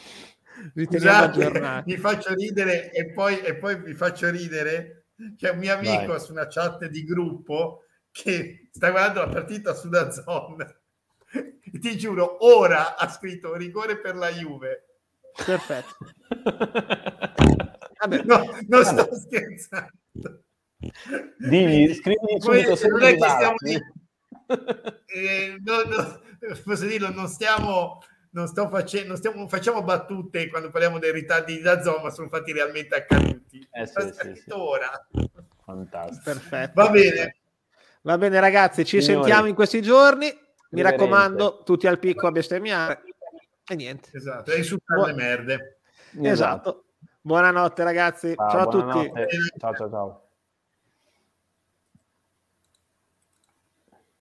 Scusate, 0.74 1.82
mi 1.86 1.96
faccio 1.96 2.34
ridere 2.34 2.90
e 2.90 3.12
poi, 3.12 3.40
e 3.40 3.56
poi 3.56 3.80
vi 3.80 3.94
faccio 3.94 4.28
ridere. 4.28 5.06
C'è 5.36 5.50
un 5.50 5.58
mio 5.58 5.72
amico 5.72 6.12
Vai. 6.12 6.20
su 6.20 6.32
una 6.32 6.46
chat 6.46 6.86
di 6.86 7.02
gruppo 7.02 7.84
che 8.10 8.68
sta 8.70 8.90
guardando 8.90 9.20
la 9.20 9.28
partita 9.28 9.72
su 9.72 9.88
Dazon 9.88 10.56
ti 11.78 11.96
giuro, 11.96 12.44
ora 12.44 12.96
ha 12.96 13.08
scritto 13.08 13.54
rigore 13.56 13.98
per 13.98 14.16
la 14.16 14.30
Juve. 14.30 14.84
Perfetto. 15.44 15.96
Vabbè, 17.98 18.22
no, 18.24 18.58
non 18.68 18.84
sto 18.84 19.08
scherzando. 19.14 19.90
Dimmi, 21.38 21.94
scrivi 21.94 22.40
subito 22.40 22.76
se 22.76 22.88
non 22.88 23.02
è 23.02 23.16
che 23.16 23.28
stiamo 23.28 23.54
di... 23.58 23.74
eh, 25.06 25.56
no, 25.64 25.82
no, 25.82 26.20
posso 26.64 26.86
dirlo, 26.86 27.10
non 27.10 27.28
stiamo 27.28 28.00
non 28.36 28.46
sto 28.48 28.68
facendo, 28.68 29.08
non 29.08 29.16
stiamo, 29.16 29.48
facciamo 29.48 29.82
battute 29.82 30.48
quando 30.48 30.68
parliamo 30.68 30.98
dei 30.98 31.10
ritardi 31.10 31.58
da 31.60 31.80
zona, 31.82 32.02
ma 32.02 32.10
sono 32.10 32.28
fatti 32.28 32.52
realmente 32.52 32.94
accaduti. 32.94 33.66
Eh, 33.70 33.86
sì, 33.86 34.12
sì, 34.12 34.34
sì. 34.34 34.50
ora. 34.50 34.90
Fantastico. 35.64 36.22
Perfetto. 36.22 36.72
Va 36.74 36.90
bene. 36.90 37.36
Va 38.02 38.18
bene 38.18 38.38
ragazzi, 38.38 38.84
ci 38.84 39.00
Signori. 39.00 39.22
sentiamo 39.24 39.48
in 39.48 39.54
questi 39.54 39.80
giorni. 39.80 40.32
Mi 40.76 40.82
raccomando, 40.82 41.62
tutti 41.64 41.86
al 41.86 41.98
picco 41.98 42.26
a 42.26 42.30
bestemmiare 42.30 43.02
e 43.66 43.74
niente. 43.74 44.10
Esatto, 44.12 44.52
e 44.52 44.58
insultare 44.58 45.00
Bu- 45.00 45.06
le 45.06 45.14
merde. 45.14 45.78
Esatto. 46.20 46.84
Buonanotte 47.22 47.82
ragazzi. 47.82 48.34
ciao, 48.34 48.50
ciao 48.50 48.60
a 48.60 48.66
tutti. 48.66 49.12
Ciao 49.58 49.74
ciao 49.74 49.90
ciao. 49.90 50.25